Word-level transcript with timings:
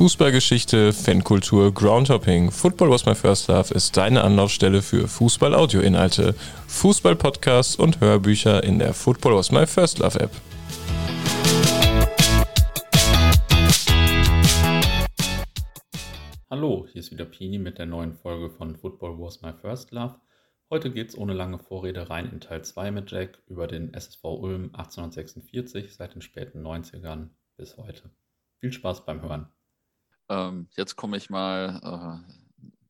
Fußballgeschichte, 0.00 0.94
Fankultur, 0.94 1.74
Groundhopping. 1.74 2.50
Football 2.50 2.88
was 2.88 3.04
my 3.04 3.14
first 3.14 3.48
love 3.48 3.74
ist 3.74 3.98
deine 3.98 4.24
Anlaufstelle 4.24 4.80
für 4.80 5.06
Fußball-Audio-Inhalte, 5.06 6.34
Fußball-Podcasts 6.68 7.76
und 7.76 8.00
Hörbücher 8.00 8.64
in 8.64 8.78
der 8.78 8.94
Football 8.94 9.36
was 9.36 9.52
my 9.52 9.66
first 9.66 9.98
love 9.98 10.18
App. 10.18 10.30
Hallo, 16.48 16.86
hier 16.90 17.00
ist 17.00 17.10
wieder 17.10 17.26
Pini 17.26 17.58
mit 17.58 17.76
der 17.76 17.84
neuen 17.84 18.14
Folge 18.14 18.48
von 18.48 18.76
Football 18.76 19.20
was 19.20 19.42
my 19.42 19.52
first 19.52 19.90
love. 19.90 20.14
Heute 20.70 20.90
geht 20.90 21.10
es 21.10 21.18
ohne 21.18 21.34
lange 21.34 21.58
Vorrede 21.58 22.08
rein 22.08 22.30
in 22.32 22.40
Teil 22.40 22.64
2 22.64 22.90
mit 22.90 23.10
Jack 23.10 23.42
über 23.48 23.66
den 23.66 23.92
SSV 23.92 24.24
Ulm 24.24 24.70
1846 24.72 25.94
seit 25.94 26.14
den 26.14 26.22
späten 26.22 26.66
90ern 26.66 27.28
bis 27.58 27.76
heute. 27.76 28.08
Viel 28.60 28.72
Spaß 28.72 29.04
beim 29.04 29.20
Hören. 29.20 29.50
Ähm, 30.30 30.68
jetzt 30.76 30.96
komme 30.96 31.16
ich 31.16 31.28
mal, 31.28 32.22
äh, 32.24 32.40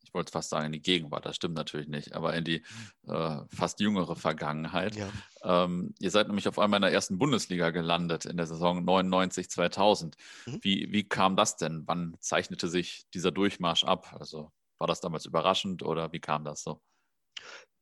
ich 0.04 0.14
wollte 0.14 0.30
fast 0.30 0.50
sagen 0.50 0.66
in 0.66 0.72
die 0.72 0.82
Gegenwart, 0.82 1.24
das 1.24 1.36
stimmt 1.36 1.54
natürlich 1.54 1.88
nicht, 1.88 2.14
aber 2.14 2.34
in 2.34 2.44
die 2.44 2.62
äh, 3.06 3.36
fast 3.48 3.80
jüngere 3.80 4.14
Vergangenheit. 4.14 4.94
Ja. 4.94 5.08
Ähm, 5.42 5.94
ihr 5.98 6.10
seid 6.10 6.26
nämlich 6.26 6.48
auf 6.48 6.58
einmal 6.58 6.78
in 6.78 6.82
der 6.82 6.92
ersten 6.92 7.18
Bundesliga 7.18 7.70
gelandet 7.70 8.26
in 8.26 8.36
der 8.36 8.46
Saison 8.46 8.84
99-2000. 8.84 10.14
Mhm. 10.46 10.58
Wie, 10.62 10.92
wie 10.92 11.08
kam 11.08 11.34
das 11.34 11.56
denn? 11.56 11.84
Wann 11.86 12.16
zeichnete 12.20 12.68
sich 12.68 13.06
dieser 13.14 13.30
Durchmarsch 13.30 13.84
ab? 13.84 14.14
Also 14.18 14.52
war 14.78 14.86
das 14.86 15.00
damals 15.00 15.24
überraschend 15.24 15.82
oder 15.82 16.12
wie 16.12 16.20
kam 16.20 16.44
das 16.44 16.62
so? 16.62 16.80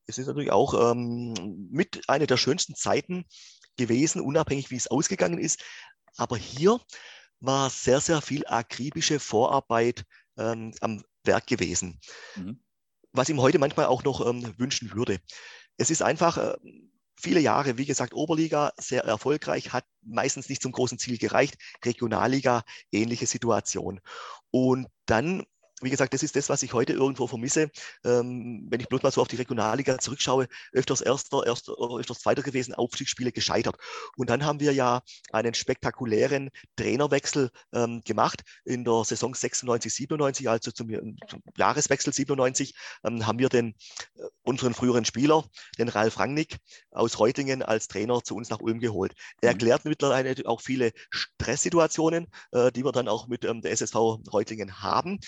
Es 0.05 0.17
ist 0.17 0.27
natürlich 0.27 0.51
auch 0.51 0.91
ähm, 0.91 1.67
mit 1.71 2.07
einer 2.07 2.27
der 2.27 2.37
schönsten 2.37 2.75
Zeiten 2.75 3.25
gewesen, 3.75 4.21
unabhängig 4.21 4.71
wie 4.71 4.75
es 4.75 4.87
ausgegangen 4.87 5.37
ist. 5.37 5.63
Aber 6.15 6.37
hier 6.37 6.79
war 7.39 7.69
sehr, 7.69 8.01
sehr 8.01 8.21
viel 8.21 8.45
akribische 8.45 9.19
Vorarbeit 9.19 10.03
ähm, 10.37 10.73
am 10.81 11.03
Werk 11.23 11.47
gewesen, 11.47 11.99
mhm. 12.35 12.61
was 13.11 13.29
ihm 13.29 13.41
heute 13.41 13.59
manchmal 13.59 13.85
auch 13.85 14.03
noch 14.03 14.25
ähm, 14.25 14.53
wünschen 14.57 14.93
würde. 14.93 15.19
Es 15.77 15.89
ist 15.89 16.01
einfach 16.01 16.37
äh, 16.37 16.57
viele 17.19 17.39
Jahre, 17.39 17.77
wie 17.77 17.85
gesagt, 17.85 18.13
Oberliga 18.13 18.71
sehr 18.77 19.03
erfolgreich, 19.03 19.73
hat 19.73 19.85
meistens 20.01 20.49
nicht 20.49 20.61
zum 20.61 20.71
großen 20.71 20.97
Ziel 20.99 21.17
gereicht. 21.17 21.57
Regionalliga, 21.83 22.63
ähnliche 22.91 23.27
Situation. 23.27 23.99
Und 24.51 24.87
dann 25.05 25.45
wie 25.81 25.89
gesagt, 25.89 26.13
das 26.13 26.23
ist 26.23 26.35
das, 26.35 26.49
was 26.49 26.63
ich 26.63 26.73
heute 26.73 26.93
irgendwo 26.93 27.27
vermisse. 27.27 27.69
Ähm, 28.03 28.67
wenn 28.69 28.79
ich 28.79 28.87
bloß 28.87 29.03
mal 29.03 29.11
so 29.11 29.21
auf 29.21 29.27
die 29.27 29.35
Regionalliga 29.35 29.97
zurückschaue, 29.99 30.47
öfters 30.73 31.01
Erster, 31.01 31.45
Erster 31.45 31.73
öfters 31.97 32.19
Zweiter 32.19 32.41
gewesen, 32.41 32.73
Aufstiegsspiele 32.73 33.31
gescheitert. 33.31 33.77
Und 34.17 34.29
dann 34.29 34.45
haben 34.45 34.59
wir 34.59 34.73
ja 34.73 35.01
einen 35.31 35.53
spektakulären 35.53 36.49
Trainerwechsel 36.75 37.49
ähm, 37.73 38.01
gemacht 38.05 38.41
in 38.65 38.83
der 38.83 39.03
Saison 39.05 39.33
96, 39.33 39.93
97, 39.93 40.49
also 40.49 40.71
zum, 40.71 40.89
zum 41.27 41.41
Jahreswechsel 41.57 42.13
97, 42.13 42.75
ähm, 43.03 43.25
haben 43.25 43.39
wir 43.39 43.49
den, 43.49 43.75
äh, 44.15 44.23
unseren 44.43 44.73
früheren 44.73 45.05
Spieler, 45.05 45.45
den 45.77 45.89
Ralf 45.89 46.19
Rangnick 46.19 46.57
aus 46.91 47.19
Reutlingen 47.19 47.63
als 47.63 47.87
Trainer 47.87 48.23
zu 48.23 48.35
uns 48.35 48.49
nach 48.49 48.59
Ulm 48.59 48.79
geholt. 48.79 49.13
Er 49.41 49.49
mhm. 49.49 49.53
erklärt 49.53 49.85
mittlerweile 49.85 50.35
auch 50.45 50.61
viele 50.61 50.91
Stresssituationen, 51.09 52.27
äh, 52.51 52.71
die 52.71 52.83
wir 52.83 52.91
dann 52.91 53.07
auch 53.07 53.27
mit 53.27 53.45
ähm, 53.45 53.61
der 53.61 53.71
SSV 53.71 53.95
Reutlingen 54.31 54.81
haben 54.81 55.19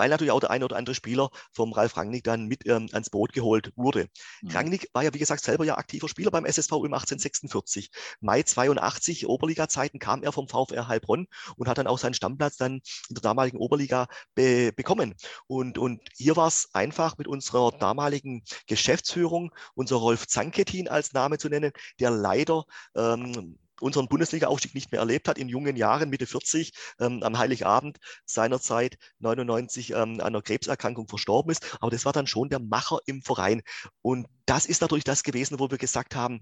weil 0.00 0.08
natürlich 0.08 0.32
auch 0.32 0.40
der 0.40 0.50
eine 0.50 0.64
oder 0.64 0.76
andere 0.76 0.94
Spieler 0.94 1.28
vom 1.52 1.74
Ralf 1.74 1.98
Rangnick 1.98 2.24
dann 2.24 2.46
mit 2.46 2.66
ähm, 2.66 2.88
ans 2.92 3.10
Boot 3.10 3.34
geholt 3.34 3.70
wurde. 3.76 4.08
Mhm. 4.40 4.50
Rangnick 4.50 4.88
war 4.94 5.02
ja, 5.02 5.12
wie 5.12 5.18
gesagt, 5.18 5.44
selber 5.44 5.66
ja 5.66 5.76
aktiver 5.76 6.08
Spieler 6.08 6.30
beim 6.30 6.46
SSV 6.46 6.72
im 6.72 6.94
1846. 6.94 7.90
Mai 8.20 8.42
82, 8.42 9.26
Oberliga-Zeiten, 9.26 9.98
kam 9.98 10.22
er 10.22 10.32
vom 10.32 10.48
VfR 10.48 10.88
Heilbronn 10.88 11.26
und 11.56 11.68
hat 11.68 11.76
dann 11.76 11.86
auch 11.86 11.98
seinen 11.98 12.14
Stammplatz 12.14 12.56
dann 12.56 12.80
in 13.10 13.14
der 13.14 13.20
damaligen 13.20 13.58
Oberliga 13.58 14.06
be 14.34 14.72
bekommen. 14.74 15.14
Und, 15.46 15.76
und 15.76 16.00
hier 16.16 16.34
war 16.34 16.48
es 16.48 16.70
einfach 16.72 17.18
mit 17.18 17.28
unserer 17.28 17.70
damaligen 17.70 18.42
Geschäftsführung, 18.66 19.52
unser 19.74 19.96
Rolf 19.96 20.26
Zanketin 20.26 20.88
als 20.88 21.12
Name 21.12 21.36
zu 21.36 21.50
nennen, 21.50 21.72
der 21.98 22.10
leider 22.10 22.64
ähm, 22.96 23.58
unseren 23.80 24.08
Bundesliga-Aufstieg 24.08 24.74
nicht 24.74 24.92
mehr 24.92 25.00
erlebt 25.00 25.28
hat, 25.28 25.38
in 25.38 25.48
jungen 25.48 25.76
Jahren, 25.76 26.10
Mitte 26.10 26.26
40, 26.26 26.72
ähm, 27.00 27.22
am 27.22 27.38
Heiligabend 27.38 27.98
seinerzeit 28.24 28.98
99 29.18 29.90
ähm, 29.90 29.96
an 29.96 30.20
einer 30.20 30.42
Krebserkrankung 30.42 31.08
verstorben 31.08 31.52
ist. 31.52 31.76
Aber 31.80 31.90
das 31.90 32.04
war 32.04 32.12
dann 32.12 32.26
schon 32.26 32.48
der 32.48 32.60
Macher 32.60 32.98
im 33.06 33.22
Verein. 33.22 33.62
Und 34.02 34.26
das 34.46 34.66
ist 34.66 34.80
natürlich 34.80 35.04
das 35.04 35.22
gewesen, 35.22 35.58
wo 35.58 35.70
wir 35.70 35.78
gesagt 35.78 36.14
haben, 36.14 36.40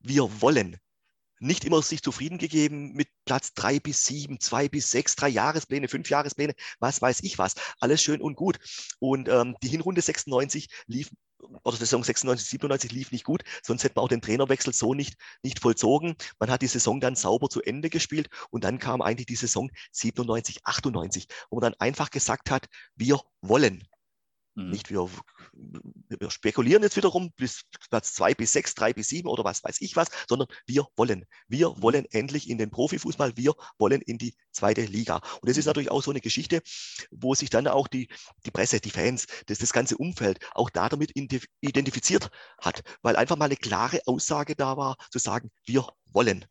wir 0.00 0.40
wollen 0.40 0.78
nicht 1.40 1.64
immer 1.64 1.82
sich 1.82 2.02
zufrieden 2.02 2.38
gegeben 2.38 2.92
mit 2.92 3.08
Platz 3.24 3.52
drei 3.54 3.78
bis 3.78 4.04
sieben, 4.04 4.40
zwei 4.40 4.68
bis 4.68 4.90
sechs, 4.90 5.16
drei 5.16 5.28
Jahrespläne, 5.28 5.88
fünf 5.88 6.08
Jahrespläne, 6.08 6.54
was 6.78 7.02
weiß 7.02 7.22
ich 7.22 7.38
was. 7.38 7.54
Alles 7.80 8.02
schön 8.02 8.20
und 8.20 8.36
gut. 8.36 8.58
Und 8.98 9.28
ähm, 9.28 9.56
die 9.62 9.68
Hinrunde 9.68 10.00
96 10.00 10.68
lief 10.86 11.10
oder 11.62 11.76
Saison 11.76 12.02
96, 12.02 12.48
97 12.48 12.92
lief 12.92 13.12
nicht 13.12 13.24
gut, 13.24 13.42
sonst 13.62 13.84
hätte 13.84 13.94
man 13.96 14.04
auch 14.04 14.08
den 14.08 14.22
Trainerwechsel 14.22 14.72
so 14.72 14.94
nicht, 14.94 15.16
nicht 15.42 15.60
vollzogen. 15.60 16.16
Man 16.38 16.50
hat 16.50 16.62
die 16.62 16.66
Saison 16.66 17.00
dann 17.00 17.14
sauber 17.16 17.48
zu 17.48 17.62
Ende 17.62 17.90
gespielt 17.90 18.28
und 18.50 18.64
dann 18.64 18.78
kam 18.78 19.02
eigentlich 19.02 19.26
die 19.26 19.36
Saison 19.36 19.70
97, 19.92 20.60
98, 20.64 21.28
wo 21.50 21.56
man 21.56 21.72
dann 21.72 21.80
einfach 21.80 22.10
gesagt 22.10 22.50
hat, 22.50 22.68
wir 22.96 23.20
wollen. 23.40 23.86
Mhm. 24.54 24.70
Nicht 24.70 24.90
wir, 24.90 25.08
wir 26.08 26.30
spekulieren 26.30 26.82
jetzt 26.82 26.96
wiederum 26.96 27.32
bis 27.36 27.62
Platz 27.90 28.14
zwei 28.14 28.34
bis 28.34 28.52
sechs, 28.52 28.74
drei 28.74 28.92
bis 28.92 29.08
sieben 29.08 29.28
oder 29.28 29.44
was 29.44 29.64
weiß 29.64 29.80
ich 29.80 29.96
was, 29.96 30.08
sondern 30.28 30.48
wir 30.66 30.86
wollen. 30.96 31.24
Wir 31.48 31.70
mhm. 31.70 31.82
wollen 31.82 32.04
endlich 32.10 32.48
in 32.48 32.58
den 32.58 32.70
Profifußball, 32.70 33.36
wir 33.36 33.54
wollen 33.78 34.00
in 34.02 34.18
die 34.18 34.34
zweite 34.52 34.82
Liga. 34.82 35.16
Und 35.40 35.48
das 35.48 35.56
ist 35.56 35.64
mhm. 35.64 35.70
natürlich 35.70 35.90
auch 35.90 36.02
so 36.02 36.10
eine 36.10 36.20
Geschichte, 36.20 36.62
wo 37.10 37.34
sich 37.34 37.50
dann 37.50 37.66
auch 37.66 37.88
die, 37.88 38.08
die 38.46 38.50
Presse, 38.50 38.80
die 38.80 38.90
Fans, 38.90 39.26
das, 39.46 39.58
das 39.58 39.72
ganze 39.72 39.96
Umfeld 39.96 40.38
auch 40.52 40.70
da 40.70 40.88
damit 40.88 41.12
identifiziert 41.60 42.30
hat, 42.60 42.82
weil 43.02 43.16
einfach 43.16 43.36
mal 43.36 43.46
eine 43.46 43.56
klare 43.56 44.00
Aussage 44.06 44.54
da 44.54 44.76
war, 44.76 44.96
zu 45.10 45.18
sagen, 45.18 45.50
wir 45.64 45.86
wollen. 46.12 46.44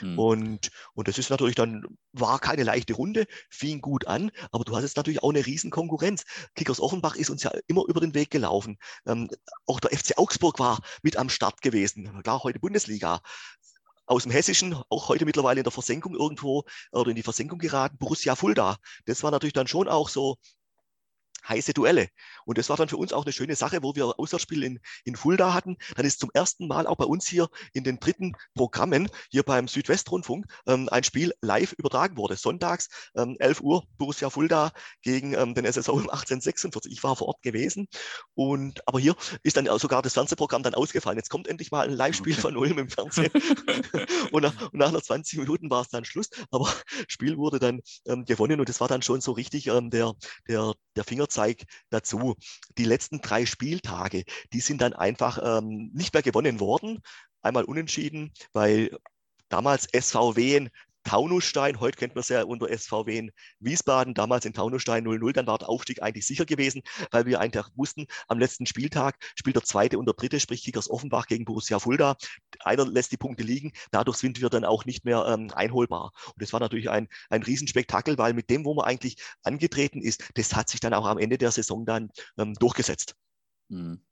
Mhm. 0.00 0.18
Und, 0.18 0.70
und 0.94 1.08
das 1.08 1.18
ist 1.18 1.30
natürlich 1.30 1.54
dann, 1.54 1.84
war 2.12 2.38
keine 2.38 2.62
leichte 2.62 2.94
Runde, 2.94 3.26
fing 3.48 3.80
gut 3.80 4.06
an, 4.06 4.30
aber 4.50 4.64
du 4.64 4.74
hast 4.74 4.82
jetzt 4.82 4.96
natürlich 4.96 5.22
auch 5.22 5.30
eine 5.30 5.44
riesen 5.44 5.70
Konkurrenz. 5.70 6.24
Kickers 6.54 6.80
Offenbach 6.80 7.16
ist 7.16 7.30
uns 7.30 7.42
ja 7.42 7.52
immer 7.66 7.84
über 7.86 8.00
den 8.00 8.14
Weg 8.14 8.30
gelaufen. 8.30 8.78
Ähm, 9.06 9.28
auch 9.66 9.80
der 9.80 9.96
FC 9.96 10.18
Augsburg 10.18 10.58
war 10.58 10.80
mit 11.02 11.16
am 11.16 11.28
Start 11.28 11.60
gewesen. 11.62 12.22
Klar, 12.22 12.42
heute 12.42 12.60
Bundesliga 12.60 13.20
aus 14.06 14.24
dem 14.24 14.32
Hessischen, 14.32 14.74
auch 14.88 15.08
heute 15.08 15.24
mittlerweile 15.24 15.60
in 15.60 15.64
der 15.64 15.70
Versenkung 15.70 16.16
irgendwo 16.16 16.64
oder 16.90 17.10
in 17.10 17.16
die 17.16 17.22
Versenkung 17.22 17.60
geraten, 17.60 17.96
Borussia 17.96 18.34
Fulda. 18.34 18.76
Das 19.04 19.22
war 19.22 19.30
natürlich 19.30 19.52
dann 19.52 19.68
schon 19.68 19.88
auch 19.88 20.08
so 20.08 20.36
heiße 21.48 21.74
Duelle. 21.74 22.08
Und 22.44 22.58
das 22.58 22.68
war 22.68 22.76
dann 22.76 22.88
für 22.88 22.96
uns 22.96 23.12
auch 23.12 23.24
eine 23.24 23.32
schöne 23.32 23.56
Sache, 23.56 23.82
wo 23.82 23.94
wir 23.94 24.18
Auswärtsspiel 24.18 24.62
in, 24.62 24.80
in 25.04 25.16
Fulda 25.16 25.54
hatten. 25.54 25.76
Dann 25.96 26.06
ist 26.06 26.20
zum 26.20 26.30
ersten 26.34 26.66
Mal 26.66 26.86
auch 26.86 26.96
bei 26.96 27.04
uns 27.04 27.26
hier 27.26 27.48
in 27.72 27.84
den 27.84 28.00
dritten 28.00 28.32
Programmen, 28.54 29.08
hier 29.30 29.42
beim 29.42 29.68
Südwestrundfunk, 29.68 30.46
ähm, 30.66 30.88
ein 30.90 31.04
Spiel 31.04 31.32
live 31.40 31.72
übertragen 31.72 32.16
wurde. 32.16 32.36
Sonntags, 32.36 32.88
ähm, 33.16 33.36
11 33.38 33.60
Uhr, 33.60 33.84
Borussia 33.98 34.30
Fulda 34.30 34.72
gegen 35.02 35.34
ähm, 35.34 35.54
den 35.54 35.64
SSV 35.64 35.88
um 35.88 36.00
1846. 36.10 36.92
Ich 36.92 37.02
war 37.02 37.16
vor 37.16 37.28
Ort 37.28 37.42
gewesen. 37.42 37.88
Und, 38.34 38.86
aber 38.86 38.98
hier 39.00 39.14
ist 39.42 39.56
dann 39.56 39.66
sogar 39.78 40.02
das 40.02 40.14
Fernsehprogramm 40.14 40.62
dann 40.62 40.74
ausgefallen. 40.74 41.18
Jetzt 41.18 41.30
kommt 41.30 41.48
endlich 41.48 41.70
mal 41.70 41.86
ein 41.86 41.94
Live-Spiel 41.94 42.34
von 42.34 42.56
Ulm 42.56 42.78
im 42.78 42.88
Fernsehen. 42.88 43.30
und, 44.32 44.42
nach, 44.42 44.72
und 44.72 44.78
nach 44.78 44.88
einer 44.88 45.02
20 45.02 45.38
Minuten 45.38 45.70
war 45.70 45.82
es 45.82 45.88
dann 45.88 46.04
Schluss. 46.04 46.28
Aber 46.50 46.72
Spiel 47.08 47.36
wurde 47.36 47.58
dann 47.58 47.80
ähm, 48.06 48.24
gewonnen 48.24 48.60
und 48.60 48.68
das 48.68 48.80
war 48.80 48.88
dann 48.88 49.02
schon 49.02 49.20
so 49.20 49.32
richtig 49.32 49.66
ähm, 49.68 49.90
der, 49.90 50.14
der, 50.48 50.74
der 50.96 51.04
Fingerzeig 51.04 51.64
dazu. 51.90 52.36
Die 52.78 52.84
letzten 52.84 53.20
drei 53.20 53.46
Spieltage, 53.46 54.24
die 54.52 54.60
sind 54.60 54.80
dann 54.80 54.92
einfach 54.92 55.38
ähm, 55.42 55.90
nicht 55.94 56.12
mehr 56.12 56.22
gewonnen 56.22 56.60
worden. 56.60 57.00
Einmal 57.42 57.64
unentschieden, 57.64 58.32
weil 58.52 58.90
damals 59.48 59.88
SVW 59.92 60.68
Taunusstein, 61.04 61.80
heute 61.80 61.96
kennt 61.98 62.14
man 62.14 62.20
es 62.20 62.28
ja 62.28 62.42
unter 62.42 62.68
SVW 62.68 63.16
in 63.16 63.30
Wiesbaden, 63.58 64.14
damals 64.14 64.44
in 64.44 64.52
Taunusstein 64.52 65.06
0-0, 65.06 65.32
dann 65.32 65.46
war 65.46 65.58
der 65.58 65.68
Aufstieg 65.68 66.02
eigentlich 66.02 66.26
sicher 66.26 66.44
gewesen, 66.44 66.82
weil 67.10 67.26
wir 67.26 67.40
eigentlich 67.40 67.64
wussten, 67.74 68.06
am 68.28 68.38
letzten 68.38 68.66
Spieltag 68.66 69.16
spielt 69.34 69.56
der 69.56 69.64
zweite 69.64 69.98
und 69.98 70.06
der 70.06 70.14
dritte, 70.14 70.40
sprich 70.40 70.62
Kickers 70.62 70.90
Offenbach 70.90 71.26
gegen 71.26 71.44
Borussia 71.44 71.78
Fulda. 71.78 72.16
Einer 72.60 72.86
lässt 72.86 73.12
die 73.12 73.16
Punkte 73.16 73.42
liegen, 73.44 73.72
dadurch 73.90 74.18
sind 74.18 74.40
wir 74.40 74.50
dann 74.50 74.64
auch 74.64 74.84
nicht 74.84 75.04
mehr 75.04 75.24
ähm, 75.26 75.50
einholbar. 75.54 76.12
Und 76.26 76.42
das 76.42 76.52
war 76.52 76.60
natürlich 76.60 76.90
ein, 76.90 77.08
ein 77.30 77.42
Riesenspektakel, 77.42 78.18
weil 78.18 78.34
mit 78.34 78.50
dem, 78.50 78.64
wo 78.64 78.74
man 78.74 78.84
eigentlich 78.84 79.16
angetreten 79.42 80.02
ist, 80.02 80.30
das 80.34 80.54
hat 80.54 80.68
sich 80.68 80.80
dann 80.80 80.94
auch 80.94 81.06
am 81.06 81.18
Ende 81.18 81.38
der 81.38 81.50
Saison 81.50 81.86
dann 81.86 82.10
ähm, 82.38 82.54
durchgesetzt. 82.54 83.16
Mhm. 83.68 84.02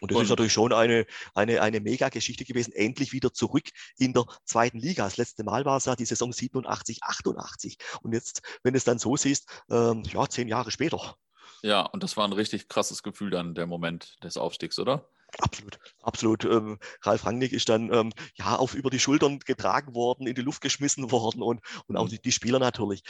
Und 0.00 0.10
das 0.10 0.18
und, 0.18 0.24
ist 0.24 0.30
natürlich 0.30 0.52
schon 0.52 0.72
eine, 0.72 1.06
eine, 1.34 1.62
eine 1.62 1.80
Mega-Geschichte 1.80 2.44
gewesen, 2.44 2.72
endlich 2.72 3.12
wieder 3.12 3.32
zurück 3.32 3.68
in 3.96 4.12
der 4.12 4.24
zweiten 4.44 4.78
Liga. 4.78 5.04
Das 5.04 5.16
letzte 5.16 5.44
Mal 5.44 5.64
war 5.64 5.76
es 5.76 5.86
ja 5.86 5.96
die 5.96 6.04
Saison 6.04 6.32
87, 6.32 7.02
88. 7.02 7.78
Und 8.02 8.12
jetzt, 8.12 8.42
wenn 8.62 8.74
du 8.74 8.78
es 8.78 8.84
dann 8.84 8.98
so 8.98 9.16
siehst, 9.16 9.48
ähm, 9.70 10.02
ja, 10.04 10.28
zehn 10.28 10.48
Jahre 10.48 10.70
später. 10.70 11.16
Ja, 11.62 11.82
und 11.82 12.02
das 12.02 12.16
war 12.16 12.26
ein 12.26 12.32
richtig 12.32 12.68
krasses 12.68 13.02
Gefühl 13.02 13.30
dann, 13.30 13.54
der 13.54 13.66
Moment 13.66 14.22
des 14.22 14.36
Aufstiegs, 14.36 14.78
oder? 14.78 15.08
Absolut, 15.38 15.78
absolut. 16.02 16.44
Ähm, 16.44 16.78
Ralf 17.02 17.24
Rangnick 17.24 17.52
ist 17.52 17.68
dann 17.68 17.92
ähm, 17.92 18.12
ja 18.34 18.56
auf 18.56 18.74
über 18.74 18.90
die 18.90 18.98
Schultern 18.98 19.38
getragen 19.38 19.94
worden, 19.94 20.26
in 20.26 20.34
die 20.34 20.42
Luft 20.42 20.60
geschmissen 20.60 21.10
worden 21.10 21.42
und, 21.42 21.60
und 21.86 21.96
auch 21.96 22.06
mhm. 22.06 22.10
die, 22.10 22.20
die 22.20 22.32
Spieler 22.32 22.58
natürlich 22.58 23.02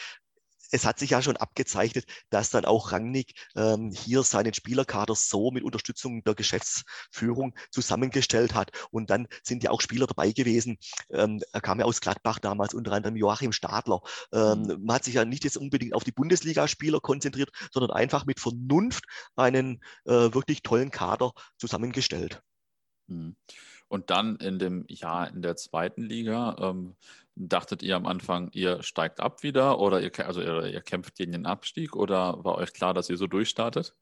es 0.73 0.87
hat 0.87 0.99
sich 0.99 1.11
ja 1.11 1.23
schon 1.23 1.37
abgezeichnet, 1.37 2.07
dass 2.31 2.51
dann 2.51 2.65
auch 2.65 2.93
Rangnick 2.93 3.35
ähm, 3.55 3.93
hier 3.93 4.23
seinen 4.23 4.55
Spielerkader 4.55 5.15
so 5.15 5.51
mit 5.51 5.63
Unterstützung 5.63 6.25
der 6.25 6.35
Geschäftsführung 6.35 7.55
zusammengestellt 7.71 8.55
hat. 8.55 8.71
Und 8.91 9.11
dann 9.11 9.29
sind 9.43 9.63
ja 9.63 9.71
auch 9.71 9.81
Spieler 9.81 10.07
dabei 10.07 10.33
gewesen. 10.33 10.79
Ähm, 11.11 11.41
er 11.53 11.61
kam 11.61 11.79
ja 11.79 11.85
aus 11.85 12.01
Gladbach 12.01 12.39
damals, 12.39 12.75
unter 12.75 12.93
anderem 12.93 13.17
Joachim 13.17 13.53
Stadler. 13.53 14.01
Ähm, 14.33 14.63
mhm. 14.63 14.85
man 14.85 14.97
hat 14.97 15.05
sich 15.05 15.15
ja 15.15 15.25
nicht 15.25 15.45
jetzt 15.45 15.59
unbedingt 15.59 15.95
auf 15.95 16.05
die 16.05 16.13
Bundesligaspieler 16.13 17.01
konzentriert, 17.01 17.51
sondern 17.71 17.91
einfach 17.91 18.25
mit 18.25 18.41
Vernunft 18.41 19.05
einen 19.37 19.83
äh, 20.07 20.33
wirklich 20.33 20.63
tollen 20.63 20.91
Kader 20.91 21.33
zusammengestellt. 21.59 22.43
Mhm. 23.09 23.37
Und 23.89 24.09
dann 24.09 24.37
in 24.37 24.59
dem 24.59 24.87
Jahr 24.89 25.29
in 25.29 25.43
der 25.43 25.55
zweiten 25.57 26.01
Liga, 26.01 26.57
ähm, 26.61 26.97
dachtet 27.35 27.83
ihr 27.83 27.97
am 27.97 28.07
Anfang, 28.07 28.51
ihr 28.53 28.83
steigt 28.83 29.21
ab 29.21 29.43
wieder 29.43 29.79
oder 29.79 30.01
ihr, 30.01 30.13
also 30.27 30.41
ihr, 30.41 30.67
ihr 30.67 30.81
kämpft 30.81 31.15
gegen 31.17 31.33
den 31.33 31.47
Abstieg 31.47 31.97
oder 31.97 32.45
war 32.45 32.57
euch 32.57 32.73
klar, 32.73 32.95
dass 32.95 33.09
ihr 33.09 33.17
so 33.17 33.27
durchstartet? 33.27 33.95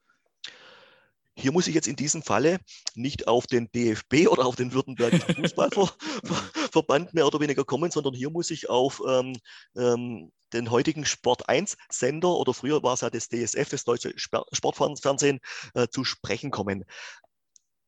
Hier 1.36 1.52
muss 1.52 1.68
ich 1.68 1.74
jetzt 1.74 1.88
in 1.88 1.96
diesem 1.96 2.22
Falle 2.22 2.58
nicht 2.94 3.28
auf 3.28 3.46
den 3.46 3.70
DFB 3.72 4.28
oder 4.28 4.44
auf 4.44 4.56
den 4.56 4.72
Württembergischen 4.72 5.34
Fußballverband 5.36 7.14
mehr 7.14 7.26
oder 7.26 7.40
weniger 7.40 7.64
kommen, 7.64 7.90
sondern 7.90 8.14
hier 8.14 8.30
muss 8.30 8.50
ich 8.50 8.68
auf 8.68 9.00
ähm, 9.06 9.36
ähm, 9.76 10.32
den 10.52 10.70
heutigen 10.70 11.04
Sport 11.04 11.48
1 11.48 11.76
Sender 11.88 12.30
oder 12.30 12.52
früher 12.52 12.82
war 12.82 12.94
es 12.94 13.00
ja 13.02 13.10
das 13.10 13.28
DSF, 13.28 13.68
das 13.70 13.84
Deutsche 13.84 14.12
Sportfernsehen, 14.16 15.38
äh, 15.74 15.86
zu 15.88 16.04
sprechen 16.04 16.50
kommen 16.50 16.84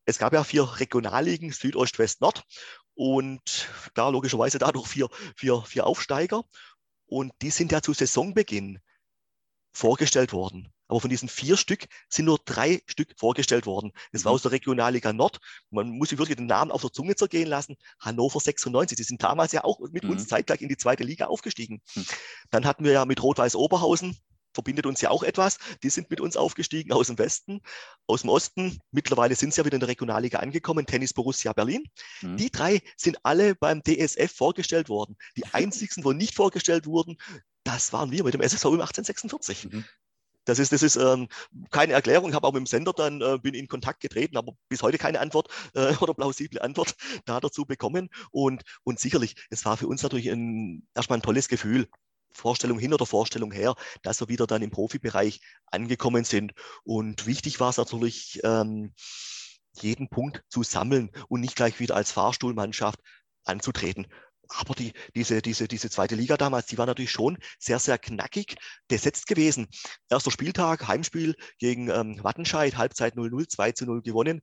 es 0.05 0.17
gab 0.17 0.33
ja 0.33 0.43
vier 0.43 0.79
Regionalligen, 0.79 1.51
Südost, 1.51 1.99
West, 1.99 2.21
Nord. 2.21 2.43
Und 2.95 3.69
klar, 3.93 4.11
logischerweise 4.11 4.59
dadurch 4.59 4.87
vier, 4.87 5.09
vier, 5.35 5.61
vier 5.61 5.87
Aufsteiger. 5.87 6.43
Und 7.05 7.33
die 7.41 7.49
sind 7.49 7.71
ja 7.71 7.81
zu 7.81 7.93
Saisonbeginn 7.93 8.79
vorgestellt 9.73 10.33
worden. 10.33 10.71
Aber 10.87 11.01
von 11.01 11.09
diesen 11.09 11.29
vier 11.29 11.57
Stück 11.57 11.87
sind 12.07 12.25
nur 12.25 12.39
drei 12.45 12.83
Stück 12.85 13.15
vorgestellt 13.17 13.65
worden. 13.65 13.93
Das 14.11 14.25
war 14.25 14.31
mhm. 14.31 14.35
aus 14.35 14.41
der 14.43 14.51
Regionalliga 14.51 15.11
Nord. 15.11 15.39
Man 15.71 15.89
muss 15.89 16.09
sich 16.09 16.19
wirklich 16.19 16.37
den 16.37 16.45
Namen 16.45 16.71
auf 16.71 16.81
der 16.81 16.91
Zunge 16.91 17.15
zergehen 17.15 17.47
lassen. 17.47 17.77
Hannover 17.99 18.39
96. 18.39 18.95
Die 18.95 19.03
sind 19.03 19.23
damals 19.23 19.53
ja 19.53 19.63
auch 19.63 19.79
mit 19.79 20.03
mhm. 20.03 20.11
uns 20.11 20.27
zeitgleich 20.27 20.61
in 20.61 20.69
die 20.69 20.77
zweite 20.77 21.03
Liga 21.03 21.25
aufgestiegen. 21.25 21.81
Mhm. 21.95 22.05
Dann 22.51 22.65
hatten 22.65 22.83
wir 22.83 22.91
ja 22.91 23.05
mit 23.05 23.23
Rot-Weiß 23.23 23.55
Oberhausen 23.55 24.17
verbindet 24.53 24.85
uns 24.85 25.01
ja 25.01 25.09
auch 25.09 25.23
etwas. 25.23 25.57
Die 25.83 25.89
sind 25.89 26.09
mit 26.09 26.21
uns 26.21 26.37
aufgestiegen 26.37 26.91
aus 26.91 27.07
dem 27.07 27.17
Westen, 27.17 27.61
aus 28.07 28.21
dem 28.21 28.29
Osten. 28.29 28.79
Mittlerweile 28.91 29.35
sind 29.35 29.53
sie 29.53 29.61
ja 29.61 29.65
wieder 29.65 29.75
in 29.75 29.81
der 29.81 29.89
Regionalliga 29.89 30.39
angekommen, 30.39 30.85
Tennis 30.85 31.13
Borussia 31.13 31.53
Berlin. 31.53 31.83
Mhm. 32.21 32.37
Die 32.37 32.51
drei 32.51 32.81
sind 32.97 33.17
alle 33.23 33.55
beim 33.55 33.81
DSF 33.83 34.31
vorgestellt 34.33 34.89
worden. 34.89 35.17
Die 35.37 35.45
einzigsten, 35.53 36.03
wo 36.03 36.13
nicht 36.13 36.35
vorgestellt 36.35 36.85
wurden, 36.85 37.17
das 37.63 37.93
waren 37.93 38.11
wir 38.11 38.23
mit 38.23 38.33
dem 38.33 38.41
SSV 38.41 38.65
1846. 38.65 39.71
Mhm. 39.71 39.85
Das 40.45 40.59
ist, 40.59 40.73
das 40.73 40.83
ist 40.83 40.97
ähm, 40.97 41.27
keine 41.71 41.93
Erklärung. 41.93 42.29
Ich 42.29 42.35
habe 42.35 42.45
auch 42.45 42.51
mit 42.51 42.59
dem 42.59 42.65
Sender 42.65 42.91
dann 42.93 43.21
äh, 43.21 43.37
bin 43.41 43.53
in 43.53 43.67
Kontakt 43.67 44.01
getreten, 44.01 44.35
aber 44.35 44.53
bis 44.67 44.81
heute 44.81 44.97
keine 44.97 45.19
Antwort 45.19 45.47
äh, 45.73 45.95
oder 46.01 46.13
plausible 46.13 46.61
Antwort 46.61 46.95
da 47.25 47.39
dazu 47.39 47.65
bekommen. 47.65 48.09
Und, 48.31 48.63
und 48.83 48.99
sicherlich, 48.99 49.35
es 49.49 49.63
war 49.65 49.77
für 49.77 49.87
uns 49.87 50.03
natürlich 50.03 50.29
ein, 50.29 50.85
erstmal 50.95 51.19
ein 51.19 51.23
tolles 51.23 51.47
Gefühl, 51.47 51.87
Vorstellung 52.33 52.79
hin 52.79 52.93
oder 52.93 53.05
Vorstellung 53.05 53.51
her, 53.51 53.75
dass 54.01 54.19
wir 54.19 54.27
wieder 54.27 54.47
dann 54.47 54.61
im 54.61 54.71
Profibereich 54.71 55.39
angekommen 55.67 56.23
sind. 56.23 56.53
Und 56.83 57.25
wichtig 57.25 57.59
war 57.59 57.69
es 57.69 57.77
natürlich, 57.77 58.39
ähm, 58.43 58.93
jeden 59.81 60.09
Punkt 60.09 60.43
zu 60.49 60.63
sammeln 60.63 61.09
und 61.29 61.41
nicht 61.41 61.55
gleich 61.55 61.79
wieder 61.79 61.95
als 61.95 62.11
Fahrstuhlmannschaft 62.11 62.99
anzutreten. 63.43 64.07
Aber 64.49 64.75
die, 64.75 64.93
diese, 65.15 65.41
diese, 65.41 65.67
diese 65.67 65.89
zweite 65.89 66.15
Liga 66.15 66.37
damals, 66.37 66.67
die 66.67 66.77
war 66.77 66.85
natürlich 66.85 67.11
schon 67.11 67.37
sehr, 67.59 67.79
sehr 67.79 67.97
knackig 67.97 68.55
besetzt 68.87 69.25
gewesen. 69.25 69.67
Erster 70.09 70.31
Spieltag, 70.31 70.87
Heimspiel 70.87 71.35
gegen 71.57 71.89
ähm, 71.89 72.23
Wattenscheid, 72.23 72.77
Halbzeit 72.77 73.15
0-0, 73.15 73.47
2 73.47 73.71
zu 73.71 73.85
0 73.85 74.01
gewonnen. 74.01 74.41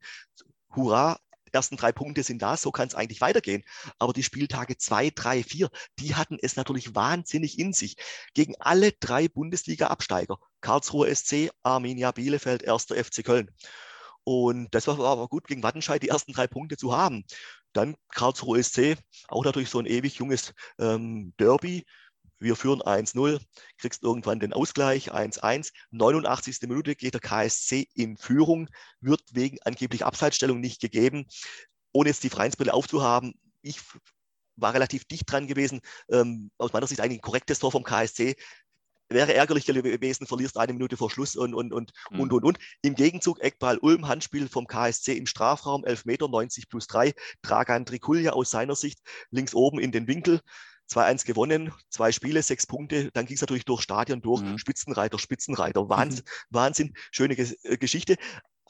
Hurra, 0.74 1.18
ersten 1.52 1.76
drei 1.76 1.92
Punkte 1.92 2.22
sind 2.22 2.42
da, 2.42 2.56
so 2.56 2.70
kann 2.70 2.88
es 2.88 2.94
eigentlich 2.94 3.20
weitergehen. 3.20 3.64
Aber 3.98 4.12
die 4.12 4.22
Spieltage 4.22 4.76
zwei, 4.78 5.10
drei, 5.10 5.42
vier, 5.42 5.70
die 5.98 6.14
hatten 6.14 6.38
es 6.40 6.56
natürlich 6.56 6.94
wahnsinnig 6.94 7.58
in 7.58 7.72
sich. 7.72 7.96
Gegen 8.34 8.54
alle 8.58 8.92
drei 8.92 9.28
Bundesliga-Absteiger. 9.28 10.38
Karlsruhe 10.60 11.14
SC, 11.14 11.50
Arminia 11.62 12.12
Bielefeld, 12.12 12.62
erster 12.62 13.02
FC 13.02 13.24
Köln. 13.24 13.50
Und 14.24 14.74
das 14.74 14.86
war 14.86 15.00
aber 15.00 15.28
gut, 15.28 15.46
gegen 15.46 15.62
Wattenscheid 15.62 16.02
die 16.02 16.08
ersten 16.08 16.32
drei 16.32 16.46
Punkte 16.46 16.76
zu 16.76 16.94
haben. 16.96 17.24
Dann 17.72 17.96
Karlsruhe 18.08 18.62
SC, 18.62 18.96
auch 19.28 19.44
natürlich 19.44 19.70
so 19.70 19.78
ein 19.78 19.86
ewig 19.86 20.16
junges 20.16 20.52
ähm, 20.78 21.32
Derby 21.38 21.84
wir 22.40 22.56
führen 22.56 22.80
1-0, 22.80 23.40
kriegst 23.78 24.02
irgendwann 24.02 24.40
den 24.40 24.52
Ausgleich 24.52 25.12
1-1. 25.12 25.72
89. 25.90 26.62
Minute 26.62 26.96
geht 26.96 27.14
der 27.14 27.20
KSC 27.20 27.86
in 27.94 28.16
Führung, 28.16 28.68
wird 29.00 29.22
wegen 29.32 29.58
angeblich 29.62 30.04
Abseitsstellung 30.04 30.58
nicht 30.58 30.80
gegeben. 30.80 31.26
Ohne 31.92 32.08
jetzt 32.08 32.24
die 32.24 32.30
Vereinsbrille 32.30 32.72
aufzuhaben, 32.72 33.34
ich 33.62 33.80
war 34.56 34.74
relativ 34.74 35.04
dicht 35.04 35.30
dran 35.30 35.46
gewesen. 35.46 35.80
Ähm, 36.10 36.50
aus 36.58 36.72
meiner 36.72 36.86
Sicht 36.86 37.00
eigentlich 37.00 37.18
ein 37.18 37.22
korrektes 37.22 37.58
Tor 37.58 37.72
vom 37.72 37.84
KSC. 37.84 38.36
Wäre 39.12 39.34
ärgerlich 39.34 39.66
gewesen, 39.66 40.26
verlierst 40.26 40.56
eine 40.56 40.72
Minute 40.72 40.96
vor 40.96 41.10
Schluss 41.10 41.34
und, 41.34 41.52
und, 41.52 41.72
und, 41.72 41.92
mhm. 42.10 42.20
und, 42.20 42.32
und, 42.32 42.44
und. 42.44 42.58
Im 42.82 42.94
Gegenzug 42.94 43.40
Eckball 43.40 43.76
Ulm, 43.78 44.06
Handspiel 44.06 44.48
vom 44.48 44.68
KSC 44.68 45.16
im 45.16 45.26
Strafraum, 45.26 45.84
11 45.84 46.04
Meter, 46.04 46.28
90 46.28 46.68
plus 46.68 46.86
3. 46.86 47.12
Dragan 47.42 47.84
Trikulja 47.84 48.32
aus 48.32 48.50
seiner 48.50 48.76
Sicht 48.76 49.00
links 49.30 49.52
oben 49.52 49.80
in 49.80 49.90
den 49.90 50.06
Winkel. 50.06 50.40
2-1 50.90 51.26
gewonnen, 51.26 51.72
zwei 51.88 52.12
Spiele, 52.12 52.42
sechs 52.42 52.66
Punkte. 52.66 53.10
Dann 53.12 53.26
ging 53.26 53.36
es 53.36 53.40
natürlich 53.40 53.64
durch 53.64 53.82
Stadion 53.82 54.20
durch. 54.20 54.42
Mhm. 54.42 54.58
Spitzenreiter, 54.58 55.18
Spitzenreiter. 55.18 55.88
Wahnsinn, 55.88 56.24
mhm. 56.24 56.54
Wahnsinn, 56.54 56.94
schöne 57.10 57.34
äh, 57.34 57.76
Geschichte 57.76 58.16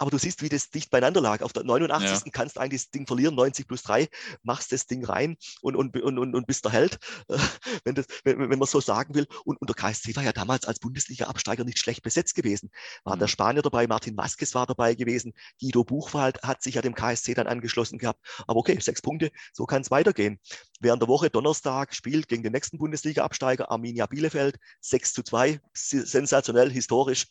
aber 0.00 0.10
du 0.10 0.16
siehst, 0.16 0.42
wie 0.42 0.48
das 0.48 0.70
dicht 0.70 0.90
beieinander 0.90 1.20
lag. 1.20 1.42
Auf 1.42 1.52
der 1.52 1.62
89. 1.62 2.24
Ja. 2.24 2.30
kannst 2.32 2.56
du 2.56 2.60
eigentlich 2.60 2.84
das 2.84 2.90
Ding 2.90 3.06
verlieren, 3.06 3.34
90 3.34 3.68
plus 3.68 3.82
3, 3.82 4.08
machst 4.42 4.72
das 4.72 4.86
Ding 4.86 5.04
rein 5.04 5.36
und, 5.60 5.76
und, 5.76 5.94
und, 5.94 6.18
und, 6.18 6.34
und 6.34 6.46
bist 6.46 6.64
der 6.64 6.72
Held, 6.72 6.98
wenn, 7.84 7.94
das, 7.94 8.06
wenn, 8.24 8.38
wenn 8.38 8.58
man 8.58 8.66
so 8.66 8.80
sagen 8.80 9.14
will. 9.14 9.26
Und, 9.44 9.60
und 9.60 9.68
der 9.68 9.74
KSC 9.74 10.16
war 10.16 10.22
ja 10.22 10.32
damals 10.32 10.64
als 10.64 10.78
Bundesliga-Absteiger 10.80 11.64
nicht 11.64 11.78
schlecht 11.78 12.02
besetzt 12.02 12.34
gewesen. 12.34 12.70
War 13.04 13.16
mhm. 13.16 13.20
der 13.20 13.28
Spanier 13.28 13.60
dabei, 13.60 13.86
Martin 13.86 14.16
Vasquez 14.16 14.54
war 14.54 14.66
dabei 14.66 14.94
gewesen, 14.94 15.34
Guido 15.60 15.84
Buchwald 15.84 16.42
hat 16.42 16.62
sich 16.62 16.76
ja 16.76 16.82
dem 16.82 16.94
KSC 16.94 17.34
dann 17.34 17.46
angeschlossen 17.46 17.98
gehabt. 17.98 18.20
Aber 18.46 18.60
okay, 18.60 18.78
sechs 18.80 19.02
Punkte, 19.02 19.30
so 19.52 19.66
kann 19.66 19.82
es 19.82 19.90
weitergehen. 19.90 20.40
Während 20.80 21.02
der 21.02 21.08
Woche 21.08 21.28
Donnerstag 21.28 21.94
spielt 21.94 22.26
gegen 22.26 22.42
den 22.42 22.52
nächsten 22.52 22.78
Bundesliga-Absteiger 22.78 23.70
Arminia 23.70 24.06
Bielefeld 24.06 24.58
6 24.80 25.12
zu 25.12 25.22
2, 25.22 25.60
sensationell, 25.74 26.70
historisch, 26.70 27.26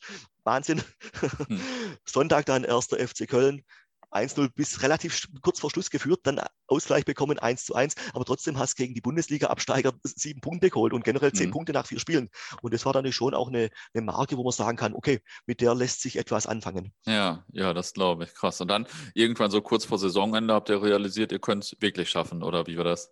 Wahnsinn. 0.50 0.82
Hm. 1.48 1.60
Sonntag 2.06 2.46
dann 2.48 2.63
erster 2.63 2.98
FC 2.98 3.27
Köln. 3.27 3.63
1-0 4.12 4.50
bis 4.56 4.82
relativ 4.82 5.27
kurz 5.41 5.60
vor 5.60 5.70
Schluss 5.70 5.91
geführt, 5.91 6.22
dann 6.24 6.41
Ausgleich 6.65 7.06
bekommen 7.06 7.38
1 7.38 7.65
zu 7.65 7.75
1, 7.75 7.94
aber 8.13 8.25
trotzdem 8.25 8.58
hast 8.58 8.77
du 8.77 8.84
gegen 8.84 8.96
die 8.96 9.01
Bundesliga-Absteiger 9.01 9.94
sieben 10.03 10.41
Punkte 10.41 10.72
geholt 10.72 10.94
und 10.94 11.03
generell 11.03 11.32
zehn 11.32 11.50
mhm. 11.50 11.53
Punkte 11.53 11.74
nach 11.74 11.86
vier 11.86 12.00
Spielen. 12.00 12.29
Und 12.63 12.74
das 12.74 12.86
war 12.86 12.94
dann 12.94 13.12
schon 13.12 13.36
auch 13.36 13.50
eine, 13.50 13.70
eine 13.94 14.03
Marke, 14.03 14.38
wo 14.38 14.44
man 14.44 14.51
sagen 14.51 14.77
kann, 14.77 14.94
okay, 14.96 15.20
mit 15.46 15.62
der 15.62 15.75
lässt 15.75 16.01
sich 16.01 16.18
etwas 16.18 16.48
anfangen. 16.48 16.91
Ja, 17.06 17.46
ja, 17.51 17.74
das 17.74 17.94
glaube 17.94 18.24
ich. 18.24 18.34
Krass. 18.34 18.60
Und 18.62 18.70
dann 18.70 18.88
irgendwann 19.13 19.51
so 19.51 19.62
kurz 19.62 19.86
vor 19.86 20.00
Saisonende 20.00 20.53
habt 20.56 20.70
ihr 20.70 20.82
realisiert, 20.82 21.32
ihr 21.32 21.39
könnt 21.39 21.65
es 21.65 21.75
wirklich 21.79 22.10
schaffen, 22.10 22.41
oder 22.41 22.65
wie 22.65 22.77
war 22.77 22.86
das? 22.86 23.12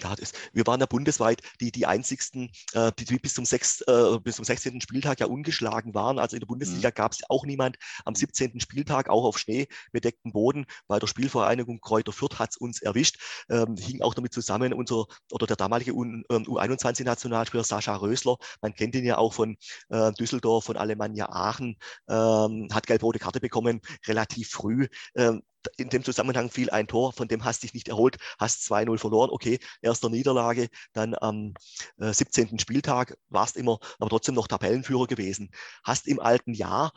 Ja, 0.00 0.14
das, 0.14 0.32
wir 0.52 0.66
waren 0.66 0.80
ja 0.80 0.86
bundesweit 0.86 1.42
die, 1.60 1.72
die 1.72 1.86
einzigsten, 1.86 2.50
äh, 2.72 2.92
die, 2.98 3.04
die, 3.04 3.18
bis, 3.18 3.34
zum 3.34 3.44
sechs, 3.44 3.80
äh, 3.82 4.18
bis 4.22 4.36
zum 4.36 4.44
16. 4.44 4.80
Spieltag 4.80 5.20
ja 5.20 5.26
ungeschlagen 5.26 5.94
waren. 5.94 6.18
Also 6.18 6.36
in 6.36 6.40
der 6.40 6.46
Bundesliga 6.46 6.88
mhm. 6.88 6.94
gab 6.94 7.12
es 7.12 7.20
auch 7.28 7.44
niemand. 7.44 7.76
Am 8.04 8.14
17. 8.14 8.60
Spieltag, 8.60 9.08
auch 9.08 9.24
auf 9.24 9.38
Schnee 9.38 9.68
bedeckten 9.92 10.32
Boden, 10.32 10.66
bei 10.88 10.98
der 10.98 11.06
Spielvereinigung 11.06 11.80
Kräuter 11.80 12.12
Fürth 12.12 12.38
hat 12.38 12.50
es 12.50 12.56
uns 12.56 12.82
erwischt. 12.82 13.18
Ähm, 13.48 13.76
hing 13.76 14.02
auch 14.02 14.14
damit 14.14 14.32
zusammen, 14.32 14.72
unser 14.72 15.06
oder 15.32 15.46
der 15.46 15.56
damalige 15.56 15.92
U21-Nationalspieler 15.92 17.62
ähm, 17.62 17.64
Sascha 17.64 17.96
Rösler, 17.96 18.36
man 18.60 18.74
kennt 18.74 18.94
ihn 18.94 19.04
ja 19.04 19.18
auch 19.18 19.32
von 19.32 19.56
äh, 19.88 20.12
Düsseldorf, 20.12 20.64
von 20.64 20.76
Alemannia 20.76 21.28
Aachen, 21.30 21.76
ähm, 22.08 22.68
hat 22.72 22.86
gelb-rote 22.86 23.18
Karte 23.18 23.40
bekommen, 23.40 23.80
relativ 24.06 24.50
früh. 24.50 24.88
Ähm, 25.14 25.42
in 25.76 25.88
dem 25.88 26.04
Zusammenhang 26.04 26.50
fiel 26.50 26.70
ein 26.70 26.86
Tor, 26.86 27.12
von 27.12 27.28
dem 27.28 27.44
hast 27.44 27.62
dich 27.62 27.74
nicht 27.74 27.88
erholt, 27.88 28.18
hast 28.38 28.70
2-0 28.70 28.98
verloren. 28.98 29.30
Okay, 29.30 29.58
erster 29.82 30.08
Niederlage, 30.08 30.68
dann 30.92 31.14
am 31.14 31.54
äh, 31.98 32.12
17. 32.12 32.58
Spieltag 32.58 33.16
warst 33.28 33.56
immer, 33.56 33.78
aber 33.98 34.10
trotzdem 34.10 34.34
noch 34.34 34.48
Tabellenführer 34.48 35.06
gewesen. 35.06 35.50
Hast 35.84 36.06
im 36.06 36.20
alten 36.20 36.54
Jahr 36.54 36.92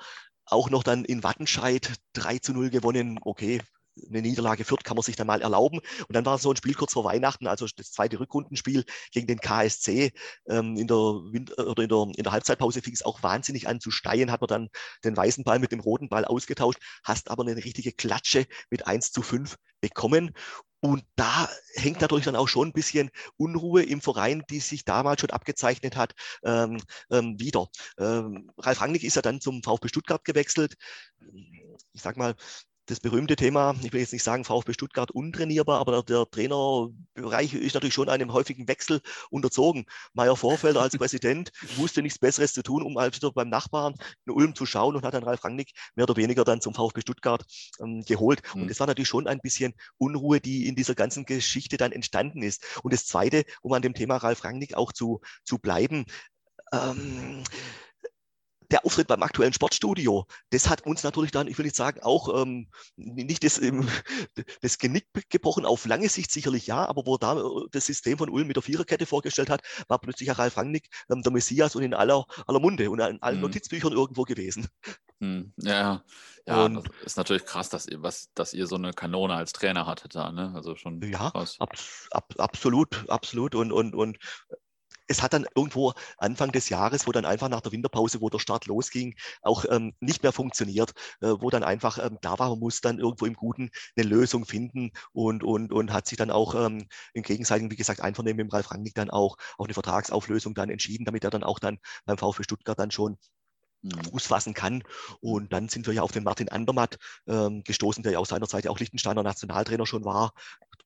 auch 0.45 0.69
noch 0.69 0.83
dann 0.83 1.05
in 1.05 1.23
Wattenscheid 1.23 1.93
3 2.13 2.39
zu 2.39 2.53
0 2.53 2.69
gewonnen. 2.69 3.19
Okay, 3.21 3.61
eine 4.09 4.21
Niederlage 4.21 4.63
führt, 4.63 4.83
kann 4.83 4.95
man 4.95 5.03
sich 5.03 5.15
dann 5.15 5.27
mal 5.27 5.41
erlauben. 5.41 5.79
Und 6.07 6.13
dann 6.13 6.25
war 6.25 6.37
so 6.37 6.51
ein 6.51 6.55
Spiel 6.55 6.73
kurz 6.73 6.93
vor 6.93 7.03
Weihnachten, 7.03 7.47
also 7.47 7.67
das 7.75 7.91
zweite 7.91 8.19
Rückrundenspiel 8.19 8.85
gegen 9.11 9.27
den 9.27 9.39
KSC. 9.39 10.11
Ähm, 10.47 10.77
in, 10.77 10.87
der 10.87 10.97
äh, 10.97 11.61
oder 11.61 11.83
in, 11.83 11.89
der, 11.89 12.07
in 12.15 12.23
der 12.23 12.31
Halbzeitpause 12.31 12.81
fing 12.81 12.93
es 12.93 13.03
auch 13.03 13.23
wahnsinnig 13.23 13.67
an 13.67 13.79
zu 13.79 13.91
steien, 13.91 14.31
hat 14.31 14.41
man 14.41 14.47
dann 14.47 14.69
den 15.03 15.15
weißen 15.15 15.43
Ball 15.43 15.59
mit 15.59 15.71
dem 15.71 15.79
roten 15.79 16.09
Ball 16.09 16.25
ausgetauscht, 16.25 16.79
hast 17.03 17.29
aber 17.29 17.43
eine 17.43 17.55
richtige 17.55 17.91
Klatsche 17.91 18.45
mit 18.69 18.87
1 18.87 19.11
zu 19.11 19.21
5 19.21 19.57
bekommen. 19.81 20.31
Und 20.79 21.05
da 21.15 21.49
hängt 21.75 22.01
natürlich 22.01 22.25
dann 22.25 22.35
auch 22.35 22.49
schon 22.49 22.67
ein 22.67 22.73
bisschen 22.73 23.09
Unruhe 23.37 23.83
im 23.83 24.01
Verein, 24.01 24.43
die 24.49 24.59
sich 24.59 24.83
damals 24.83 25.21
schon 25.21 25.29
abgezeichnet 25.29 25.95
hat, 25.95 26.13
ähm, 26.43 26.81
ähm, 27.09 27.39
wieder. 27.39 27.69
Ähm, 27.97 28.51
Ralf 28.57 28.81
Rangnick 28.81 29.03
ist 29.03 29.15
ja 29.15 29.21
dann 29.21 29.39
zum 29.39 29.63
VfB 29.63 29.87
Stuttgart 29.87 30.25
gewechselt. 30.25 30.75
Ich 31.93 32.01
sag 32.01 32.17
mal, 32.17 32.35
das 32.85 32.99
berühmte 32.99 33.35
Thema, 33.35 33.75
ich 33.81 33.93
will 33.93 34.01
jetzt 34.01 34.11
nicht 34.11 34.23
sagen 34.23 34.43
VfB 34.43 34.73
Stuttgart 34.73 35.09
untrainierbar, 35.11 35.79
aber 35.79 36.03
der, 36.03 36.03
der 36.03 36.29
Trainerbereich 36.29 37.53
ist 37.53 37.73
natürlich 37.75 37.93
schon 37.93 38.09
einem 38.09 38.33
häufigen 38.33 38.67
Wechsel 38.67 38.99
unterzogen. 39.29 39.85
Meier 40.13 40.35
Vorfelder 40.35 40.81
als 40.81 40.97
Präsident 40.97 41.51
wusste 41.77 42.01
nichts 42.01 42.19
Besseres 42.19 42.53
zu 42.53 42.61
tun, 42.61 42.83
um 42.83 42.97
halt 42.97 43.15
wieder 43.15 43.31
beim 43.31 43.49
Nachbarn 43.49 43.95
in 44.25 44.33
Ulm 44.33 44.53
zu 44.53 44.65
schauen 44.65 44.95
und 44.95 45.05
hat 45.05 45.13
dann 45.13 45.23
Ralf 45.23 45.43
Rangnick 45.45 45.71
mehr 45.95 46.03
oder 46.03 46.17
weniger 46.17 46.43
dann 46.43 46.59
zum 46.59 46.73
VfB 46.73 47.01
Stuttgart 47.01 47.45
ähm, 47.81 48.03
geholt. 48.05 48.41
Mhm. 48.53 48.63
Und 48.63 48.67
das 48.69 48.79
war 48.79 48.87
natürlich 48.87 49.09
schon 49.09 49.27
ein 49.27 49.39
bisschen 49.39 49.73
Unruhe, 49.97 50.41
die 50.41 50.67
in 50.67 50.75
dieser 50.75 50.95
ganzen 50.95 51.25
Geschichte 51.25 51.77
dann 51.77 51.93
entstanden 51.93 52.41
ist. 52.41 52.63
Und 52.83 52.93
das 52.93 53.05
Zweite, 53.05 53.45
um 53.61 53.71
an 53.73 53.81
dem 53.81 53.93
Thema 53.93 54.17
Ralf 54.17 54.43
Rangnick 54.43 54.75
auch 54.75 54.91
zu, 54.91 55.21
zu 55.45 55.57
bleiben, 55.57 56.05
ähm, 56.73 57.43
der 58.73 58.85
Auftritt 58.85 59.07
beim 59.07 59.21
aktuellen 59.21 59.53
Sportstudio, 59.53 60.25
das 60.49 60.67
hat 60.67 60.85
uns 60.85 61.03
natürlich 61.03 61.31
dann, 61.31 61.47
ich 61.47 61.57
will 61.57 61.65
nicht 61.65 61.75
sagen, 61.75 62.01
auch 62.01 62.41
ähm, 62.41 62.67
nicht 62.95 63.43
das, 63.43 63.61
ähm, 63.61 63.87
das 64.61 64.79
Genick 64.79 65.05
gebrochen, 65.29 65.65
auf 65.65 65.85
lange 65.85 66.09
Sicht 66.09 66.31
sicherlich 66.31 66.65
ja, 66.65 66.85
aber 66.87 67.05
wo 67.05 67.17
da 67.17 67.39
äh, 67.39 67.67
das 67.71 67.85
System 67.85 68.17
von 68.17 68.29
Ulm 68.29 68.47
mit 68.47 68.55
der 68.55 68.63
Viererkette 68.63 69.05
vorgestellt 69.05 69.51
hat, 69.51 69.61
war 69.87 69.99
plötzlich 69.99 70.27
Herr 70.29 70.39
Ralf 70.39 70.57
Rangnick 70.57 70.89
ähm, 71.09 71.21
der 71.21 71.31
Messias 71.31 71.75
und 71.75 71.83
in 71.83 71.93
aller, 71.93 72.25
aller 72.47 72.59
Munde 72.59 72.89
und 72.89 72.99
in 72.99 73.21
allen 73.21 73.35
mhm. 73.35 73.43
Notizbüchern 73.43 73.93
irgendwo 73.93 74.23
gewesen. 74.23 74.67
Mhm. 75.19 75.53
Ja, 75.57 76.03
ja, 76.45 76.65
und, 76.65 76.75
das 76.75 76.85
ist 77.05 77.17
natürlich 77.17 77.45
krass, 77.45 77.69
dass 77.69 77.87
ihr, 77.87 78.01
was, 78.01 78.29
dass 78.33 78.53
ihr 78.53 78.67
so 78.67 78.75
eine 78.75 78.91
Kanone 78.91 79.35
als 79.35 79.53
Trainer 79.53 79.85
hattet 79.85 80.15
da, 80.15 80.31
ne? 80.31 80.51
Also 80.55 80.75
schon 80.75 81.01
ja, 81.01 81.31
ab, 81.59 81.73
ab, 82.09 82.33
absolut, 82.37 83.09
absolut. 83.09 83.55
Und, 83.55 83.71
und, 83.71 83.95
und 83.95 84.17
es 85.07 85.21
hat 85.21 85.33
dann 85.33 85.45
irgendwo 85.55 85.93
Anfang 86.17 86.51
des 86.51 86.69
Jahres, 86.69 87.07
wo 87.07 87.11
dann 87.11 87.25
einfach 87.25 87.49
nach 87.49 87.61
der 87.61 87.71
Winterpause, 87.71 88.21
wo 88.21 88.29
der 88.29 88.39
Start 88.39 88.65
losging, 88.67 89.15
auch 89.41 89.65
ähm, 89.69 89.93
nicht 89.99 90.23
mehr 90.23 90.31
funktioniert, 90.31 90.93
äh, 91.21 91.33
wo 91.39 91.49
dann 91.49 91.63
einfach 91.63 91.97
ähm, 92.03 92.19
klar 92.21 92.39
war, 92.39 92.49
man 92.49 92.59
muss 92.59 92.81
dann 92.81 92.99
irgendwo 92.99 93.25
im 93.25 93.33
Guten 93.33 93.69
eine 93.95 94.07
Lösung 94.07 94.45
finden 94.45 94.91
und, 95.11 95.43
und, 95.43 95.71
und 95.71 95.91
hat 95.91 96.07
sich 96.07 96.17
dann 96.17 96.31
auch 96.31 96.55
ähm, 96.55 96.87
im 97.13 97.23
gegenseitigen, 97.23 97.71
wie 97.71 97.75
gesagt, 97.75 98.01
Einvernehmen 98.01 98.45
mit 98.45 98.53
Ralf 98.53 98.71
Rangnick 98.71 98.95
dann 98.95 99.09
auch, 99.09 99.37
auch 99.57 99.65
eine 99.65 99.73
Vertragsauflösung 99.73 100.53
dann 100.53 100.69
entschieden, 100.69 101.05
damit 101.05 101.23
er 101.23 101.31
dann 101.31 101.43
auch 101.43 101.59
dann 101.59 101.79
beim 102.05 102.17
VfB 102.17 102.43
Stuttgart 102.43 102.79
dann 102.79 102.91
schon. 102.91 103.17
Fuß 103.91 104.27
fassen 104.27 104.53
kann. 104.53 104.83
Und 105.21 105.53
dann 105.53 105.69
sind 105.69 105.87
wir 105.87 105.93
ja 105.93 106.01
auf 106.01 106.11
den 106.11 106.23
Martin 106.23 106.49
Andermatt 106.49 106.97
ähm, 107.27 107.63
gestoßen, 107.63 108.03
der 108.03 108.13
ja 108.13 108.19
aus 108.19 108.29
seiner 108.29 108.47
Zeit 108.47 108.67
auch 108.67 108.79
Lichtensteiner 108.79 109.23
Nationaltrainer 109.23 109.85
schon 109.85 110.05
war, 110.05 110.33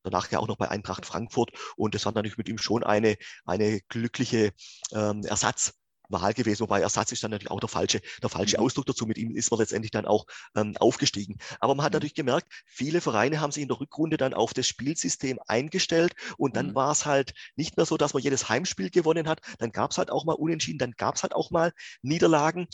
danach 0.04 0.30
ja 0.32 0.40
auch 0.40 0.48
noch 0.48 0.58
bei 0.58 0.70
Eintracht 0.70 1.06
Frankfurt. 1.06 1.52
Und 1.76 1.96
das 1.96 2.06
war 2.06 2.14
natürlich 2.14 2.38
mit 2.38 2.50
ihm 2.50 2.58
schon 2.58 2.84
eine, 2.84 3.18
eine 3.46 3.82
glückliche 3.90 4.52
ähm, 4.94 5.24
Ersatz. 5.24 5.74
Wahl 6.10 6.34
gewesen, 6.34 6.62
wobei 6.62 6.82
Ersatz 6.82 7.12
ist 7.12 7.24
dann 7.24 7.32
natürlich 7.32 7.52
auch 7.52 7.60
der 7.60 7.70
falsche, 7.70 8.02
der 8.22 8.30
falsche 8.30 8.58
mhm. 8.58 8.64
Ausdruck 8.64 8.86
dazu. 8.86 9.06
Mit 9.06 9.18
ihm 9.18 9.36
ist 9.36 9.52
man 9.52 9.60
letztendlich 9.60 9.92
dann 9.92 10.06
auch 10.06 10.26
ähm, 10.56 10.76
aufgestiegen. 10.78 11.38
Aber 11.60 11.76
man 11.76 11.84
hat 11.86 11.94
mhm. 11.94 11.98
natürlich 11.98 12.16
gemerkt, 12.16 12.48
viele 12.66 13.02
Vereine 13.02 13.42
haben 13.42 13.52
sich 13.52 13.64
in 13.64 13.70
der 13.70 13.80
Rückrunde 13.80 14.18
dann 14.18 14.34
auf 14.34 14.54
das 14.54 14.68
Spielsystem 14.68 15.40
eingestellt 15.48 16.14
und 16.38 16.56
dann 16.56 16.68
mhm. 16.68 16.76
war 16.76 16.92
es 16.92 17.06
halt 17.06 17.34
nicht 17.56 17.78
mehr 17.78 17.86
so, 17.86 17.98
dass 17.98 18.14
man 18.14 18.24
jedes 18.24 18.50
Heimspiel 18.50 18.90
gewonnen 18.90 19.28
hat. 19.28 19.42
Dann 19.60 19.72
gab 19.72 19.92
es 19.92 19.98
halt 19.98 20.12
auch 20.12 20.26
mal 20.26 20.34
Unentschieden, 20.34 20.80
dann 20.80 20.92
gab 20.92 21.16
es 21.16 21.24
halt 21.24 21.34
auch 21.34 21.52
mal 21.52 21.72
Niederlagen. 22.02 22.68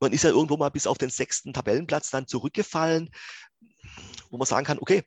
Man 0.00 0.12
ist 0.12 0.24
ja 0.24 0.30
irgendwo 0.30 0.56
mal 0.56 0.70
bis 0.70 0.86
auf 0.86 0.98
den 0.98 1.10
sechsten 1.10 1.52
Tabellenplatz 1.52 2.10
dann 2.10 2.26
zurückgefallen, 2.26 3.10
wo 4.30 4.36
man 4.36 4.46
sagen 4.46 4.66
kann, 4.66 4.78
okay, 4.78 5.04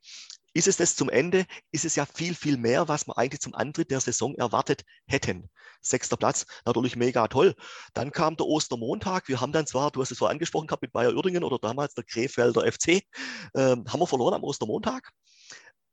ist 0.59 0.67
es 0.67 0.77
das 0.77 0.95
zum 0.95 1.09
Ende, 1.09 1.45
ist 1.71 1.85
es 1.85 1.95
ja 1.95 2.05
viel, 2.05 2.35
viel 2.35 2.57
mehr, 2.57 2.87
was 2.89 3.07
wir 3.07 3.17
eigentlich 3.17 3.39
zum 3.39 3.55
Antritt 3.55 3.91
der 3.91 4.01
Saison 4.01 4.35
erwartet 4.35 4.83
hätten. 5.07 5.49
Sechster 5.81 6.17
Platz, 6.17 6.45
natürlich 6.65 6.97
mega 6.97 7.27
toll. 7.29 7.55
Dann 7.93 8.11
kam 8.11 8.35
der 8.35 8.45
Ostermontag. 8.45 9.29
Wir 9.29 9.39
haben 9.39 9.53
dann 9.53 9.65
zwar, 9.65 9.89
du 9.89 10.01
hast 10.01 10.11
es 10.11 10.17
vorher 10.17 10.33
angesprochen 10.33 10.67
gehabt 10.67 10.81
mit 10.81 10.91
Bayer 10.91 11.15
Uerdingen 11.15 11.45
oder 11.45 11.59
damals 11.59 11.93
der 11.93 12.03
Krefelder 12.03 12.69
FC, 12.69 13.03
ähm, 13.55 13.85
haben 13.87 13.99
wir 13.99 14.07
verloren 14.07 14.33
am 14.33 14.43
Ostermontag. 14.43 15.09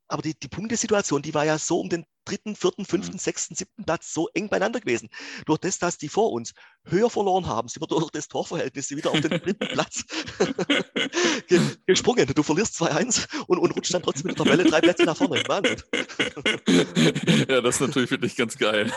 Aber 0.08 0.23
die, 0.23 0.38
die 0.38 0.49
Punktesituation, 0.49 1.23
die 1.23 1.35
war 1.35 1.44
ja 1.44 1.58
so 1.58 1.80
um 1.80 1.88
den 1.88 2.04
dritten, 2.26 2.56
vierten, 2.56 2.85
fünften, 2.85 3.18
sechsten, 3.18 3.54
siebten 3.54 3.85
Platz 3.85 4.12
so 4.12 4.28
eng 4.35 4.49
beieinander 4.49 4.80
gewesen. 4.80 5.09
Durch 5.47 5.59
das, 5.59 5.78
dass 5.78 5.97
die 5.99 6.09
vor 6.09 6.33
uns 6.33 6.52
höher 6.85 7.11
verloren 7.11 7.47
haben, 7.47 7.68
sind 7.68 7.83
wir 7.83 7.87
durch 7.87 8.11
das 8.11 8.28
Torverhältnis 8.28 8.90
wieder 8.90 9.11
auf 9.11 9.21
den 9.21 9.30
dritten 9.42 9.68
Platz 9.68 10.04
gesprungen. 11.87 12.26
Du 12.26 12.42
verlierst 12.42 12.80
2-1 12.80 13.26
und, 13.47 13.59
und 13.59 13.71
rutschst 13.73 13.95
dann 13.95 14.02
trotzdem 14.02 14.28
mit 14.28 14.38
der 14.38 14.45
Tabelle 14.45 14.64
drei 14.64 14.80
Plätze 14.80 15.04
nach 15.04 15.16
vorne. 15.16 15.42
Wahnsinn. 15.47 15.83
ja, 17.49 17.61
das 17.61 17.76
ist 17.76 17.80
natürlich 17.80 18.09
für 18.09 18.18
dich 18.18 18.37
ganz 18.37 18.56
geil. 18.56 18.92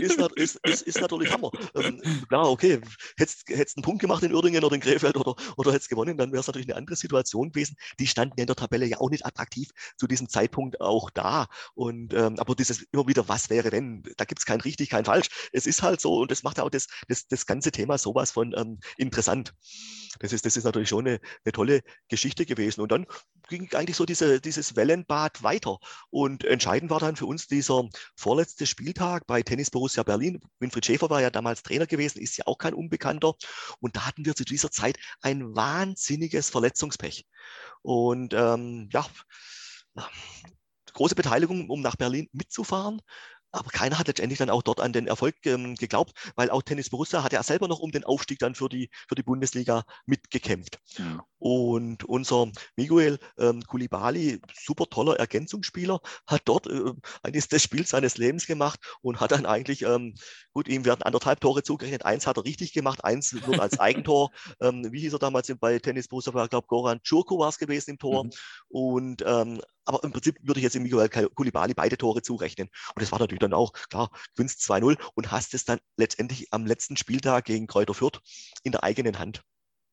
ist, 0.00 0.18
ist, 0.36 0.56
ist, 0.64 0.82
ist 0.82 1.00
natürlich 1.00 1.32
Hammer. 1.32 1.50
Ähm, 1.74 2.00
klar, 2.28 2.50
okay, 2.50 2.80
hättest 3.16 3.48
du 3.48 3.54
einen 3.54 3.82
Punkt 3.82 4.00
gemacht 4.00 4.22
in 4.22 4.34
Uerdingen 4.34 4.64
oder 4.64 4.74
in 4.74 4.80
Krefeld 4.80 5.16
oder, 5.16 5.34
oder 5.56 5.72
hättest 5.72 5.90
gewonnen, 5.90 6.16
dann 6.16 6.32
wäre 6.32 6.40
es 6.40 6.46
natürlich 6.46 6.68
eine 6.68 6.76
andere 6.76 6.96
Situation 6.96 7.50
gewesen. 7.52 7.76
Die 7.98 8.06
standen 8.06 8.40
in 8.40 8.46
der 8.46 8.56
Tabelle 8.56 8.86
ja 8.86 8.98
auch 9.00 9.10
nicht 9.10 9.26
attraktiv 9.26 9.70
zu 9.96 10.06
diesem 10.06 10.28
Zeitpunkt 10.28 10.80
auch 10.80 11.10
da. 11.10 11.46
Und, 11.74 12.14
ähm, 12.14 12.38
aber 12.38 12.51
dieses 12.54 12.82
immer 12.92 13.06
wieder, 13.06 13.28
was 13.28 13.50
wäre 13.50 13.70
denn? 13.70 14.02
Da 14.16 14.24
gibt 14.24 14.40
es 14.40 14.46
kein 14.46 14.60
richtig, 14.60 14.90
kein 14.90 15.04
falsch. 15.04 15.28
Es 15.52 15.66
ist 15.66 15.82
halt 15.82 16.00
so 16.00 16.20
und 16.20 16.30
das 16.30 16.42
macht 16.42 16.60
auch 16.60 16.70
das, 16.70 16.86
das, 17.08 17.26
das 17.26 17.46
ganze 17.46 17.72
Thema 17.72 17.98
sowas 17.98 18.30
von 18.30 18.54
ähm, 18.56 18.78
interessant. 18.96 19.54
Das 20.18 20.32
ist, 20.32 20.44
das 20.44 20.56
ist 20.56 20.64
natürlich 20.64 20.88
schon 20.88 21.06
eine, 21.06 21.20
eine 21.44 21.52
tolle 21.52 21.82
Geschichte 22.08 22.44
gewesen. 22.46 22.80
Und 22.80 22.92
dann 22.92 23.06
ging 23.48 23.72
eigentlich 23.74 23.96
so 23.96 24.04
diese, 24.04 24.40
dieses 24.40 24.76
Wellenbad 24.76 25.42
weiter. 25.42 25.78
Und 26.10 26.44
entscheidend 26.44 26.90
war 26.90 27.00
dann 27.00 27.16
für 27.16 27.26
uns 27.26 27.46
dieser 27.46 27.88
vorletzte 28.16 28.66
Spieltag 28.66 29.26
bei 29.26 29.42
Tennis 29.42 29.70
Borussia 29.70 30.02
Berlin. 30.02 30.40
Winfried 30.60 30.86
Schäfer 30.86 31.10
war 31.10 31.22
ja 31.22 31.30
damals 31.30 31.62
Trainer 31.62 31.86
gewesen, 31.86 32.20
ist 32.20 32.36
ja 32.36 32.46
auch 32.46 32.58
kein 32.58 32.74
Unbekannter. 32.74 33.34
Und 33.80 33.96
da 33.96 34.06
hatten 34.06 34.24
wir 34.24 34.34
zu 34.34 34.44
dieser 34.44 34.70
Zeit 34.70 34.98
ein 35.22 35.54
wahnsinniges 35.54 36.50
Verletzungspech. 36.50 37.26
Und 37.82 38.34
ähm, 38.34 38.88
ja, 38.92 39.06
große 40.92 41.14
Beteiligung, 41.14 41.68
um 41.70 41.80
nach 41.80 41.96
Berlin 41.96 42.28
mitzufahren. 42.32 43.00
Aber 43.52 43.70
keiner 43.70 43.98
hat 43.98 44.06
letztendlich 44.06 44.38
dann 44.38 44.50
auch 44.50 44.62
dort 44.62 44.80
an 44.80 44.94
den 44.94 45.06
Erfolg 45.06 45.36
ähm, 45.44 45.74
geglaubt, 45.74 46.32
weil 46.36 46.50
auch 46.50 46.62
Tennis 46.62 46.88
Borussia 46.88 47.22
hat 47.22 47.34
ja 47.34 47.42
selber 47.42 47.68
noch 47.68 47.80
um 47.80 47.90
den 47.92 48.04
Aufstieg 48.04 48.38
dann 48.38 48.54
für 48.54 48.68
die, 48.68 48.90
für 49.08 49.14
die 49.14 49.22
Bundesliga 49.22 49.84
mitgekämpft. 50.06 50.78
Ja. 50.96 51.26
Und 51.44 52.04
unser 52.04 52.52
Miguel 52.76 53.18
ähm, 53.36 53.64
Kulibali, 53.64 54.40
super 54.54 54.86
toller 54.88 55.18
Ergänzungsspieler, 55.18 56.00
hat 56.24 56.42
dort 56.44 56.68
äh, 56.68 56.92
eines 57.24 57.48
des 57.48 57.64
Spiels 57.64 57.90
seines 57.90 58.16
Lebens 58.16 58.46
gemacht 58.46 58.78
und 59.00 59.18
hat 59.18 59.32
dann 59.32 59.44
eigentlich, 59.44 59.82
ähm, 59.82 60.14
gut, 60.52 60.68
ihm 60.68 60.84
werden 60.84 61.02
anderthalb 61.02 61.40
Tore 61.40 61.64
zugerechnet. 61.64 62.04
Eins 62.04 62.28
hat 62.28 62.36
er 62.36 62.44
richtig 62.44 62.72
gemacht, 62.72 63.02
eins 63.02 63.32
wird 63.32 63.58
als 63.58 63.80
Eigentor. 63.80 64.30
ähm, 64.60 64.86
wie 64.92 65.00
hieß 65.00 65.14
er 65.14 65.18
damals 65.18 65.52
bei 65.58 65.80
Tennis 65.80 66.06
Borussia? 66.06 66.32
Ich 66.44 66.50
glaube, 66.50 66.68
Goran 66.68 67.02
Czurko 67.02 67.40
war 67.40 67.48
es 67.48 67.58
gewesen 67.58 67.90
im 67.90 67.98
Tor. 67.98 68.22
Mhm. 68.22 68.30
Und 68.68 69.24
ähm, 69.26 69.60
aber 69.84 70.04
im 70.04 70.12
Prinzip 70.12 70.38
würde 70.42 70.60
ich 70.60 70.64
jetzt 70.64 70.76
im 70.76 70.84
Miguel 70.84 71.08
Kulibali 71.08 71.74
beide 71.74 71.98
Tore 71.98 72.22
zurechnen. 72.22 72.68
Und 72.94 73.02
das 73.02 73.10
war 73.10 73.18
natürlich 73.18 73.40
dann 73.40 73.52
auch, 73.52 73.72
klar, 73.90 74.12
gewinnst 74.36 74.60
2-0 74.60 74.96
und 75.14 75.32
hast 75.32 75.54
es 75.54 75.64
dann 75.64 75.80
letztendlich 75.96 76.52
am 76.52 76.66
letzten 76.66 76.96
Spieltag 76.96 77.46
gegen 77.46 77.66
Kräuter 77.66 77.94
Fürth 77.94 78.20
in 78.62 78.70
der 78.70 78.84
eigenen 78.84 79.18
Hand. 79.18 79.42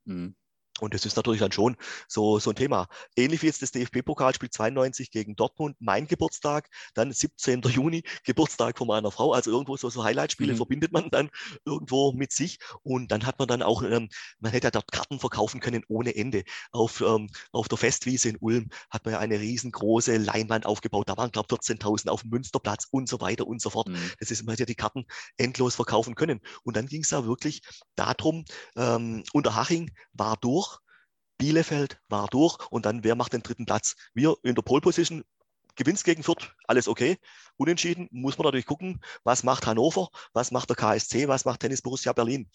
Mhm. 0.06 0.36
Und 0.81 0.93
das 0.93 1.05
ist 1.05 1.15
natürlich 1.15 1.39
dann 1.41 1.51
schon 1.51 1.75
so, 2.07 2.39
so 2.39 2.51
ein 2.51 2.55
Thema. 2.55 2.88
Ähnlich 3.15 3.41
wie 3.41 3.48
jetzt 3.48 3.62
das 3.62 3.71
DFB-Pokalspiel 3.71 4.50
92 4.50 5.12
gegen 5.12 5.36
Dortmund, 5.36 5.75
mein 5.79 6.07
Geburtstag, 6.07 6.69
dann 6.93 7.12
17. 7.12 7.62
Juni, 7.62 8.03
Geburtstag 8.24 8.77
von 8.77 8.88
meiner 8.88 9.12
Frau. 9.12 9.33
Also 9.33 9.51
irgendwo 9.51 9.77
so, 9.77 9.89
so 9.89 10.03
Highlight-Spiele 10.03 10.53
mhm. 10.53 10.57
verbindet 10.57 10.91
man 10.91 11.09
dann 11.09 11.29
irgendwo 11.65 12.12
mit 12.12 12.31
sich. 12.31 12.59
Und 12.83 13.12
dann 13.12 13.25
hat 13.25 13.39
man 13.39 13.48
dann 13.48 13.62
auch, 13.62 13.83
ähm, 13.83 14.09
man 14.39 14.51
hätte 14.51 14.67
ja 14.67 14.71
dort 14.71 14.91
Karten 14.91 15.19
verkaufen 15.19 15.59
können 15.59 15.83
ohne 15.88 16.15
Ende. 16.15 16.43
Auf, 16.71 17.01
ähm, 17.01 17.29
auf 17.51 17.67
der 17.67 17.77
Festwiese 17.77 18.29
in 18.29 18.38
Ulm 18.38 18.69
hat 18.89 19.05
man 19.05 19.13
ja 19.13 19.19
eine 19.19 19.39
riesengroße 19.39 20.17
Leinwand 20.17 20.65
aufgebaut. 20.65 21.09
Da 21.09 21.17
waren, 21.17 21.31
glaube 21.31 21.48
ich, 21.51 21.59
14.000 21.59 22.09
auf 22.09 22.21
dem 22.21 22.31
Münsterplatz 22.31 22.88
und 22.91 23.09
so 23.09 23.19
weiter 23.21 23.48
und 23.48 23.62
so 23.62 23.69
fort. 23.69 23.89
Mhm. 23.89 24.12
Das 24.19 24.31
ist, 24.31 24.43
man 24.43 24.53
hätte 24.53 24.63
ja 24.63 24.67
die 24.67 24.75
Karten 24.75 25.05
endlos 25.38 25.75
verkaufen 25.75 26.15
können. 26.15 26.39
Und 26.63 26.75
dann 26.75 26.88
ging 26.88 27.01
es 27.01 27.12
ja 27.12 27.25
wirklich 27.25 27.62
darum, 27.95 28.45
ähm, 28.75 29.24
Unterhaching 29.33 29.91
war 30.13 30.38
durch 30.38 30.68
Bielefeld 31.39 32.00
war 32.10 32.27
durch 32.27 32.58
und 32.69 32.86
dann 32.86 33.03
wer 33.03 33.15
macht 33.15 33.34
den 33.34 33.41
dritten 33.41 33.65
Platz? 33.65 33.96
Wir 34.13 34.36
in 34.43 34.53
der 34.53 34.62
Pole 34.62 34.81
Position, 34.81 35.24
gewinnst 35.79 36.03
gegen 36.03 36.22
Fürth, 36.22 36.53
alles 36.67 36.88
okay. 36.89 37.17
Unentschieden 37.55 38.10
muss 38.12 38.38
man 38.38 38.46
natürlich 38.46 38.65
gucken, 38.65 39.01
was 39.24 39.43
macht 39.43 39.65
Hannover, 39.65 40.10
was 40.34 40.51
macht 40.51 40.69
der 40.69 40.75
KSC, 40.75 41.29
was 41.29 41.46
macht 41.46 41.62
Tennis 41.62 41.81
Borussia 41.81 42.12
Berlin. 42.12 42.50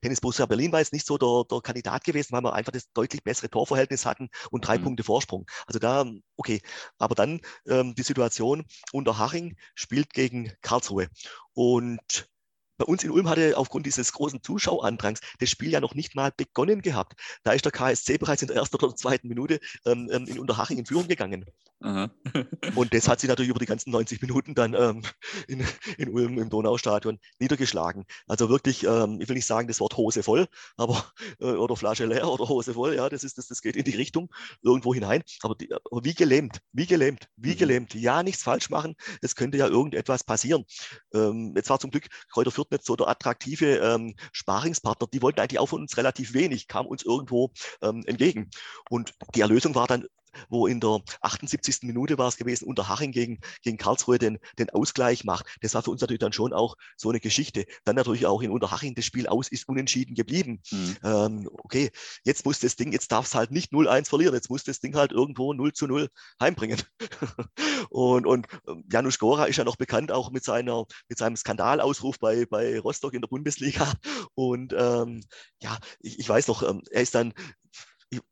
Tennis 0.00 0.20
Borussia 0.20 0.46
Berlin 0.46 0.72
war 0.72 0.80
jetzt 0.80 0.94
nicht 0.94 1.06
so 1.06 1.18
der, 1.18 1.44
der 1.50 1.60
Kandidat 1.60 2.04
gewesen, 2.04 2.32
weil 2.32 2.42
wir 2.42 2.54
einfach 2.54 2.72
das 2.72 2.90
deutlich 2.92 3.22
bessere 3.22 3.50
Torverhältnis 3.50 4.06
hatten 4.06 4.30
und 4.50 4.66
drei 4.66 4.78
mhm. 4.78 4.84
Punkte 4.84 5.04
Vorsprung. 5.04 5.46
Also 5.66 5.78
da, 5.78 6.06
okay. 6.36 6.62
Aber 6.98 7.14
dann 7.14 7.40
ähm, 7.66 7.94
die 7.94 8.02
Situation, 8.02 8.64
unter 8.92 9.18
Haching 9.18 9.56
spielt 9.74 10.14
gegen 10.14 10.50
Karlsruhe 10.62 11.08
und 11.52 12.30
bei 12.80 12.86
uns 12.86 13.04
in 13.04 13.10
Ulm 13.10 13.28
hatte 13.28 13.58
aufgrund 13.58 13.84
dieses 13.84 14.10
großen 14.10 14.42
Zuschauandrangs 14.42 15.20
das 15.38 15.50
Spiel 15.50 15.70
ja 15.70 15.80
noch 15.80 15.94
nicht 15.94 16.14
mal 16.14 16.32
begonnen 16.34 16.80
gehabt. 16.80 17.12
Da 17.42 17.52
ist 17.52 17.66
der 17.66 17.72
KSC 17.72 18.16
bereits 18.16 18.40
in 18.40 18.48
der 18.48 18.56
ersten 18.56 18.76
oder 18.76 18.96
zweiten 18.96 19.28
Minute 19.28 19.60
ähm, 19.84 20.08
ähm, 20.10 20.26
in 20.26 20.38
Unterhaching 20.38 20.78
in 20.78 20.86
Führung 20.86 21.06
gegangen. 21.06 21.44
Und 22.74 22.92
das 22.92 23.08
hat 23.08 23.20
sich 23.20 23.28
natürlich 23.28 23.50
über 23.50 23.58
die 23.58 23.66
ganzen 23.66 23.90
90 23.90 24.20
Minuten 24.20 24.54
dann 24.54 24.74
ähm, 24.74 25.02
in, 25.48 25.64
in, 25.96 26.10
Ulm 26.10 26.38
im 26.38 26.50
Donaustadion 26.50 27.18
niedergeschlagen. 27.38 28.04
Also 28.26 28.50
wirklich, 28.50 28.84
ähm, 28.84 29.18
ich 29.20 29.28
will 29.28 29.36
nicht 29.36 29.46
sagen 29.46 29.66
das 29.66 29.80
Wort 29.80 29.96
Hose 29.96 30.22
voll, 30.22 30.46
aber 30.76 31.04
äh, 31.40 31.46
oder 31.46 31.76
Flasche 31.76 32.04
leer 32.04 32.28
oder 32.28 32.48
Hose 32.48 32.74
voll, 32.74 32.96
ja, 32.96 33.08
das 33.08 33.24
ist 33.24 33.38
das, 33.38 33.48
das 33.48 33.62
geht 33.62 33.76
in 33.76 33.84
die 33.84 33.96
Richtung 33.96 34.28
irgendwo 34.62 34.92
hinein. 34.92 35.22
Aber, 35.42 35.54
die, 35.54 35.72
aber 35.72 36.04
wie 36.04 36.14
gelähmt, 36.14 36.60
wie 36.72 36.86
gelähmt, 36.86 37.28
wie 37.36 37.52
mhm. 37.52 37.58
gelähmt. 37.58 37.94
Ja, 37.94 38.22
nichts 38.22 38.42
falsch 38.42 38.68
machen. 38.68 38.94
Es 39.22 39.34
könnte 39.34 39.56
ja 39.56 39.66
irgendetwas 39.66 40.24
passieren. 40.24 40.64
Ähm, 41.14 41.54
jetzt 41.56 41.70
war 41.70 41.78
zum 41.78 41.90
Glück 41.90 42.08
Kräuter 42.30 42.50
Fürth 42.50 42.69
nicht 42.70 42.84
so 42.84 42.96
der 42.96 43.08
attraktive 43.08 43.76
ähm, 43.76 44.14
Sparingspartner. 44.32 45.08
Die 45.12 45.22
wollten 45.22 45.40
eigentlich 45.40 45.58
auch 45.58 45.68
von 45.68 45.80
uns 45.80 45.96
relativ 45.96 46.34
wenig, 46.34 46.68
kam 46.68 46.86
uns 46.86 47.04
irgendwo 47.04 47.50
ähm, 47.82 48.02
entgegen. 48.06 48.50
Und 48.88 49.14
die 49.34 49.40
Erlösung 49.40 49.74
war 49.74 49.86
dann 49.86 50.06
wo 50.48 50.66
in 50.66 50.80
der 50.80 51.00
78. 51.20 51.82
Minute 51.82 52.18
war 52.18 52.28
es 52.28 52.36
gewesen, 52.36 52.66
unter 52.66 52.88
Haching 52.88 53.12
gegen, 53.12 53.40
gegen 53.62 53.76
Karlsruhe 53.76 54.18
den, 54.18 54.38
den 54.58 54.70
Ausgleich 54.70 55.24
macht. 55.24 55.46
Das 55.60 55.74
war 55.74 55.82
für 55.82 55.90
uns 55.90 56.00
natürlich 56.00 56.20
dann 56.20 56.32
schon 56.32 56.52
auch 56.52 56.76
so 56.96 57.10
eine 57.10 57.20
Geschichte. 57.20 57.66
Dann 57.84 57.96
natürlich 57.96 58.26
auch 58.26 58.42
in 58.42 58.50
Unterhaching 58.50 58.94
das 58.94 59.04
Spiel 59.04 59.26
aus 59.26 59.48
ist 59.48 59.68
unentschieden 59.68 60.14
geblieben. 60.14 60.60
Mhm. 60.70 60.96
Ähm, 61.04 61.50
okay, 61.52 61.90
jetzt 62.24 62.44
muss 62.44 62.60
das 62.60 62.76
Ding, 62.76 62.92
jetzt 62.92 63.12
darf 63.12 63.26
es 63.26 63.34
halt 63.34 63.50
nicht 63.50 63.72
0-1 63.72 64.08
verlieren, 64.08 64.34
jetzt 64.34 64.50
muss 64.50 64.64
das 64.64 64.80
Ding 64.80 64.94
halt 64.94 65.12
irgendwo 65.12 65.52
0 65.52 65.72
zu 65.72 65.86
0 65.86 66.08
heimbringen. 66.40 66.80
und, 67.90 68.26
und 68.26 68.46
ähm, 68.68 68.84
Janusz 68.90 69.18
Gora 69.18 69.46
ist 69.46 69.56
ja 69.56 69.64
noch 69.64 69.76
bekannt 69.76 70.12
auch 70.12 70.30
mit, 70.30 70.44
seiner, 70.44 70.84
mit 71.08 71.18
seinem 71.18 71.36
Skandalausruf 71.36 72.18
bei, 72.18 72.46
bei 72.46 72.78
Rostock 72.78 73.14
in 73.14 73.22
der 73.22 73.28
Bundesliga. 73.28 73.92
Und 74.34 74.74
ähm, 74.76 75.22
ja, 75.60 75.78
ich, 76.00 76.18
ich 76.18 76.28
weiß 76.28 76.48
noch, 76.48 76.62
ähm, 76.62 76.82
er 76.90 77.02
ist 77.02 77.14
dann 77.14 77.32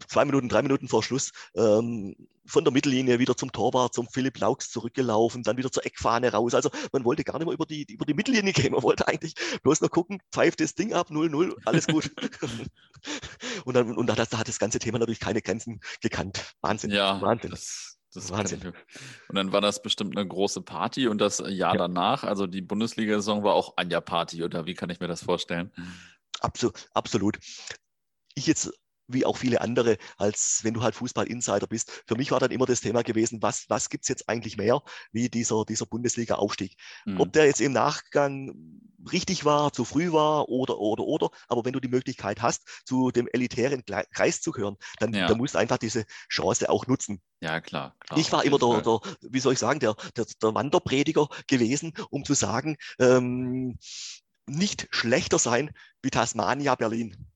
zwei 0.07 0.25
Minuten, 0.25 0.49
drei 0.49 0.63
Minuten 0.63 0.89
vor 0.89 1.03
Schluss 1.03 1.33
ähm, 1.55 2.17
von 2.47 2.65
der 2.65 2.73
Mittellinie 2.73 3.19
wieder 3.19 3.37
zum 3.37 3.53
Torwart, 3.53 3.95
zum 3.95 4.09
Philipp 4.09 4.39
Laux 4.39 4.71
zurückgelaufen, 4.71 5.43
dann 5.43 5.57
wieder 5.57 5.71
zur 5.71 5.85
Eckfahne 5.85 6.33
raus. 6.33 6.55
Also 6.55 6.71
man 6.93 7.05
wollte 7.05 7.25
gar 7.25 7.39
nicht 7.39 7.47
mehr 7.47 7.55
über 7.55 7.67
die, 7.67 7.85
über 7.93 8.07
die 8.07 8.15
Mittellinie 8.15 8.53
gehen. 8.53 8.73
Man 8.73 8.83
wollte 8.83 9.07
eigentlich 9.07 9.35
bloß 9.63 9.81
noch 9.83 9.91
gucken, 9.91 10.21
pfeift 10.33 10.61
das 10.61 10.75
Ding 10.75 10.95
ab, 10.95 11.11
0-0, 11.11 11.55
alles 11.65 11.87
gut. 11.87 12.11
und 13.65 13.75
dann, 13.75 13.97
und 13.97 14.07
da, 14.07 14.15
da 14.15 14.39
hat 14.39 14.49
das 14.49 14.59
ganze 14.59 14.79
Thema 14.79 14.99
natürlich 14.99 15.21
keine 15.21 15.43
Grenzen 15.43 15.81
gekannt. 16.01 16.55
Wahnsinn. 16.61 16.91
Ja, 16.91 17.21
Wahnsinn. 17.21 17.51
Das 17.51 17.99
das 18.15 18.31
Wahnsinn. 18.31 18.73
Und 19.29 19.35
dann 19.35 19.53
war 19.53 19.61
das 19.61 19.83
bestimmt 19.83 20.17
eine 20.17 20.27
große 20.27 20.63
Party 20.63 21.09
und 21.09 21.19
das 21.19 21.39
Jahr 21.41 21.75
ja. 21.75 21.77
danach, 21.77 22.25
also 22.25 22.47
die 22.47 22.63
Bundesliga-Saison 22.63 23.45
war 23.45 23.55
auch 23.55 23.75
Anja 23.77 24.01
Party, 24.01 24.43
oder 24.43 24.65
wie 24.65 24.75
kann 24.75 24.89
ich 24.89 24.99
mir 25.01 25.09
das 25.09 25.23
vorstellen? 25.23 25.71
Absolut. 26.95 27.39
Ich 28.35 28.47
jetzt 28.47 28.73
wie 29.09 29.25
auch 29.25 29.37
viele 29.37 29.61
andere, 29.61 29.97
als 30.17 30.61
wenn 30.63 30.75
du 30.75 30.83
halt 30.83 30.95
Fußball-Insider 30.95 31.67
bist. 31.67 32.05
Für 32.07 32.15
mich 32.15 32.31
war 32.31 32.41
dann 32.41 32.51
immer 32.51 32.67
das 32.67 32.81
Thema 32.81 33.03
gewesen, 33.03 33.43
was, 33.43 33.65
was 33.69 33.89
gibt 33.89 34.05
es 34.05 34.09
jetzt 34.09 34.29
eigentlich 34.29 34.57
mehr 34.57 34.83
wie 35.13 35.29
dieser, 35.29 35.65
dieser 35.65 35.87
Bundesliga-Aufstieg? 35.87 36.77
Mhm. 37.07 37.21
Ob 37.21 37.33
der 37.33 37.47
jetzt 37.47 37.61
im 37.61 37.73
Nachgang 37.73 38.55
richtig 39.11 39.45
war, 39.45 39.73
zu 39.73 39.85
früh 39.85 40.13
war 40.13 40.49
oder, 40.49 40.79
oder, 40.79 41.05
oder. 41.05 41.31
Aber 41.49 41.65
wenn 41.65 41.73
du 41.73 41.81
die 41.81 41.89
Möglichkeit 41.89 42.43
hast, 42.43 42.83
zu 42.85 43.11
dem 43.11 43.29
elitären 43.33 43.83
Kreis 44.13 44.41
zu 44.41 44.53
gehören, 44.53 44.77
dann, 44.99 45.15
ja. 45.15 45.27
dann 45.27 45.39
musst 45.39 45.55
du 45.55 45.59
einfach 45.59 45.79
diese 45.79 46.05
Chance 46.29 46.69
auch 46.69 46.87
nutzen. 46.87 47.21
Ja, 47.41 47.61
klar. 47.61 47.97
klar 48.01 48.19
ich 48.19 48.31
war 48.33 48.45
immer 48.45 48.59
der, 48.59 48.83
der, 48.83 49.01
wie 49.23 49.41
soll 49.41 49.55
ich 49.55 49.59
sagen, 49.59 49.81
der, 49.81 49.95
der, 50.17 50.27
der 50.43 50.55
Wanderprediger 50.55 51.29
gewesen, 51.47 51.95
um 52.11 52.25
zu 52.25 52.35
sagen, 52.35 52.77
ähm, 52.99 53.79
nicht 54.47 54.89
schlechter 54.91 55.39
sein 55.39 55.71
wie 56.03 56.11
Tasmania 56.11 56.75
Berlin. 56.75 57.29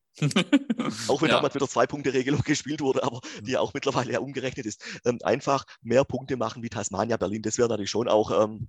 Auch 1.08 1.22
wenn 1.22 1.28
ja. 1.28 1.36
damals 1.36 1.54
mit 1.54 1.60
der 1.60 1.68
Zwei-Punkte-Regelung 1.68 2.42
gespielt 2.42 2.80
wurde, 2.80 3.02
aber 3.02 3.20
die 3.40 3.52
ja 3.52 3.60
auch 3.60 3.74
mittlerweile 3.74 4.12
ja 4.12 4.20
umgerechnet 4.20 4.66
ist. 4.66 4.82
Ähm, 5.04 5.18
einfach 5.22 5.64
mehr 5.80 6.04
Punkte 6.04 6.36
machen 6.36 6.62
wie 6.62 6.68
Tasmania 6.68 7.16
Berlin. 7.16 7.42
Das 7.42 7.58
wäre 7.58 7.68
natürlich 7.68 7.90
schon 7.90 8.08
auch 8.08 8.44
ähm, 8.44 8.68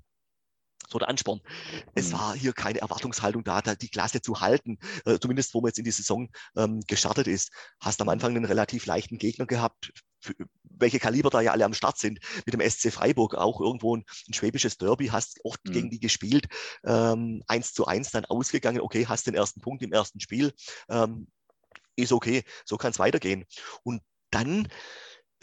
so 0.89 0.99
der 0.99 1.09
Ansporn. 1.09 1.41
Es 1.95 2.09
mhm. 2.09 2.13
war 2.13 2.35
hier 2.35 2.53
keine 2.53 2.79
Erwartungshaltung 2.79 3.43
da, 3.43 3.61
die 3.61 3.89
Klasse 3.89 4.21
zu 4.21 4.41
halten, 4.41 4.77
äh, 5.05 5.19
zumindest 5.19 5.53
wo 5.53 5.61
man 5.61 5.69
jetzt 5.69 5.79
in 5.79 5.85
die 5.85 5.91
Saison 5.91 6.29
ähm, 6.55 6.81
gestartet 6.87 7.27
ist. 7.27 7.51
Hast 7.79 8.01
am 8.01 8.09
Anfang 8.09 8.35
einen 8.35 8.45
relativ 8.45 8.85
leichten 8.85 9.17
Gegner 9.17 9.45
gehabt, 9.45 9.91
für, 10.19 10.33
welche 10.77 10.99
Kaliber 10.99 11.29
da 11.29 11.41
ja 11.41 11.51
alle 11.51 11.65
am 11.65 11.73
Start 11.73 11.97
sind, 11.97 12.19
mit 12.45 12.53
dem 12.53 12.61
SC 12.61 12.91
Freiburg 12.91 13.35
auch 13.35 13.59
irgendwo 13.61 13.95
ein, 13.95 14.03
ein 14.27 14.33
schwäbisches 14.33 14.77
Derby, 14.77 15.07
hast 15.07 15.39
oft 15.43 15.65
mhm. 15.65 15.71
gegen 15.71 15.89
die 15.89 15.99
gespielt, 15.99 16.47
ähm, 16.85 17.43
1 17.47 17.73
zu 17.73 17.85
1 17.85 18.11
dann 18.11 18.25
ausgegangen, 18.25 18.81
okay, 18.81 19.05
hast 19.07 19.27
den 19.27 19.35
ersten 19.35 19.61
Punkt 19.61 19.83
im 19.83 19.93
ersten 19.93 20.19
Spiel, 20.19 20.53
ähm, 20.89 21.27
ist 21.95 22.11
okay, 22.11 22.43
so 22.65 22.77
kann 22.77 22.91
es 22.91 22.99
weitergehen. 22.99 23.45
Und 23.83 24.01
dann 24.31 24.67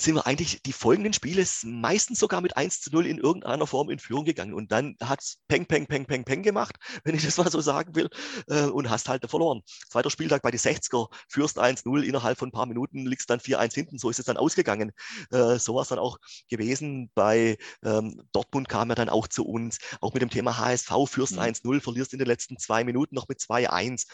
sind 0.01 0.15
wir 0.15 0.27
eigentlich 0.27 0.63
die 0.63 0.73
folgenden 0.73 1.13
Spiele 1.13 1.45
meistens 1.65 2.19
sogar 2.19 2.41
mit 2.41 2.57
1 2.57 2.81
zu 2.81 2.91
0 2.91 3.07
in 3.07 3.19
irgendeiner 3.19 3.67
Form 3.67 3.91
in 3.91 3.99
Führung 3.99 4.25
gegangen. 4.25 4.55
Und 4.55 4.73
dann 4.73 4.97
hat 5.03 5.21
es 5.21 5.39
Peng, 5.49 5.67
Peng, 5.67 5.87
Peng, 5.87 6.07
Peng, 6.07 6.25
Peng 6.25 6.43
gemacht, 6.43 6.77
wenn 7.05 7.15
ich 7.15 7.25
das 7.25 7.37
mal 7.37 7.51
so 7.51 7.61
sagen 7.61 7.95
will, 7.95 8.09
äh, 8.49 8.65
und 8.65 8.89
hast 8.89 9.09
halt 9.09 9.29
verloren. 9.29 9.63
Zweiter 9.89 10.11
Spieltag 10.11 10.43
bei 10.43 10.51
die 10.51 10.59
60er, 10.59 11.09
führst 11.29 11.59
1-0, 11.59 12.03
innerhalb 12.03 12.39
von 12.39 12.49
ein 12.49 12.53
paar 12.53 12.67
Minuten 12.67 13.07
liegst 13.07 13.29
dann 13.31 13.41
4-1 13.41 13.75
hinten, 13.75 13.99
so 13.99 14.11
ist 14.11 14.19
es 14.19 14.27
dann 14.27 14.37
ausgegangen. 14.37 14.93
Äh, 15.31 15.59
so 15.59 15.75
war 15.75 15.83
es 15.83 15.89
dann 15.89 15.99
auch 15.99 16.19
gewesen. 16.49 17.11
Bei 17.15 17.59
ähm, 17.83 18.23
Dortmund 18.33 18.69
kam 18.69 18.91
er 18.91 18.97
dann 18.97 19.09
auch 19.09 19.29
zu 19.29 19.47
uns, 19.47 19.79
auch 20.01 20.15
mit 20.15 20.23
dem 20.23 20.31
Thema 20.31 20.59
HSV, 20.59 20.91
führst 21.07 21.33
mhm. 21.35 21.41
1-0, 21.41 21.81
verlierst 21.81 22.13
in 22.13 22.19
den 22.19 22.29
letzten 22.29 22.59
zwei 22.59 22.85
Minuten 22.85 23.15
noch 23.15 23.29
mit 23.29 23.39
2-1. 23.41 24.07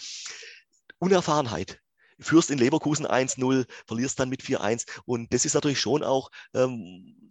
Unerfahrenheit, 0.98 1.80
führst 2.18 2.50
in 2.50 2.58
Leverkusen 2.58 3.06
1-0, 3.06 3.66
verlierst 3.86 4.18
dann 4.18 4.28
mit 4.28 4.42
4-1. 4.42 4.86
Und 5.04 5.32
das 5.32 5.44
ist 5.44 5.54
natürlich 5.54 5.80
schon 5.80 6.02
auch 6.02 6.30
ähm, 6.54 7.30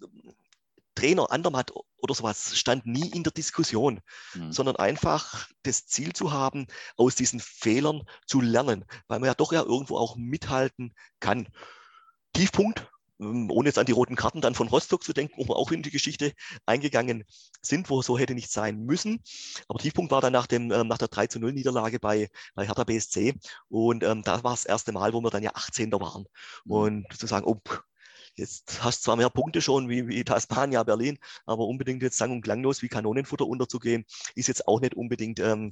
Trainer 0.95 1.31
Andermatt 1.31 1.73
oder 1.97 2.13
sowas 2.13 2.57
stand 2.57 2.85
nie 2.85 3.09
in 3.09 3.23
der 3.23 3.33
Diskussion, 3.33 3.99
mhm. 4.33 4.51
sondern 4.51 4.77
einfach 4.77 5.49
das 5.63 5.85
Ziel 5.85 6.13
zu 6.13 6.31
haben, 6.31 6.67
aus 6.95 7.15
diesen 7.15 7.39
Fehlern 7.39 8.03
zu 8.25 8.41
lernen, 8.41 8.85
weil 9.07 9.19
man 9.19 9.27
ja 9.27 9.33
doch 9.33 9.51
ja 9.51 9.61
irgendwo 9.61 9.97
auch 9.97 10.15
mithalten 10.15 10.95
kann. 11.19 11.47
Tiefpunkt 12.33 12.87
ohne 13.19 13.69
jetzt 13.69 13.77
an 13.77 13.85
die 13.85 13.91
roten 13.91 14.15
Karten 14.15 14.41
dann 14.41 14.55
von 14.55 14.67
Rostock 14.67 15.03
zu 15.03 15.13
denken, 15.13 15.35
wo 15.37 15.47
wir 15.47 15.55
auch 15.55 15.71
in 15.71 15.83
die 15.83 15.91
Geschichte 15.91 16.33
eingegangen 16.65 17.23
sind, 17.61 17.89
wo 17.89 18.01
so 18.01 18.17
hätte 18.17 18.35
nicht 18.35 18.51
sein 18.51 18.85
müssen. 18.85 19.21
Aber 19.67 19.79
Tiefpunkt 19.79 20.11
war 20.11 20.21
dann 20.21 20.33
nach, 20.33 20.47
dem, 20.47 20.71
ähm, 20.71 20.87
nach 20.87 20.97
der 20.97 21.07
3 21.07 21.27
zu 21.27 21.39
0 21.39 21.53
Niederlage 21.53 21.99
bei, 21.99 22.29
bei 22.55 22.65
Hertha 22.65 22.83
BSC. 22.83 23.35
Und 23.69 24.03
ähm, 24.03 24.21
da 24.23 24.43
war 24.43 24.51
das 24.51 24.65
erste 24.65 24.91
Mal, 24.91 25.13
wo 25.13 25.21
wir 25.21 25.29
dann 25.29 25.43
ja 25.43 25.51
18. 25.53 25.91
waren. 25.93 26.25
Mhm. 26.65 26.71
Und 26.71 27.17
zu 27.17 27.27
sagen, 27.27 27.45
oh, 27.45 27.61
jetzt 28.35 28.83
hast 28.83 29.01
du 29.01 29.03
zwar 29.05 29.15
mehr 29.15 29.29
Punkte 29.29 29.61
schon 29.61 29.89
wie, 29.89 30.07
wie 30.07 30.23
Tasmania 30.23 30.83
Berlin, 30.83 31.17
aber 31.45 31.65
unbedingt 31.65 32.03
jetzt 32.03 32.17
sang- 32.17 32.31
und 32.31 32.41
klanglos 32.41 32.81
wie 32.81 32.89
Kanonenfutter 32.89 33.45
unterzugehen, 33.45 34.05
ist 34.35 34.47
jetzt 34.47 34.67
auch 34.67 34.81
nicht 34.81 34.95
unbedingt 34.95 35.39
ähm, 35.39 35.69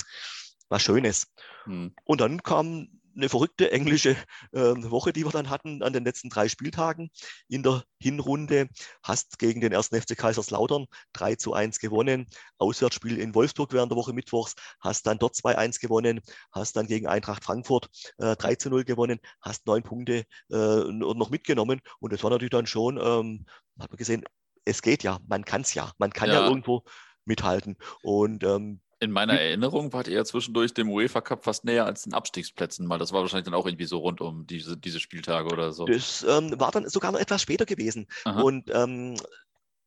was 0.70 0.82
Schönes. 0.82 1.28
Mhm. 1.66 1.94
Und 2.06 2.22
dann 2.22 2.42
kam 2.42 2.88
eine 3.16 3.30
verrückte 3.30 3.72
englische 3.72 4.16
äh, 4.52 4.60
Woche, 4.60 5.14
die 5.14 5.26
wir 5.26 5.32
dann 5.32 5.50
hatten 5.50 5.84
an 5.84 5.94
den 5.94 6.04
letzten 6.04 6.30
drei 6.30 6.50
Spieltagen 6.50 7.10
in 7.48 7.64
der 7.64 7.84
Hinrunde. 8.00 8.68
Hast 9.04 9.40
gegen 9.40 9.62
den 9.62 9.72
ersten 9.72 10.00
FC 10.00 10.18
Kaiserslautern 10.18 10.86
3 11.14 11.36
zu 11.36 11.54
1 11.54 11.80
gewonnen. 11.80 12.28
Auswärtsspiel 12.58 13.18
in 13.20 13.36
Wolfsburg 13.36 13.74
während 13.74 13.92
der 13.92 13.98
Woche 13.98 14.14
Mittwochs. 14.14 14.56
Hast 14.80 15.06
dann 15.08 15.20
dort 15.20 15.36
2-1 15.36 15.80
gewonnen. 15.80 16.22
Hast 16.52 16.76
dann 16.76 16.88
gegen 16.88 17.08
Eintracht 17.08 17.44
Frankfurt 17.44 17.90
äh, 18.18 18.36
3 18.36 18.56
zu 18.56 18.70
0 18.70 18.84
gewonnen. 18.84 19.20
Hast 19.42 19.66
neun 19.66 19.84
Punkte 19.84 20.26
äh, 20.52 20.84
noch 20.92 21.30
mitgenommen. 21.30 21.82
Und 22.00 22.14
das 22.14 22.24
war 22.24 22.32
natürlich 22.32 22.52
dann 22.52 22.68
schon, 22.68 22.98
ähm, 22.98 23.46
hat 23.80 23.90
man 23.90 23.98
gesehen, 23.98 24.24
es 24.66 24.82
geht 24.82 25.04
ja, 25.04 25.20
man 25.28 25.46
kann 25.46 25.62
es 25.62 25.74
ja. 25.74 25.92
Man 25.98 26.12
kann 26.12 26.30
ja, 26.30 26.42
ja 26.42 26.48
irgendwo 26.48 26.84
mithalten. 27.26 27.78
Und 28.02 28.44
ähm, 28.44 28.82
in 29.04 29.12
meiner 29.12 29.40
Erinnerung 29.40 29.94
wart 29.94 30.08
ihr 30.08 30.16
ja 30.16 30.26
zwischendurch 30.26 30.74
dem 30.74 30.90
UEFA 30.90 31.22
Cup 31.22 31.44
fast 31.44 31.66
näher 31.66 31.86
als 31.86 32.04
den 32.04 32.14
Abstiegsplätzen 32.14 32.88
mal. 32.88 32.98
Das 32.98 33.14
war 33.14 33.22
wahrscheinlich 33.22 33.46
dann 33.46 33.54
auch 33.54 33.66
irgendwie 33.66 33.86
so 33.86 34.00
rund 34.00 34.22
um 34.22 34.48
diese, 34.48 34.78
diese 34.78 35.00
Spieltage 35.00 35.50
oder 35.50 35.72
so. 35.72 35.86
Das 35.86 36.26
ähm, 36.28 36.60
war 36.60 36.72
dann 36.72 36.90
sogar 36.90 37.12
noch 37.12 37.20
etwas 37.20 37.42
später 37.42 37.66
gewesen. 37.66 38.08
Aha. 38.26 38.42
Und 38.42 38.72
ähm, 38.74 39.16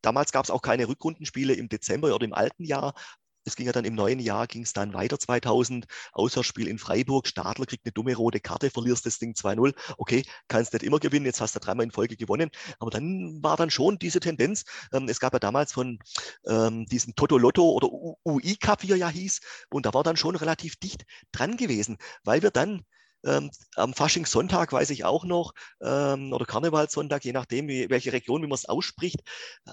Damals 0.06 0.30
gab 0.30 0.44
es 0.44 0.52
auch 0.52 0.62
keine 0.62 0.86
Rückrundenspiele 0.86 1.54
im 1.54 1.68
Dezember 1.68 2.14
oder 2.14 2.24
im 2.24 2.32
alten 2.32 2.62
Jahr, 2.62 2.94
es 3.46 3.56
ging 3.56 3.66
ja 3.66 3.72
dann 3.72 3.84
im 3.84 3.94
neuen 3.94 4.18
Jahr, 4.18 4.46
ging 4.46 4.62
es 4.62 4.72
dann 4.72 4.92
weiter 4.92 5.18
2000, 5.18 5.86
Auswärtsspiel 6.12 6.68
in 6.68 6.78
Freiburg, 6.78 7.28
Stadler 7.28 7.64
kriegt 7.64 7.86
eine 7.86 7.92
dumme 7.92 8.14
rote 8.14 8.40
Karte, 8.40 8.70
verlierst 8.70 9.06
das 9.06 9.18
Ding 9.18 9.32
2-0, 9.32 9.74
okay, 9.96 10.24
kannst 10.48 10.72
nicht 10.72 10.82
immer 10.82 10.98
gewinnen, 10.98 11.26
jetzt 11.26 11.40
hast 11.40 11.54
du 11.54 11.60
dreimal 11.60 11.84
in 11.84 11.92
Folge 11.92 12.16
gewonnen, 12.16 12.50
aber 12.78 12.90
dann 12.90 13.38
war 13.42 13.56
dann 13.56 13.70
schon 13.70 13.98
diese 13.98 14.20
Tendenz, 14.20 14.64
ähm, 14.92 15.08
es 15.08 15.20
gab 15.20 15.32
ja 15.32 15.38
damals 15.38 15.72
von 15.72 15.98
ähm, 16.46 16.86
diesem 16.86 17.14
Toto 17.14 17.38
Lotto 17.38 17.70
oder 17.70 17.88
UI 18.24 18.56
Cup, 18.56 18.82
wie 18.82 18.90
er 18.90 18.96
ja 18.96 19.08
hieß, 19.08 19.40
und 19.70 19.86
da 19.86 19.94
war 19.94 20.02
dann 20.02 20.16
schon 20.16 20.36
relativ 20.36 20.76
dicht 20.76 21.04
dran 21.32 21.56
gewesen, 21.56 21.98
weil 22.24 22.42
wir 22.42 22.50
dann 22.50 22.84
Ähm, 23.24 23.50
am 23.74 23.94
Faschingssonntag 23.94 24.72
weiß 24.72 24.90
ich 24.90 25.04
auch 25.04 25.24
noch, 25.24 25.52
ähm, 25.80 26.32
oder 26.32 26.44
Karnevalssonntag, 26.44 27.24
je 27.24 27.32
nachdem, 27.32 27.68
wie, 27.68 27.90
welche 27.90 28.12
Region, 28.12 28.42
wie 28.42 28.46
man 28.46 28.54
es 28.54 28.66
ausspricht. 28.66 29.22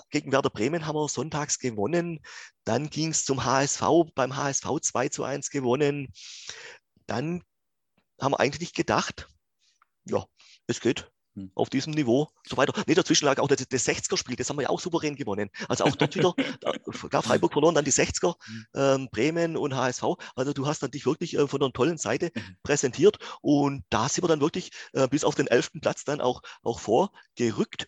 Gegen 0.09 0.31
Werder 0.31 0.49
Bremen 0.49 0.85
haben 0.87 0.95
wir 0.95 1.07
sonntags 1.07 1.59
gewonnen. 1.59 2.19
Dann 2.63 2.89
ging 2.89 3.09
es 3.11 3.25
zum 3.25 3.43
HSV, 3.43 3.83
beim 4.15 4.35
HSV 4.35 4.79
2 4.81 5.09
zu 5.09 5.23
1 5.23 5.49
gewonnen. 5.49 6.11
Dann 7.05 7.43
haben 8.19 8.33
wir 8.33 8.39
eigentlich 8.39 8.73
gedacht, 8.73 9.27
ja, 10.05 10.25
es 10.67 10.79
geht. 10.81 11.12
Auf 11.55 11.69
diesem 11.69 11.93
Niveau 11.93 12.29
so 12.47 12.57
weiter. 12.57 12.73
Nee, 12.87 12.93
dazwischen 12.93 13.25
lag 13.25 13.39
auch 13.39 13.47
das, 13.47 13.65
das 13.67 13.87
60er-Spiel, 13.87 14.35
das 14.35 14.49
haben 14.49 14.57
wir 14.57 14.63
ja 14.63 14.69
auch 14.69 14.79
souverän 14.79 15.15
gewonnen. 15.15 15.49
Also 15.67 15.85
auch 15.85 15.95
dort 15.95 16.15
wieder, 16.15 16.33
da, 17.09 17.21
Freiburg 17.21 17.53
verloren, 17.53 17.75
dann 17.75 17.85
die 17.85 17.91
60er, 17.91 18.35
hm. 18.43 18.65
ähm, 18.75 19.09
Bremen 19.11 19.57
und 19.57 19.75
HSV. 19.75 20.03
Also 20.35 20.53
du 20.53 20.67
hast 20.67 20.83
dann 20.83 20.91
dich 20.91 21.05
wirklich 21.05 21.35
äh, 21.35 21.47
von 21.47 21.61
einer 21.61 21.73
tollen 21.73 21.97
Seite 21.97 22.31
mhm. 22.33 22.57
präsentiert 22.63 23.17
und 23.41 23.83
da 23.89 24.09
sind 24.09 24.23
wir 24.23 24.27
dann 24.27 24.41
wirklich 24.41 24.71
äh, 24.93 25.07
bis 25.07 25.23
auf 25.23 25.35
den 25.35 25.47
elften 25.47 25.81
Platz 25.81 26.03
dann 26.03 26.21
auch, 26.21 26.41
auch 26.63 26.79
vorgerückt 26.79 27.87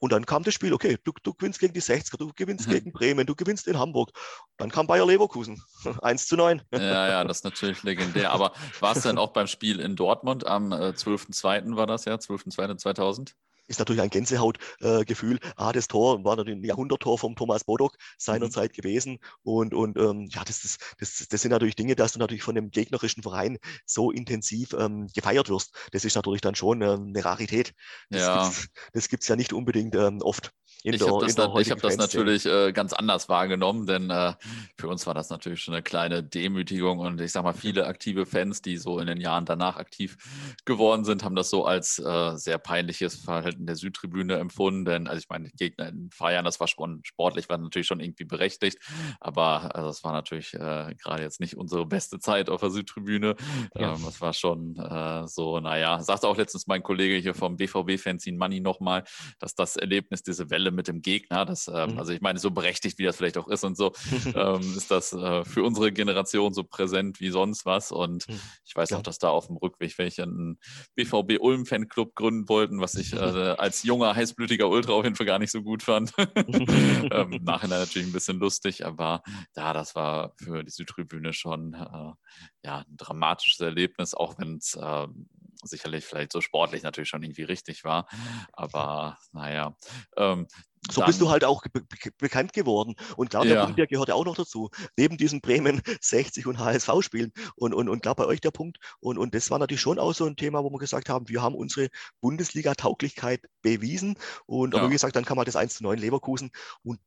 und 0.00 0.12
dann 0.12 0.26
kam 0.26 0.42
das 0.42 0.54
Spiel, 0.54 0.72
okay, 0.72 0.98
du, 1.04 1.12
du 1.22 1.34
gewinnst 1.34 1.60
gegen 1.60 1.74
die 1.74 1.82
60er, 1.82 2.16
du 2.16 2.32
gewinnst 2.34 2.66
mhm. 2.66 2.72
gegen 2.72 2.92
Bremen, 2.92 3.26
du 3.26 3.34
gewinnst 3.34 3.68
in 3.68 3.78
Hamburg. 3.78 4.10
Dann 4.56 4.70
kam 4.70 4.86
Bayer 4.86 5.06
Leverkusen, 5.06 5.62
1 6.02 6.26
zu 6.26 6.36
9. 6.36 6.62
Ja, 6.72 7.08
ja, 7.08 7.24
das 7.24 7.38
ist 7.38 7.44
natürlich 7.44 7.82
legendär. 7.82 8.32
Aber 8.32 8.52
war 8.80 8.96
es 8.96 9.02
denn 9.02 9.18
auch 9.18 9.32
beim 9.32 9.46
Spiel 9.46 9.78
in 9.78 9.96
Dortmund 9.96 10.46
am 10.46 10.72
12.02. 10.72 11.72
Äh, 11.72 11.76
war 11.76 11.86
das 11.86 12.06
ja, 12.06 12.14
12.02.2000? 12.14 13.34
Ist 13.70 13.78
natürlich 13.78 14.02
ein 14.02 14.10
Gänsehautgefühl. 14.10 15.36
Äh, 15.36 15.48
ah, 15.56 15.72
das 15.72 15.86
Tor 15.86 16.22
war 16.24 16.36
natürlich 16.36 16.58
ein 16.58 16.64
Jahrhunderttor 16.64 17.18
vom 17.18 17.36
Thomas 17.36 17.64
Bodock 17.64 17.96
seinerzeit 18.18 18.72
mhm. 18.72 18.82
gewesen. 18.82 19.18
Und, 19.42 19.74
und 19.74 19.96
ähm, 19.96 20.28
ja, 20.30 20.42
das, 20.44 20.62
das, 20.62 20.78
das, 20.98 21.28
das 21.28 21.40
sind 21.40 21.52
natürlich 21.52 21.76
Dinge, 21.76 21.94
dass 21.94 22.12
du 22.12 22.18
natürlich 22.18 22.42
von 22.42 22.56
dem 22.56 22.70
gegnerischen 22.70 23.22
Verein 23.22 23.58
so 23.86 24.10
intensiv 24.10 24.72
ähm, 24.72 25.06
gefeiert 25.14 25.48
wirst. 25.48 25.74
Das 25.92 26.04
ist 26.04 26.16
natürlich 26.16 26.40
dann 26.40 26.56
schon 26.56 26.82
ähm, 26.82 27.12
eine 27.14 27.24
Rarität. 27.24 27.72
Das 28.10 28.22
ja. 28.22 28.52
gibt 29.08 29.22
es 29.22 29.28
ja 29.28 29.36
nicht 29.36 29.52
unbedingt 29.52 29.94
ähm, 29.94 30.20
oft 30.20 30.52
ich 30.82 31.00
habe 31.02 31.26
das, 31.26 31.36
hab 31.70 31.82
das, 31.82 31.96
natürlich 31.96 32.46
äh, 32.46 32.72
ganz 32.72 32.92
anders 32.92 33.28
wahrgenommen, 33.28 33.86
denn 33.86 34.10
äh, 34.10 34.34
für 34.76 34.88
uns 34.88 35.06
war 35.06 35.14
das 35.14 35.30
natürlich 35.30 35.62
schon 35.62 35.74
eine 35.74 35.82
kleine 35.82 36.22
Demütigung 36.22 36.98
und 36.98 37.20
ich 37.20 37.32
sage 37.32 37.44
mal, 37.44 37.52
viele 37.52 37.86
aktive 37.86 38.26
Fans, 38.26 38.62
die 38.62 38.76
so 38.76 38.98
in 38.98 39.06
den 39.06 39.20
Jahren 39.20 39.44
danach 39.44 39.76
aktiv 39.76 40.16
geworden 40.64 41.04
sind, 41.04 41.24
haben 41.24 41.34
das 41.34 41.50
so 41.50 41.64
als 41.64 41.98
äh, 41.98 42.36
sehr 42.36 42.58
peinliches 42.58 43.16
Verhalten 43.16 43.66
der 43.66 43.76
Südtribüne 43.76 44.36
empfunden, 44.36 44.84
denn 44.84 45.06
also 45.06 45.18
ich 45.18 45.28
meine, 45.28 45.48
die 45.48 45.56
Gegner 45.56 45.88
in 45.88 46.10
Feiern, 46.10 46.44
das 46.44 46.60
war 46.60 46.68
schon 46.68 47.00
sportlich, 47.04 47.48
war 47.48 47.58
natürlich 47.58 47.86
schon 47.86 48.00
irgendwie 48.00 48.24
berechtigt, 48.24 48.78
aber 49.20 49.74
also, 49.74 49.88
das 49.88 50.04
war 50.04 50.12
natürlich 50.12 50.54
äh, 50.54 50.94
gerade 50.94 51.22
jetzt 51.22 51.40
nicht 51.40 51.56
unsere 51.56 51.86
beste 51.86 52.18
Zeit 52.18 52.48
auf 52.48 52.60
der 52.60 52.70
Südtribüne. 52.70 53.36
Ja. 53.74 53.94
Ähm, 53.94 54.02
das 54.04 54.20
war 54.20 54.32
schon 54.32 54.76
äh, 54.76 55.26
so, 55.26 55.60
naja, 55.60 56.00
sagte 56.02 56.28
auch 56.28 56.36
letztens 56.36 56.66
mein 56.66 56.82
Kollege 56.82 57.16
hier 57.16 57.34
vom 57.34 57.56
BVB-Fanzine 57.56 58.38
Money 58.38 58.60
nochmal, 58.60 59.04
dass 59.38 59.54
das 59.54 59.76
Erlebnis, 59.76 60.22
diese 60.22 60.50
Welle 60.50 60.69
Duelle 60.70 60.72
mit 60.72 60.88
dem 60.88 61.02
Gegner. 61.02 61.44
Das, 61.44 61.68
ähm, 61.68 61.92
mhm. 61.92 61.98
Also 61.98 62.12
ich 62.12 62.20
meine, 62.20 62.38
so 62.38 62.50
berechtigt, 62.50 62.98
wie 62.98 63.04
das 63.04 63.16
vielleicht 63.16 63.38
auch 63.38 63.48
ist 63.48 63.64
und 63.64 63.76
so, 63.76 63.92
ähm, 64.34 64.60
ist 64.76 64.90
das 64.90 65.12
äh, 65.12 65.44
für 65.44 65.62
unsere 65.62 65.92
Generation 65.92 66.54
so 66.54 66.64
präsent 66.64 67.20
wie 67.20 67.30
sonst 67.30 67.66
was. 67.66 67.92
Und 67.92 68.28
mhm. 68.28 68.40
ich 68.64 68.74
weiß 68.74 68.90
ja. 68.90 68.98
auch, 68.98 69.02
dass 69.02 69.18
da 69.18 69.28
auf 69.28 69.46
dem 69.46 69.56
Rückweg 69.56 69.96
welche 69.98 70.22
einen 70.22 70.58
BVB 70.94 71.40
Ulm 71.40 71.66
Fanclub 71.66 72.14
gründen 72.14 72.48
wollten, 72.48 72.80
was 72.80 72.94
ich 72.94 73.12
äh, 73.12 73.16
als 73.16 73.82
junger, 73.82 74.14
heißblütiger 74.14 74.68
Ultra 74.68 74.92
auf 74.92 75.04
jeden 75.04 75.16
Fall 75.16 75.26
gar 75.26 75.38
nicht 75.38 75.52
so 75.52 75.62
gut 75.62 75.82
fand. 75.82 76.12
ähm, 76.36 77.40
Nachhinein 77.42 77.80
natürlich 77.80 78.08
ein 78.08 78.12
bisschen 78.12 78.38
lustig, 78.38 78.86
aber 78.86 79.22
ja, 79.56 79.72
das 79.72 79.94
war 79.94 80.32
für 80.36 80.64
die 80.64 80.70
Südtribüne 80.70 81.32
schon 81.32 81.74
äh, 81.74 82.12
ja, 82.64 82.78
ein 82.78 82.96
dramatisches 82.96 83.60
Erlebnis, 83.60 84.14
auch 84.14 84.38
wenn 84.38 84.56
es 84.56 84.74
äh, 84.74 85.06
sicherlich 85.68 86.04
vielleicht 86.04 86.32
so 86.32 86.40
sportlich 86.40 86.82
natürlich 86.82 87.08
schon 87.08 87.22
irgendwie 87.22 87.42
richtig 87.42 87.84
war. 87.84 88.06
Aber 88.52 89.18
naja. 89.32 89.76
Ähm, 90.16 90.46
so 90.88 91.04
bist 91.04 91.20
du 91.20 91.28
halt 91.28 91.44
auch 91.44 91.62
be 91.72 91.82
bekannt 92.18 92.52
geworden. 92.52 92.94
Und 93.16 93.30
klar, 93.30 93.44
der 93.44 93.56
ja. 93.56 93.64
Punkt, 93.64 93.78
der 93.78 93.86
gehört 93.86 94.08
ja 94.08 94.14
auch 94.14 94.24
noch 94.24 94.36
dazu. 94.36 94.70
Neben 94.96 95.18
diesem 95.18 95.40
Bremen 95.40 95.82
60 96.00 96.46
und 96.46 96.58
HSV-Spielen. 96.58 97.32
Und, 97.56 97.74
und, 97.74 97.88
und 97.88 98.02
klar, 98.02 98.14
bei 98.14 98.24
euch 98.24 98.40
der 98.40 98.50
Punkt. 98.50 98.78
Und, 99.00 99.18
und 99.18 99.34
das 99.34 99.50
war 99.50 99.58
natürlich 99.58 99.82
schon 99.82 99.98
auch 99.98 100.14
so 100.14 100.24
ein 100.24 100.36
Thema, 100.36 100.64
wo 100.64 100.70
wir 100.70 100.78
gesagt 100.78 101.08
haben, 101.08 101.28
wir 101.28 101.42
haben 101.42 101.54
unsere 101.54 101.88
Bundesliga-Tauglichkeit 102.20 103.42
bewiesen. 103.62 104.16
Und 104.46 104.72
ja. 104.74 104.80
aber 104.80 104.88
wie 104.88 104.94
gesagt, 104.94 105.16
dann 105.16 105.24
kam 105.24 105.38
halt 105.38 105.48
das 105.48 105.56
1 105.56 105.74
zu 105.74 105.82
9 105.82 105.98
Leverkusen. 105.98 106.50
Und 106.82 106.98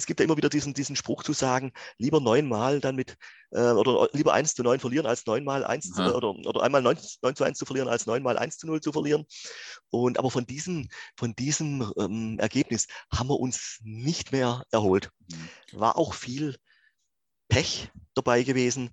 es 0.00 0.06
gibt 0.06 0.18
ja 0.18 0.24
immer 0.24 0.36
wieder 0.36 0.48
diesen, 0.48 0.72
diesen 0.72 0.96
Spruch 0.96 1.22
zu 1.22 1.34
sagen, 1.34 1.72
lieber 1.98 2.20
neunmal 2.20 2.80
dann 2.80 2.96
mit, 2.96 3.16
äh, 3.50 3.60
oder 3.60 4.08
lieber 4.12 4.32
1 4.32 4.54
zu 4.54 4.62
9 4.62 4.80
verlieren, 4.80 5.06
als 5.06 5.26
neunmal 5.26 5.62
1 5.64 5.92
zu, 5.92 6.02
oder, 6.02 6.30
oder 6.30 6.62
einmal 6.62 6.80
9, 6.80 6.96
9 7.22 7.36
zu 7.36 7.44
1 7.44 7.58
zu 7.58 7.66
verlieren, 7.66 7.88
als 7.88 8.06
neunmal 8.06 8.38
1 8.38 8.56
zu 8.56 8.66
0 8.66 8.80
zu 8.80 8.92
verlieren. 8.92 9.26
Und 9.90 10.18
aber 10.18 10.30
von 10.30 10.46
diesem, 10.46 10.88
von 11.16 11.34
diesem 11.34 11.92
ähm, 11.98 12.38
Ergebnis 12.38 12.86
haben 13.12 13.28
wir 13.28 13.38
uns 13.38 13.78
nicht 13.82 14.32
mehr 14.32 14.64
erholt. 14.70 15.10
Mhm. 15.28 15.80
War 15.80 15.98
auch 15.98 16.14
viel 16.14 16.56
Pech 17.48 17.90
dabei 18.14 18.42
gewesen. 18.42 18.90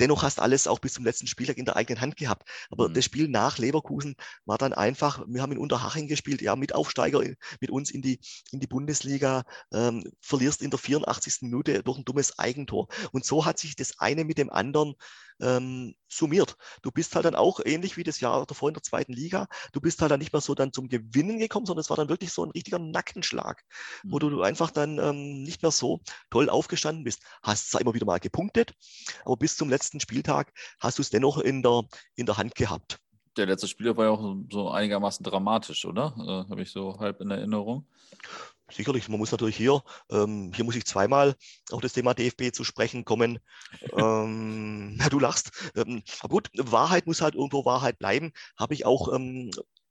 Dennoch 0.00 0.22
hast 0.22 0.40
alles 0.40 0.66
auch 0.66 0.78
bis 0.78 0.94
zum 0.94 1.04
letzten 1.04 1.26
Spieltag 1.26 1.58
in 1.58 1.64
der 1.64 1.76
eigenen 1.76 2.00
Hand 2.00 2.16
gehabt. 2.16 2.48
Aber 2.70 2.88
mhm. 2.88 2.94
das 2.94 3.04
Spiel 3.04 3.28
nach 3.28 3.58
Leverkusen 3.58 4.16
war 4.44 4.58
dann 4.58 4.72
einfach, 4.72 5.24
wir 5.26 5.42
haben 5.42 5.52
in 5.52 5.58
Unterhaching 5.58 6.08
gespielt, 6.08 6.42
ja, 6.42 6.56
mit 6.56 6.74
Aufsteiger 6.74 7.22
mit 7.60 7.70
uns 7.70 7.90
in 7.90 8.02
die, 8.02 8.20
in 8.50 8.60
die 8.60 8.66
Bundesliga, 8.66 9.44
ähm, 9.72 10.04
verlierst 10.20 10.62
in 10.62 10.70
der 10.70 10.78
84. 10.78 11.42
Minute 11.42 11.82
durch 11.82 11.98
ein 11.98 12.04
dummes 12.04 12.38
Eigentor. 12.38 12.88
Und 13.12 13.24
so 13.24 13.44
hat 13.44 13.58
sich 13.58 13.76
das 13.76 13.98
eine 13.98 14.24
mit 14.24 14.38
dem 14.38 14.50
anderen 14.50 14.94
ähm, 15.40 15.94
summiert. 16.08 16.56
Du 16.82 16.90
bist 16.90 17.14
halt 17.14 17.24
dann 17.24 17.34
auch 17.34 17.60
ähnlich 17.64 17.96
wie 17.96 18.02
das 18.04 18.20
Jahr 18.20 18.46
davor 18.46 18.68
in 18.68 18.74
der 18.74 18.82
zweiten 18.82 19.12
Liga. 19.12 19.46
Du 19.72 19.80
bist 19.80 20.00
halt 20.00 20.10
dann 20.10 20.20
nicht 20.20 20.32
mehr 20.32 20.40
so 20.40 20.54
dann 20.54 20.72
zum 20.72 20.88
Gewinnen 20.88 21.38
gekommen, 21.38 21.66
sondern 21.66 21.80
es 21.80 21.90
war 21.90 21.96
dann 21.96 22.08
wirklich 22.08 22.32
so 22.32 22.44
ein 22.44 22.50
richtiger 22.50 22.78
Nackenschlag, 22.78 23.62
mhm. 24.02 24.12
wo 24.12 24.18
du 24.18 24.42
einfach 24.42 24.70
dann 24.70 24.98
ähm, 24.98 25.42
nicht 25.42 25.62
mehr 25.62 25.70
so 25.70 26.00
toll 26.30 26.48
aufgestanden 26.48 27.04
bist. 27.04 27.22
Hast 27.42 27.70
zwar 27.70 27.80
immer 27.80 27.94
wieder 27.94 28.06
mal 28.06 28.20
gepunktet, 28.20 28.74
aber 29.24 29.36
bis 29.36 29.56
zum 29.56 29.68
letzten 29.68 30.00
Spieltag 30.00 30.52
hast 30.78 30.98
du 30.98 31.02
es 31.02 31.10
dennoch 31.10 31.38
in 31.38 31.62
der, 31.62 31.82
in 32.14 32.26
der 32.26 32.36
Hand 32.36 32.54
gehabt. 32.54 32.98
Der 33.36 33.46
letzte 33.46 33.66
Spieler 33.66 33.96
war 33.96 34.04
ja 34.04 34.10
auch 34.12 34.36
so 34.50 34.70
einigermaßen 34.70 35.24
dramatisch, 35.24 35.84
oder? 35.84 36.14
Äh, 36.18 36.50
Habe 36.50 36.62
ich 36.62 36.70
so 36.70 37.00
halb 37.00 37.20
in 37.20 37.32
Erinnerung 37.32 37.88
sicherlich, 38.70 39.08
man 39.08 39.18
muss 39.18 39.32
natürlich 39.32 39.56
hier, 39.56 39.82
ähm, 40.10 40.52
hier 40.54 40.64
muss 40.64 40.76
ich 40.76 40.84
zweimal 40.86 41.34
auf 41.70 41.80
das 41.80 41.92
Thema 41.92 42.14
DFB 42.14 42.52
zu 42.52 42.64
sprechen 42.64 43.04
kommen. 43.04 43.38
ähm, 43.96 44.96
ja, 44.98 45.08
du 45.08 45.18
lachst. 45.18 45.50
Ähm, 45.76 46.02
aber 46.20 46.30
gut, 46.30 46.50
Wahrheit 46.56 47.06
muss 47.06 47.20
halt 47.20 47.34
irgendwo 47.34 47.64
Wahrheit 47.64 47.98
bleiben. 47.98 48.32
Habe 48.56 48.74
ich 48.74 48.86
auch 48.86 49.12
ähm, 49.12 49.50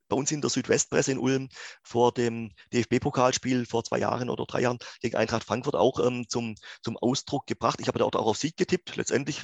bei 0.10 0.16
uns 0.16 0.32
in 0.32 0.42
der 0.42 0.50
Südwestpresse 0.50 1.12
in 1.12 1.18
Ulm 1.18 1.50
vor 1.82 2.12
dem 2.12 2.52
DFB-Pokalspiel 2.74 3.66
vor 3.66 3.84
zwei 3.84 4.00
Jahren 4.00 4.30
oder 4.30 4.46
drei 4.46 4.62
Jahren 4.62 4.78
gegen 5.02 5.16
Eintracht 5.16 5.44
Frankfurt 5.44 5.76
auch 5.76 6.00
ähm, 6.06 6.26
zum, 6.28 6.56
zum 6.82 6.98
Ausdruck 6.98 7.48
gebracht. 7.48 7.80
Ich 7.82 7.88
habe 7.88 8.00
da 8.00 8.06
auch 8.06 8.14
auf 8.14 8.38
Sieg 8.38 8.58
getippt. 8.58 8.96
Letztendlich 8.96 9.44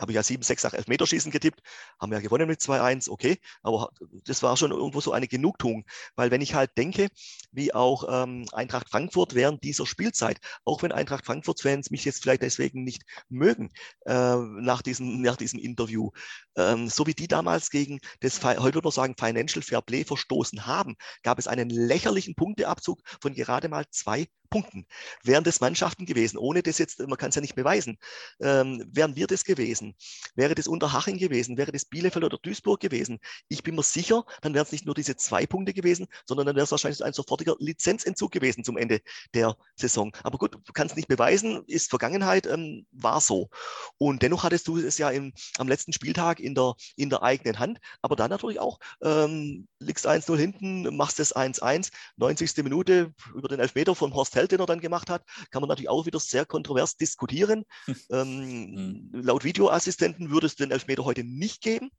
habe 0.00 0.12
ich 0.12 0.16
ja 0.16 0.22
7, 0.22 0.42
6 0.42 0.64
nach 0.64 0.74
Elfmeterschießen 0.74 1.30
getippt, 1.30 1.60
haben 2.00 2.12
ja 2.12 2.20
gewonnen 2.20 2.48
mit 2.48 2.60
2-1, 2.60 3.10
okay, 3.10 3.38
aber 3.62 3.90
das 4.24 4.42
war 4.42 4.56
schon 4.56 4.70
irgendwo 4.70 5.00
so 5.00 5.12
eine 5.12 5.28
Genugtuung, 5.28 5.84
weil 6.16 6.30
wenn 6.30 6.40
ich 6.40 6.54
halt 6.54 6.70
denke, 6.76 7.08
wie 7.52 7.74
auch 7.74 8.04
ähm, 8.08 8.46
Eintracht 8.52 8.88
Frankfurt 8.88 9.34
während 9.34 9.62
dieser 9.64 9.86
Spielzeit, 9.86 10.38
auch 10.64 10.82
wenn 10.82 10.92
Eintracht 10.92 11.26
Frankfurt-Fans 11.26 11.90
mich 11.90 12.04
jetzt 12.04 12.22
vielleicht 12.22 12.42
deswegen 12.42 12.84
nicht 12.84 13.02
mögen 13.28 13.70
äh, 14.06 14.36
nach, 14.36 14.82
diesem, 14.82 15.20
nach 15.20 15.36
diesem 15.36 15.58
Interview, 15.58 16.10
ähm, 16.56 16.88
so 16.88 17.06
wie 17.06 17.14
die 17.14 17.28
damals 17.28 17.70
gegen 17.70 18.00
das, 18.20 18.42
heute 18.42 18.74
würde 18.74 18.82
man 18.82 18.92
sagen, 18.92 19.14
Financial 19.18 19.62
Fair 19.62 19.82
Play 19.82 20.04
verstoßen 20.04 20.66
haben, 20.66 20.96
gab 21.22 21.38
es 21.38 21.46
einen 21.46 21.70
lächerlichen 21.70 22.34
Punkteabzug 22.34 23.00
von 23.20 23.34
gerade 23.34 23.68
mal 23.68 23.84
zwei 23.90 24.26
Punkten. 24.50 24.86
Wären 25.22 25.44
das 25.44 25.60
Mannschaften 25.60 26.04
gewesen, 26.06 26.36
ohne 26.36 26.62
das 26.62 26.78
jetzt, 26.78 26.98
man 26.98 27.16
kann 27.16 27.30
es 27.30 27.36
ja 27.36 27.40
nicht 27.40 27.54
beweisen, 27.54 27.98
ähm, 28.40 28.84
wären 28.92 29.16
wir 29.16 29.26
das 29.26 29.44
gewesen, 29.44 29.94
wäre 30.34 30.54
das 30.54 30.66
Unterhaching 30.66 31.18
gewesen, 31.18 31.56
wäre 31.56 31.72
das 31.72 31.84
Bielefeld 31.84 32.24
oder 32.24 32.38
Duisburg 32.38 32.80
gewesen, 32.80 33.20
ich 33.48 33.62
bin 33.62 33.76
mir 33.76 33.82
sicher, 33.82 34.24
dann 34.42 34.52
wären 34.54 34.64
es 34.64 34.72
nicht 34.72 34.86
nur 34.86 34.94
diese 34.94 35.16
zwei 35.16 35.46
Punkte 35.46 35.72
gewesen, 35.72 36.08
sondern 36.26 36.46
dann 36.46 36.56
wäre 36.56 36.64
es 36.64 36.70
wahrscheinlich 36.70 37.02
ein 37.04 37.12
sofortiger 37.12 37.54
Lizenzentzug 37.58 38.32
gewesen 38.32 38.64
zum 38.64 38.76
Ende 38.76 39.00
der 39.34 39.56
Saison. 39.76 40.12
Aber 40.24 40.38
gut, 40.38 40.54
du 40.54 40.72
kannst 40.72 40.96
nicht 40.96 41.08
beweisen, 41.08 41.62
ist 41.66 41.90
Vergangenheit, 41.90 42.46
ähm, 42.46 42.86
war 42.90 43.20
so. 43.20 43.50
Und 43.98 44.22
dennoch 44.22 44.42
hattest 44.42 44.66
du 44.66 44.78
es 44.78 44.98
ja 44.98 45.10
im, 45.10 45.32
am 45.58 45.68
letzten 45.68 45.92
Spieltag 45.92 46.40
in 46.40 46.54
der, 46.54 46.74
in 46.96 47.08
der 47.08 47.22
eigenen 47.22 47.58
Hand, 47.58 47.78
aber 48.02 48.16
dann 48.16 48.30
natürlich 48.30 48.58
auch, 48.58 48.80
ähm, 49.02 49.68
liegst 49.78 50.08
1-0 50.08 50.36
hinten, 50.36 50.96
machst 50.96 51.18
das 51.18 51.34
1-1, 51.34 51.90
90. 52.16 52.56
Minute 52.64 53.14
über 53.34 53.48
den 53.48 53.60
Elfmeter 53.60 53.94
von 53.94 54.12
Horst 54.14 54.34
Feld, 54.40 54.52
den 54.52 54.60
er 54.60 54.66
dann 54.66 54.80
gemacht 54.80 55.10
hat, 55.10 55.22
kann 55.50 55.60
man 55.60 55.68
natürlich 55.68 55.90
auch 55.90 56.06
wieder 56.06 56.18
sehr 56.18 56.46
kontrovers 56.46 56.96
diskutieren. 56.96 57.64
ähm, 58.10 59.10
mhm. 59.12 59.22
Laut 59.22 59.44
Videoassistenten 59.44 60.30
würde 60.30 60.46
es 60.46 60.56
den 60.56 60.70
Elfmeter 60.70 61.04
heute 61.04 61.24
nicht 61.24 61.60
geben. 61.60 61.90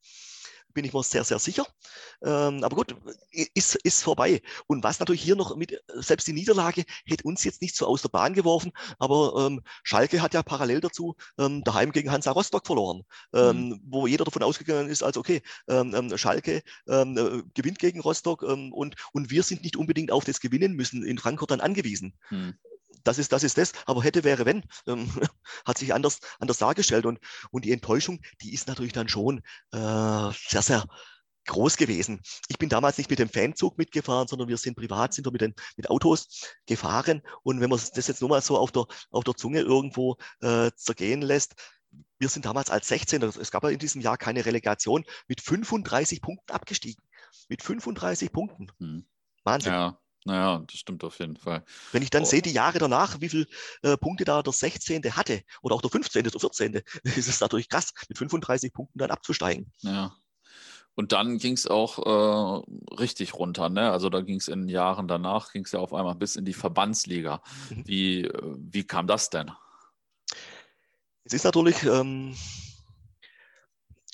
Bin 0.74 0.86
ich 0.86 0.94
mir 0.94 1.04
sehr, 1.04 1.24
sehr 1.24 1.40
sicher. 1.40 1.66
Ähm, 2.24 2.64
aber 2.64 2.76
gut, 2.76 2.96
ist, 3.54 3.76
ist 3.76 4.04
vorbei. 4.04 4.42
Und 4.68 4.84
was 4.84 5.00
natürlich 5.00 5.22
hier 5.22 5.36
noch 5.36 5.56
mit, 5.56 5.82
selbst 5.96 6.28
die 6.28 6.34
Niederlage 6.34 6.84
hätte 7.06 7.24
uns 7.24 7.44
jetzt 7.44 7.62
nicht 7.62 7.76
so 7.76 7.86
aus 7.86 8.02
der 8.02 8.10
Bahn 8.10 8.34
geworfen, 8.34 8.72
aber 9.00 9.48
ähm, 9.48 9.62
Schalke 9.84 10.22
hat 10.22 10.34
ja 10.34 10.44
parallel 10.44 10.82
dazu 10.82 11.16
ähm, 11.38 11.64
daheim 11.64 11.92
gegen 11.92 12.12
Hansa 12.12 12.32
Rostock 12.32 12.66
verloren, 12.66 13.04
ähm, 13.34 13.70
mhm. 13.70 13.82
wo 13.86 14.08
jeder 14.08 14.26
davon 14.26 14.44
ausgegangen 14.44 14.90
ist, 14.90 15.04
als 15.04 15.18
okay, 15.18 15.42
ähm, 15.68 15.94
ähm, 15.96 16.18
Schalke 16.18 16.64
äh, 16.88 17.06
gewinnt 17.54 17.80
gegen 17.80 18.02
Rostock 18.02 18.44
und, 18.44 18.96
und 19.14 19.30
wir 19.32 19.44
sind 19.44 19.64
nicht 19.64 19.78
unbedingt 19.78 20.12
auf 20.12 20.26
das 20.26 20.40
Gewinnen 20.40 20.74
müssen 20.74 21.04
in 21.04 21.18
Frankfurt 21.18 21.52
dann 21.52 21.62
angewiesen. 21.62 22.14
Mhm 22.30 22.56
das 23.04 23.18
ist 23.18 23.32
das, 23.32 23.44
ist 23.44 23.58
das. 23.58 23.74
Aber 23.86 24.04
hätte, 24.04 24.24
wäre, 24.24 24.46
wenn, 24.46 24.64
ähm, 24.88 25.10
hat 25.66 25.78
sich 25.78 25.94
anders, 25.94 26.20
anders 26.40 26.58
dargestellt. 26.58 27.06
Und, 27.06 27.20
und 27.52 27.66
die 27.66 27.72
Enttäuschung, 27.72 28.20
die 28.42 28.54
ist 28.54 28.68
natürlich 28.68 28.94
dann 28.94 29.10
schon 29.10 29.40
äh, 29.72 30.32
sehr, 30.48 30.62
sehr 30.62 30.86
groß 31.48 31.78
gewesen. 31.78 32.22
Ich 32.48 32.58
bin 32.58 32.70
damals 32.70 32.98
nicht 32.98 33.10
mit 33.10 33.20
dem 33.20 33.30
Fanzug 33.30 33.78
mitgefahren, 33.78 34.28
sondern 34.28 34.48
wir 34.48 34.58
sind 34.58 34.76
privat, 34.76 35.14
sind 35.14 35.26
wir 35.26 35.32
mit, 35.32 35.42
den, 35.42 35.56
mit 35.76 35.90
Autos 35.90 36.28
gefahren. 36.66 37.22
Und 37.44 37.62
wenn 37.62 37.70
man 37.70 37.80
das 37.94 38.08
jetzt 38.08 38.22
nur 38.22 38.30
mal 38.30 38.42
so 38.42 38.58
auf 38.58 38.72
der, 38.72 38.86
auf 39.10 39.24
der 39.24 39.36
Zunge 39.36 39.62
irgendwo 39.62 40.18
äh, 40.42 40.72
zergehen 40.76 41.22
lässt, 41.22 41.56
wir 42.20 42.30
sind 42.30 42.46
damals 42.46 42.70
als 42.70 42.88
16, 42.88 43.22
es 43.24 43.52
gab 43.52 43.64
ja 43.64 43.70
in 43.70 43.80
diesem 43.80 44.02
Jahr 44.02 44.18
keine 44.18 44.46
Relegation, 44.46 45.04
mit 45.28 45.42
35 45.42 46.22
Punkten 46.22 46.52
abgestiegen. 46.52 47.04
Mit 47.50 47.64
35 47.64 48.32
Punkten. 48.32 48.72
Hm. 48.80 49.06
Wahnsinn. 49.44 49.74
Ja. 49.74 50.00
Naja, 50.26 50.64
das 50.68 50.78
stimmt 50.78 51.04
auf 51.04 51.18
jeden 51.20 51.36
Fall. 51.36 51.64
Wenn 51.92 52.04
ich 52.04 52.12
dann 52.12 52.24
oh. 52.24 52.26
sehe, 52.26 52.42
die 52.42 52.52
Jahre 52.52 52.78
danach, 52.78 53.20
wie 53.22 53.30
viele 53.30 53.48
äh, 53.82 53.98
Punkte 53.98 54.24
da 54.24 54.44
der 54.44 54.54
16. 54.54 55.04
hatte 55.16 55.42
oder 55.62 55.76
auch 55.76 55.82
der 55.82 55.90
15., 55.90 56.24
der 56.24 56.32
14., 56.32 56.74
ist 57.04 57.28
es 57.28 57.40
natürlich 57.40 57.70
krass, 57.70 57.94
mit 58.08 58.18
35 58.18 58.72
Punkten 58.72 59.00
dann 59.00 59.12
abzusteigen. 59.12 59.72
Ja. 59.80 60.16
Und 60.94 61.14
dann 61.14 61.38
ging 61.38 61.54
es 61.54 61.68
auch 61.68 62.00
äh, 62.00 62.96
richtig 62.96 63.34
runter. 63.34 63.70
Ne? 63.70 63.92
Also 63.92 64.10
da 64.10 64.22
ging 64.22 64.38
es 64.38 64.48
in 64.48 64.68
Jahren 64.68 65.08
danach, 65.08 65.54
ging 65.54 65.64
es 65.64 65.72
ja 65.72 65.80
auf 65.80 65.94
einmal 65.94 66.16
bis 66.16 66.36
in 66.36 66.46
die 66.46 66.54
Verbandsliga. 66.54 67.42
Mhm. 67.70 67.88
Wie, 67.88 68.26
äh, 68.26 68.56
wie 68.58 68.84
kam 68.84 69.08
das 69.08 69.30
denn? 69.30 69.52
Es 71.24 71.34
ist 71.34 71.46
natürlich, 71.46 71.84
ähm, 71.84 72.36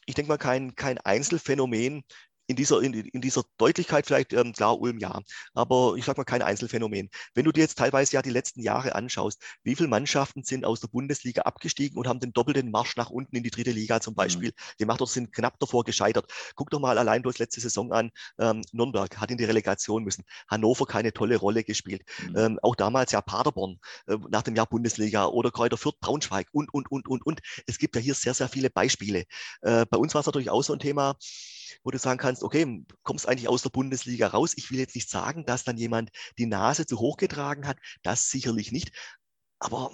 ich 0.06 0.16
denke 0.16 0.30
mal, 0.30 0.38
kein, 0.38 0.76
kein 0.76 0.98
Einzelfenomen, 1.00 2.04
in 2.48 2.56
dieser, 2.56 2.82
in, 2.82 2.94
in 2.94 3.22
dieser 3.22 3.44
Deutlichkeit 3.58 4.06
vielleicht, 4.06 4.34
ähm, 4.34 4.54
klar, 4.54 4.80
Ulm 4.80 5.00
ja, 5.00 5.22
aber 5.54 5.96
ich 5.98 6.06
sage 6.06 6.20
mal 6.20 6.26
kein 6.26 6.42
Einzelfenomen. 6.42 7.10
Wenn 7.34 7.46
du 7.46 7.52
dir 7.52 7.62
jetzt 7.62 7.78
teilweise 7.78 8.14
ja 8.14 8.22
die 8.22 8.30
letzten 8.30 8.62
Jahre 8.62 8.96
anschaust, 8.96 9.42
wie 9.64 9.76
viele 9.76 9.90
Mannschaften 9.90 10.44
sind 10.44 10.66
aus 10.66 10.80
der 10.80 10.88
Bundesliga 10.88 11.44
abgestiegen 11.44 11.98
und 11.98 12.08
haben 12.08 12.20
den 12.20 12.34
doppelten 12.34 12.72
Marsch 12.72 12.96
nach 12.96 13.10
unten 13.10 13.36
in 13.36 13.44
die 13.44 13.52
dritte 13.52 13.72
Liga 13.72 14.00
zum 14.00 14.14
mhm. 14.14 14.16
Beispiel 14.16 14.50
mhm. 14.50 14.78
gemacht 14.80 15.02
oder 15.02 15.12
sind 15.12 15.34
knapp 15.34 15.60
davor 15.60 15.84
gescheitert. 15.84 16.32
Guck 16.56 16.70
doch 16.70 16.80
mal 16.80 16.98
allein 16.98 17.22
durch 17.22 17.38
letzte 17.38 17.60
Saison 17.60 17.92
an, 17.92 18.12
ähm, 18.40 18.62
Nürnberg 18.72 19.18
hat 19.18 19.30
in 19.30 19.38
die 19.38 19.46
Relegation 19.46 20.04
müssen, 20.04 20.24
Hannover 20.48 20.86
keine 20.86 21.12
tolle 21.12 21.36
Rolle 21.36 21.64
gespielt, 21.64 22.04
mhm. 22.30 22.38
ähm, 22.38 22.60
auch 22.62 22.76
damals 22.76 23.12
ja 23.12 23.22
Paderborn 23.22 23.80
äh, 24.08 24.16
nach 24.30 24.44
dem 24.44 24.56
Jahr 24.56 24.68
Bundesliga 24.68 25.26
oder 25.26 25.52
Kräuter 25.52 25.78
Fürth, 25.78 26.00
Braunschweig 26.00 26.48
und, 26.52 26.74
und, 26.74 26.90
und, 26.90 27.08
und, 27.08 27.26
und. 27.26 27.42
Es 27.66 27.78
gibt 27.78 27.96
ja 27.96 28.02
hier 28.02 28.14
sehr, 28.14 28.34
sehr 28.34 28.48
viele 28.48 28.70
Beispiele. 28.70 29.26
Äh, 29.62 29.86
bei 29.90 29.98
uns 29.98 30.14
war 30.14 30.22
es 30.22 30.26
natürlich 30.26 30.50
auch 30.50 30.62
so 30.64 30.74
ein 30.74 30.80
Thema, 30.80 31.16
wo 31.84 31.92
du 31.92 32.00
sagen 32.00 32.20
kannst, 32.20 32.44
okay, 32.44 32.86
kommst 33.04 33.28
eigentlich 33.28 33.48
aus 33.48 33.62
der 33.62 33.70
Bundesliga 33.70 34.28
raus. 34.28 34.54
Ich 34.56 34.72
will 34.72 34.80
jetzt 34.80 34.96
nicht 34.96 35.10
sagen, 35.10 35.46
dass 35.46 35.64
dann 35.64 35.78
jemand 35.78 36.12
die 36.38 36.46
Nase 36.46 36.86
zu 36.86 37.00
hoch 37.00 37.18
getragen 37.18 37.68
hat. 37.68 37.78
Das 38.04 38.30
sicherlich 38.30 38.72
nicht. 38.72 38.92
Aber 39.60 39.92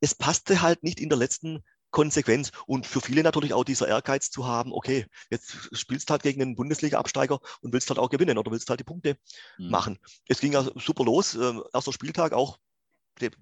es 0.00 0.14
passte 0.14 0.62
halt 0.62 0.82
nicht 0.82 1.00
in 1.00 1.08
der 1.08 1.18
letzten 1.18 1.62
Konsequenz 1.94 2.50
und 2.66 2.86
für 2.86 3.00
viele 3.00 3.22
natürlich 3.22 3.54
auch 3.54 3.62
dieser 3.62 3.86
Ehrgeiz 3.86 4.28
zu 4.28 4.46
haben, 4.46 4.72
okay, 4.72 5.06
jetzt 5.30 5.70
spielst 5.72 6.10
du 6.10 6.12
halt 6.12 6.24
gegen 6.24 6.42
einen 6.42 6.56
Bundesliga-Absteiger 6.56 7.38
und 7.60 7.72
willst 7.72 7.88
halt 7.88 8.00
auch 8.00 8.10
gewinnen 8.10 8.36
oder 8.36 8.50
willst 8.50 8.68
halt 8.68 8.80
die 8.80 8.84
Punkte 8.84 9.16
mhm. 9.58 9.70
machen. 9.70 9.98
Es 10.26 10.40
ging 10.40 10.52
ja 10.52 10.68
super 10.74 11.04
los, 11.04 11.36
äh, 11.36 11.54
erster 11.72 11.92
Spieltag 11.92 12.32
auch 12.32 12.58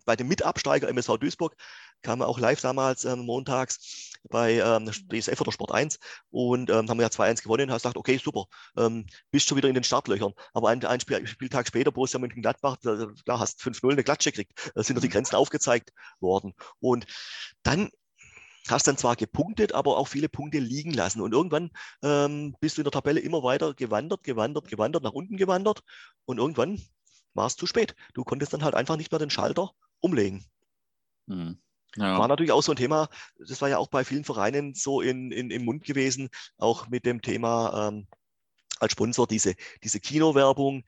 bei 0.05 0.16
dem 0.16 0.29
Mitabsteiger 0.29 0.88
MSV 0.88 1.16
Duisburg 1.16 1.57
kam 2.02 2.20
er 2.20 2.28
auch 2.28 2.38
live 2.38 2.60
damals 2.60 3.04
ähm, 3.04 3.20
montags 3.20 4.10
bei 4.28 4.58
ähm, 4.58 4.86
DSF 4.86 5.40
oder 5.40 5.52
Sport 5.52 5.72
1 5.72 5.98
und 6.30 6.70
ähm, 6.70 6.88
haben 6.88 6.98
wir 6.98 7.02
ja 7.02 7.08
2-1 7.08 7.42
gewonnen 7.42 7.64
und 7.64 7.72
hast 7.72 7.82
gesagt, 7.82 7.96
okay, 7.96 8.20
super, 8.22 8.46
ähm, 8.76 9.06
bist 9.30 9.48
schon 9.48 9.56
wieder 9.56 9.68
in 9.68 9.74
den 9.74 9.84
Startlöchern. 9.84 10.32
Aber 10.52 10.68
ein, 10.68 10.84
ein 10.84 11.00
Spiel, 11.00 11.26
Spieltag 11.26 11.66
später, 11.66 11.92
Borussia 11.92 12.20
Mönchengladbach, 12.20 12.76
da, 12.82 13.08
da 13.26 13.38
hast 13.38 13.60
5-0 13.60 13.92
eine 13.92 14.04
Klatsche 14.04 14.30
gekriegt. 14.30 14.72
Da 14.74 14.82
sind 14.82 14.96
doch 14.96 15.02
die 15.02 15.08
mhm. 15.08 15.12
Grenzen 15.12 15.36
aufgezeigt 15.36 15.92
worden. 16.20 16.54
Und 16.80 17.06
dann 17.62 17.90
hast 18.68 18.86
dann 18.86 18.96
zwar 18.96 19.16
gepunktet, 19.16 19.72
aber 19.72 19.96
auch 19.96 20.08
viele 20.08 20.28
Punkte 20.28 20.58
liegen 20.58 20.92
lassen. 20.92 21.20
Und 21.20 21.32
irgendwann 21.32 21.70
ähm, 22.02 22.54
bist 22.60 22.76
du 22.76 22.82
in 22.82 22.84
der 22.84 22.92
Tabelle 22.92 23.20
immer 23.20 23.42
weiter 23.42 23.74
gewandert, 23.74 24.22
gewandert, 24.22 24.68
gewandert, 24.68 25.02
nach 25.02 25.12
unten 25.12 25.36
gewandert. 25.36 25.82
Und 26.24 26.38
irgendwann 26.38 26.80
war 27.34 27.46
es 27.46 27.56
zu 27.56 27.66
spät. 27.66 27.94
Du 28.14 28.24
konntest 28.24 28.52
dann 28.52 28.62
halt 28.62 28.74
einfach 28.74 28.96
nicht 28.96 29.10
mehr 29.10 29.18
den 29.18 29.30
Schalter 29.30 29.72
umlegen. 30.00 30.44
Hm. 31.28 31.60
Ja. 31.96 32.18
War 32.18 32.28
natürlich 32.28 32.52
auch 32.52 32.62
so 32.62 32.72
ein 32.72 32.76
Thema, 32.76 33.09
das 33.38 33.61
war 33.61 33.68
ja 33.68 33.78
auch 33.78 33.88
bei 33.88 34.05
vielen 34.05 34.24
Vereinen 34.24 34.74
so 34.74 35.00
in, 35.00 35.31
in, 35.31 35.50
im 35.50 35.64
Mund 35.64 35.85
gewesen, 35.85 36.31
auch 36.59 36.88
mit 36.88 37.05
dem 37.05 37.20
Thema 37.20 37.88
ähm, 37.88 38.07
als 38.81 38.92
Sponsor 38.92 39.26
diese, 39.26 39.55
diese 39.83 40.00
Kinowerbung, 40.00 40.85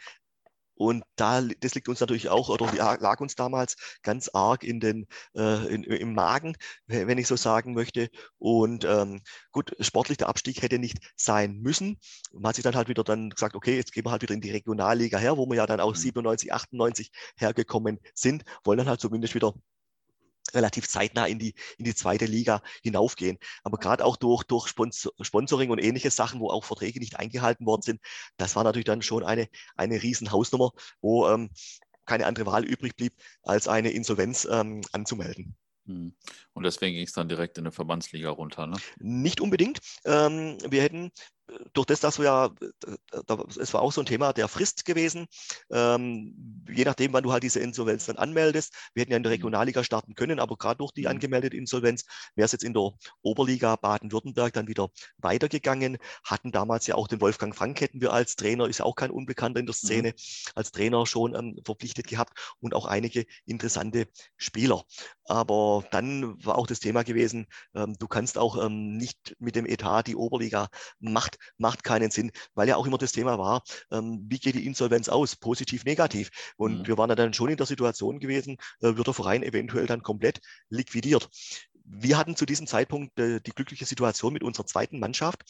und 0.76 1.04
da, 1.16 1.40
das 1.60 1.74
liegt 1.74 1.88
uns 1.88 2.00
natürlich 2.00 2.28
auch, 2.28 2.48
oder 2.48 2.72
lag 3.00 3.20
uns 3.20 3.34
damals 3.34 3.76
ganz 4.02 4.28
arg 4.32 4.64
in 4.64 4.80
den, 4.80 5.06
äh, 5.34 5.72
in, 5.72 5.84
im 5.84 6.14
Magen, 6.14 6.56
wenn 6.86 7.18
ich 7.18 7.28
so 7.28 7.36
sagen 7.36 7.74
möchte. 7.74 8.10
Und 8.38 8.84
ähm, 8.84 9.22
gut, 9.52 9.74
sportlich 9.80 10.18
der 10.18 10.28
Abstieg 10.28 10.62
hätte 10.62 10.78
nicht 10.78 10.98
sein 11.16 11.60
müssen. 11.60 11.98
Man 12.32 12.48
hat 12.48 12.56
sich 12.56 12.64
dann 12.64 12.74
halt 12.74 12.88
wieder 12.88 13.04
dann 13.04 13.30
gesagt, 13.30 13.54
okay, 13.54 13.76
jetzt 13.76 13.92
gehen 13.92 14.04
wir 14.04 14.10
halt 14.10 14.22
wieder 14.22 14.34
in 14.34 14.40
die 14.40 14.50
Regionalliga 14.50 15.18
her, 15.18 15.36
wo 15.36 15.46
wir 15.46 15.56
ja 15.56 15.66
dann 15.66 15.80
auch 15.80 15.94
97, 15.94 16.50
mhm. 16.50 16.54
98 16.54 17.10
hergekommen 17.36 18.00
sind, 18.14 18.44
wollen 18.64 18.78
dann 18.78 18.88
halt 18.88 19.00
zumindest 19.00 19.34
wieder 19.34 19.54
relativ 20.54 20.88
zeitnah 20.88 21.26
in 21.26 21.38
die, 21.38 21.54
in 21.78 21.84
die 21.84 21.94
zweite 21.94 22.26
Liga 22.26 22.62
hinaufgehen. 22.82 23.38
Aber 23.62 23.78
gerade 23.78 24.04
auch 24.04 24.16
durch, 24.16 24.44
durch 24.44 24.68
Sponsoring 24.68 25.70
und 25.70 25.82
ähnliche 25.82 26.10
Sachen, 26.10 26.40
wo 26.40 26.50
auch 26.50 26.64
Verträge 26.64 27.00
nicht 27.00 27.18
eingehalten 27.18 27.66
worden 27.66 27.82
sind, 27.82 28.00
das 28.36 28.56
war 28.56 28.64
natürlich 28.64 28.86
dann 28.86 29.02
schon 29.02 29.24
eine, 29.24 29.48
eine 29.76 30.02
riesen 30.02 30.30
Hausnummer, 30.30 30.72
wo 31.00 31.28
ähm, 31.28 31.50
keine 32.06 32.26
andere 32.26 32.46
Wahl 32.46 32.64
übrig 32.64 32.96
blieb, 32.96 33.14
als 33.42 33.68
eine 33.68 33.90
Insolvenz 33.90 34.46
ähm, 34.50 34.82
anzumelden. 34.92 35.56
Hm. 35.86 36.14
Und 36.54 36.62
deswegen 36.62 36.94
ging 36.94 37.06
es 37.06 37.12
dann 37.12 37.28
direkt 37.28 37.58
in 37.58 37.64
eine 37.64 37.72
Verbandsliga 37.72 38.30
runter, 38.30 38.66
ne? 38.66 38.76
Nicht 38.98 39.40
unbedingt. 39.40 39.80
Ähm, 40.04 40.56
wir 40.66 40.82
hätten 40.82 41.12
durch 41.72 41.86
das, 41.86 42.00
dass 42.00 42.18
wir 42.18 42.24
ja, 42.24 42.50
es 43.58 43.74
war 43.74 43.82
auch 43.82 43.92
so 43.92 44.00
ein 44.00 44.06
Thema 44.06 44.32
der 44.32 44.48
Frist 44.48 44.84
gewesen, 44.84 45.26
ähm, 45.70 46.64
je 46.68 46.84
nachdem, 46.84 47.12
wann 47.12 47.22
du 47.22 47.32
halt 47.32 47.42
diese 47.42 47.60
Insolvenz 47.60 48.06
dann 48.06 48.16
anmeldest. 48.16 48.74
Wir 48.94 49.02
hätten 49.02 49.12
ja 49.12 49.16
in 49.16 49.22
der 49.22 49.30
mhm. 49.30 49.34
Regionalliga 49.34 49.84
starten 49.84 50.14
können, 50.14 50.40
aber 50.40 50.56
gerade 50.56 50.78
durch 50.78 50.92
die 50.92 51.02
mhm. 51.02 51.08
angemeldete 51.08 51.56
Insolvenz 51.56 52.04
wäre 52.34 52.46
es 52.46 52.52
jetzt 52.52 52.64
in 52.64 52.72
der 52.72 52.92
Oberliga 53.22 53.76
Baden-Württemberg 53.76 54.52
dann 54.52 54.68
wieder 54.68 54.88
weitergegangen. 55.18 55.98
Hatten 56.24 56.52
damals 56.52 56.86
ja 56.86 56.94
auch 56.94 57.08
den 57.08 57.20
Wolfgang 57.20 57.54
Frank, 57.54 57.80
hätten 57.80 58.00
wir 58.00 58.12
als 58.12 58.36
Trainer, 58.36 58.66
ist 58.66 58.78
ja 58.78 58.84
auch 58.84 58.96
kein 58.96 59.10
Unbekannter 59.10 59.60
in 59.60 59.66
der 59.66 59.74
mhm. 59.74 59.86
Szene, 59.86 60.08
mhm. 60.08 60.52
als 60.54 60.72
Trainer 60.72 61.06
schon 61.06 61.34
ähm, 61.34 61.60
verpflichtet 61.64 62.06
gehabt 62.06 62.38
und 62.60 62.74
auch 62.74 62.86
einige 62.86 63.26
interessante 63.44 64.08
Spieler. 64.36 64.84
Aber 65.26 65.84
dann 65.90 66.42
war 66.44 66.56
auch 66.56 66.66
das 66.66 66.80
Thema 66.80 67.02
gewesen, 67.02 67.46
ähm, 67.74 67.96
du 67.98 68.08
kannst 68.08 68.38
auch 68.38 68.62
ähm, 68.64 68.96
nicht 68.96 69.36
mit 69.38 69.56
dem 69.56 69.66
Etat 69.66 70.04
die 70.06 70.16
Oberliga 70.16 70.68
macht 71.00 71.33
macht, 71.58 71.74
macht 71.74 71.84
keinen 71.84 72.10
Sinn, 72.10 72.30
weil 72.54 72.68
ja 72.68 72.76
auch 72.76 72.86
immer 72.86 72.98
das 72.98 73.12
Thema 73.12 73.38
war, 73.38 73.62
ähm, 73.90 74.24
wie 74.28 74.38
geht 74.38 74.54
die 74.54 74.66
Insolvenz 74.66 75.08
aus, 75.08 75.36
positiv, 75.36 75.84
negativ. 75.84 76.30
Und 76.56 76.80
mhm. 76.80 76.86
wir 76.86 76.98
waren 76.98 77.14
dann 77.16 77.34
schon 77.34 77.50
in 77.50 77.56
der 77.56 77.66
Situation 77.66 78.20
gewesen, 78.20 78.58
äh, 78.80 78.96
wird 78.96 79.06
der 79.06 79.14
Verein 79.14 79.42
eventuell 79.42 79.86
dann 79.86 80.02
komplett 80.02 80.40
liquidiert. 80.68 81.28
Wir 81.84 82.16
hatten 82.16 82.36
zu 82.36 82.46
diesem 82.46 82.66
Zeitpunkt 82.66 83.18
äh, 83.18 83.40
die 83.40 83.50
glückliche 83.50 83.84
Situation 83.84 84.32
mit 84.32 84.42
unserer 84.42 84.66
zweiten 84.66 85.00
Mannschaft, 85.00 85.42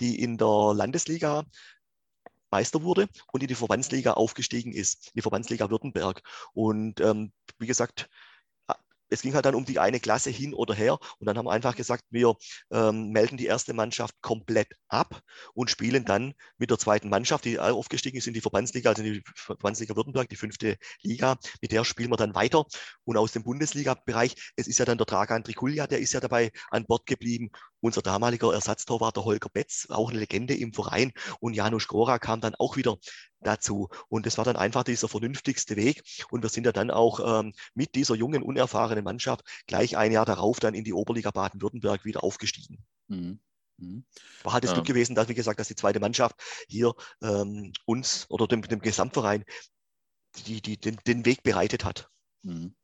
die 0.00 0.20
in 0.20 0.38
der 0.38 0.72
Landesliga 0.74 1.44
Meister 2.50 2.82
wurde 2.82 3.08
und 3.32 3.42
in 3.42 3.48
die 3.48 3.54
Verbandsliga 3.54 4.12
aufgestiegen 4.14 4.72
ist, 4.72 5.12
die 5.14 5.22
Verbandsliga 5.22 5.68
Württemberg. 5.68 6.22
Und 6.54 7.00
ähm, 7.00 7.32
wie 7.58 7.66
gesagt, 7.66 8.08
es 9.08 9.22
ging 9.22 9.34
halt 9.34 9.46
dann 9.46 9.54
um 9.54 9.64
die 9.64 9.78
eine 9.78 10.00
Klasse 10.00 10.30
hin 10.30 10.54
oder 10.54 10.74
her. 10.74 10.98
Und 11.18 11.26
dann 11.26 11.38
haben 11.38 11.46
wir 11.46 11.52
einfach 11.52 11.76
gesagt, 11.76 12.04
wir 12.10 12.34
ähm, 12.70 13.10
melden 13.10 13.36
die 13.36 13.46
erste 13.46 13.74
Mannschaft 13.74 14.14
komplett 14.20 14.68
ab 14.88 15.20
und 15.54 15.70
spielen 15.70 16.04
dann 16.04 16.34
mit 16.58 16.70
der 16.70 16.78
zweiten 16.78 17.08
Mannschaft, 17.08 17.44
die 17.44 17.58
aufgestiegen 17.58 18.18
ist 18.18 18.26
in 18.26 18.34
die 18.34 18.40
Verbandsliga, 18.40 18.90
also 18.90 19.02
in 19.02 19.14
die 19.14 19.22
Verbandsliga 19.34 19.96
Württemberg, 19.96 20.28
die 20.28 20.36
fünfte 20.36 20.76
Liga. 21.02 21.36
Mit 21.60 21.72
der 21.72 21.84
spielen 21.84 22.10
wir 22.10 22.16
dann 22.16 22.34
weiter. 22.34 22.64
Und 23.04 23.16
aus 23.16 23.32
dem 23.32 23.44
Bundesliga-Bereich, 23.44 24.52
es 24.56 24.66
ist 24.66 24.78
ja 24.78 24.84
dann 24.84 24.98
der 24.98 25.06
Dragan 25.06 25.44
Trikulja, 25.44 25.86
der 25.86 26.00
ist 26.00 26.12
ja 26.12 26.20
dabei 26.20 26.50
an 26.70 26.84
Bord 26.86 27.06
geblieben. 27.06 27.50
Unser 27.80 28.02
damaliger 28.02 28.52
Ersatztorwart, 28.52 29.16
der 29.16 29.24
Holger 29.24 29.48
Betz, 29.48 29.86
auch 29.90 30.10
eine 30.10 30.18
Legende 30.18 30.54
im 30.54 30.72
Verein. 30.72 31.12
Und 31.40 31.54
Janusz 31.54 31.86
Gora 31.88 32.18
kam 32.18 32.40
dann 32.40 32.54
auch 32.54 32.76
wieder 32.76 32.96
dazu. 33.40 33.88
Und 34.08 34.26
das 34.26 34.38
war 34.38 34.44
dann 34.44 34.56
einfach 34.56 34.84
dieser 34.84 35.08
vernünftigste 35.08 35.76
Weg. 35.76 36.02
Und 36.30 36.42
wir 36.42 36.48
sind 36.48 36.64
ja 36.64 36.72
dann 36.72 36.90
auch 36.90 37.40
ähm, 37.40 37.52
mit 37.74 37.94
dieser 37.94 38.14
jungen, 38.14 38.42
unerfahrenen 38.42 39.04
Mannschaft 39.04 39.44
gleich 39.66 39.96
ein 39.96 40.12
Jahr 40.12 40.26
darauf 40.26 40.60
dann 40.60 40.74
in 40.74 40.84
die 40.84 40.92
Oberliga 40.92 41.30
Baden-Württemberg 41.30 42.04
wieder 42.04 42.24
aufgestiegen. 42.24 42.84
Mhm. 43.08 43.40
Mhm. 43.78 44.04
War 44.42 44.54
halt 44.54 44.64
das 44.64 44.72
Glück 44.72 44.88
ähm. 44.88 44.94
gewesen, 44.94 45.14
dass, 45.14 45.28
wie 45.28 45.34
gesagt, 45.34 45.60
dass 45.60 45.68
die 45.68 45.74
zweite 45.74 46.00
Mannschaft 46.00 46.36
hier 46.68 46.94
ähm, 47.22 47.72
uns 47.84 48.26
oder 48.30 48.46
dem, 48.46 48.62
dem 48.62 48.80
Gesamtverein 48.80 49.44
die, 50.46 50.60
die, 50.60 50.78
den, 50.78 50.96
den 51.06 51.24
Weg 51.24 51.42
bereitet 51.42 51.84
hat. 51.84 52.08
Mhm. 52.42 52.74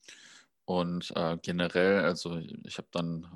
Und 0.64 1.12
äh, 1.16 1.38
generell, 1.42 2.00
also 2.00 2.38
ich 2.38 2.78
habe 2.78 2.88
dann 2.92 3.26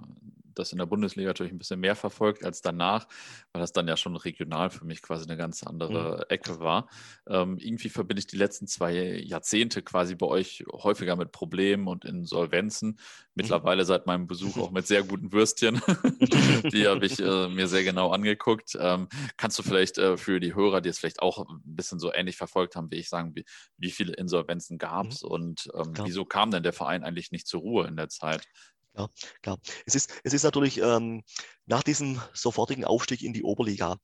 das 0.58 0.72
in 0.72 0.78
der 0.78 0.86
Bundesliga 0.86 1.28
natürlich 1.28 1.52
ein 1.52 1.58
bisschen 1.58 1.80
mehr 1.80 1.94
verfolgt 1.94 2.44
als 2.44 2.62
danach, 2.62 3.06
weil 3.52 3.60
das 3.60 3.72
dann 3.72 3.88
ja 3.88 3.96
schon 3.96 4.16
regional 4.16 4.70
für 4.70 4.84
mich 4.84 5.02
quasi 5.02 5.24
eine 5.24 5.36
ganz 5.36 5.62
andere 5.62 6.16
mhm. 6.16 6.24
Ecke 6.28 6.60
war. 6.60 6.88
Ähm, 7.28 7.58
irgendwie 7.58 7.88
verbinde 7.88 8.20
ich 8.20 8.26
die 8.26 8.36
letzten 8.36 8.66
zwei 8.66 8.92
Jahrzehnte 8.92 9.82
quasi 9.82 10.14
bei 10.14 10.26
euch 10.26 10.64
häufiger 10.72 11.16
mit 11.16 11.32
Problemen 11.32 11.86
und 11.86 12.04
Insolvenzen. 12.04 12.90
Mhm. 12.90 12.96
Mittlerweile 13.34 13.84
seit 13.84 14.06
meinem 14.06 14.26
Besuch 14.26 14.56
auch 14.56 14.70
mit 14.70 14.86
sehr 14.86 15.02
guten 15.02 15.32
Würstchen. 15.32 15.80
die 16.72 16.88
habe 16.88 17.06
ich 17.06 17.20
äh, 17.20 17.48
mir 17.48 17.68
sehr 17.68 17.84
genau 17.84 18.10
angeguckt. 18.10 18.76
Ähm, 18.80 19.08
kannst 19.36 19.58
du 19.58 19.62
vielleicht 19.62 19.98
äh, 19.98 20.16
für 20.16 20.40
die 20.40 20.54
Hörer, 20.54 20.80
die 20.80 20.88
es 20.88 20.98
vielleicht 20.98 21.20
auch 21.20 21.38
ein 21.38 21.60
bisschen 21.64 21.98
so 21.98 22.12
ähnlich 22.12 22.36
verfolgt 22.36 22.76
haben 22.76 22.90
wie 22.90 22.96
ich, 22.96 23.08
sagen, 23.08 23.34
wie, 23.34 23.44
wie 23.76 23.90
viele 23.90 24.14
Insolvenzen 24.14 24.78
gab 24.78 25.08
es 25.08 25.22
mhm. 25.22 25.30
und 25.30 25.68
ähm, 25.74 25.92
wieso 26.04 26.24
kam 26.24 26.50
denn 26.50 26.62
der 26.62 26.72
Verein 26.72 27.04
eigentlich 27.04 27.32
nicht 27.32 27.46
zur 27.46 27.60
Ruhe 27.60 27.86
in 27.86 27.96
der 27.96 28.08
Zeit? 28.08 28.42
Ja, 28.96 29.08
klar. 29.42 29.58
Es 29.84 29.94
ist, 29.94 30.10
es 30.24 30.32
ist 30.32 30.42
natürlich 30.42 30.78
ähm, 30.78 31.22
nach 31.66 31.82
diesem 31.82 32.20
sofortigen 32.32 32.84
Aufstieg 32.84 33.22
in 33.22 33.32
die 33.32 33.42
Oberliga 33.42 33.96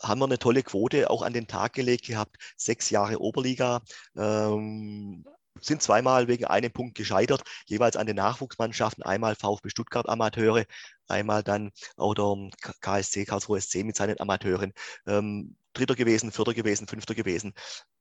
haben 0.00 0.20
wir 0.20 0.26
eine 0.26 0.38
tolle 0.38 0.62
Quote 0.62 1.10
auch 1.10 1.22
an 1.22 1.32
den 1.32 1.46
Tag 1.46 1.72
gelegt 1.72 2.06
gehabt. 2.06 2.36
Sechs 2.56 2.90
Jahre 2.90 3.20
Oberliga. 3.20 3.82
Ähm, 4.16 5.24
sind 5.60 5.82
zweimal 5.82 6.28
wegen 6.28 6.46
einem 6.46 6.72
Punkt 6.72 6.96
gescheitert, 6.96 7.42
jeweils 7.66 7.96
an 7.96 8.06
den 8.06 8.16
Nachwuchsmannschaften, 8.16 9.04
einmal 9.04 9.36
VfB 9.36 9.70
Stuttgart 9.70 10.08
Amateure, 10.08 10.64
einmal 11.06 11.42
dann 11.44 11.70
auch 11.96 12.14
der 12.14 12.50
KSC 12.80 13.24
Karlsruhe 13.24 13.60
SC 13.60 13.84
mit 13.84 13.96
seinen 13.96 14.20
Amateuren. 14.20 14.72
Ähm, 15.06 15.56
Dritter 15.72 15.94
gewesen, 15.94 16.32
Vierter 16.32 16.54
gewesen, 16.54 16.86
Fünfter 16.86 17.14
gewesen. 17.14 17.52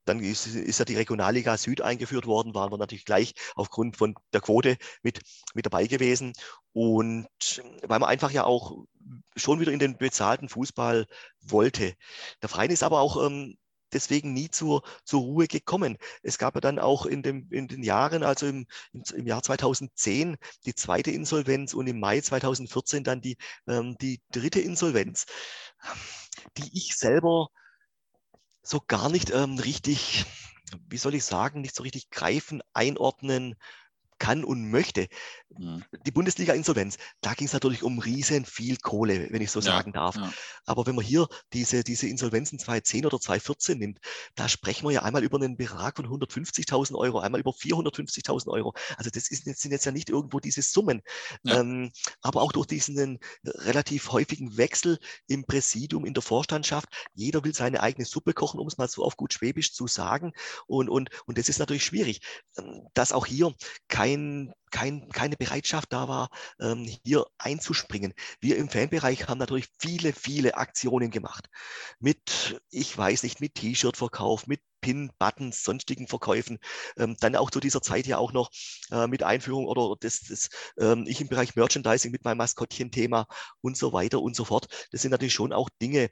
Dann 0.05 0.19
ist, 0.19 0.47
ist, 0.47 0.79
ja 0.79 0.85
die 0.85 0.95
Regionalliga 0.95 1.57
Süd 1.57 1.81
eingeführt 1.81 2.25
worden, 2.25 2.53
waren 2.53 2.71
wir 2.71 2.77
natürlich 2.77 3.05
gleich 3.05 3.33
aufgrund 3.55 3.97
von 3.97 4.15
der 4.33 4.41
Quote 4.41 4.77
mit, 5.01 5.21
mit 5.53 5.65
dabei 5.65 5.87
gewesen. 5.87 6.33
Und 6.73 7.27
weil 7.83 7.99
man 7.99 8.09
einfach 8.09 8.31
ja 8.31 8.43
auch 8.43 8.85
schon 9.35 9.59
wieder 9.59 9.71
in 9.71 9.79
den 9.79 9.97
bezahlten 9.97 10.49
Fußball 10.49 11.05
wollte. 11.41 11.93
Der 12.41 12.49
Verein 12.49 12.71
ist 12.71 12.83
aber 12.83 12.99
auch 12.99 13.25
ähm, 13.25 13.57
deswegen 13.93 14.33
nie 14.33 14.49
zur, 14.49 14.83
zur 15.05 15.21
Ruhe 15.21 15.47
gekommen. 15.47 15.97
Es 16.21 16.37
gab 16.37 16.55
ja 16.55 16.61
dann 16.61 16.79
auch 16.79 17.05
in, 17.05 17.21
dem, 17.21 17.47
in 17.51 17.67
den 17.67 17.83
Jahren, 17.83 18.23
also 18.23 18.47
im, 18.47 18.65
im, 18.91 19.27
Jahr 19.27 19.43
2010, 19.43 20.37
die 20.65 20.75
zweite 20.75 21.11
Insolvenz 21.11 21.73
und 21.73 21.87
im 21.87 21.99
Mai 21.99 22.21
2014 22.21 23.03
dann 23.03 23.21
die, 23.21 23.37
ähm, 23.67 23.95
die 24.01 24.21
dritte 24.31 24.59
Insolvenz, 24.59 25.25
die 26.57 26.69
ich 26.73 26.95
selber 26.95 27.49
so 28.63 28.81
gar 28.87 29.09
nicht 29.09 29.29
ähm, 29.31 29.59
richtig, 29.59 30.25
wie 30.89 30.97
soll 30.97 31.15
ich 31.15 31.25
sagen, 31.25 31.61
nicht 31.61 31.75
so 31.75 31.83
richtig 31.83 32.09
greifen, 32.09 32.61
einordnen 32.73 33.55
kann 34.19 34.43
und 34.43 34.71
möchte. 34.71 35.07
Mhm. 35.57 35.83
Die 36.05 36.11
Bundesliga-Insolvenz, 36.11 36.97
da 37.21 37.33
ging 37.33 37.47
es 37.47 37.53
natürlich 37.53 37.83
um 37.83 37.99
riesen 37.99 38.45
viel 38.45 38.77
Kohle, 38.77 39.27
wenn 39.31 39.41
ich 39.41 39.51
so 39.51 39.59
ja, 39.59 39.65
sagen 39.65 39.93
darf. 39.93 40.15
Ja. 40.15 40.31
Aber 40.65 40.85
wenn 40.85 40.95
man 40.95 41.05
hier 41.05 41.27
diese, 41.53 41.83
diese 41.83 42.07
Insolvenzen 42.07 42.59
2010 42.59 43.05
oder 43.05 43.19
2014 43.19 43.77
nimmt, 43.77 43.99
da 44.35 44.49
sprechen 44.49 44.87
wir 44.87 44.91
ja 44.91 45.03
einmal 45.03 45.23
über 45.23 45.37
einen 45.37 45.57
Betrag 45.57 45.97
von 45.97 46.07
150.000 46.07 46.95
Euro, 46.95 47.19
einmal 47.19 47.41
über 47.41 47.51
450.000 47.51 48.47
Euro. 48.49 48.73
Also 48.97 49.09
das 49.09 49.29
ist, 49.29 49.45
sind 49.45 49.71
jetzt 49.71 49.85
ja 49.85 49.91
nicht 49.91 50.09
irgendwo 50.09 50.39
diese 50.39 50.61
Summen. 50.61 51.01
Ja. 51.43 51.59
Ähm, 51.59 51.91
aber 52.21 52.41
auch 52.41 52.51
durch 52.51 52.67
diesen 52.67 53.19
relativ 53.43 54.11
häufigen 54.11 54.57
Wechsel 54.57 54.99
im 55.27 55.45
Präsidium, 55.45 56.05
in 56.05 56.13
der 56.13 56.23
Vorstandschaft, 56.23 56.89
jeder 57.13 57.43
will 57.43 57.53
seine 57.53 57.81
eigene 57.81 58.05
Suppe 58.05 58.33
kochen, 58.33 58.59
um 58.59 58.67
es 58.67 58.77
mal 58.77 58.87
so 58.87 59.03
auf 59.03 59.17
gut 59.17 59.33
Schwäbisch 59.33 59.73
zu 59.73 59.87
sagen. 59.87 60.33
Und, 60.67 60.89
und, 60.89 61.09
und 61.25 61.37
das 61.37 61.49
ist 61.49 61.59
natürlich 61.59 61.85
schwierig, 61.85 62.21
ähm, 62.57 62.87
dass 62.93 63.11
auch 63.11 63.25
hier 63.25 63.53
kein 63.87 64.53
kein, 64.73 65.07
keine 65.09 65.37
Bereitschaft 65.37 65.93
da 65.93 66.07
war, 66.07 66.29
ähm, 66.59 66.89
hier 67.05 67.25
einzuspringen. 67.37 68.13
Wir 68.41 68.57
im 68.57 68.69
Fanbereich 68.69 69.27
haben 69.29 69.37
natürlich 69.37 69.67
viele, 69.79 70.11
viele 70.13 70.57
Aktionen 70.57 71.11
gemacht. 71.11 71.47
Mit, 71.99 72.59
ich 72.71 72.97
weiß 72.97 73.23
nicht, 73.23 73.39
mit 73.39 73.55
T-Shirt-Verkauf, 73.55 74.47
mit 74.47 74.61
Pin, 74.83 75.11
Buttons, 75.17 75.63
sonstigen 75.63 76.07
Verkäufen. 76.07 76.59
Ähm, 76.97 77.15
dann 77.19 77.35
auch 77.35 77.49
zu 77.49 77.59
dieser 77.59 77.81
Zeit 77.81 78.05
ja 78.05 78.17
auch 78.17 78.33
noch 78.33 78.51
äh, 78.91 79.07
mit 79.07 79.23
Einführung 79.23 79.65
oder 79.65 79.95
das, 79.99 80.21
das 80.27 80.49
ähm, 80.77 81.05
ich 81.07 81.21
im 81.21 81.29
Bereich 81.29 81.55
Merchandising 81.55 82.11
mit 82.11 82.25
meinem 82.25 82.37
Maskottchen-Thema 82.37 83.25
und 83.61 83.77
so 83.77 83.93
weiter 83.93 84.21
und 84.21 84.35
so 84.35 84.45
fort. 84.45 84.67
Das 84.91 85.01
sind 85.01 85.11
natürlich 85.11 85.33
schon 85.33 85.53
auch 85.53 85.69
Dinge, 85.81 86.09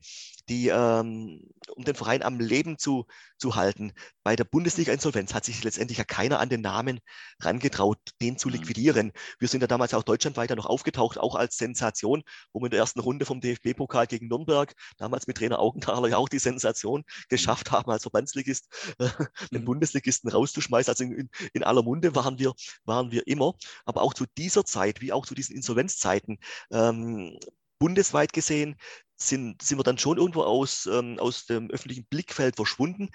die, 0.50 0.70
ähm, 0.70 1.42
um 1.76 1.84
den 1.84 1.96
Verein 1.96 2.24
am 2.24 2.40
Leben 2.40 2.78
zu, 2.78 3.06
zu 3.38 3.56
halten. 3.56 3.94
Bei 4.24 4.36
der 4.36 4.44
Bundesliga-Insolvenz 4.44 5.34
hat 5.34 5.46
sich 5.46 5.64
letztendlich 5.64 5.98
ja 5.98 6.04
keiner 6.04 6.40
an 6.40 6.50
den 6.50 6.62
Namen 6.62 7.00
rangetraut, 7.40 7.98
den 8.22 8.38
zu 8.38 8.48
mhm. 8.48 8.56
liquidieren. 8.56 9.12
Wir 9.40 9.48
sind 9.48 9.62
ja 9.62 9.68
damals 9.68 9.94
auch 9.94 10.04
deutschlandweit 10.04 10.50
ja 10.50 10.56
noch 10.56 10.66
aufgetaucht, 10.66 11.18
auch 11.18 11.36
als 11.36 11.58
Sensation, 11.58 12.24
wo 12.54 12.62
wir 12.62 12.66
in 12.66 12.72
der 12.72 12.80
ersten 12.80 13.00
Runde 13.00 13.26
vom 13.26 13.42
DFB-Pokal 13.42 14.08
gegen 14.08 14.28
Nürnberg, 14.28 14.74
damals 14.98 15.28
mit 15.28 15.38
Trainer 15.38 15.60
Augenthaler 15.60 16.08
ja 16.08 16.18
auch 16.18 16.30
die 16.30 16.40
Sensation 16.40 17.04
geschafft 17.30 17.72
haben, 17.72 17.92
als 17.92 18.04
Verbandsligist 18.04 18.61
äh, 19.00 19.10
den 19.52 19.62
mhm. 19.62 19.66
Bundesligisten 19.66 20.30
rauszuschmeißen. 20.30 20.92
Also 20.92 21.04
in, 21.04 21.30
in, 21.54 21.64
aller 21.64 21.84
Munde 21.84 22.16
waren 22.16 22.40
wir, 22.40 22.54
waren 22.86 23.12
wir 23.12 23.28
immer. 23.28 23.54
Aber 23.86 24.02
auch 24.02 24.14
zu 24.14 24.26
dieser 24.38 24.66
Zeit, 24.66 25.02
wie 25.02 25.14
auch 25.14 25.26
zu 25.26 25.36
diesen 25.36 25.56
Insolvenzzeiten, 25.56 26.40
ähm, 26.72 27.38
bundesweit 27.80 28.32
gesehen 28.32 28.76
sind, 29.22 29.62
sind 29.62 29.78
wir 29.78 29.84
dann 29.84 29.98
schon 29.98 30.18
irgendwo 30.18 30.44
aus, 30.44 30.86
ähm, 30.86 31.20
aus 31.20 31.46
dem 31.46 31.70
öffentlichen 31.70 32.06
Blickfeld 32.06 32.56
verschwunden. 32.56 33.10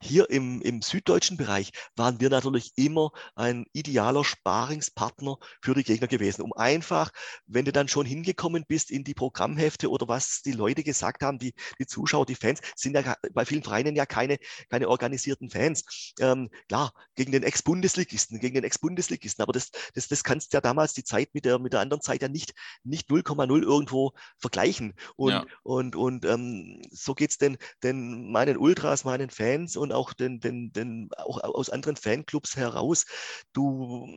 Hier 0.00 0.28
im, 0.30 0.60
im 0.62 0.82
süddeutschen 0.82 1.36
Bereich 1.36 1.70
waren 1.94 2.20
wir 2.20 2.28
natürlich 2.28 2.72
immer 2.74 3.12
ein 3.36 3.66
idealer 3.72 4.24
Sparingspartner 4.24 5.36
für 5.62 5.74
die 5.74 5.84
Gegner 5.84 6.08
gewesen, 6.08 6.42
um 6.42 6.52
einfach, 6.52 7.12
wenn 7.46 7.64
du 7.64 7.72
dann 7.72 7.86
schon 7.86 8.04
hingekommen 8.04 8.64
bist 8.66 8.90
in 8.90 9.04
die 9.04 9.14
Programmhefte 9.14 9.88
oder 9.88 10.08
was 10.08 10.42
die 10.42 10.52
Leute 10.52 10.82
gesagt 10.82 11.22
haben, 11.22 11.38
die, 11.38 11.54
die 11.78 11.86
Zuschauer, 11.86 12.26
die 12.26 12.34
Fans, 12.34 12.60
sind 12.74 12.94
ja 12.94 13.14
bei 13.32 13.44
vielen 13.44 13.62
Vereinen 13.62 13.94
ja 13.94 14.04
keine, 14.04 14.38
keine 14.70 14.88
organisierten 14.88 15.50
Fans. 15.50 16.12
Ähm, 16.18 16.50
klar, 16.68 16.92
gegen 17.14 17.30
den 17.30 17.44
Ex-Bundesligisten, 17.44 18.40
gegen 18.40 18.54
den 18.54 18.64
Ex-Bundesligisten, 18.64 19.42
aber 19.42 19.52
das, 19.52 19.70
das, 19.94 20.08
das 20.08 20.24
kannst 20.24 20.52
ja 20.52 20.60
damals 20.60 20.94
die 20.94 21.04
Zeit 21.04 21.28
mit 21.32 21.44
der, 21.44 21.60
mit 21.60 21.72
der 21.72 21.80
anderen 21.80 22.02
Zeit 22.02 22.22
ja 22.22 22.28
nicht, 22.28 22.54
nicht 22.82 23.08
0,0 23.08 23.62
irgendwo 23.62 24.12
vergleichen. 24.38 24.94
Und, 25.14 25.30
ja. 25.30 25.46
Und, 25.62 25.96
und 25.96 26.24
ähm, 26.24 26.82
so 26.90 27.14
geht 27.14 27.30
es 27.30 27.38
denn, 27.38 27.56
denn 27.82 28.30
meinen 28.30 28.56
Ultras, 28.56 29.04
meinen 29.04 29.30
Fans 29.30 29.76
und 29.76 29.92
auch, 29.92 30.12
den, 30.12 30.40
den, 30.40 30.72
den, 30.72 31.10
auch 31.16 31.42
aus 31.42 31.70
anderen 31.70 31.96
Fanclubs 31.96 32.56
heraus. 32.56 33.06
Du, 33.52 34.08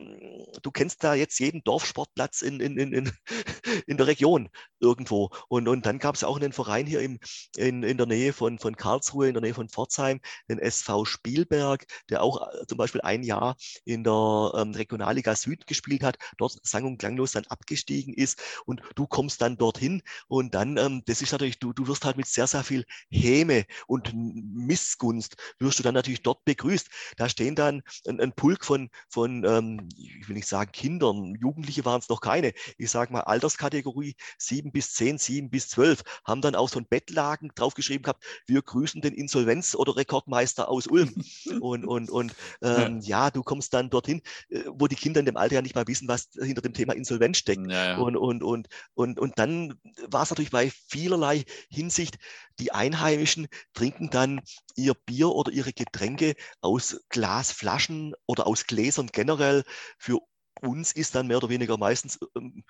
du 0.62 0.70
kennst 0.70 1.04
da 1.04 1.14
jetzt 1.14 1.38
jeden 1.38 1.62
Dorfsportplatz 1.64 2.42
in, 2.42 2.60
in, 2.60 2.78
in, 2.78 2.92
in 2.92 3.12
der 3.96 4.06
Region 4.06 4.48
irgendwo. 4.80 5.30
Und, 5.48 5.68
und 5.68 5.86
dann 5.86 5.98
gab 5.98 6.14
es 6.14 6.24
auch 6.24 6.36
einen 6.36 6.52
Verein 6.52 6.86
hier 6.86 7.00
im, 7.00 7.18
in, 7.56 7.82
in 7.82 7.96
der 7.96 8.06
Nähe 8.06 8.32
von, 8.32 8.58
von 8.58 8.76
Karlsruhe, 8.76 9.28
in 9.28 9.34
der 9.34 9.42
Nähe 9.42 9.54
von 9.54 9.68
Pforzheim, 9.68 10.20
den 10.48 10.58
SV 10.58 11.04
Spielberg, 11.04 11.86
der 12.10 12.22
auch 12.22 12.48
äh, 12.52 12.66
zum 12.66 12.78
Beispiel 12.78 13.00
ein 13.02 13.22
Jahr 13.22 13.56
in 13.84 14.04
der 14.04 14.52
ähm, 14.56 14.72
Regionalliga 14.72 15.34
Süd 15.34 15.66
gespielt 15.66 16.02
hat, 16.02 16.18
dort 16.38 16.58
sang- 16.62 16.84
und 16.84 16.98
klanglos 16.98 17.32
dann 17.32 17.46
abgestiegen 17.46 18.14
ist. 18.14 18.40
Und 18.66 18.82
du 18.94 19.06
kommst 19.06 19.40
dann 19.40 19.56
dorthin 19.56 20.02
und 20.28 20.54
dann, 20.54 20.76
ähm, 20.76 21.02
das 21.06 21.22
ist 21.22 21.32
natürlich, 21.32 21.58
du, 21.58 21.72
du 21.72 21.86
wirst 21.86 22.04
halt 22.04 22.16
mit 22.16 22.26
sehr, 22.26 22.46
sehr 22.46 22.64
viel 22.64 22.84
Häme 23.10 23.64
und 23.86 24.12
Missgunst 24.14 25.36
wirst 25.58 25.78
du 25.78 25.82
dann 25.82 25.94
natürlich 25.94 26.22
dort 26.22 26.44
begrüßt. 26.44 26.88
Da 27.16 27.28
stehen 27.28 27.54
dann 27.54 27.82
ein, 28.06 28.20
ein 28.20 28.32
Pulk 28.32 28.64
von, 28.64 28.90
von 29.08 29.44
ähm, 29.44 29.88
ich 29.96 30.28
will 30.28 30.36
nicht 30.36 30.48
sagen 30.48 30.70
Kindern, 30.72 31.34
Jugendliche 31.40 31.84
waren 31.84 32.00
es 32.00 32.08
noch 32.08 32.20
keine, 32.20 32.52
ich 32.78 32.90
sage 32.90 33.12
mal 33.12 33.20
Alterskategorie 33.20 34.14
7 34.38 34.65
bis 34.72 34.92
10, 34.94 35.18
7 35.18 35.50
bis 35.50 35.68
12, 35.68 36.02
haben 36.24 36.40
dann 36.40 36.54
auch 36.54 36.68
so 36.68 36.78
ein 36.78 36.86
Bettlagen 36.86 37.50
draufgeschrieben 37.54 38.02
gehabt, 38.02 38.24
wir 38.46 38.62
grüßen 38.62 39.00
den 39.00 39.14
Insolvenz- 39.14 39.74
oder 39.74 39.96
Rekordmeister 39.96 40.68
aus 40.68 40.86
Ulm. 40.86 41.14
und 41.60 41.84
und, 41.84 42.10
und 42.10 42.34
ähm, 42.62 43.00
ja. 43.00 43.26
ja. 43.26 43.30
du 43.30 43.42
kommst 43.42 43.74
dann 43.74 43.90
dorthin, 43.90 44.22
äh, 44.48 44.64
wo 44.66 44.86
die 44.86 44.96
Kinder 44.96 45.20
in 45.20 45.26
dem 45.26 45.36
Alter 45.36 45.56
ja 45.56 45.62
nicht 45.62 45.74
mal 45.74 45.86
wissen, 45.86 46.08
was 46.08 46.28
hinter 46.40 46.62
dem 46.62 46.74
Thema 46.74 46.94
Insolvenz 46.94 47.38
steckt. 47.38 47.70
Ja, 47.70 47.84
ja. 47.90 47.96
Und, 47.98 48.16
und, 48.16 48.42
und, 48.42 48.68
und, 48.94 49.18
und 49.18 49.38
dann 49.38 49.74
war 50.08 50.22
es 50.22 50.30
natürlich 50.30 50.50
bei 50.50 50.70
vielerlei 50.88 51.44
Hinsicht, 51.70 52.18
die 52.58 52.72
Einheimischen 52.72 53.48
trinken 53.74 54.10
dann 54.10 54.40
ihr 54.76 54.94
Bier 54.94 55.30
oder 55.30 55.52
ihre 55.52 55.72
Getränke 55.72 56.34
aus 56.60 57.00
Glasflaschen 57.08 58.14
oder 58.26 58.46
aus 58.46 58.66
Gläsern 58.66 59.08
generell. 59.12 59.64
Für 59.98 60.20
uns 60.62 60.92
ist 60.92 61.14
dann 61.14 61.26
mehr 61.26 61.38
oder 61.38 61.48
weniger 61.48 61.76
meistens 61.76 62.18
ähm, 62.36 62.64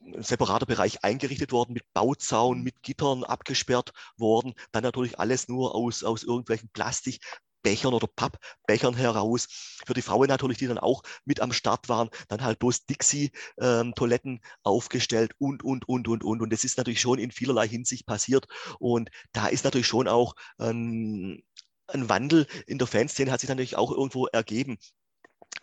ein 0.00 0.22
separater 0.22 0.66
Bereich 0.66 1.04
eingerichtet 1.04 1.52
worden, 1.52 1.72
mit 1.72 1.84
Bauzaun, 1.92 2.62
mit 2.62 2.82
Gittern 2.82 3.24
abgesperrt 3.24 3.92
worden. 4.16 4.54
Dann 4.72 4.82
natürlich 4.82 5.18
alles 5.18 5.48
nur 5.48 5.74
aus, 5.74 6.04
aus 6.04 6.22
irgendwelchen 6.22 6.70
Plastik. 6.70 7.20
Bechern 7.62 7.92
oder 7.92 8.06
Pappbechern 8.06 8.94
heraus. 8.94 9.48
Für 9.84 9.92
die 9.92 10.00
Frauen 10.00 10.28
natürlich, 10.28 10.58
die 10.58 10.68
dann 10.68 10.78
auch 10.78 11.02
mit 11.24 11.40
am 11.40 11.52
Start 11.52 11.88
waren, 11.88 12.08
dann 12.28 12.42
halt 12.42 12.60
bloß 12.60 12.86
Dixie-Toiletten 12.86 14.32
ähm, 14.32 14.40
aufgestellt 14.62 15.32
und, 15.38 15.64
und, 15.64 15.88
und, 15.88 16.06
und, 16.08 16.24
und. 16.24 16.40
Und 16.40 16.52
das 16.52 16.64
ist 16.64 16.78
natürlich 16.78 17.00
schon 17.00 17.18
in 17.18 17.32
vielerlei 17.32 17.68
Hinsicht 17.68 18.06
passiert. 18.06 18.46
Und 18.78 19.10
da 19.32 19.48
ist 19.48 19.64
natürlich 19.64 19.88
schon 19.88 20.08
auch 20.08 20.34
ähm, 20.60 21.42
ein 21.88 22.08
Wandel 22.08 22.46
in 22.66 22.78
der 22.78 22.86
Fanszene 22.86 23.30
hat 23.30 23.40
sich 23.40 23.48
natürlich 23.48 23.76
auch 23.76 23.90
irgendwo 23.90 24.26
ergeben. 24.26 24.78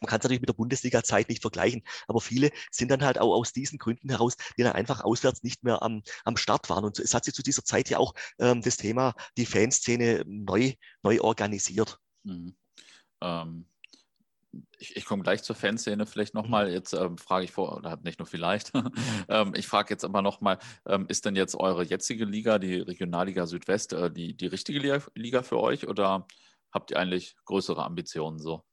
Man 0.02 0.10
kann 0.10 0.20
es 0.20 0.24
natürlich 0.24 0.42
mit 0.42 0.50
der 0.50 0.56
Bundesliga-Zeit 0.56 1.30
nicht 1.30 1.42
vergleichen, 1.42 1.84
aber 2.08 2.20
viele 2.22 2.52
sind 2.72 2.92
dann 2.92 3.04
halt 3.04 3.18
auch 3.18 3.34
aus 3.34 3.54
diesen 3.54 3.80
Gründen 3.80 4.10
heraus, 4.10 4.36
die 4.58 4.64
dann 4.64 4.74
einfach 4.74 5.04
auswärts 5.04 5.44
nicht 5.44 5.64
mehr 5.64 5.82
am, 5.82 6.04
am 6.26 6.38
Start 6.38 6.70
waren. 6.70 6.84
Und 6.84 7.00
es 7.00 7.14
hat 7.14 7.26
sich 7.26 7.34
zu 7.34 7.44
dieser 7.44 7.64
Zeit 7.64 7.90
ja 7.90 7.98
auch 7.98 8.14
ähm, 8.40 8.62
das 8.62 8.78
Thema, 8.78 9.16
die 9.38 9.46
Fanszene 9.46 10.24
neu, 10.26 10.74
neu 11.02 11.22
organisiert. 11.22 12.00
Mhm. 12.24 12.56
Ähm, 13.22 13.66
ich, 14.78 14.96
ich 14.96 15.06
komme 15.06 15.24
gleich 15.24 15.44
zur 15.44 15.56
Fanszene 15.56 16.06
vielleicht 16.06 16.34
nochmal. 16.34 16.68
Mhm. 16.68 16.74
Jetzt 16.74 16.94
ähm, 16.94 17.18
frage 17.18 17.46
ich 17.46 17.52
vor, 17.52 17.76
oder 17.76 17.98
nicht 18.04 18.20
nur 18.20 18.28
vielleicht, 18.28 18.72
ähm, 19.30 19.54
ich 19.56 19.68
frage 19.68 19.94
jetzt 19.94 20.06
aber 20.06 20.22
nochmal, 20.22 20.60
ähm, 20.86 21.06
ist 21.08 21.26
denn 21.26 21.36
jetzt 21.36 21.56
eure 21.56 21.84
jetzige 21.84 22.26
Liga, 22.26 22.60
die 22.60 22.80
Regionalliga 22.80 23.46
Südwest, 23.48 23.94
äh, 23.94 24.12
die, 24.12 24.36
die 24.36 24.48
richtige 24.48 24.80
Liga, 24.80 25.02
Liga 25.16 25.44
für 25.44 25.60
euch 25.60 25.88
oder 25.88 26.28
habt 26.72 26.92
ihr 26.92 27.00
eigentlich 27.00 27.36
größere 27.46 27.84
Ambitionen 27.84 28.40
so? 28.40 28.64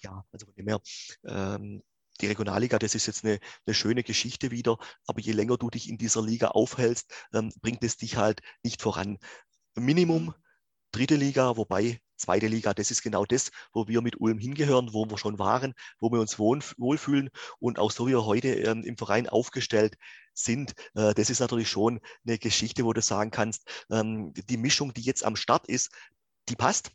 Ja, 0.00 0.24
also 0.32 0.46
von 0.46 0.54
dem 0.54 0.68
her, 0.68 0.80
ähm, 1.24 1.82
die 2.20 2.26
Regionalliga, 2.26 2.78
das 2.78 2.94
ist 2.94 3.06
jetzt 3.06 3.24
eine, 3.24 3.38
eine, 3.66 3.74
schöne 3.74 4.02
Geschichte 4.02 4.50
wieder, 4.50 4.78
aber 5.06 5.20
je 5.20 5.32
länger 5.32 5.56
du 5.56 5.70
dich 5.70 5.88
in 5.88 5.98
dieser 5.98 6.22
Liga 6.22 6.48
aufhältst, 6.48 7.12
ähm, 7.32 7.52
bringt 7.60 7.84
es 7.84 7.96
dich 7.96 8.16
halt 8.16 8.40
nicht 8.62 8.82
voran. 8.82 9.18
Minimum 9.76 10.34
dritte 10.92 11.16
Liga, 11.16 11.56
wobei 11.56 12.00
zweite 12.16 12.48
Liga, 12.48 12.74
das 12.74 12.90
ist 12.90 13.02
genau 13.02 13.24
das, 13.24 13.50
wo 13.72 13.86
wir 13.88 14.00
mit 14.02 14.20
Ulm 14.20 14.38
hingehören, 14.38 14.92
wo 14.92 15.06
wir 15.06 15.18
schon 15.18 15.38
waren, 15.38 15.74
wo 16.00 16.10
wir 16.10 16.20
uns 16.20 16.38
wohl, 16.38 16.60
wohlfühlen 16.76 17.30
und 17.60 17.78
auch 17.78 17.90
so 17.90 18.06
wie 18.06 18.12
wir 18.12 18.24
heute 18.24 18.48
ähm, 18.48 18.82
im 18.82 18.96
Verein 18.96 19.28
aufgestellt 19.28 19.96
sind. 20.34 20.74
Äh, 20.94 21.14
das 21.14 21.30
ist 21.30 21.40
natürlich 21.40 21.70
schon 21.70 22.00
eine 22.26 22.38
Geschichte, 22.38 22.84
wo 22.84 22.92
du 22.92 23.02
sagen 23.02 23.30
kannst, 23.30 23.68
ähm, 23.90 24.32
die 24.34 24.56
Mischung, 24.56 24.92
die 24.92 25.02
jetzt 25.02 25.24
am 25.24 25.36
Start 25.36 25.68
ist, 25.68 25.90
die 26.48 26.56
passt. 26.56 26.90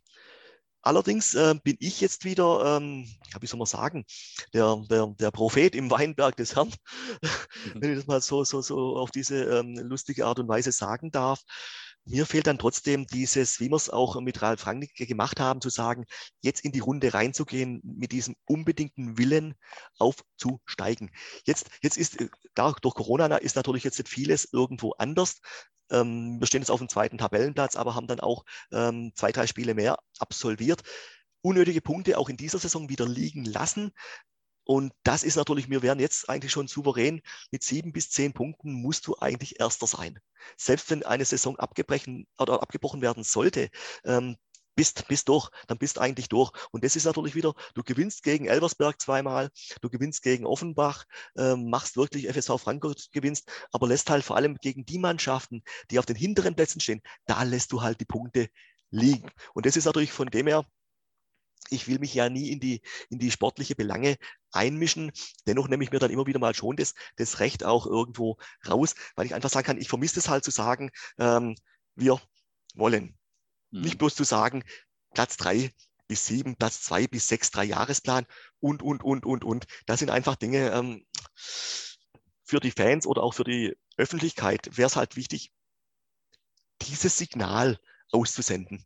Allerdings 0.83 1.33
äh, 1.33 1.55
bin 1.63 1.77
ich 1.79 2.01
jetzt 2.01 2.25
wieder, 2.25 2.77
ähm, 2.77 3.07
wie 3.39 3.47
soll 3.47 3.57
man 3.57 3.65
sagen, 3.65 4.05
der, 4.53 4.83
der, 4.89 5.07
der 5.17 5.31
Prophet 5.31 5.75
im 5.75 5.89
Weinberg 5.89 6.35
des 6.35 6.55
Herrn, 6.55 6.73
wenn 7.73 7.91
ich 7.91 7.97
das 7.99 8.07
mal 8.07 8.21
so, 8.21 8.43
so, 8.43 8.61
so 8.61 8.97
auf 8.97 9.09
diese 9.09 9.45
ähm, 9.45 9.75
lustige 9.75 10.25
Art 10.25 10.39
und 10.39 10.49
Weise 10.49 10.73
sagen 10.73 11.09
darf. 11.09 11.41
Mir 12.05 12.25
fehlt 12.25 12.47
dann 12.47 12.57
trotzdem 12.57 13.07
dieses, 13.07 13.59
wie 13.59 13.69
wir 13.69 13.77
es 13.77 13.89
auch 13.89 14.19
mit 14.19 14.41
Ralf 14.41 14.65
Rangnicke 14.67 15.05
gemacht 15.05 15.39
haben, 15.39 15.61
zu 15.61 15.69
sagen, 15.69 16.05
jetzt 16.41 16.65
in 16.65 16.73
die 16.73 16.79
Runde 16.79 17.13
reinzugehen 17.13 17.81
mit 17.83 18.11
diesem 18.11 18.35
unbedingten 18.45 19.17
Willen 19.17 19.55
aufzusteigen. 19.99 21.11
Jetzt, 21.45 21.69
jetzt 21.81 21.97
ist, 21.97 22.19
äh, 22.19 22.29
da 22.55 22.73
durch 22.81 22.95
Corona 22.95 23.37
ist 23.37 23.55
natürlich 23.55 23.85
jetzt 23.85 24.05
vieles 24.07 24.49
irgendwo 24.51 24.91
anders. 24.97 25.39
Ähm, 25.91 26.39
wir 26.39 26.47
stehen 26.47 26.61
jetzt 26.61 26.71
auf 26.71 26.79
dem 26.79 26.89
zweiten 26.89 27.17
Tabellenplatz, 27.17 27.77
aber 27.77 27.95
haben 27.95 28.07
dann 28.07 28.19
auch 28.19 28.43
ähm, 28.71 29.13
zwei, 29.15 29.31
drei 29.31 29.47
Spiele 29.47 29.73
mehr 29.73 29.97
absolviert. 30.19 30.81
Unnötige 31.41 31.81
Punkte 31.81 32.17
auch 32.17 32.29
in 32.29 32.37
dieser 32.37 32.59
Saison 32.59 32.89
wieder 32.89 33.07
liegen 33.07 33.45
lassen. 33.45 33.91
Und 34.65 34.93
das 35.03 35.23
ist 35.23 35.35
natürlich, 35.35 35.69
wir 35.69 35.81
wären 35.81 35.99
jetzt 35.99 36.29
eigentlich 36.29 36.51
schon 36.51 36.67
souverän. 36.67 37.21
Mit 37.51 37.63
sieben 37.63 37.91
bis 37.91 38.09
zehn 38.09 38.33
Punkten 38.33 38.73
musst 38.73 39.07
du 39.07 39.17
eigentlich 39.19 39.59
Erster 39.59 39.87
sein. 39.87 40.19
Selbst 40.57 40.89
wenn 40.89 41.03
eine 41.03 41.25
Saison 41.25 41.57
abgebrochen, 41.57 42.27
oder 42.37 42.61
abgebrochen 42.61 43.01
werden 43.01 43.23
sollte, 43.23 43.69
ähm, 44.05 44.37
bist, 44.75 45.07
bist 45.07 45.29
durch, 45.29 45.49
dann 45.67 45.77
bist 45.77 45.99
eigentlich 45.99 46.29
durch. 46.29 46.51
Und 46.71 46.83
das 46.83 46.95
ist 46.95 47.05
natürlich 47.05 47.35
wieder, 47.35 47.53
du 47.75 47.83
gewinnst 47.83 48.23
gegen 48.23 48.45
Elversberg 48.45 48.99
zweimal, 48.99 49.49
du 49.81 49.89
gewinnst 49.89 50.23
gegen 50.23 50.45
Offenbach, 50.45 51.05
ähm, 51.37 51.69
machst 51.69 51.95
wirklich 51.95 52.27
FSV 52.27 52.59
Frankfurt 52.59 53.09
gewinnst, 53.11 53.51
aber 53.71 53.87
lässt 53.87 54.09
halt 54.09 54.23
vor 54.23 54.35
allem 54.35 54.57
gegen 54.57 54.85
die 54.85 54.99
Mannschaften, 54.99 55.63
die 55.91 55.99
auf 55.99 56.05
den 56.05 56.15
hinteren 56.15 56.55
Plätzen 56.55 56.79
stehen, 56.79 57.01
da 57.25 57.43
lässt 57.43 57.71
du 57.71 57.81
halt 57.81 57.99
die 57.99 58.05
Punkte 58.05 58.49
liegen. 58.89 59.29
Und 59.53 59.65
das 59.65 59.77
ist 59.77 59.85
natürlich 59.85 60.11
von 60.11 60.27
dem 60.27 60.47
her, 60.47 60.65
ich 61.69 61.87
will 61.87 61.99
mich 61.99 62.13
ja 62.13 62.29
nie 62.29 62.49
in 62.49 62.59
die, 62.59 62.81
in 63.09 63.19
die 63.19 63.31
sportliche 63.31 63.75
Belange 63.75 64.17
einmischen. 64.51 65.11
Dennoch 65.47 65.67
nehme 65.67 65.83
ich 65.83 65.91
mir 65.91 65.99
dann 65.99 66.11
immer 66.11 66.27
wieder 66.27 66.39
mal 66.39 66.53
schon 66.53 66.75
das, 66.75 66.93
das 67.15 67.39
Recht 67.39 67.63
auch 67.63 67.85
irgendwo 67.85 68.37
raus, 68.67 68.95
weil 69.15 69.25
ich 69.25 69.33
einfach 69.33 69.49
sagen 69.49 69.65
kann, 69.65 69.77
ich 69.77 69.89
vermisse 69.89 70.19
es 70.19 70.29
halt 70.29 70.43
zu 70.43 70.51
sagen, 70.51 70.91
ähm, 71.17 71.55
wir 71.95 72.21
wollen. 72.75 73.17
Mhm. 73.71 73.81
Nicht 73.81 73.97
bloß 73.97 74.15
zu 74.15 74.23
sagen, 74.23 74.63
Platz 75.13 75.37
drei 75.37 75.71
bis 76.07 76.25
sieben, 76.25 76.55
Platz 76.55 76.81
zwei 76.81 77.07
bis 77.07 77.27
sechs, 77.27 77.51
drei 77.51 77.63
Jahresplan 77.63 78.25
und, 78.59 78.81
und, 78.81 79.03
und, 79.03 79.25
und, 79.25 79.43
und. 79.43 79.65
Das 79.85 79.99
sind 79.99 80.09
einfach 80.09 80.35
Dinge 80.35 80.71
ähm, 80.71 81.05
für 82.43 82.59
die 82.59 82.71
Fans 82.71 83.07
oder 83.07 83.23
auch 83.23 83.33
für 83.33 83.43
die 83.43 83.75
Öffentlichkeit 83.97 84.77
wäre 84.77 84.87
es 84.87 84.95
halt 84.95 85.15
wichtig, 85.15 85.51
dieses 86.81 87.17
Signal 87.17 87.79
auszusenden. 88.11 88.85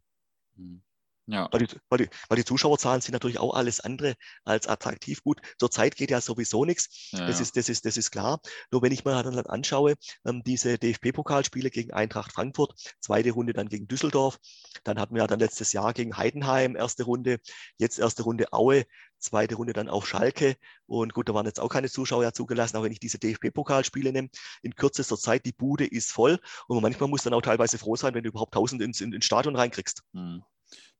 Mhm. 0.55 0.83
Ja. 1.27 1.49
Weil, 1.51 1.67
die, 1.67 1.75
weil, 1.89 1.97
die, 1.99 2.09
weil 2.29 2.37
die 2.37 2.45
Zuschauerzahlen 2.45 3.01
sind 3.01 3.11
natürlich 3.11 3.39
auch 3.39 3.53
alles 3.53 3.81
andere 3.81 4.15
als 4.45 4.67
attraktiv 4.67 5.21
gut. 5.23 5.41
Zurzeit 5.59 5.95
geht 5.97 6.09
ja 6.09 6.21
sowieso 6.21 6.63
nichts. 6.63 7.11
Ja, 7.11 7.27
das, 7.27 7.37
ja. 7.37 7.43
Ist, 7.43 7.57
das, 7.57 7.69
ist, 7.69 7.85
das 7.85 7.97
ist 7.97 8.11
klar. 8.11 8.39
Nur 8.71 8.81
wenn 8.81 8.93
ich 8.93 9.03
mir 9.03 9.21
dann 9.21 9.37
anschaue, 9.37 9.95
ähm, 10.25 10.41
diese 10.43 10.77
DFB-Pokalspiele 10.77 11.69
gegen 11.69 11.91
Eintracht 11.91 12.31
Frankfurt, 12.31 12.73
zweite 13.01 13.31
Runde 13.31 13.51
dann 13.51 13.67
gegen 13.67 13.87
Düsseldorf, 13.87 14.37
dann 14.85 14.99
hatten 14.99 15.15
wir 15.15 15.23
ja 15.23 15.27
dann 15.27 15.39
letztes 15.39 15.73
Jahr 15.73 15.93
gegen 15.93 16.15
Heidenheim 16.15 16.77
erste 16.77 17.03
Runde, 17.03 17.39
jetzt 17.77 17.99
erste 17.99 18.23
Runde 18.23 18.53
Aue, 18.53 18.85
zweite 19.19 19.55
Runde 19.55 19.73
dann 19.73 19.89
auf 19.89 20.07
Schalke. 20.07 20.55
Und 20.85 21.13
gut, 21.13 21.27
da 21.27 21.33
waren 21.33 21.45
jetzt 21.45 21.59
auch 21.59 21.69
keine 21.69 21.89
Zuschauer 21.89 22.33
zugelassen, 22.33 22.77
auch 22.77 22.83
wenn 22.83 22.93
ich 22.93 23.01
diese 23.01 23.19
DFB-Pokalspiele 23.19 24.13
nehme. 24.13 24.29
In 24.61 24.75
kürzester 24.75 25.17
Zeit, 25.17 25.45
die 25.45 25.51
Bude 25.51 25.85
ist 25.85 26.13
voll. 26.13 26.39
Und 26.69 26.81
manchmal 26.81 27.09
muss 27.09 27.23
dann 27.23 27.33
auch 27.33 27.41
teilweise 27.41 27.77
froh 27.77 27.97
sein, 27.97 28.13
wenn 28.13 28.23
du 28.23 28.29
überhaupt 28.29 28.55
1000 28.55 28.81
ins, 28.81 29.01
in, 29.01 29.11
ins 29.11 29.25
Stadion 29.25 29.57
reinkriegst. 29.57 30.03
Hm 30.13 30.43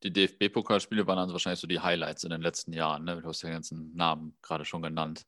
die 0.04 0.14
DFB-Pokalspiele 0.14 1.08
waren 1.08 1.18
dann 1.18 1.32
wahrscheinlich 1.32 1.60
so 1.60 1.68
die 1.68 1.80
Highlights 1.80 2.24
in 2.24 2.30
den 2.30 2.42
letzten 2.42 2.74
Jahren. 2.74 3.04
Ne? 3.04 3.22
Du 3.22 3.28
hast 3.28 3.42
ja 3.42 3.50
den 3.50 3.56
ganzen 3.56 3.96
Namen 3.96 4.38
gerade 4.42 4.66
schon 4.66 4.82
genannt. 4.82 5.26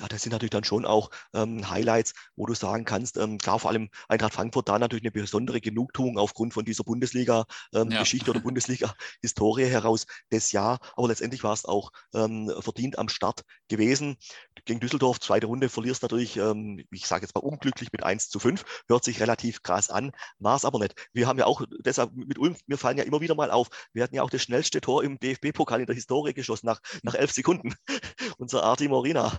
Ja, 0.00 0.08
das 0.08 0.22
sind 0.22 0.32
natürlich 0.32 0.50
dann 0.50 0.64
schon 0.64 0.84
auch 0.84 1.10
ähm, 1.34 1.68
Highlights, 1.68 2.14
wo 2.36 2.46
du 2.46 2.54
sagen 2.54 2.84
kannst, 2.84 3.16
ähm, 3.16 3.38
klar, 3.38 3.58
vor 3.58 3.70
allem 3.70 3.90
Eintracht 4.08 4.34
Frankfurt 4.34 4.68
da 4.68 4.78
natürlich 4.78 5.04
eine 5.04 5.12
besondere 5.12 5.60
Genugtuung 5.60 6.18
aufgrund 6.18 6.54
von 6.54 6.64
dieser 6.64 6.84
Bundesliga-Geschichte 6.84 8.30
ähm, 8.30 8.34
ja. 8.34 8.38
oder 8.38 8.40
Bundesliga-Historie 8.44 9.66
heraus 9.66 10.06
des 10.32 10.52
Jahr. 10.52 10.78
Aber 10.96 11.08
letztendlich 11.08 11.44
war 11.44 11.52
es 11.52 11.64
auch 11.64 11.92
ähm, 12.14 12.52
verdient 12.60 12.98
am 12.98 13.08
Start 13.08 13.44
gewesen. 13.68 14.16
Gegen 14.64 14.80
Düsseldorf, 14.80 15.20
zweite 15.20 15.46
Runde, 15.46 15.68
verlierst 15.68 16.02
natürlich, 16.02 16.36
ähm, 16.36 16.84
ich 16.90 17.06
sage 17.06 17.24
jetzt 17.24 17.34
mal 17.34 17.40
unglücklich 17.40 17.92
mit 17.92 18.02
1 18.02 18.28
zu 18.28 18.38
5, 18.38 18.64
hört 18.88 19.04
sich 19.04 19.20
relativ 19.20 19.62
krass 19.62 19.90
an, 19.90 20.12
war 20.38 20.56
es 20.56 20.64
aber 20.64 20.78
nicht. 20.78 20.94
Wir 21.12 21.26
haben 21.26 21.38
ja 21.38 21.46
auch, 21.46 21.62
deshalb 21.80 22.12
mit 22.14 22.38
Ulm, 22.38 22.56
wir 22.66 22.78
fallen 22.78 22.98
ja 22.98 23.04
immer 23.04 23.20
wieder 23.20 23.34
mal 23.34 23.50
auf, 23.50 23.68
wir 23.92 24.02
hatten 24.02 24.14
ja 24.14 24.22
auch 24.22 24.30
das 24.30 24.42
schnellste 24.42 24.80
Tor 24.80 25.02
im 25.04 25.18
DFB-Pokal 25.18 25.80
in 25.80 25.86
der 25.86 25.94
Historie 25.94 26.34
geschossen, 26.34 26.66
nach, 26.66 26.80
nach 27.02 27.14
elf 27.14 27.32
Sekunden. 27.32 27.74
Unser 28.38 28.62
Arti 28.62 28.88
Morina. 28.88 29.38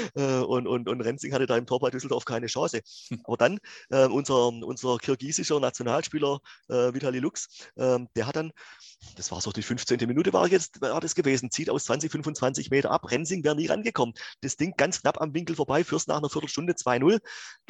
und, 0.15 0.67
und, 0.67 0.89
und 0.89 1.01
Renzing 1.01 1.33
hatte 1.33 1.45
da 1.45 1.57
im 1.57 1.65
Tor 1.65 1.79
bei 1.79 1.89
Düsseldorf 1.89 2.25
keine 2.25 2.47
Chance. 2.47 2.81
Hm. 3.09 3.21
Aber 3.23 3.37
dann 3.37 3.59
äh, 3.89 4.05
unser, 4.05 4.47
unser 4.47 4.97
kirgisischer 4.97 5.59
Nationalspieler 5.59 6.39
äh, 6.69 6.93
Vitali 6.93 7.19
Lux, 7.19 7.69
äh, 7.75 7.99
der 8.15 8.27
hat 8.27 8.35
dann, 8.35 8.51
das 9.15 9.31
war 9.31 9.41
so 9.41 9.51
die 9.51 9.63
15. 9.63 9.97
Minute 10.07 10.33
war, 10.33 10.47
jetzt, 10.47 10.81
war 10.81 11.01
das 11.01 11.15
gewesen, 11.15 11.51
zieht 11.51 11.69
aus 11.69 11.85
20, 11.85 12.11
25 12.11 12.69
Meter 12.69 12.91
ab. 12.91 13.09
Renzing 13.11 13.43
wäre 13.43 13.55
nie 13.55 13.67
rangekommen. 13.67 14.13
Das 14.41 14.57
Ding 14.57 14.73
ganz 14.77 15.01
knapp 15.01 15.19
am 15.21 15.33
Winkel 15.33 15.55
vorbei, 15.55 15.83
Fürst 15.83 16.07
nach 16.07 16.17
einer 16.17 16.29
Viertelstunde 16.29 16.73
2-0. 16.73 17.19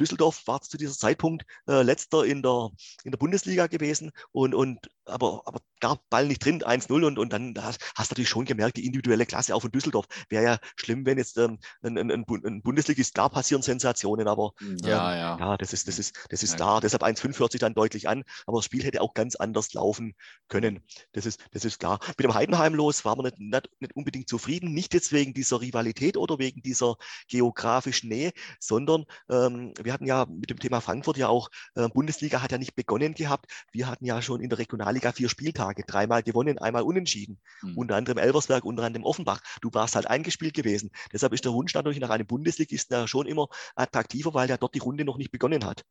Düsseldorf 0.00 0.42
war 0.46 0.60
zu 0.60 0.76
dieser 0.76 0.94
Zeitpunkt 0.94 1.44
äh, 1.68 1.82
letzter 1.82 2.24
in 2.24 2.42
der, 2.42 2.70
in 3.04 3.10
der 3.10 3.18
Bundesliga 3.18 3.66
gewesen 3.66 4.10
und, 4.32 4.54
und 4.54 4.90
aber, 5.04 5.42
aber 5.46 5.60
gab 5.80 6.08
Ball 6.10 6.26
nicht 6.26 6.44
drin, 6.44 6.62
1-0 6.62 7.04
und, 7.04 7.18
und 7.18 7.32
dann 7.32 7.54
hast, 7.60 7.80
hast 7.96 8.10
du 8.10 8.14
natürlich 8.14 8.28
schon 8.28 8.44
gemerkt, 8.44 8.76
die 8.76 8.86
individuelle 8.86 9.26
Klasse 9.26 9.54
auch 9.54 9.62
von 9.62 9.72
Düsseldorf. 9.72 10.06
Wäre 10.28 10.44
ja 10.44 10.58
schlimm, 10.76 11.04
wenn 11.06 11.18
jetzt 11.18 11.38
ähm, 11.38 11.58
ein, 11.82 11.98
ein, 11.98 12.10
ein 12.10 12.21
Bundesligist, 12.26 13.14
klar 13.14 13.30
passieren 13.30 13.62
Sensationen, 13.62 14.28
aber 14.28 14.52
hm, 14.58 14.76
ja, 14.84 15.12
ähm, 15.12 15.18
ja. 15.18 15.38
ja, 15.38 15.56
das 15.56 15.72
ist, 15.72 15.88
das 15.88 15.98
ist, 15.98 16.16
das 16.30 16.42
ist 16.42 16.52
ja. 16.52 16.56
klar. 16.56 16.80
Deshalb 16.80 17.02
1-5 17.02 17.38
hört 17.38 17.52
sich 17.52 17.60
dann 17.60 17.74
deutlich 17.74 18.08
an, 18.08 18.24
aber 18.46 18.58
das 18.58 18.64
Spiel 18.64 18.82
hätte 18.84 19.00
auch 19.00 19.14
ganz 19.14 19.36
anders 19.36 19.72
laufen 19.74 20.14
können. 20.48 20.80
Das 21.12 21.26
ist, 21.26 21.40
das 21.52 21.64
ist 21.64 21.78
klar. 21.78 21.98
Mit 22.08 22.20
dem 22.20 22.34
Heidenheim 22.34 22.74
los 22.74 23.04
waren 23.04 23.18
wir 23.18 23.24
nicht, 23.24 23.38
nicht, 23.38 23.68
nicht 23.80 23.96
unbedingt 23.96 24.28
zufrieden, 24.28 24.72
nicht 24.72 24.94
jetzt 24.94 25.12
wegen 25.12 25.34
dieser 25.34 25.60
Rivalität 25.60 26.16
oder 26.16 26.38
wegen 26.38 26.62
dieser 26.62 26.96
geografischen 27.28 28.08
Nähe, 28.08 28.32
sondern 28.60 29.04
ähm, 29.30 29.72
wir 29.82 29.92
hatten 29.92 30.06
ja 30.06 30.26
mit 30.28 30.50
dem 30.50 30.58
Thema 30.58 30.80
Frankfurt 30.80 31.16
ja 31.16 31.28
auch, 31.28 31.48
äh, 31.74 31.88
Bundesliga 31.88 32.42
hat 32.42 32.52
ja 32.52 32.58
nicht 32.58 32.74
begonnen 32.74 33.14
gehabt. 33.14 33.46
Wir 33.72 33.86
hatten 33.86 34.04
ja 34.04 34.22
schon 34.22 34.40
in 34.40 34.48
der 34.48 34.58
Regionalliga 34.58 35.12
vier 35.12 35.28
Spieltage, 35.28 35.84
dreimal 35.86 36.22
gewonnen, 36.22 36.58
einmal 36.58 36.82
unentschieden. 36.82 37.40
Mhm. 37.62 37.78
Unter 37.78 37.96
anderem 37.96 38.18
Elversberg, 38.18 38.64
unter 38.64 38.84
anderem 38.84 39.04
Offenbach. 39.04 39.40
Du 39.60 39.70
warst 39.72 39.96
halt 39.96 40.06
eingespielt 40.06 40.54
gewesen. 40.54 40.90
Deshalb 41.12 41.32
ist 41.32 41.44
der 41.44 41.52
Wunsch 41.52 41.74
natürlich 41.74 42.00
nach 42.00 42.10
einem 42.12 42.26
Bundesligisten 42.26 42.96
ja 42.96 43.08
schon 43.08 43.26
immer 43.26 43.48
attraktiver, 43.74 44.34
weil 44.34 44.48
ja 44.48 44.56
dort 44.56 44.74
die 44.74 44.80
Runde 44.80 45.04
noch 45.04 45.18
nicht 45.18 45.30
begonnen 45.30 45.64
hat. 45.64 45.84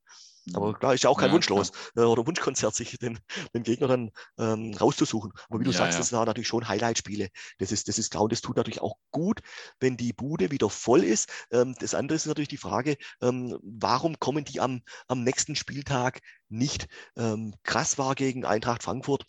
Aber 0.54 0.70
mhm. 0.70 0.74
klar, 0.74 0.94
ist 0.94 1.04
ja 1.04 1.10
auch 1.10 1.20
kein 1.20 1.30
ja, 1.30 1.36
Wunschlos 1.36 1.72
äh, 1.96 2.02
oder 2.02 2.26
Wunschkonzert, 2.26 2.74
sich 2.74 2.98
den, 2.98 3.20
den 3.54 3.64
Gegner 3.64 3.88
dann 3.88 4.12
ähm, 4.40 4.74
rauszusuchen. 4.74 5.32
Aber 5.50 5.60
wie 5.60 5.64
du 5.64 5.72
ja, 5.72 5.78
sagst, 5.78 5.94
ja. 5.94 6.00
das 6.00 6.14
waren 6.14 6.26
natürlich 6.26 6.48
schon 6.48 6.68
Highlight-Spiele. 6.68 7.30
Das 7.60 7.72
ist, 7.72 7.88
das 7.88 8.00
ist 8.00 8.12
klar 8.12 8.24
und 8.24 8.32
das 8.32 8.42
tut 8.42 8.58
natürlich 8.58 8.82
auch 8.82 8.96
gut, 9.12 9.42
wenn 9.80 9.98
die 9.98 10.14
Bude 10.14 10.52
wieder 10.52 10.70
voll 10.70 11.04
ist. 11.04 11.30
Ähm, 11.52 11.76
das 11.80 11.94
andere 11.94 12.16
ist 12.16 12.26
natürlich 12.26 12.48
die 12.48 12.58
Frage, 12.58 12.98
ähm, 13.22 13.58
warum 13.62 14.20
kommen 14.20 14.44
die 14.44 14.60
am, 14.60 14.82
am 15.08 15.24
nächsten 15.24 15.56
Spieltag 15.56 16.22
nicht? 16.50 16.88
Ähm, 17.16 17.54
krass 17.64 17.98
war 17.98 18.16
gegen 18.16 18.46
Eintracht 18.46 18.84
Frankfurt. 18.84 19.26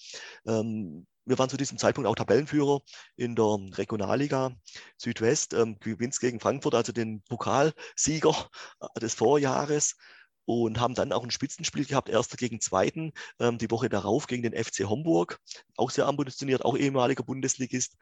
Wir 1.25 1.39
waren 1.39 1.49
zu 1.49 1.57
diesem 1.57 1.79
Zeitpunkt 1.79 2.09
auch 2.09 2.17
Tabellenführer 2.17 2.81
in 3.17 3.37
der 3.37 3.59
Regionalliga 3.73 4.53
Südwest, 4.97 5.55
ähm, 5.55 5.79
gewinnt 5.79 6.19
gegen 6.19 6.41
Frankfurt, 6.41 6.75
also 6.75 6.93
den 6.93 7.23
Pokalsieger 7.23 8.51
äh, 8.81 9.01
des 9.01 9.15
Vorjahres 9.15 9.97
und 10.45 10.81
haben 10.81 10.95
dann 10.95 11.13
auch 11.13 11.23
ein 11.23 11.31
Spitzenspiel 11.31 11.85
gehabt, 11.85 12.09
erster 12.09 12.37
gegen 12.37 12.61
zweiten, 12.61 13.13
ähm, 13.39 13.59
die 13.59 13.71
Woche 13.71 13.89
darauf 13.89 14.27
gegen 14.27 14.43
den 14.43 14.53
FC 14.53 14.85
Homburg, 14.85 15.39
auch 15.77 15.91
sehr 15.91 16.07
ambitioniert, 16.07 16.65
auch 16.65 16.77
ehemaliger 16.77 17.23
Bundesligist. 17.23 17.97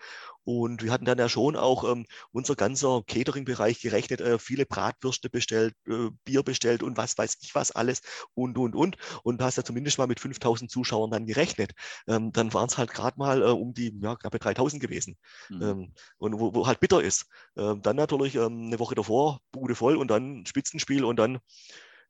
Und 0.45 0.83
wir 0.83 0.93
hatten 0.93 1.05
dann 1.05 1.19
ja 1.19 1.29
schon 1.29 1.57
auch 1.57 1.85
ähm, 1.85 2.07
unser 2.33 2.57
ganzer 2.57 3.03
Catering-Bereich 3.07 3.81
gerechnet, 3.81 4.21
äh, 4.21 4.39
viele 4.39 4.67
Bratwürste 4.67 5.29
bestellt, 5.29 5.75
äh, 5.87 6.11
Bier 6.25 6.43
bestellt 6.43 6.83
und 6.83 6.97
was 6.97 7.17
weiß 7.17 7.39
ich 7.43 7.55
was 7.55 7.73
alles 7.73 8.01
und, 8.35 8.59
und, 8.59 8.75
und. 8.75 8.97
Und 9.23 9.43
hast 9.43 9.57
ja 9.57 9.65
zumindest 9.65 9.99
mal 9.99 10.07
mit 10.07 10.21
5000 10.21 10.71
Zuschauern 10.71 11.11
dann 11.11 11.27
gerechnet. 11.27 11.73
Ähm, 12.07 12.33
dann 12.33 12.53
waren 12.55 12.69
es 12.69 12.79
halt 12.79 12.93
gerade 12.93 13.19
mal 13.19 13.43
äh, 13.43 13.47
um 13.47 13.75
die 13.75 13.99
ja, 14.01 14.17
knappe 14.17 14.39
3000 14.39 14.83
gewesen. 14.83 15.17
Mhm. 15.49 15.63
Ähm, 15.63 15.95
und 16.19 16.41
wo, 16.41 16.55
wo, 16.55 16.67
halt 16.67 16.81
bitter 16.81 17.03
ist. 17.03 17.27
Ähm, 17.57 17.83
dann 17.83 17.97
natürlich 17.97 18.35
ähm, 18.37 18.67
eine 18.67 18.79
Woche 18.79 18.95
davor, 18.95 19.41
Bude 19.53 19.75
voll 19.75 19.97
und 19.97 20.09
dann 20.09 20.45
Spitzenspiel 20.47 21.05
und 21.05 21.17
dann 21.17 21.39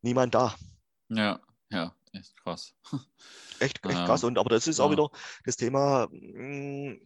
niemand 0.03 0.35
da. 0.35 0.55
Ja, 1.09 1.41
ja, 1.71 1.95
echt 2.13 2.37
krass. 2.43 2.75
Echt, 3.61 3.85
echt 3.85 4.07
krass. 4.07 4.25
Und 4.25 4.39
aber 4.39 4.49
das 4.49 4.67
ist 4.67 4.79
ja. 4.79 4.87
auch 4.87 4.91
wieder 4.91 5.11
das 5.45 5.59
Thema, 5.59 6.09
mm, 6.11 6.99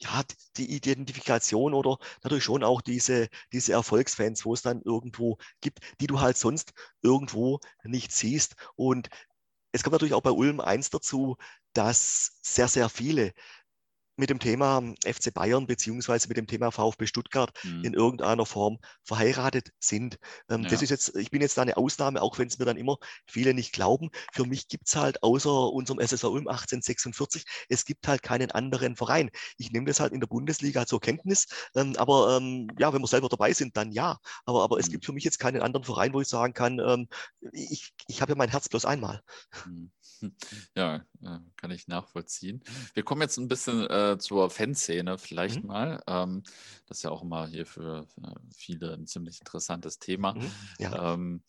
ja, 0.00 0.22
die 0.56 0.74
Identifikation 0.74 1.74
oder 1.74 1.98
natürlich 2.24 2.42
schon 2.42 2.64
auch 2.64 2.80
diese, 2.80 3.28
diese 3.52 3.72
Erfolgsfans, 3.74 4.44
wo 4.44 4.52
es 4.52 4.62
dann 4.62 4.82
irgendwo 4.82 5.38
gibt, 5.60 5.78
die 6.00 6.08
du 6.08 6.20
halt 6.20 6.36
sonst 6.36 6.72
irgendwo 7.02 7.60
nicht 7.84 8.10
siehst. 8.10 8.56
Und 8.74 9.10
es 9.70 9.84
kommt 9.84 9.92
natürlich 9.92 10.14
auch 10.14 10.22
bei 10.22 10.32
Ulm 10.32 10.58
eins 10.58 10.90
dazu, 10.90 11.36
dass 11.72 12.32
sehr, 12.42 12.66
sehr 12.66 12.88
viele 12.88 13.32
mit 14.16 14.30
dem 14.30 14.38
Thema 14.38 14.82
FC 15.04 15.32
Bayern 15.32 15.66
beziehungsweise 15.66 16.28
mit 16.28 16.36
dem 16.36 16.46
Thema 16.46 16.70
VfB 16.70 17.06
Stuttgart 17.06 17.50
mhm. 17.64 17.84
in 17.84 17.94
irgendeiner 17.94 18.46
Form 18.46 18.78
verheiratet 19.02 19.70
sind. 19.78 20.18
Ähm, 20.48 20.62
ja. 20.62 20.68
Das 20.68 20.82
ist 20.82 20.90
jetzt, 20.90 21.16
ich 21.16 21.30
bin 21.30 21.40
jetzt 21.40 21.56
da 21.56 21.62
eine 21.62 21.76
Ausnahme, 21.76 22.20
auch 22.20 22.38
wenn 22.38 22.48
es 22.48 22.58
mir 22.58 22.64
dann 22.64 22.76
immer 22.76 22.98
viele 23.26 23.54
nicht 23.54 23.72
glauben. 23.72 24.10
Für 24.32 24.44
mich 24.44 24.68
gibt 24.68 24.88
es 24.88 24.96
halt 24.96 25.22
außer 25.22 25.72
unserem 25.72 25.98
SSV 25.98 26.24
Ulm 26.24 26.48
1846, 26.48 27.44
es 27.68 27.84
gibt 27.84 28.06
halt 28.06 28.22
keinen 28.22 28.50
anderen 28.50 28.96
Verein. 28.96 29.30
Ich 29.56 29.72
nehme 29.72 29.86
das 29.86 30.00
halt 30.00 30.12
in 30.12 30.20
der 30.20 30.26
Bundesliga 30.26 30.86
zur 30.86 31.00
Kenntnis, 31.00 31.46
ähm, 31.74 31.96
aber 31.96 32.36
ähm, 32.36 32.68
ja, 32.78 32.92
wenn 32.92 33.02
wir 33.02 33.06
selber 33.08 33.28
dabei 33.28 33.52
sind, 33.52 33.76
dann 33.76 33.92
ja. 33.92 34.18
Aber, 34.44 34.62
aber 34.62 34.76
mhm. 34.76 34.80
es 34.80 34.90
gibt 34.90 35.06
für 35.06 35.12
mich 35.12 35.24
jetzt 35.24 35.38
keinen 35.38 35.62
anderen 35.62 35.84
Verein, 35.84 36.12
wo 36.12 36.20
ich 36.20 36.28
sagen 36.28 36.52
kann, 36.52 36.78
ähm, 36.78 37.08
ich, 37.52 37.92
ich 38.08 38.20
habe 38.20 38.32
ja 38.32 38.36
mein 38.36 38.50
Herz 38.50 38.68
bloß 38.68 38.84
einmal. 38.84 39.22
Mhm. 39.66 39.90
Ja, 40.76 40.96
äh, 41.22 41.38
kann 41.56 41.70
ich 41.70 41.88
nachvollziehen. 41.88 42.62
Wir 42.94 43.02
kommen 43.02 43.22
jetzt 43.22 43.38
ein 43.38 43.48
bisschen 43.48 43.86
äh, 43.86 44.01
zur 44.18 44.50
Fanszene 44.50 45.18
vielleicht 45.18 45.62
mhm. 45.62 45.68
mal. 45.68 46.02
Ähm, 46.06 46.42
das 46.86 46.98
ist 46.98 47.04
ja 47.04 47.10
auch 47.10 47.22
immer 47.22 47.46
hier 47.46 47.66
für, 47.66 48.06
für 48.06 48.34
viele 48.54 48.94
ein 48.94 49.06
ziemlich 49.06 49.40
interessantes 49.40 49.98
Thema. 49.98 50.34
Mhm. 50.34 50.50
Ja. 50.78 51.14
Ähm, 51.14 51.42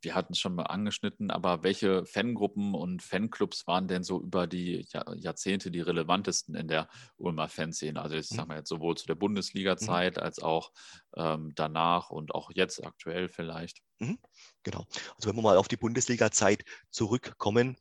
wir 0.00 0.14
hatten 0.14 0.32
es 0.32 0.38
schon 0.38 0.54
mal 0.54 0.64
angeschnitten, 0.64 1.30
aber 1.30 1.62
welche 1.62 2.04
Fangruppen 2.04 2.74
und 2.74 3.02
Fanclubs 3.02 3.66
waren 3.66 3.88
denn 3.88 4.02
so 4.02 4.20
über 4.20 4.46
die 4.46 4.86
Jahrzehnte 5.16 5.70
die 5.70 5.80
relevantesten 5.80 6.54
in 6.54 6.68
der 6.68 6.88
Ulmer 7.16 7.48
Fanszene? 7.48 8.00
Also 8.00 8.16
ich 8.16 8.30
mhm. 8.30 8.36
sage 8.36 8.48
mal 8.48 8.58
jetzt 8.58 8.68
sowohl 8.68 8.96
zu 8.96 9.06
der 9.06 9.14
Bundesliga-Zeit 9.14 10.16
mhm. 10.16 10.22
als 10.22 10.42
auch 10.42 10.72
ähm, 11.16 11.52
danach 11.54 12.10
und 12.10 12.34
auch 12.34 12.50
jetzt 12.54 12.84
aktuell 12.84 13.28
vielleicht. 13.28 13.82
Mhm. 13.98 14.18
Genau. 14.62 14.84
Also 15.14 15.28
wenn 15.28 15.36
wir 15.36 15.42
mal 15.42 15.56
auf 15.56 15.68
die 15.68 15.76
Bundesliga-Zeit 15.76 16.64
zurückkommen, 16.90 17.76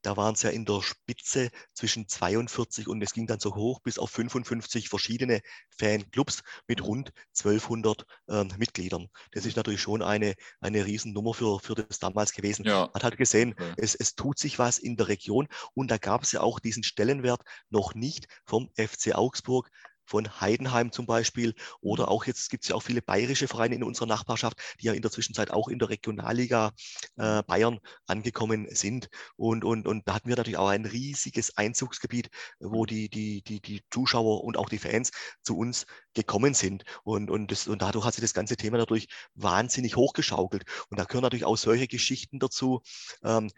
da 0.00 0.16
waren 0.16 0.34
es 0.34 0.40
ja 0.40 0.48
in 0.48 0.64
der 0.64 0.80
Spitze 0.80 1.50
zwischen 1.74 2.08
42 2.08 2.88
und 2.88 3.02
es 3.02 3.12
ging 3.12 3.26
dann 3.26 3.40
so 3.40 3.54
hoch 3.54 3.80
bis 3.80 3.98
auf 3.98 4.10
55 4.10 4.88
verschiedene 4.88 5.42
Fanclubs 5.68 6.42
mit 6.66 6.82
rund 6.82 7.12
1200 7.38 8.06
äh, 8.28 8.44
Mitgliedern. 8.56 9.08
Das 9.32 9.44
ist 9.44 9.56
natürlich 9.56 9.82
schon 9.82 10.02
eine, 10.02 10.34
eine 10.60 10.86
Riesennummer 10.86 11.34
für, 11.34 11.60
für 11.60 11.74
das 11.74 11.98
damals 11.98 12.32
gewesen. 12.32 12.64
Ja. 12.64 12.88
Man 12.92 13.02
hat 13.02 13.18
gesehen, 13.18 13.52
okay. 13.52 13.74
es, 13.76 13.94
es 13.94 14.14
tut 14.14 14.38
sich 14.38 14.58
was 14.58 14.78
in 14.78 14.96
der 14.96 15.08
Region 15.08 15.46
und 15.74 15.90
da 15.90 15.98
gab 15.98 16.22
es 16.22 16.32
ja 16.32 16.40
auch 16.40 16.58
diesen 16.58 16.84
Stellenwert 16.84 17.42
noch 17.68 17.94
nicht 17.94 18.28
vom 18.46 18.70
FC 18.76 19.14
Augsburg, 19.14 19.70
von 20.10 20.40
Heidenheim 20.40 20.90
zum 20.90 21.06
Beispiel. 21.06 21.54
Oder 21.80 22.08
auch 22.08 22.24
jetzt 22.26 22.50
gibt 22.50 22.64
es 22.64 22.68
ja 22.68 22.74
auch 22.74 22.82
viele 22.82 23.00
bayerische 23.00 23.46
Vereine 23.48 23.76
in 23.76 23.84
unserer 23.84 24.06
Nachbarschaft, 24.06 24.58
die 24.80 24.86
ja 24.86 24.92
in 24.92 25.02
der 25.02 25.10
Zwischenzeit 25.10 25.50
auch 25.52 25.68
in 25.68 25.78
der 25.78 25.88
Regionalliga 25.88 26.72
äh, 27.16 27.42
Bayern 27.44 27.78
angekommen 28.06 28.66
sind. 28.70 29.08
Und, 29.36 29.64
und, 29.64 29.86
und 29.86 30.06
da 30.08 30.14
hatten 30.14 30.28
wir 30.28 30.36
natürlich 30.36 30.58
auch 30.58 30.68
ein 30.68 30.84
riesiges 30.84 31.56
Einzugsgebiet, 31.56 32.28
wo 32.58 32.86
die, 32.86 33.08
die, 33.08 33.42
die, 33.42 33.60
die 33.60 33.82
Zuschauer 33.90 34.42
und 34.42 34.56
auch 34.56 34.68
die 34.68 34.78
Fans 34.78 35.12
zu 35.42 35.56
uns 35.56 35.86
gekommen 36.14 36.54
sind. 36.54 36.82
Und, 37.04 37.30
und, 37.30 37.52
das, 37.52 37.68
und 37.68 37.80
dadurch 37.82 38.04
hat 38.04 38.14
sich 38.14 38.22
das 38.22 38.34
ganze 38.34 38.56
Thema 38.56 38.78
natürlich 38.78 39.08
wahnsinnig 39.34 39.96
hochgeschaukelt. 39.96 40.64
Und 40.88 40.98
da 40.98 41.04
gehören 41.04 41.22
natürlich 41.22 41.44
auch 41.44 41.56
solche 41.56 41.86
Geschichten 41.86 42.40
dazu. 42.40 42.82
Ähm, 43.22 43.50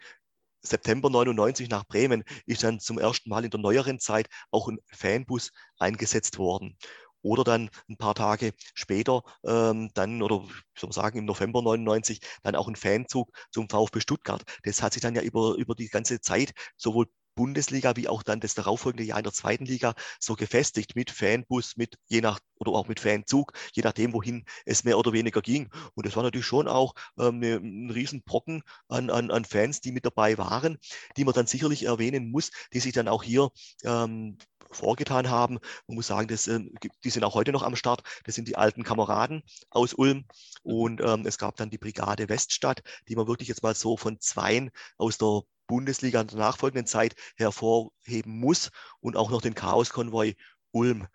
September 0.63 1.09
99 1.09 1.69
nach 1.69 1.85
Bremen 1.85 2.23
ist 2.45 2.63
dann 2.63 2.79
zum 2.79 2.97
ersten 2.99 3.29
Mal 3.29 3.45
in 3.45 3.51
der 3.51 3.59
neueren 3.59 3.99
Zeit 3.99 4.27
auch 4.51 4.67
ein 4.69 4.79
Fanbus 4.91 5.51
eingesetzt 5.77 6.37
worden. 6.37 6.77
Oder 7.21 7.43
dann 7.45 7.69
ein 7.89 7.97
paar 7.97 8.15
Tage 8.15 8.53
später, 8.73 9.23
ähm, 9.45 9.89
dann, 9.93 10.21
oder 10.21 10.43
ich 10.75 10.81
soll 10.81 10.91
sagen, 10.91 11.19
im 11.19 11.25
November 11.25 11.61
99, 11.61 12.19
dann 12.43 12.55
auch 12.55 12.67
ein 12.67 12.75
Fanzug 12.75 13.31
zum 13.49 13.69
VfB 13.69 14.01
Stuttgart. 14.01 14.43
Das 14.63 14.81
hat 14.81 14.93
sich 14.93 15.01
dann 15.01 15.15
ja 15.15 15.21
über, 15.21 15.55
über 15.55 15.73
die 15.73 15.87
ganze 15.87 16.19
Zeit 16.19 16.53
sowohl 16.75 17.07
Bundesliga 17.35 17.95
wie 17.95 18.07
auch 18.07 18.23
dann 18.23 18.39
das 18.39 18.53
darauffolgende 18.55 19.03
Jahr 19.03 19.17
in 19.17 19.23
der 19.23 19.33
zweiten 19.33 19.65
Liga 19.65 19.93
so 20.19 20.35
gefestigt 20.35 20.95
mit 20.95 21.11
Fanbus, 21.11 21.77
mit 21.77 21.97
je 22.07 22.21
nach 22.21 22.39
oder 22.59 22.71
auch 22.71 22.87
mit 22.87 22.99
Fanzug, 22.99 23.53
je 23.73 23.83
nachdem, 23.83 24.13
wohin 24.13 24.45
es 24.65 24.83
mehr 24.83 24.97
oder 24.97 25.13
weniger 25.13 25.41
ging. 25.41 25.69
Und 25.95 26.05
das 26.05 26.15
war 26.15 26.23
natürlich 26.23 26.47
schon 26.47 26.67
auch 26.67 26.93
ähm, 27.17 27.35
eine, 27.35 27.55
ein 27.55 27.89
Riesenbrocken 27.89 28.63
an, 28.87 29.09
an, 29.09 29.31
an 29.31 29.45
Fans, 29.45 29.81
die 29.81 29.91
mit 29.91 30.05
dabei 30.05 30.37
waren, 30.37 30.77
die 31.17 31.25
man 31.25 31.33
dann 31.33 31.47
sicherlich 31.47 31.83
erwähnen 31.83 32.31
muss, 32.31 32.51
die 32.73 32.79
sich 32.79 32.93
dann 32.93 33.07
auch 33.07 33.23
hier 33.23 33.49
ähm, 33.83 34.37
vorgetan 34.71 35.29
haben. 35.29 35.59
Man 35.87 35.95
muss 35.95 36.07
sagen, 36.07 36.27
das, 36.27 36.47
ähm, 36.47 36.73
die 37.03 37.09
sind 37.09 37.23
auch 37.23 37.35
heute 37.35 37.51
noch 37.51 37.63
am 37.63 37.75
Start. 37.75 38.03
Das 38.23 38.35
sind 38.35 38.47
die 38.47 38.55
alten 38.55 38.83
Kameraden 38.83 39.43
aus 39.69 39.93
Ulm. 39.93 40.25
Und 40.63 41.01
ähm, 41.01 41.25
es 41.25 41.37
gab 41.37 41.55
dann 41.57 41.69
die 41.69 41.77
Brigade 41.77 42.29
Weststadt, 42.29 42.81
die 43.07 43.15
man 43.15 43.27
wirklich 43.27 43.49
jetzt 43.49 43.63
mal 43.63 43.75
so 43.75 43.97
von 43.97 44.19
zweien 44.19 44.71
aus 44.97 45.17
der 45.17 45.41
Bundesliga 45.73 46.21
in 46.21 46.27
der 46.27 46.37
nachfolgenden 46.37 46.85
Zeit 46.85 47.15
hervorheben 47.35 48.39
muss 48.39 48.69
und 48.99 49.17
auch 49.17 49.31
noch 49.31 49.41
den 49.41 49.55
Chaoskonvoi 49.55 50.35
Ulm. 50.71 51.07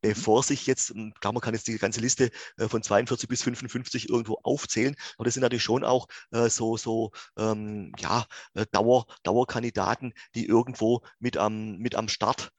Bevor 0.00 0.42
sich 0.42 0.66
jetzt, 0.66 0.92
klar, 1.20 1.32
man 1.32 1.40
kann 1.40 1.54
jetzt 1.54 1.68
die 1.68 1.78
ganze 1.78 2.00
Liste 2.00 2.32
äh, 2.56 2.68
von 2.68 2.82
42 2.82 3.28
bis 3.28 3.44
55 3.44 4.08
irgendwo 4.08 4.40
aufzählen, 4.42 4.96
aber 5.16 5.26
das 5.26 5.34
sind 5.34 5.42
natürlich 5.42 5.62
schon 5.62 5.84
auch 5.84 6.08
äh, 6.32 6.48
so, 6.48 6.76
so 6.76 7.12
ähm, 7.38 7.92
ja, 7.98 8.26
äh, 8.54 8.66
Dauer, 8.72 9.06
Dauerkandidaten, 9.22 10.12
die 10.34 10.46
irgendwo 10.46 11.02
mit 11.20 11.36
am, 11.36 11.76
mit 11.76 11.94
am 11.94 12.08
Start 12.08 12.50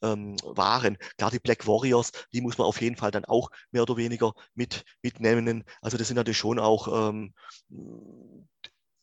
ähm, 0.00 0.36
waren. 0.44 0.96
Klar, 1.18 1.32
die 1.32 1.40
Black 1.40 1.66
Warriors, 1.66 2.12
die 2.32 2.40
muss 2.40 2.56
man 2.56 2.68
auf 2.68 2.80
jeden 2.80 2.96
Fall 2.96 3.10
dann 3.10 3.24
auch 3.24 3.50
mehr 3.72 3.82
oder 3.82 3.96
weniger 3.96 4.32
mit, 4.54 4.84
mitnehmen. 5.02 5.64
Also 5.82 5.96
das 5.96 6.06
sind 6.06 6.16
natürlich 6.16 6.38
schon 6.38 6.60
auch 6.60 7.10
ähm, 7.10 7.34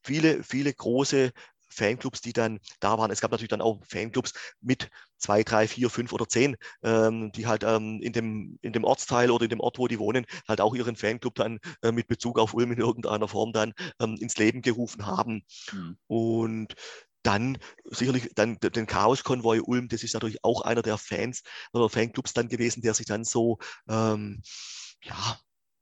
viele, 0.04 0.44
viele 0.44 0.74
große 0.74 1.32
Fanclubs, 1.72 2.22
die 2.22 2.34
dann 2.34 2.60
da 2.80 2.98
waren. 2.98 3.12
Es 3.12 3.22
gab 3.22 3.32
natürlich 3.32 3.50
dann 3.50 3.62
auch 3.62 3.80
Fanclubs 3.88 4.34
mit 4.62 4.90
zwei, 5.18 5.44
drei, 5.44 5.68
vier, 5.68 5.90
fünf 5.90 6.14
oder 6.14 6.28
zehn, 6.28 6.58
ähm, 6.84 7.32
die 7.32 7.48
halt 7.48 7.64
ähm, 7.64 8.00
in, 8.02 8.14
dem, 8.14 8.58
in 8.62 8.74
dem 8.74 8.84
Ortsteil 8.84 9.32
oder 9.32 9.44
in 9.44 9.50
dem 9.50 9.60
Ort, 9.60 9.78
wo 9.78 9.88
die 9.88 10.00
wohnen, 10.00 10.26
halt 10.48 10.62
auch 10.62 10.76
ihren 10.76 10.96
Fanclub 10.96 11.36
dann 11.36 11.60
äh, 11.82 11.92
mit 11.92 12.08
Bezug 12.08 12.40
auf 12.40 12.54
Ulm 12.54 12.72
in 12.72 12.80
irgendeiner 12.80 13.28
Form 13.28 13.54
dann 13.54 13.74
ähm, 14.00 14.18
ins 14.20 14.38
Leben 14.38 14.62
gerufen 14.62 15.06
haben. 15.06 15.44
Mhm. 15.72 15.98
Und 16.08 16.76
dann 17.24 17.60
sicherlich 17.86 18.30
dann 18.36 18.58
den 18.60 18.88
Chaos-Konvoi 18.88 19.62
Ulm, 19.62 19.88
das 19.88 20.04
ist 20.04 20.14
natürlich 20.14 20.44
auch 20.44 20.62
einer 20.62 20.82
der 20.82 20.98
Fans 20.98 21.44
oder 21.72 21.90
Fanclubs 21.90 22.34
dann 22.34 22.48
gewesen, 22.50 22.82
der 22.82 22.94
sich 22.96 23.06
dann 23.06 23.24
so 23.24 23.60
ähm, 23.88 24.42
ja, 25.04 25.40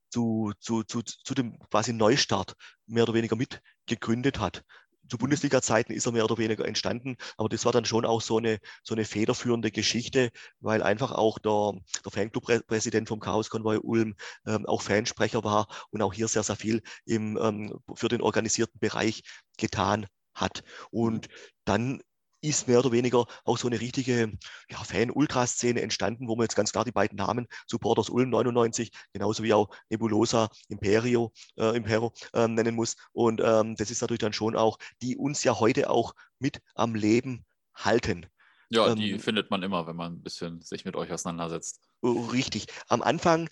zu, 0.09 0.51
zu, 0.59 0.83
zu, 0.83 1.01
zu 1.01 1.33
dem 1.33 1.57
quasi 1.69 1.93
Neustart 1.93 2.55
mehr 2.87 3.03
oder 3.03 3.13
weniger 3.13 3.35
mit 3.35 3.61
gegründet 3.85 4.39
hat 4.39 4.63
zu 5.09 5.17
Bundesliga-Zeiten 5.17 5.93
ist 5.93 6.05
er 6.05 6.11
mehr 6.11 6.25
oder 6.25 6.37
weniger 6.37 6.65
entstanden, 6.65 7.17
aber 7.37 7.49
das 7.49 7.65
war 7.65 7.71
dann 7.71 7.85
schon 7.85 8.05
auch 8.05 8.21
so 8.21 8.37
eine, 8.37 8.59
so 8.83 8.95
eine 8.95 9.05
federführende 9.05 9.71
Geschichte, 9.71 10.31
weil 10.59 10.83
einfach 10.83 11.11
auch 11.11 11.39
der, 11.39 11.73
der 12.03 12.11
Fanclub-Präsident 12.11 13.07
vom 13.07 13.19
Chaos-Konvoi 13.19 13.79
Ulm 13.79 14.15
ähm, 14.45 14.65
auch 14.65 14.81
Fansprecher 14.81 15.43
war 15.43 15.67
und 15.91 16.01
auch 16.01 16.13
hier 16.13 16.27
sehr, 16.27 16.43
sehr 16.43 16.55
viel 16.55 16.81
im, 17.05 17.37
ähm, 17.37 17.79
für 17.95 18.07
den 18.07 18.21
organisierten 18.21 18.79
Bereich 18.79 19.23
getan 19.57 20.07
hat. 20.33 20.63
Und 20.91 21.27
dann 21.65 22.01
ist 22.41 22.67
mehr 22.67 22.79
oder 22.79 22.91
weniger 22.91 23.25
auch 23.43 23.57
so 23.57 23.67
eine 23.67 23.79
richtige 23.79 24.31
ja, 24.69 24.77
Fan-Ultraszene 24.83 25.81
entstanden, 25.81 26.27
wo 26.27 26.35
man 26.35 26.45
jetzt 26.45 26.55
ganz 26.55 26.71
klar 26.71 26.85
die 26.85 26.91
beiden 26.91 27.17
Namen, 27.17 27.47
Supporters 27.67 28.09
Ulm 28.09 28.29
99, 28.29 28.91
genauso 29.13 29.43
wie 29.43 29.53
auch 29.53 29.69
Nebulosa 29.89 30.49
Imperio, 30.69 31.31
äh, 31.57 31.75
Impero 31.75 32.13
äh, 32.33 32.47
nennen 32.47 32.75
muss. 32.75 32.95
Und 33.11 33.41
ähm, 33.43 33.75
das 33.75 33.91
ist 33.91 34.01
natürlich 34.01 34.19
dann 34.19 34.33
schon 34.33 34.55
auch, 34.55 34.77
die 35.01 35.17
uns 35.17 35.43
ja 35.43 35.59
heute 35.59 35.89
auch 35.89 36.13
mit 36.39 36.61
am 36.75 36.95
Leben 36.95 37.45
halten. 37.75 38.25
Ja, 38.69 38.87
ähm, 38.87 38.97
die 38.97 39.17
findet 39.17 39.49
man 39.49 39.63
immer, 39.63 39.87
wenn 39.87 39.95
man 39.95 40.13
ein 40.13 40.21
bisschen 40.21 40.61
sich 40.61 40.85
mit 40.85 40.95
euch 40.95 41.11
auseinandersetzt. 41.11 41.81
Oh, 42.01 42.27
richtig. 42.27 42.67
Am 42.87 43.01
Anfang 43.01 43.49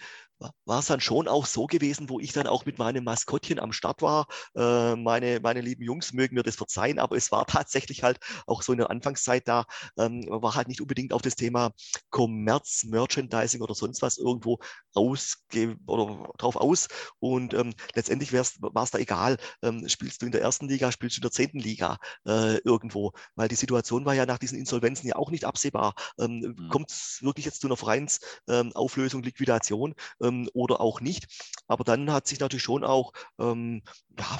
war 0.65 0.79
es 0.79 0.88
dann 0.88 0.99
schon 0.99 1.27
auch 1.27 1.45
so 1.45 1.65
gewesen, 1.65 2.09
wo 2.09 2.19
ich 2.19 2.33
dann 2.33 2.47
auch 2.47 2.65
mit 2.65 2.77
meinem 2.77 3.03
Maskottchen 3.03 3.59
am 3.59 3.73
Start 3.73 4.01
war. 4.01 4.27
Äh, 4.55 4.95
meine, 4.95 5.39
meine 5.41 5.61
lieben 5.61 5.83
Jungs 5.83 6.13
mögen 6.13 6.35
mir 6.35 6.43
das 6.43 6.55
verzeihen, 6.55 6.99
aber 6.99 7.15
es 7.15 7.31
war 7.31 7.45
tatsächlich 7.45 8.03
halt 8.03 8.19
auch 8.45 8.61
so 8.61 8.71
in 8.71 8.77
der 8.79 8.89
Anfangszeit 8.89 9.47
da, 9.47 9.65
ähm, 9.97 10.25
war 10.29 10.55
halt 10.55 10.67
nicht 10.67 10.81
unbedingt 10.81 11.13
auf 11.13 11.21
das 11.21 11.35
Thema 11.35 11.71
Kommerz, 12.09 12.83
Merchandising 12.85 13.61
oder 13.61 13.75
sonst 13.75 14.01
was 14.01 14.17
irgendwo 14.17 14.59
ausge 14.93 15.77
oder 15.88 16.31
drauf 16.38 16.55
aus. 16.55 16.88
Und 17.19 17.53
ähm, 17.53 17.73
letztendlich 17.95 18.33
war 18.33 18.83
es 18.83 18.91
da 18.91 18.97
egal, 18.97 19.38
ähm, 19.61 19.88
spielst 19.88 20.21
du 20.21 20.25
in 20.25 20.31
der 20.31 20.41
ersten 20.41 20.67
Liga, 20.67 20.91
spielst 20.91 21.17
du 21.17 21.19
in 21.19 21.23
der 21.23 21.31
zehnten 21.31 21.59
Liga 21.59 21.97
äh, 22.25 22.57
irgendwo, 22.57 23.11
weil 23.35 23.47
die 23.47 23.55
Situation 23.55 24.05
war 24.05 24.13
ja 24.13 24.25
nach 24.25 24.38
diesen 24.38 24.57
Insolvenzen 24.57 25.07
ja 25.07 25.15
auch 25.15 25.31
nicht 25.31 25.45
absehbar. 25.45 25.93
Ähm, 26.19 26.55
mhm. 26.57 26.69
Kommt 26.69 26.91
es 26.91 27.19
wirklich 27.21 27.45
jetzt 27.45 27.61
zu 27.61 27.67
einer 27.67 27.77
Vereinsauflösung, 27.77 29.23
Liquidation? 29.23 29.95
Ähm, 30.28 30.49
oder 30.53 30.82
auch 30.82 31.01
nicht. 31.01 31.28
Aber 31.67 31.84
dann 31.84 32.11
hat 32.11 32.28
sich 32.28 32.39
natürlich 32.39 32.63
schon 32.63 32.84
auch, 32.84 33.13
ähm, 33.39 33.84
ja, 34.19 34.38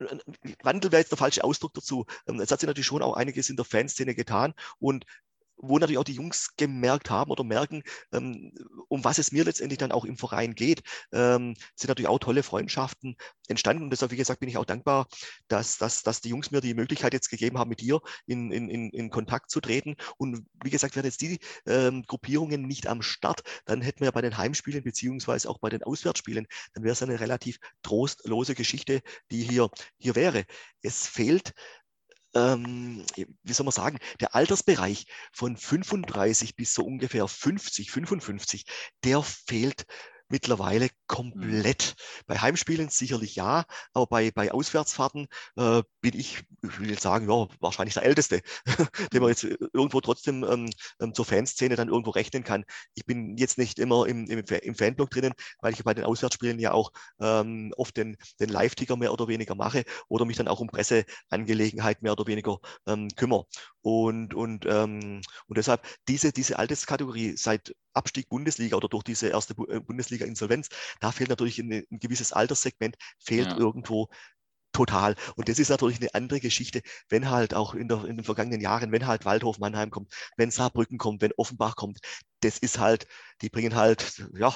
äh, 0.00 0.18
Wandel 0.62 0.92
wäre 0.92 1.00
jetzt 1.00 1.10
der 1.12 1.18
falsche 1.18 1.44
Ausdruck 1.44 1.74
dazu. 1.74 2.06
Ähm, 2.26 2.40
es 2.40 2.50
hat 2.50 2.60
sich 2.60 2.66
natürlich 2.66 2.86
schon 2.86 3.02
auch 3.02 3.14
einiges 3.14 3.50
in 3.50 3.56
der 3.56 3.64
Fanszene 3.64 4.14
getan 4.14 4.54
und 4.78 5.04
wo 5.56 5.78
natürlich 5.78 5.98
auch 5.98 6.04
die 6.04 6.14
Jungs 6.14 6.56
gemerkt 6.56 7.10
haben 7.10 7.30
oder 7.30 7.44
merken, 7.44 7.82
ähm, 8.12 8.52
um 8.88 9.04
was 9.04 9.18
es 9.18 9.32
mir 9.32 9.44
letztendlich 9.44 9.78
dann 9.78 9.92
auch 9.92 10.04
im 10.04 10.16
Verein 10.16 10.54
geht, 10.54 10.82
ähm, 11.12 11.54
sind 11.74 11.88
natürlich 11.88 12.08
auch 12.08 12.18
tolle 12.18 12.42
Freundschaften 12.42 13.16
entstanden. 13.48 13.84
Und 13.84 13.90
deshalb, 13.90 14.12
wie 14.12 14.16
gesagt, 14.16 14.40
bin 14.40 14.48
ich 14.48 14.56
auch 14.56 14.64
dankbar, 14.64 15.06
dass, 15.48 15.78
dass, 15.78 16.02
dass 16.02 16.20
die 16.20 16.30
Jungs 16.30 16.50
mir 16.50 16.60
die 16.60 16.74
Möglichkeit 16.74 17.12
jetzt 17.12 17.28
gegeben 17.28 17.58
haben, 17.58 17.68
mit 17.68 17.80
dir 17.80 18.00
in, 18.26 18.50
in, 18.50 18.90
in 18.90 19.10
Kontakt 19.10 19.50
zu 19.50 19.60
treten. 19.60 19.96
Und 20.16 20.46
wie 20.62 20.70
gesagt, 20.70 20.96
wären 20.96 21.06
jetzt 21.06 21.20
die 21.20 21.38
ähm, 21.66 22.02
Gruppierungen 22.06 22.62
nicht 22.62 22.86
am 22.86 23.02
Start, 23.02 23.42
dann 23.64 23.82
hätten 23.82 24.00
wir 24.00 24.06
ja 24.06 24.10
bei 24.10 24.22
den 24.22 24.36
Heimspielen 24.36 24.82
beziehungsweise 24.82 25.48
auch 25.48 25.58
bei 25.58 25.70
den 25.70 25.82
Auswärtsspielen, 25.82 26.46
dann 26.74 26.84
wäre 26.84 26.92
es 26.92 27.02
eine 27.02 27.20
relativ 27.20 27.58
trostlose 27.82 28.54
Geschichte, 28.54 29.00
die 29.30 29.42
hier, 29.42 29.70
hier 29.98 30.14
wäre. 30.14 30.44
Es 30.82 31.06
fehlt 31.06 31.52
ähm, 32.34 33.04
wie 33.42 33.52
soll 33.52 33.64
man 33.64 33.72
sagen, 33.72 33.98
der 34.20 34.34
Altersbereich 34.34 35.06
von 35.32 35.56
35 35.56 36.56
bis 36.56 36.74
so 36.74 36.84
ungefähr 36.84 37.26
50, 37.26 37.90
55, 37.90 38.64
der 39.04 39.22
fehlt 39.22 39.86
mittlerweile 40.28 40.88
komplett. 41.06 41.94
Mhm. 41.96 42.24
Bei 42.26 42.38
Heimspielen 42.38 42.88
sicherlich 42.88 43.36
ja, 43.36 43.64
aber 43.92 44.06
bei, 44.06 44.30
bei 44.30 44.52
Auswärtsfahrten 44.52 45.26
äh, 45.56 45.82
bin 46.00 46.18
ich, 46.18 46.44
ich 46.62 46.80
will 46.80 46.90
jetzt 46.90 47.02
sagen, 47.02 47.28
ja, 47.30 47.48
wahrscheinlich 47.60 47.94
der 47.94 48.04
Älteste, 48.04 48.40
den 49.12 49.20
man 49.20 49.30
jetzt 49.30 49.44
irgendwo 49.44 50.00
trotzdem 50.00 50.44
ähm, 50.44 50.70
ähm, 51.00 51.14
zur 51.14 51.24
Fanszene 51.24 51.76
dann 51.76 51.88
irgendwo 51.88 52.10
rechnen 52.10 52.44
kann. 52.44 52.64
Ich 52.94 53.04
bin 53.04 53.36
jetzt 53.36 53.58
nicht 53.58 53.78
immer 53.78 54.06
im, 54.06 54.26
im, 54.26 54.44
im 54.44 54.74
Fanblog 54.74 55.10
drinnen, 55.10 55.34
weil 55.60 55.72
ich 55.72 55.84
bei 55.84 55.94
den 55.94 56.04
Auswärtsspielen 56.04 56.58
ja 56.58 56.72
auch 56.72 56.90
ähm, 57.20 57.72
oft 57.76 57.96
den, 57.96 58.16
den 58.40 58.48
Live-Ticker 58.48 58.96
mehr 58.96 59.12
oder 59.12 59.28
weniger 59.28 59.54
mache 59.54 59.84
oder 60.08 60.24
mich 60.24 60.36
dann 60.36 60.48
auch 60.48 60.60
um 60.60 60.68
Presseangelegenheit 60.68 62.02
mehr 62.02 62.12
oder 62.12 62.26
weniger 62.26 62.58
ähm, 62.86 63.08
kümmere. 63.16 63.46
Und, 63.82 64.34
und, 64.34 64.64
ähm, 64.66 65.20
und 65.46 65.58
deshalb 65.58 65.86
diese, 66.08 66.32
diese 66.32 66.58
Alterskategorie 66.58 67.36
seit 67.36 67.74
Abstieg 67.94 68.28
Bundesliga 68.28 68.76
oder 68.76 68.88
durch 68.88 69.04
diese 69.04 69.28
erste 69.28 69.54
äh, 69.68 69.80
Bundesliga-Insolvenz, 69.80 70.68
da 71.00 71.12
fehlt 71.12 71.30
natürlich 71.30 71.58
ein, 71.58 71.72
ein 71.72 71.98
gewisses 71.98 72.32
Alterssegment, 72.32 72.96
fehlt 73.18 73.48
ja. 73.48 73.56
irgendwo 73.56 74.08
total. 74.74 75.14
Und 75.36 75.48
das 75.48 75.58
ist 75.58 75.70
natürlich 75.70 76.00
eine 76.00 76.12
andere 76.14 76.40
Geschichte, 76.40 76.82
wenn 77.08 77.30
halt 77.30 77.54
auch 77.54 77.74
in, 77.74 77.88
der, 77.88 78.04
in, 78.04 78.16
den 78.16 78.24
vergangenen 78.24 78.60
Jahren, 78.60 78.92
wenn 78.92 79.06
halt 79.06 79.24
Waldhof 79.24 79.58
Mannheim 79.58 79.90
kommt, 79.90 80.12
wenn 80.36 80.50
Saarbrücken 80.50 80.98
kommt, 80.98 81.22
wenn 81.22 81.32
Offenbach 81.36 81.76
kommt, 81.76 82.00
das 82.40 82.58
ist 82.58 82.78
halt, 82.78 83.06
die 83.40 83.48
bringen 83.48 83.74
halt, 83.74 84.28
ja, 84.36 84.54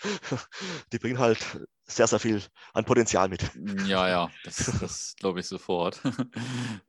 die 0.92 0.98
bringen 0.98 1.18
halt 1.18 1.38
sehr, 1.84 2.06
sehr 2.06 2.20
viel 2.20 2.42
an 2.72 2.84
Potenzial 2.84 3.28
mit. 3.28 3.50
Ja, 3.86 4.08
ja, 4.08 4.30
das, 4.44 4.72
das 4.80 5.14
glaube 5.18 5.40
ich 5.40 5.46
sofort. 5.46 6.00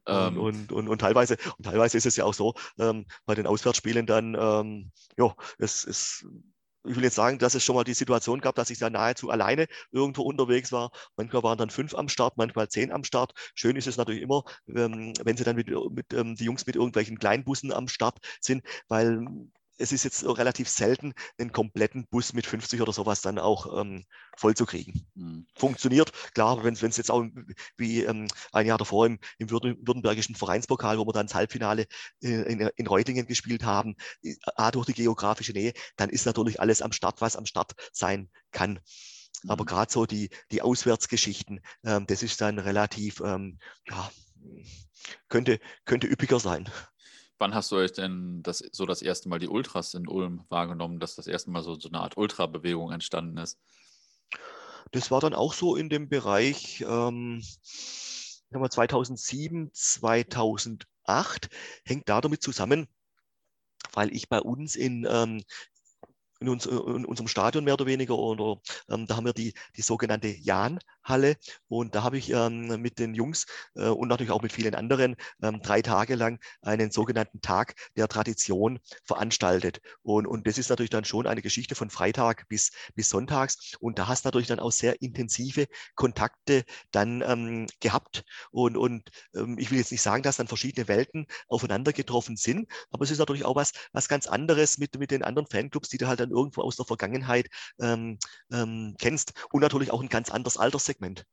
Ähm. 0.08 0.38
und, 0.38 0.72
und, 0.72 0.72
und, 0.72 0.88
und, 0.88 1.00
teilweise, 1.00 1.38
und 1.58 1.66
teilweise 1.66 1.98
ist 1.98 2.06
es 2.06 2.16
ja 2.16 2.26
auch 2.26 2.34
so, 2.34 2.54
ähm, 2.80 3.06
bei 3.26 3.36
den 3.36 3.46
Auswärtsspielen 3.46 4.06
dann, 4.06 4.36
ähm, 4.38 4.92
ja, 5.16 5.34
es 5.58 5.84
ist 5.84 6.26
ich 6.86 6.96
will 6.96 7.04
jetzt 7.04 7.16
sagen, 7.16 7.38
dass 7.40 7.56
es 7.56 7.64
schon 7.64 7.76
mal 7.76 7.84
die 7.84 7.94
Situation 7.94 8.42
gab, 8.42 8.56
dass 8.56 8.70
ich 8.70 8.80
da 8.80 8.90
nahezu 8.90 9.30
alleine 9.30 9.68
irgendwo 9.92 10.24
unterwegs 10.24 10.72
war. 10.72 10.92
Manchmal 11.16 11.44
waren 11.44 11.58
dann 11.58 11.70
fünf 11.70 11.94
am 11.96 12.10
Start, 12.10 12.38
manchmal 12.38 12.70
zehn 12.70 12.92
am 12.92 13.04
Start. 13.04 13.34
Schön 13.56 13.76
ist 13.76 13.88
es 13.88 13.98
natürlich 13.98 14.22
immer, 14.22 14.44
ähm, 14.68 15.14
wenn 15.24 15.38
sie 15.38 15.44
dann 15.44 15.56
mit, 15.56 15.70
mit 15.70 16.14
ähm, 16.14 16.36
die 16.36 16.46
Jungs 16.46 16.66
mit 16.66 16.76
irgendwelchen 16.76 17.20
Kleinbussen 17.20 17.72
am 17.72 17.88
Start 17.88 18.18
sind, 18.40 18.64
weil 18.88 19.26
es 19.78 19.92
ist 19.92 20.04
jetzt 20.04 20.24
relativ 20.24 20.70
selten, 20.70 21.14
einen 21.38 21.52
kompletten 21.52 22.08
Bus 22.08 22.34
mit 22.34 22.46
50 22.46 22.82
oder 22.82 22.94
sowas 22.94 23.22
dann 23.22 23.40
auch 23.40 23.82
ähm, 23.82 24.06
voll 24.38 24.56
zu 24.56 24.66
kriegen. 24.66 25.08
Mhm. 25.16 25.48
Funktioniert, 25.56 26.12
klar, 26.34 26.64
wenn 26.64 26.74
es 26.74 26.98
jetzt 26.98 27.12
auch 27.12 27.26
wie 27.78 28.04
ähm, 28.04 28.28
ein 28.52 28.68
Jahr 28.68 28.78
davor 28.78 29.06
im, 29.06 29.20
im 29.38 29.50
württembergischen 29.50 30.36
Vereinspokal, 30.36 30.98
wo 30.98 31.06
wir 31.06 31.14
dann 31.14 31.28
das 31.28 31.36
Halbfinale 31.36 31.88
äh, 32.22 32.30
in, 32.52 32.60
in 32.76 32.88
Reutlingen 32.88 33.28
gespielt 33.28 33.64
haben, 33.64 33.96
A, 34.56 34.72
durch 34.72 34.86
die 34.86 34.94
geografische 34.94 35.54
Nähe, 35.54 35.74
dann 35.96 36.10
ist 36.10 36.26
natürlich 36.26 36.60
alles 36.60 36.82
am 36.82 36.92
Start, 36.92 37.22
was 37.22 37.36
am 37.36 37.46
Start 37.46 37.74
sein 37.92 38.30
kann. 38.52 38.80
Aber 39.48 39.64
mhm. 39.64 39.68
gerade 39.68 39.92
so 39.92 40.06
die, 40.06 40.30
die 40.52 40.62
Auswärtsgeschichten, 40.62 41.62
ähm, 41.84 42.06
das 42.08 42.24
ist 42.24 42.40
dann 42.42 42.60
relativ, 42.60 43.22
ähm, 43.22 43.60
ja, 43.88 44.12
könnte, 45.30 45.60
könnte 45.86 46.08
üppiger 46.08 46.40
sein. 46.40 46.70
Wann 47.42 47.56
hast 47.56 47.72
du 47.72 47.78
euch 47.78 47.92
denn 47.92 48.44
das, 48.44 48.60
so 48.72 48.86
das 48.86 49.02
erste 49.02 49.28
Mal 49.28 49.40
die 49.40 49.48
Ultras 49.48 49.96
in 49.96 50.08
Ulm 50.08 50.46
wahrgenommen, 50.50 51.00
dass 51.00 51.16
das 51.16 51.26
erste 51.26 51.50
Mal 51.50 51.64
so, 51.64 51.74
so 51.74 51.90
eine 51.90 52.00
Art 52.00 52.16
Ultra-Bewegung 52.16 52.92
entstanden 52.92 53.38
ist? 53.38 53.58
Das 54.92 55.10
war 55.10 55.22
dann 55.22 55.34
auch 55.34 55.54
so 55.54 55.76
in 55.76 55.90
dem 55.90 56.08
Bereich 56.08 56.86
ähm, 56.88 57.42
2007, 58.52 59.72
2008, 59.74 61.50
hängt 61.84 62.08
da 62.10 62.22
damit 62.22 62.44
zusammen, 62.44 62.88
weil 63.94 64.16
ich 64.16 64.30
bei 64.30 64.40
uns 64.40 64.76
in, 64.76 65.08
ähm, 65.10 65.44
in, 66.42 66.48
uns, 66.48 66.68
in, 66.68 67.06
unserem 67.06 67.28
Stadion 67.28 67.64
mehr 67.64 67.74
oder 67.74 67.88
weniger 67.88 68.20
oder 68.20 68.62
ähm, 68.88 69.08
da 69.08 69.16
haben 69.16 69.26
wir 69.26 69.34
die, 69.34 69.56
die 69.76 69.82
sogenannte 69.82 70.28
Jan 70.28 70.78
Halle. 71.04 71.38
Und 71.68 71.96
da 71.96 72.04
habe 72.04 72.18
ich 72.18 72.32
ähm, 72.32 72.82
mit 72.82 73.00
den 73.00 73.14
Jungs 73.14 73.46
äh, 73.76 73.88
und 73.88 74.08
natürlich 74.08 74.32
auch 74.32 74.42
mit 74.42 74.54
vielen 74.54 74.76
anderen 74.76 75.16
ähm, 75.42 75.62
drei 75.62 75.82
Tage 75.82 76.16
lang 76.16 76.40
einen 76.62 76.92
sogenannten 76.92 77.42
Tag 77.42 77.76
der 77.96 78.08
Tradition 78.08 78.80
veranstaltet. 79.06 79.82
Und, 80.02 80.28
und 80.28 80.48
das 80.48 80.58
ist 80.58 80.70
natürlich 80.70 80.90
dann 80.90 81.06
schon 81.06 81.28
eine 81.28 81.42
Geschichte 81.42 81.76
von 81.76 81.90
Freitag 81.90 82.48
bis, 82.48 82.72
bis 82.96 83.10
Sonntags. 83.10 83.76
Und 83.80 84.00
da 84.00 84.08
hast 84.08 84.26
du 84.26 84.28
natürlich 84.28 84.48
dann 84.48 84.60
auch 84.60 84.72
sehr 84.72 85.02
intensive 85.02 85.68
Kontakte 85.96 86.64
dann 86.92 87.22
ähm, 87.26 87.68
gehabt. 87.80 88.24
Und, 88.52 88.78
und 88.78 89.10
ähm, 89.36 89.58
ich 89.58 89.72
will 89.72 89.78
jetzt 89.78 89.92
nicht 89.92 90.02
sagen, 90.02 90.24
dass 90.24 90.38
dann 90.38 90.48
verschiedene 90.48 90.88
Welten 90.88 91.26
aufeinander 91.48 91.94
getroffen 91.94 92.38
sind, 92.38 92.68
aber 92.92 93.04
es 93.04 93.12
ist 93.12 93.20
natürlich 93.20 93.46
auch 93.46 93.56
was, 93.56 93.72
was 93.94 94.08
ganz 94.08 94.28
anderes 94.28 94.78
mit, 94.78 94.98
mit 94.98 95.12
den 95.12 95.24
anderen 95.24 95.48
Fanclubs, 95.48 95.90
die 95.90 95.98
du 95.98 96.08
halt 96.08 96.20
dann 96.20 96.32
irgendwo 96.32 96.62
aus 96.62 96.76
der 96.76 96.86
Vergangenheit 96.86 97.48
ähm, 97.80 98.18
ähm, 98.52 98.96
kennst. 99.00 99.34
Und 99.52 99.62
natürlich 99.62 99.92
auch 99.92 100.02
ein 100.02 100.10
ganz 100.10 100.30
anderes 100.30 100.58
Alters 100.58 100.86
Segment. 100.92 101.26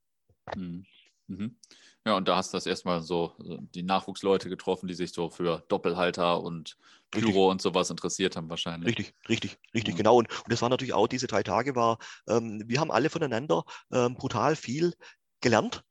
Mhm. 0.57 0.85
Mhm. 1.27 1.57
Ja, 2.07 2.17
und 2.17 2.27
da 2.27 2.37
hast 2.37 2.53
du 2.53 2.57
das 2.57 2.65
erstmal 2.65 3.03
so 3.03 3.35
die 3.39 3.83
Nachwuchsleute 3.83 4.49
getroffen, 4.49 4.87
die 4.87 4.95
sich 4.95 5.13
so 5.13 5.29
für 5.29 5.65
Doppelhalter 5.69 6.41
und 6.41 6.79
Pyro 7.11 7.27
richtig. 7.27 7.37
und 7.37 7.63
sowas 7.63 7.91
interessiert 7.91 8.37
haben 8.37 8.49
wahrscheinlich. 8.49 8.89
Richtig, 8.89 9.15
richtig, 9.29 9.59
richtig, 9.75 9.95
ja. 9.95 9.99
genau. 9.99 10.17
Und, 10.17 10.31
und 10.31 10.51
das 10.53 10.63
war 10.63 10.71
natürlich 10.71 10.95
auch, 10.95 11.07
diese 11.07 11.27
drei 11.27 11.43
Tage 11.43 11.75
war, 11.75 11.99
ähm, 12.29 12.63
wir 12.67 12.81
haben 12.81 12.91
alle 12.91 13.11
voneinander 13.11 13.65
ähm, 13.93 14.15
brutal 14.15 14.57
viel 14.57 14.95
gelernt 15.41 15.85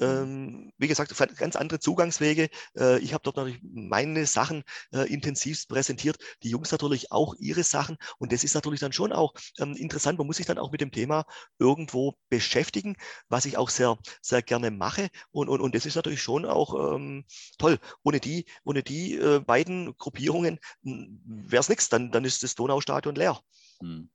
ähm, 0.00 0.72
wie 0.78 0.88
gesagt, 0.88 1.14
ganz 1.36 1.56
andere 1.56 1.80
Zugangswege. 1.80 2.48
Äh, 2.76 2.98
ich 2.98 3.12
habe 3.12 3.22
dort 3.22 3.36
natürlich 3.36 3.60
meine 3.62 4.26
Sachen 4.26 4.62
äh, 4.92 5.12
intensivst 5.12 5.68
präsentiert, 5.68 6.16
die 6.42 6.50
Jungs 6.50 6.70
natürlich 6.72 7.12
auch 7.12 7.34
ihre 7.38 7.62
Sachen. 7.62 7.96
Und 8.18 8.32
das 8.32 8.44
ist 8.44 8.54
natürlich 8.54 8.80
dann 8.80 8.92
schon 8.92 9.12
auch 9.12 9.34
ähm, 9.58 9.74
interessant. 9.74 10.18
Man 10.18 10.26
muss 10.26 10.36
sich 10.36 10.46
dann 10.46 10.58
auch 10.58 10.72
mit 10.72 10.80
dem 10.80 10.90
Thema 10.90 11.24
irgendwo 11.58 12.14
beschäftigen, 12.28 12.96
was 13.28 13.44
ich 13.44 13.56
auch 13.56 13.70
sehr, 13.70 13.96
sehr 14.20 14.42
gerne 14.42 14.70
mache. 14.70 15.08
Und, 15.30 15.48
und, 15.48 15.60
und 15.60 15.74
das 15.74 15.86
ist 15.86 15.96
natürlich 15.96 16.22
schon 16.22 16.44
auch 16.44 16.94
ähm, 16.94 17.24
toll. 17.58 17.78
Ohne 18.02 18.20
die, 18.20 18.46
ohne 18.64 18.82
die 18.82 19.14
äh, 19.14 19.40
beiden 19.40 19.96
Gruppierungen 19.96 20.58
hm, 20.82 21.20
wäre 21.24 21.60
es 21.60 21.68
nichts. 21.68 21.88
Dann, 21.88 22.10
dann 22.10 22.24
ist 22.24 22.42
das 22.42 22.54
Donaustadion 22.54 23.14
leer. 23.14 23.40
Hm. 23.80 24.10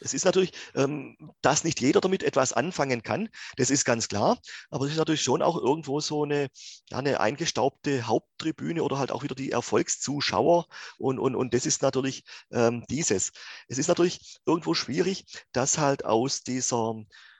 Es 0.00 0.14
ist 0.14 0.24
natürlich, 0.24 0.52
ähm, 0.74 1.16
dass 1.42 1.64
nicht 1.64 1.80
jeder 1.80 2.00
damit 2.00 2.22
etwas 2.22 2.52
anfangen 2.52 3.02
kann, 3.02 3.28
das 3.56 3.70
ist 3.70 3.84
ganz 3.84 4.08
klar, 4.08 4.38
aber 4.70 4.86
es 4.86 4.92
ist 4.92 4.98
natürlich 4.98 5.22
schon 5.22 5.42
auch 5.42 5.56
irgendwo 5.56 6.00
so 6.00 6.24
eine, 6.24 6.48
ja, 6.90 6.98
eine 6.98 7.20
eingestaubte 7.20 8.06
Haupttribüne 8.06 8.82
oder 8.82 8.98
halt 8.98 9.10
auch 9.10 9.22
wieder 9.22 9.34
die 9.34 9.52
Erfolgszuschauer 9.52 10.66
und, 10.98 11.18
und, 11.18 11.34
und 11.34 11.54
das 11.54 11.66
ist 11.66 11.82
natürlich 11.82 12.24
ähm, 12.50 12.84
dieses. 12.90 13.32
Es 13.68 13.78
ist 13.78 13.88
natürlich 13.88 14.38
irgendwo 14.46 14.74
schwierig, 14.74 15.24
dass 15.52 15.78
halt 15.78 16.04
aus 16.04 16.42
dieser 16.42 16.94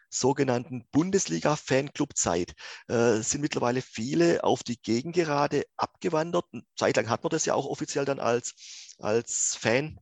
sogenannten 0.09 0.87
Bundesliga-Fanclub-Zeit 0.93 2.55
äh, 2.89 3.21
sind 3.21 3.41
mittlerweile 3.41 3.83
viele 3.83 4.45
auf 4.45 4.63
die 4.63 4.81
Gegengerade 4.81 5.65
abgewandert. 5.77 6.47
Zeitlang 6.77 7.09
hat 7.11 7.23
man 7.23 7.31
das 7.31 7.45
ja 7.45 7.55
auch 7.55 7.67
offiziell 7.67 8.05
dann 8.05 8.21
als, 8.21 8.95
als 8.99 9.57
Fan 9.59 9.99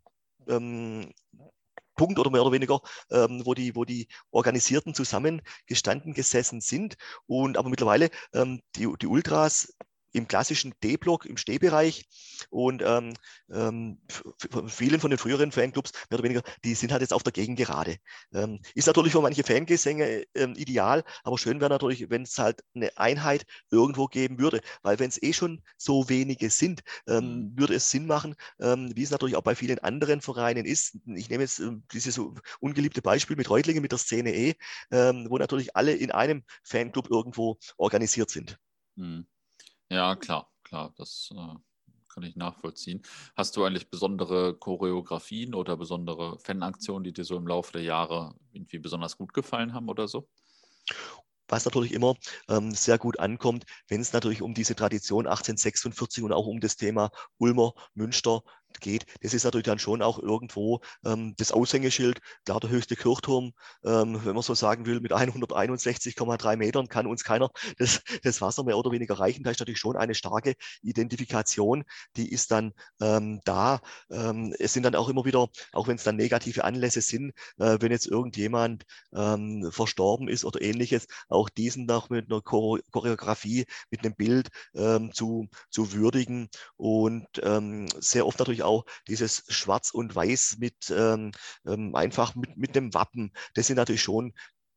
ähm, 0.49 1.13
Punkt 1.95 2.19
oder 2.19 2.31
mehr 2.31 2.43
oder 2.43 2.53
weniger, 2.53 2.81
ähm, 3.11 3.43
wo, 3.45 3.55
die, 3.55 3.75
wo 3.75 3.85
die 3.85 4.09
Organisierten 4.31 4.95
zusammengestanden 4.95 6.15
gesessen 6.15 6.61
sind. 6.61 6.97
Und 7.27 7.57
aber 7.59 7.69
mittlerweile 7.69 8.11
ähm, 8.33 8.61
die, 8.77 8.89
die 9.01 9.07
Ultras 9.07 9.75
im 10.15 10.29
klassischen 10.29 10.73
D-Block, 10.83 11.27
im 11.27 11.37
Stehbereich. 11.37 12.07
Und 12.51 12.83
ähm, 12.87 13.15
ähm, 13.53 13.99
vielen 14.69 15.01
von 15.01 15.11
den 15.11 15.19
früheren 15.19 15.53
Fanclubs, 15.53 15.93
mehr 16.09 16.19
oder 16.19 16.25
weniger, 16.25 16.43
die 16.65 16.75
sind 16.75 16.93
halt 16.93 17.03
jetzt 17.03 17.13
auf 17.13 17.23
der 17.23 17.33
Gegengerade. 17.33 17.97
Ähm, 18.33 18.61
ist 18.75 18.87
natürlich 18.87 19.13
für 19.13 19.21
manche 19.21 19.43
Fangesänge 19.43 20.25
ähm, 20.35 20.55
ideal, 20.55 21.03
aber 21.25 21.37
schön 21.37 21.61
wäre 21.61 21.71
natürlich, 21.71 22.09
wenn 22.11 22.23
es 22.23 22.39
halt 22.39 22.63
eine 22.75 22.97
Einheit 22.97 23.45
irgendwo 23.71 24.07
geben 24.07 24.39
würde. 24.39 24.61
Weil 24.83 24.99
wenn 25.01 25.09
es 25.09 25.21
eh 25.23 25.33
schon 25.33 25.63
so 25.77 26.09
wenige 26.09 26.49
sind, 26.49 26.83
ähm, 27.09 27.51
mhm. 27.51 27.59
würde 27.59 27.75
es 27.75 27.91
Sinn 27.91 28.07
machen, 28.07 28.37
ähm, 28.61 28.93
wie 28.95 29.03
es 29.03 29.11
natürlich 29.11 29.37
auch 29.37 29.43
bei 29.43 29.57
vielen 29.57 29.81
anderen 29.81 30.21
Vereinen 30.21 30.65
ist. 30.65 30.97
Ich 31.07 31.29
nehme 31.29 31.43
jetzt 31.43 31.61
dieses 31.93 32.21
ungeliebte 32.61 33.03
Beispiel 33.03 33.37
mit 33.37 33.51
Reutlingen, 33.51 33.83
mit 33.83 33.91
der 33.93 33.99
Szene 33.99 34.33
E, 34.35 34.55
wo 34.91 35.39
natürlich 35.39 35.75
alle 35.77 35.93
in 35.93 36.11
einem 36.11 36.45
Fanclub 36.63 37.11
irgendwo 37.11 37.59
organisiert 37.77 38.31
sind. 38.31 38.59
Mhm. 38.97 39.27
Ja, 39.91 40.17
klar, 40.17 40.51
klar, 40.63 40.93
das 40.97 41.31
äh, 41.33 41.55
kann 42.13 42.23
ich 42.23 42.37
nachvollziehen. 42.37 43.03
Hast 43.37 43.57
du 43.57 43.65
eigentlich 43.65 43.91
besondere 43.91 44.55
Choreografien 44.55 45.55
oder 45.55 45.77
besondere 45.77 46.39
Fanaktionen, 46.39 47.05
die 47.05 47.13
dir 47.13 47.25
so 47.25 47.37
im 47.37 47.47
Laufe 47.47 47.73
der 47.73 47.83
Jahre 47.83 48.35
irgendwie 48.53 48.79
besonders 48.79 49.17
gut 49.17 49.35
gefallen 49.35 49.75
haben 49.75 49.89
oder 49.89 50.09
so? 50.09 50.29
was 51.49 51.65
natürlich 51.65 51.93
immer 51.93 52.17
ähm, 52.49 52.73
sehr 52.73 52.99
gut 52.99 53.19
ankommt, 53.19 53.65
wenn 53.89 54.01
es 54.01 54.13
natürlich 54.13 54.43
um 54.43 54.55
diese 54.55 54.75
Tradition 54.75 55.27
1846 55.27 56.25
und 56.25 56.33
auch 56.33 56.47
um 56.47 56.61
das 56.61 56.77
Thema 56.77 57.11
Ulmer, 57.39 57.75
Münster, 57.95 58.43
geht, 58.81 59.07
das 59.23 59.35
ist 59.35 59.45
natürlich 59.45 59.67
dann 59.67 59.79
schon 59.79 60.03
auch 60.03 60.19
irgendwo 60.19 60.81
ähm, 61.05 61.35
das 61.37 61.53
Aushängeschild. 61.53 62.21
Klar, 62.45 62.61
der 62.61 62.71
höchste 62.71 62.97
Kirchturm, 62.97 63.53
ähm, 63.85 64.21
wenn 64.25 64.35
man 64.35 64.43
so 64.43 64.55
sagen 64.55 64.87
will, 64.87 65.01
mit 65.01 65.13
161,3 65.13 66.57
Metern 66.57 66.89
kann 66.89 67.07
uns 67.07 67.25
keiner 67.25 67.51
das, 67.79 68.03
das 68.23 68.41
Wasser 68.41 68.65
mehr 68.65 68.79
oder 68.79 68.91
weniger 68.91 69.19
reichen. 69.19 69.45
Da 69.45 69.51
ist 69.51 69.61
natürlich 69.61 69.81
schon 69.81 69.97
eine 69.97 70.15
starke 70.15 70.55
Identifikation, 70.83 71.85
die 72.17 72.31
ist 72.31 72.51
dann 72.51 72.73
ähm, 73.01 73.41
da. 73.45 73.81
Ähm, 74.11 74.55
es 74.59 74.73
sind 74.73 74.85
dann 74.85 74.95
auch 74.95 75.09
immer 75.09 75.25
wieder, 75.25 75.49
auch 75.73 75.89
wenn 75.89 75.97
es 75.97 76.05
dann 76.05 76.17
negative 76.17 76.65
Anlässe 76.65 77.01
sind, 77.01 77.33
äh, 77.59 77.79
wenn 77.81 77.93
jetzt 77.93 78.07
irgendjemand 78.07 78.85
ähm, 79.15 79.71
verstorben 79.71 80.29
ist 80.29 80.45
oder 80.45 80.61
ähnliches, 80.63 81.07
auch 81.29 81.49
diesen 81.49 81.87
noch 81.87 82.11
mit 82.11 82.31
einer 82.31 82.43
Choreografie, 82.43 83.67
mit 83.91 84.05
einem 84.05 84.15
Bild 84.15 84.49
ähm, 84.75 85.13
zu, 85.13 85.49
zu 85.71 85.93
würdigen 85.93 86.49
und 86.77 87.27
sehr 88.01 88.27
oft 88.27 88.39
natürlich 88.39 88.63
auch 88.65 88.85
dieses 89.09 89.45
Schwarz 89.49 89.91
und 89.91 90.15
Weiß 90.15 90.57
mit 90.59 90.91
ähm, 90.91 91.33
ähm, 91.67 91.95
einfach 91.95 92.35
mit, 92.35 92.57
mit 92.57 92.75
dem 92.75 92.95
Wappen. 92.95 93.33
Das 93.55 93.67
sind 93.67 93.77
natürlich 93.77 94.03
schon 94.03 94.33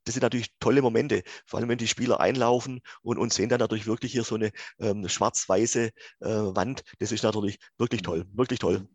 das 0.07 0.13
sind 0.13 0.23
natürlich 0.23 0.53
tolle 0.61 0.81
Momente, 0.81 1.21
vor 1.45 1.59
allem 1.59 1.67
wenn 1.67 1.77
die 1.77 1.87
Spieler 1.87 2.21
einlaufen 2.21 2.79
und, 3.01 3.17
und 3.17 3.33
sehen 3.33 3.49
dann 3.49 3.59
natürlich 3.59 3.87
wirklich 3.87 4.13
hier 4.13 4.23
so 4.23 4.35
eine 4.35 4.51
ähm, 4.79 5.07
schwarz-weiße 5.07 5.91
äh, 6.21 6.25
Wand. 6.25 6.83
Das 6.99 7.11
ist 7.11 7.23
natürlich 7.23 7.59
wirklich 7.77 8.03
toll, 8.03 8.25
wirklich 8.31 8.59
toll. 8.59 8.87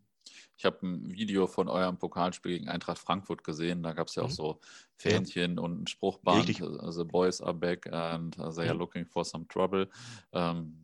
Ich 0.57 0.65
habe 0.65 0.85
ein 0.85 1.11
Video 1.11 1.45
von 1.47 1.67
eurem 1.67 1.97
Pokalspiel 1.97 2.53
gegen 2.53 2.69
Eintracht 2.69 2.97
Frankfurt 2.97 3.43
gesehen. 3.43 3.83
Da 3.83 3.93
gab 3.93 4.07
es 4.07 4.15
ja 4.15 4.23
auch 4.23 4.29
mhm. 4.29 4.33
so 4.33 4.59
Fähnchen 4.97 5.57
ja. 5.57 5.61
und 5.61 5.83
ein 5.83 5.87
Spruchband. 5.87 6.47
Richtig. 6.47 6.63
Also, 6.63 7.05
boys 7.05 7.41
are 7.41 7.53
back 7.53 7.91
and 7.91 8.35
they 8.35 8.67
are 8.67 8.77
looking 8.77 9.05
for 9.05 9.25
some 9.25 9.47
trouble. 9.47 9.89
Ähm, 10.31 10.82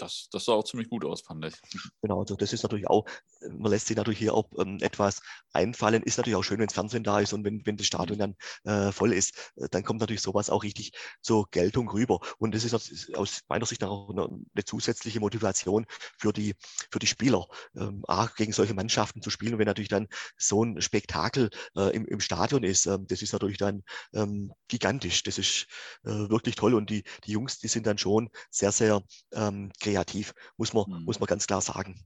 das, 0.00 0.28
das 0.30 0.44
sah 0.44 0.52
auch 0.52 0.64
ziemlich 0.64 0.88
gut 0.88 1.04
aus, 1.04 1.20
fand 1.20 1.44
ich. 1.44 1.54
Genau, 2.02 2.20
also 2.20 2.36
das 2.36 2.52
ist 2.52 2.62
natürlich 2.62 2.88
auch, 2.88 3.04
man 3.50 3.70
lässt 3.70 3.86
sich 3.86 3.96
natürlich 3.96 4.18
hier 4.18 4.34
auch 4.34 4.48
ähm, 4.58 4.78
etwas 4.80 5.20
einfallen. 5.52 6.02
Ist 6.02 6.18
natürlich 6.18 6.36
auch 6.36 6.42
schön, 6.42 6.58
wenn 6.58 6.66
das 6.66 6.74
Fernsehen 6.74 7.04
da 7.04 7.20
ist 7.20 7.32
und 7.32 7.44
wenn, 7.44 7.64
wenn 7.66 7.76
das 7.76 7.86
Stadion 7.86 8.18
mhm. 8.18 8.34
dann 8.64 8.88
äh, 8.88 8.92
voll 8.92 9.12
ist, 9.12 9.52
äh, 9.56 9.68
dann 9.70 9.84
kommt 9.84 10.00
natürlich 10.00 10.22
sowas 10.22 10.50
auch 10.50 10.62
richtig 10.62 10.92
zur 11.20 11.48
Geltung 11.50 11.90
rüber. 11.90 12.20
Und 12.38 12.54
das 12.54 12.64
ist 12.64 12.74
aus, 13.16 13.40
meiner 13.48 13.66
Sicht 13.66 13.82
auch 13.84 14.10
eine, 14.10 14.24
eine, 14.24 14.64
zusätzliche 14.64 15.20
Motivation 15.20 15.86
für 16.18 16.32
die, 16.32 16.54
für 16.90 16.98
die 16.98 17.06
Spieler, 17.06 17.46
ähm, 17.76 18.02
auch 18.06 18.34
gegen 18.34 18.52
solche 18.52 18.74
Mannschaften 18.74 19.22
zu 19.22 19.30
spielen. 19.30 19.54
Und 19.54 19.58
wenn 19.58 19.66
natürlich 19.66 19.88
dann 19.88 20.08
so 20.36 20.64
ein 20.64 20.80
Spektakel 20.80 21.50
äh, 21.76 21.94
im, 21.94 22.06
im 22.06 22.20
Stadion 22.20 22.62
ist, 22.62 22.86
ähm, 22.86 23.06
das 23.06 23.22
ist 23.22 23.32
natürlich 23.32 23.58
dann 23.58 23.82
ähm, 24.14 24.52
gigantisch. 24.68 25.22
Das 25.22 25.38
ist 25.38 25.66
äh, 26.04 26.10
wirklich 26.10 26.54
toll. 26.54 26.74
Und 26.74 26.90
die, 26.90 27.04
die 27.24 27.32
Jungs, 27.32 27.58
die 27.58 27.68
sind 27.68 27.86
dann 27.86 27.98
schon 27.98 28.30
sehr, 28.50 28.72
sehr 28.72 29.02
ähm, 29.32 29.70
kreativ, 29.90 30.34
muss 30.56 30.72
man, 30.72 30.84
mhm. 30.88 31.04
muss 31.04 31.20
man 31.20 31.26
ganz 31.26 31.46
klar 31.46 31.60
sagen. 31.60 32.04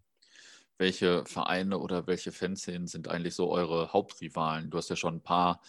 Welche 0.76 1.24
Vereine 1.24 1.78
oder 1.78 2.08
welche 2.08 2.32
Fanszenen 2.32 2.88
sind 2.88 3.06
eigentlich 3.06 3.36
so 3.36 3.50
eure 3.50 3.92
Hauptrivalen? 3.92 4.70
Du 4.70 4.78
hast 4.78 4.90
ja 4.90 4.96
schon 4.96 5.16
ein 5.16 5.22
paar 5.22 5.60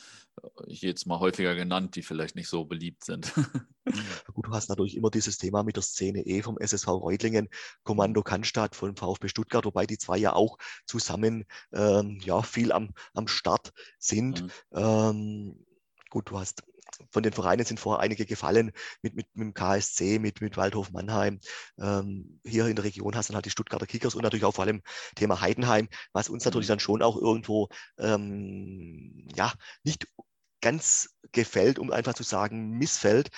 äh, 0.41 0.47
jetzt 0.67 1.05
mal 1.05 1.19
häufiger 1.19 1.53
genannt, 1.53 1.95
die 1.95 2.01
vielleicht 2.01 2.35
nicht 2.35 2.47
so 2.47 2.65
beliebt 2.65 3.03
sind. 3.03 3.31
Gut, 4.33 4.47
du 4.47 4.51
hast 4.51 4.69
natürlich 4.69 4.97
immer 4.97 5.11
dieses 5.11 5.37
Thema 5.37 5.61
mit 5.61 5.75
der 5.75 5.83
Szene 5.83 6.25
E 6.25 6.41
vom 6.41 6.57
SSV 6.57 6.87
Reutlingen, 6.87 7.49
Kommando 7.83 8.23
Cannstatt 8.23 8.75
von 8.75 8.95
VfB 8.95 9.27
Stuttgart, 9.27 9.65
wobei 9.65 9.85
die 9.85 9.99
zwei 9.99 10.17
ja 10.17 10.33
auch 10.33 10.57
zusammen 10.87 11.45
ähm, 11.71 12.19
ja, 12.23 12.41
viel 12.41 12.71
am, 12.71 12.89
am 13.13 13.27
Start 13.27 13.73
sind. 13.99 14.41
Mhm. 14.41 14.49
Ähm, 14.73 15.65
gut, 16.09 16.31
du 16.31 16.39
hast 16.39 16.63
von 17.11 17.23
den 17.23 17.33
Vereinen 17.33 17.65
sind 17.65 17.79
vorher 17.79 18.01
einige 18.01 18.25
gefallen, 18.25 18.71
mit, 19.01 19.15
mit, 19.15 19.27
mit 19.33 19.47
dem 19.47 19.53
KSC, 19.53 20.19
mit, 20.19 20.41
mit 20.41 20.57
Waldhof 20.57 20.91
Mannheim. 20.91 21.39
Ähm, 21.79 22.39
hier 22.45 22.67
in 22.67 22.75
der 22.75 22.85
Region 22.85 23.15
hast 23.15 23.29
du 23.29 23.31
dann 23.31 23.37
halt 23.37 23.45
die 23.45 23.51
Stuttgarter 23.51 23.87
Kickers 23.87 24.15
und 24.15 24.23
natürlich 24.23 24.45
auch 24.45 24.55
vor 24.55 24.65
allem 24.65 24.81
Thema 25.15 25.41
Heidenheim, 25.41 25.87
was 26.13 26.29
uns 26.29 26.45
natürlich 26.45 26.67
mhm. 26.67 26.73
dann 26.73 26.79
schon 26.79 27.01
auch 27.01 27.17
irgendwo 27.17 27.69
ähm, 27.97 29.27
ja, 29.35 29.53
nicht 29.83 30.07
ganz 30.61 31.15
gefällt, 31.31 31.79
um 31.79 31.91
einfach 31.91 32.13
zu 32.13 32.23
sagen, 32.23 32.71
missfällt, 32.71 33.29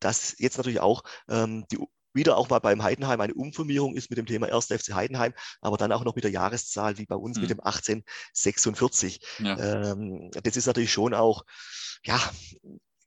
dass 0.00 0.34
jetzt 0.38 0.56
natürlich 0.56 0.80
auch 0.80 1.04
ähm, 1.28 1.64
die 1.70 1.78
wieder 2.14 2.36
auch 2.36 2.50
mal 2.50 2.58
beim 2.58 2.82
Heidenheim 2.82 3.20
eine 3.20 3.34
Umformierung 3.34 3.94
ist 3.94 4.10
mit 4.10 4.18
dem 4.18 4.26
Thema 4.26 4.52
1. 4.52 4.66
FC 4.66 4.94
Heidenheim, 4.94 5.32
aber 5.60 5.76
dann 5.76 5.92
auch 5.92 6.04
noch 6.04 6.14
mit 6.14 6.24
der 6.24 6.30
Jahreszahl 6.30 6.98
wie 6.98 7.06
bei 7.06 7.16
uns 7.16 7.36
mhm. 7.36 7.42
mit 7.42 7.50
dem 7.50 7.60
1846. 7.60 9.20
Ja. 9.38 9.92
Ähm, 9.92 10.30
das 10.42 10.56
ist 10.56 10.66
natürlich 10.66 10.92
schon 10.92 11.14
auch, 11.14 11.44
ja, 12.04 12.20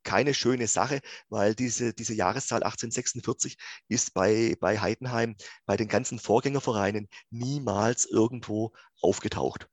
keine 0.05 0.33
schöne 0.33 0.67
Sache, 0.67 1.01
weil 1.27 1.55
diese, 1.55 1.93
diese 1.93 2.13
Jahreszahl 2.13 2.63
1846 2.63 3.57
ist 3.89 4.13
bei, 4.13 4.55
bei 4.61 4.79
Heidenheim, 4.79 5.35
bei 5.65 5.75
den 5.75 5.89
ganzen 5.89 6.19
Vorgängervereinen 6.19 7.09
niemals 7.31 8.05
irgendwo 8.05 8.71
aufgetaucht. 9.01 9.67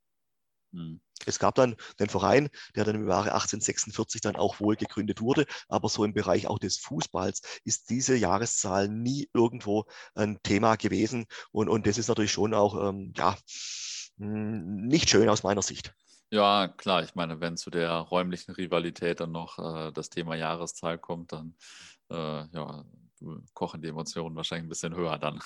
Hm. 0.72 1.00
Es 1.26 1.38
gab 1.38 1.54
dann 1.54 1.76
den 2.00 2.08
Verein, 2.08 2.48
der 2.74 2.84
dann 2.84 2.96
im 2.96 3.08
Jahre 3.08 3.32
1846 3.32 4.20
dann 4.20 4.34
auch 4.34 4.58
wohl 4.58 4.74
gegründet 4.76 5.20
wurde, 5.20 5.46
aber 5.68 5.88
so 5.88 6.04
im 6.04 6.14
Bereich 6.14 6.48
auch 6.48 6.58
des 6.58 6.78
Fußballs 6.78 7.42
ist 7.64 7.90
diese 7.90 8.16
Jahreszahl 8.16 8.88
nie 8.88 9.28
irgendwo 9.32 9.84
ein 10.14 10.40
Thema 10.42 10.76
gewesen 10.76 11.26
und, 11.52 11.68
und 11.68 11.86
das 11.86 11.98
ist 11.98 12.08
natürlich 12.08 12.32
schon 12.32 12.54
auch, 12.54 12.88
ähm, 12.88 13.12
ja, 13.16 13.36
hm, 14.18 14.86
nicht 14.86 15.08
schön 15.10 15.28
aus 15.28 15.42
meiner 15.42 15.62
Sicht. 15.62 15.94
Ja, 16.32 16.66
klar. 16.68 17.02
Ich 17.02 17.14
meine, 17.14 17.40
wenn 17.40 17.58
zu 17.58 17.68
der 17.68 17.92
räumlichen 17.92 18.52
Rivalität 18.52 19.20
dann 19.20 19.32
noch 19.32 19.58
äh, 19.58 19.92
das 19.92 20.08
Thema 20.08 20.34
Jahreszahl 20.34 20.98
kommt, 20.98 21.32
dann 21.32 21.54
äh, 22.10 22.46
ja, 22.46 22.86
kochen 23.52 23.82
die 23.82 23.88
Emotionen 23.88 24.34
wahrscheinlich 24.34 24.64
ein 24.64 24.68
bisschen 24.70 24.96
höher 24.96 25.18
dann. 25.18 25.40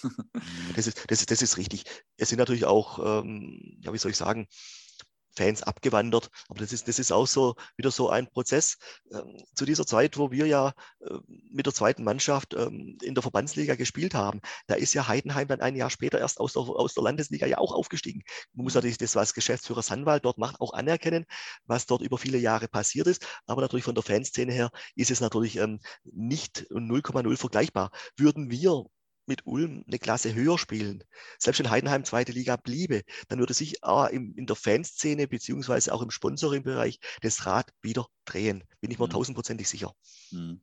Das 0.77 0.87
ist, 0.87 1.11
das 1.11 1.21
ist, 1.21 1.31
das 1.33 1.43
ist 1.43 1.57
richtig. 1.57 1.85
Es 2.17 2.29
sind 2.29 2.39
natürlich 2.39 2.67
auch, 2.67 3.23
ähm, 3.25 3.79
ja, 3.83 3.93
wie 3.93 3.99
soll 3.99 4.13
ich 4.13 4.17
sagen, 4.17 4.47
Fans 5.37 5.63
abgewandert. 5.63 6.31
Aber 6.49 6.61
das 6.61 6.73
ist, 6.73 6.89
das 6.89 6.99
ist 6.99 7.13
auch 7.13 7.27
so 7.27 7.55
wieder 7.77 7.91
so 7.91 8.09
ein 8.11 8.29
Prozess 8.29 8.79
ähm, 9.13 9.37
zu 9.55 9.65
dieser 9.65 9.87
Zeit, 9.87 10.19
wo 10.19 10.31
wir 10.31 10.47
ja 10.47 10.73
äh, 11.01 11.15
mit 11.51 11.67
der 11.67 11.75
zweiten 11.75 12.05
Mannschaft 12.05 12.55
ähm, 12.55 12.99
in 13.03 13.15
der 13.15 13.23
Verbandsliga 13.23 13.75
gespielt 13.75 14.15
haben. 14.15 14.41
Da 14.67 14.75
ist 14.75 14.95
ja 14.95 15.09
Heidenheim 15.09 15.49
dann 15.49 15.61
ein 15.61 15.77
Jahr 15.77 15.91
später 15.91 16.19
erst 16.19 16.41
aus 16.41 16.55
der, 16.55 16.63
aus 16.63 16.95
der 16.95 17.05
Landesliga 17.05 17.47
ja 17.47 17.59
auch 17.59 17.73
aufgestiegen. 17.73 18.23
Man 18.55 18.65
muss 18.65 18.75
natürlich 18.75 18.99
das, 18.99 19.15
was 19.17 19.35
Geschäftsführer 19.35 19.83
Sandwald 19.83 20.25
dort 20.25 20.39
macht, 20.39 20.61
auch 20.61 20.73
anerkennen, 20.73 21.27
was 21.65 21.87
dort 21.87 22.03
über 22.03 22.19
viele 22.19 22.39
Jahre 22.39 22.69
passiert 22.69 23.07
ist. 23.07 23.27
Aber 23.47 23.63
natürlich 23.63 23.85
von 23.85 23.95
der 23.95 24.05
Fanszene 24.05 24.53
her 24.53 24.71
ist 24.95 25.11
es 25.11 25.21
natürlich 25.21 25.57
ähm, 25.57 25.81
nicht 26.05 26.67
0,0 26.71 27.37
vergleichbar. 27.37 27.91
Würden 28.17 28.51
wir 28.51 28.87
mit 29.27 29.47
Ulm 29.47 29.85
eine 29.87 29.99
Klasse 29.99 30.35
höher 30.35 30.59
spielen, 30.59 31.05
selbst 31.39 31.59
wenn 31.59 31.71
Heidenheim 31.71 32.05
zweite 32.05 32.33
Liga 32.33 32.57
bliebe, 32.57 33.03
dann 33.29 33.39
würde 33.39 33.55
sich 33.55 33.83
in 34.11 34.47
der 34.47 34.57
Fanszene 34.57 35.29
beziehungsweise 35.29 35.93
auch 35.93 36.03
im 36.03 36.11
Sponsoring-Bereich 36.11 37.01
das 37.23 37.47
Rad 37.47 37.73
wieder 37.83 38.07
drehen. 38.25 38.65
Bin 38.81 38.91
ich 38.91 38.99
mir 38.99 39.07
mhm. 39.07 39.11
tausendprozentig 39.11 39.69
sicher. 39.69 39.93
Mhm. 40.31 40.61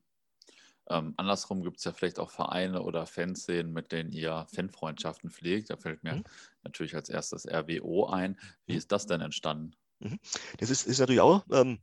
Ähm, 0.90 1.14
andersrum 1.16 1.62
gibt 1.62 1.78
es 1.78 1.84
ja 1.84 1.92
vielleicht 1.92 2.18
auch 2.18 2.30
Vereine 2.30 2.82
oder 2.82 3.06
Fanszenen, 3.06 3.72
mit 3.72 3.90
denen 3.90 4.12
ihr 4.12 4.46
Fanfreundschaften 4.54 5.30
pflegt. 5.30 5.70
Da 5.70 5.76
fällt 5.76 6.02
mir 6.02 6.16
mhm. 6.16 6.24
natürlich 6.62 6.94
als 6.94 7.08
erstes 7.08 7.46
RWO 7.46 8.06
ein. 8.06 8.38
Wie 8.66 8.72
mhm. 8.72 8.78
ist 8.78 8.92
das 8.92 9.06
denn 9.06 9.20
entstanden? 9.20 9.74
Mhm. 10.00 10.18
Das 10.58 10.70
ist, 10.70 10.86
ist 10.86 10.98
natürlich 10.98 11.22
auch 11.22 11.44
ähm, 11.50 11.78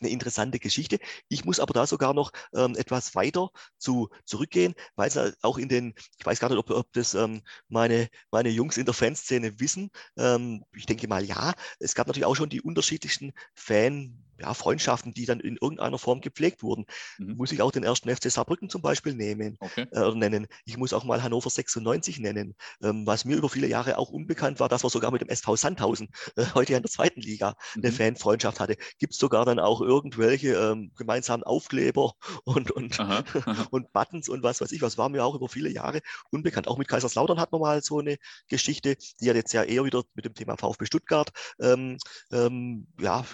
eine 0.00 0.10
interessante 0.10 0.58
Geschichte. 0.58 0.98
Ich 1.28 1.44
muss 1.44 1.60
aber 1.60 1.72
da 1.74 1.86
sogar 1.86 2.14
noch 2.14 2.32
ähm, 2.54 2.76
etwas 2.76 3.14
weiter 3.14 3.50
zu, 3.78 4.08
zurückgehen, 4.24 4.74
weil 4.96 5.08
es 5.08 5.18
auch 5.42 5.58
in 5.58 5.68
den, 5.68 5.94
ich 6.18 6.26
weiß 6.26 6.40
gar 6.40 6.48
nicht, 6.48 6.58
ob, 6.58 6.70
ob 6.70 6.92
das 6.92 7.14
ähm, 7.14 7.42
meine, 7.68 8.08
meine 8.30 8.48
Jungs 8.50 8.76
in 8.76 8.84
der 8.86 8.94
Fanszene 8.94 9.60
wissen. 9.60 9.90
Ähm, 10.16 10.64
ich 10.74 10.86
denke 10.86 11.08
mal 11.08 11.24
ja. 11.24 11.54
Es 11.78 11.94
gab 11.94 12.06
natürlich 12.06 12.26
auch 12.26 12.36
schon 12.36 12.48
die 12.48 12.60
unterschiedlichsten 12.62 13.32
Fan- 13.54 14.20
ja, 14.40 14.54
Freundschaften, 14.54 15.12
die 15.14 15.26
dann 15.26 15.40
in 15.40 15.56
irgendeiner 15.60 15.98
Form 15.98 16.20
gepflegt 16.20 16.62
wurden. 16.62 16.86
Mhm. 17.18 17.36
Muss 17.36 17.52
ich 17.52 17.62
auch 17.62 17.72
den 17.72 17.84
ersten 17.84 18.14
FC 18.14 18.30
Saarbrücken 18.30 18.68
zum 18.68 18.82
Beispiel 18.82 19.14
nehmen, 19.14 19.56
okay. 19.60 19.86
äh, 19.92 20.14
nennen. 20.14 20.46
Ich 20.64 20.76
muss 20.76 20.92
auch 20.92 21.04
mal 21.04 21.22
Hannover 21.22 21.50
96 21.50 22.18
nennen, 22.18 22.54
ähm, 22.82 23.06
was 23.06 23.24
mir 23.24 23.36
über 23.36 23.48
viele 23.48 23.66
Jahre 23.66 23.98
auch 23.98 24.10
unbekannt 24.10 24.60
war, 24.60 24.68
dass 24.68 24.82
man 24.82 24.90
sogar 24.90 25.10
mit 25.10 25.20
dem 25.20 25.28
SV 25.28 25.56
Sandhausen, 25.56 26.08
äh, 26.36 26.44
heute 26.54 26.72
ja 26.72 26.78
in 26.78 26.82
der 26.82 26.90
zweiten 26.90 27.20
Liga, 27.20 27.54
eine 27.76 27.90
mhm. 27.90 27.94
Fanfreundschaft 27.94 28.60
hatte. 28.60 28.76
Gibt 28.98 29.14
es 29.14 29.18
sogar 29.18 29.44
dann 29.44 29.58
auch 29.58 29.80
irgendwelche 29.80 30.54
ähm, 30.54 30.92
gemeinsamen 30.96 31.42
Aufkleber 31.44 32.12
und, 32.44 32.70
und, 32.70 32.98
aha, 33.00 33.24
aha. 33.44 33.66
und 33.70 33.92
Buttons 33.92 34.28
und 34.28 34.42
was 34.42 34.60
weiß 34.60 34.72
ich, 34.72 34.82
was 34.82 34.98
war 34.98 35.08
mir 35.08 35.24
auch 35.24 35.34
über 35.34 35.48
viele 35.48 35.70
Jahre 35.70 36.00
unbekannt. 36.30 36.68
Auch 36.68 36.78
mit 36.78 36.88
Kaiserslautern 36.88 37.40
hat 37.40 37.52
man 37.52 37.60
mal 37.60 37.82
so 37.82 37.98
eine 37.98 38.16
Geschichte, 38.48 38.96
die 39.20 39.26
ja 39.26 39.34
jetzt 39.34 39.52
ja 39.52 39.62
eher 39.62 39.84
wieder 39.84 40.02
mit 40.14 40.24
dem 40.24 40.34
Thema 40.34 40.56
VfB 40.56 40.86
Stuttgart 40.86 41.30
ähm, 41.60 41.98
ähm 42.32 42.86
ja, 43.00 43.24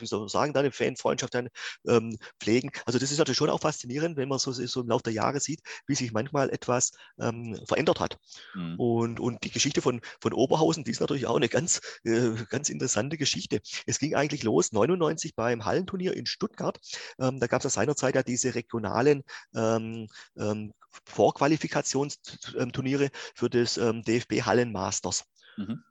wie 0.00 0.06
soll 0.06 0.20
man 0.20 0.28
sagen, 0.28 0.52
da 0.52 0.60
eine 0.60 0.72
Fanfreundschaft 0.72 1.34
dann 1.34 1.48
ähm, 1.86 2.16
pflegen. 2.40 2.70
Also 2.86 2.98
das 2.98 3.10
ist 3.10 3.18
natürlich 3.18 3.38
schon 3.38 3.50
auch 3.50 3.60
faszinierend, 3.60 4.16
wenn 4.16 4.28
man 4.28 4.38
so, 4.38 4.52
so 4.52 4.80
im 4.80 4.88
Laufe 4.88 5.04
der 5.04 5.12
Jahre 5.12 5.40
sieht, 5.40 5.60
wie 5.86 5.94
sich 5.94 6.12
manchmal 6.12 6.50
etwas 6.50 6.92
ähm, 7.18 7.58
verändert 7.66 8.00
hat. 8.00 8.18
Mhm. 8.54 8.78
Und, 8.78 9.20
und 9.20 9.44
die 9.44 9.50
Geschichte 9.50 9.82
von, 9.82 10.00
von 10.20 10.32
Oberhausen, 10.32 10.84
die 10.84 10.90
ist 10.90 11.00
natürlich 11.00 11.26
auch 11.26 11.36
eine 11.36 11.48
ganz, 11.48 11.80
äh, 12.04 12.30
ganz 12.48 12.68
interessante 12.68 13.18
Geschichte. 13.18 13.60
Es 13.86 13.98
ging 13.98 14.14
eigentlich 14.14 14.42
los 14.42 14.72
99 14.72 15.34
beim 15.34 15.64
Hallenturnier 15.64 16.14
in 16.14 16.26
Stuttgart. 16.26 16.78
Ähm, 17.18 17.40
da 17.40 17.46
gab 17.46 17.60
es 17.60 17.64
ja 17.64 17.70
seinerzeit 17.70 18.14
ja 18.14 18.22
diese 18.22 18.54
regionalen 18.54 19.24
ähm, 19.54 20.08
ähm, 20.36 20.72
Vorqualifikationsturniere 21.04 23.10
für 23.34 23.50
das 23.50 23.76
ähm, 23.78 24.02
DFB 24.02 24.42
Hallenmasters. 24.42 25.24
Mhm. 25.56 25.82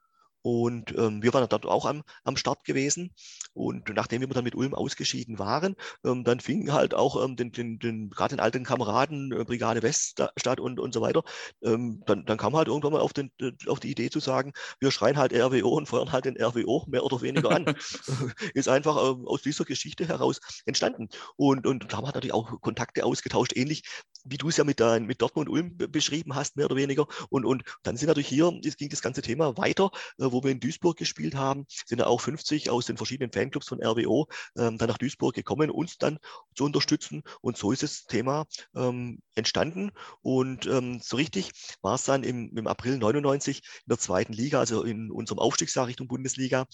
Und 0.44 0.96
ähm, 0.98 1.24
wir 1.24 1.34
waren 1.34 1.48
dort 1.50 1.66
auch 1.66 1.86
am, 1.86 2.04
am 2.24 2.38
Start 2.38 2.64
gewesen. 2.66 3.12
Und 3.54 3.90
nachdem 3.96 4.22
wir 4.22 4.28
dann 4.28 4.44
mit 4.44 4.56
Ulm 4.56 4.76
ausgeschieden 4.76 5.40
waren, 5.40 5.76
ähm, 6.06 6.24
dann 6.24 6.40
fing 6.40 6.72
halt 6.72 6.94
auch 6.94 7.24
ähm, 7.24 7.36
den, 7.36 7.52
den, 7.52 7.80
den, 7.80 8.10
gerade 8.10 8.36
den 8.36 8.40
alten 8.40 8.64
Kameraden 8.64 9.32
äh, 9.32 9.44
Brigade 9.46 9.82
West 9.82 10.22
statt 10.38 10.60
und, 10.60 10.80
und 10.80 10.94
so 10.94 11.02
weiter. 11.02 11.24
Ähm, 11.64 12.04
dann, 12.06 12.26
dann 12.26 12.38
kam 12.38 12.56
halt 12.56 12.68
irgendwann 12.68 12.94
mal 12.94 13.02
auf, 13.02 13.14
den, 13.14 13.32
auf 13.68 13.80
die 13.80 13.92
Idee 13.92 14.10
zu 14.10 14.20
sagen, 14.20 14.54
wir 14.80 14.92
schreien 14.92 15.18
halt 15.18 15.34
RWO 15.34 15.70
und 15.70 15.88
feuern 15.88 16.12
halt 16.12 16.26
den 16.26 16.38
RWO 16.40 16.86
mehr 16.88 17.04
oder 17.04 17.22
weniger 17.22 17.52
an. 17.52 17.66
Ist 18.54 18.68
einfach 18.68 18.98
ähm, 18.98 19.28
aus 19.28 19.42
dieser 19.42 19.66
Geschichte 19.66 20.08
heraus 20.08 20.40
entstanden. 20.66 21.10
Und, 21.36 21.66
und 21.66 21.92
da 21.92 21.98
haben 21.98 22.04
wir 22.04 22.08
natürlich 22.08 22.34
auch 22.34 22.60
Kontakte 22.62 23.06
ausgetauscht, 23.06 23.56
ähnlich 23.56 23.84
wie 24.26 24.38
du 24.38 24.50
es 24.50 24.58
ja 24.58 24.64
mit, 24.64 24.80
dein, 24.80 25.06
mit 25.06 25.22
Dortmund 25.22 25.50
Ulm 25.50 25.78
beschrieben 25.78 26.36
hast, 26.36 26.56
mehr 26.56 26.66
oder 26.66 26.76
weniger. 26.76 27.08
Und, 27.30 27.46
und 27.46 27.64
dann 27.84 27.98
sind 27.98 28.08
natürlich 28.08 28.30
hier, 28.30 28.58
es 28.64 28.78
ging 28.78 28.90
das 28.90 29.02
ganze 29.02 29.22
Thema 29.22 29.58
weiter, 29.58 29.92
äh, 30.18 30.32
wo 30.34 30.44
wir 30.44 30.52
in 30.52 30.60
Duisburg 30.60 30.98
gespielt 30.98 31.36
haben, 31.36 31.66
sind 31.86 32.00
ja 32.00 32.08
auch 32.08 32.20
50 32.20 32.70
aus 32.70 32.86
den 32.86 32.98
verschiedenen 32.98 33.32
Fanclubs 33.32 33.68
von 33.68 33.82
RWO 33.82 34.28
ähm, 34.58 34.78
dann 34.78 34.90
nach 34.90 34.98
Duisburg 34.98 35.36
gekommen, 35.36 35.70
uns 35.70 35.98
dann 35.98 36.20
zu 36.56 36.66
unterstützen. 36.66 37.24
Und 37.42 37.58
so 37.58 37.72
ist 37.72 37.84
das 37.84 38.06
Thema 38.06 38.46
ähm, 38.76 39.20
entstanden. 39.36 39.92
Und 40.22 40.66
ähm, 40.66 41.00
so 41.02 41.18
richtig 41.18 41.52
war 41.82 41.96
es 41.96 42.04
dann 42.04 42.24
im, 42.24 42.56
im, 42.58 42.68
April 42.68 42.98
99 42.98 43.58
in 43.58 43.90
der 43.90 44.00
zweiten 44.00 44.34
Liga, 44.34 44.60
also 44.60 44.84
in 44.84 45.12
unserem 45.12 45.40
Aufstiegsjahr 45.40 45.88
Richtung 45.88 46.08
Bundesliga. 46.08 46.66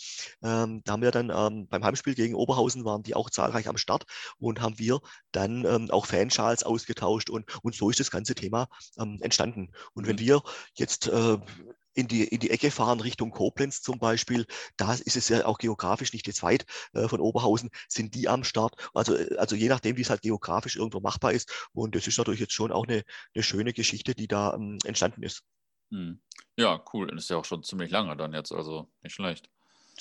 Ähm, 0.42 0.82
da 0.86 0.94
haben 0.94 1.02
wir 1.02 1.12
dann 1.12 1.32
ähm, 1.34 1.68
beim 1.68 1.84
Heimspiel 1.84 2.16
gegen 2.16 2.36
Oberhausen 2.36 2.86
waren 2.86 3.04
die 3.04 3.16
auch 3.16 3.30
zahlreich 3.30 3.68
am 3.68 3.78
Start 3.78 4.06
und 4.38 4.62
haben 4.62 4.80
wir 4.80 5.00
dann 5.32 5.66
ähm, 5.66 5.92
auch 5.92 6.06
Fanschals 6.06 6.64
ausgetauscht 6.64 7.30
und, 7.30 7.46
und 7.64 7.76
so 7.76 7.90
ist 7.90 8.00
das 8.00 8.12
ganze 8.12 8.36
Thema 8.36 8.68
entstanden. 9.22 9.72
Und 9.94 10.08
wenn 10.08 10.16
mhm. 10.16 10.20
wir 10.20 10.42
jetzt 10.74 11.08
äh, 11.08 11.38
in 12.00 12.08
die, 12.08 12.24
in 12.24 12.40
die 12.40 12.50
Ecke 12.50 12.72
fahren, 12.72 13.02
Richtung 13.02 13.32
Koblenz 13.32 13.82
zum 13.82 14.00
Beispiel, 14.00 14.46
da 14.78 14.94
ist 14.94 15.18
es 15.18 15.30
ja 15.30 15.46
auch 15.46 15.58
geografisch 15.58 16.14
nicht 16.14 16.28
jetzt 16.28 16.44
weit 16.44 16.66
äh, 16.94 17.08
von 17.08 17.20
Oberhausen, 17.20 17.70
sind 17.88 18.16
die 18.16 18.28
am 18.30 18.44
Start. 18.44 18.76
Also, 18.94 19.16
äh, 19.16 19.36
also 19.38 19.56
je 19.56 19.68
nachdem, 19.68 19.98
wie 19.98 20.02
es 20.02 20.10
halt 20.10 20.22
geografisch 20.22 20.78
irgendwo 20.78 21.02
machbar 21.02 21.34
ist. 21.34 21.70
Und 21.74 21.96
das 21.96 22.08
ist 22.08 22.18
natürlich 22.18 22.40
jetzt 22.40 22.54
schon 22.54 22.72
auch 22.72 22.88
eine, 22.88 23.04
eine 23.36 23.44
schöne 23.44 23.74
Geschichte, 23.74 24.16
die 24.16 24.28
da 24.28 24.54
ähm, 24.54 24.78
entstanden 24.86 25.24
ist. 25.24 25.44
Hm. 25.92 26.22
Ja, 26.58 26.84
cool. 26.94 27.08
Das 27.08 27.24
ist 27.24 27.30
ja 27.30 27.38
auch 27.38 27.46
schon 27.46 27.64
ziemlich 27.64 27.92
lange 27.92 28.16
dann 28.16 28.34
jetzt, 28.34 28.52
also 28.52 28.90
nicht 29.02 29.14
schlecht 29.14 29.50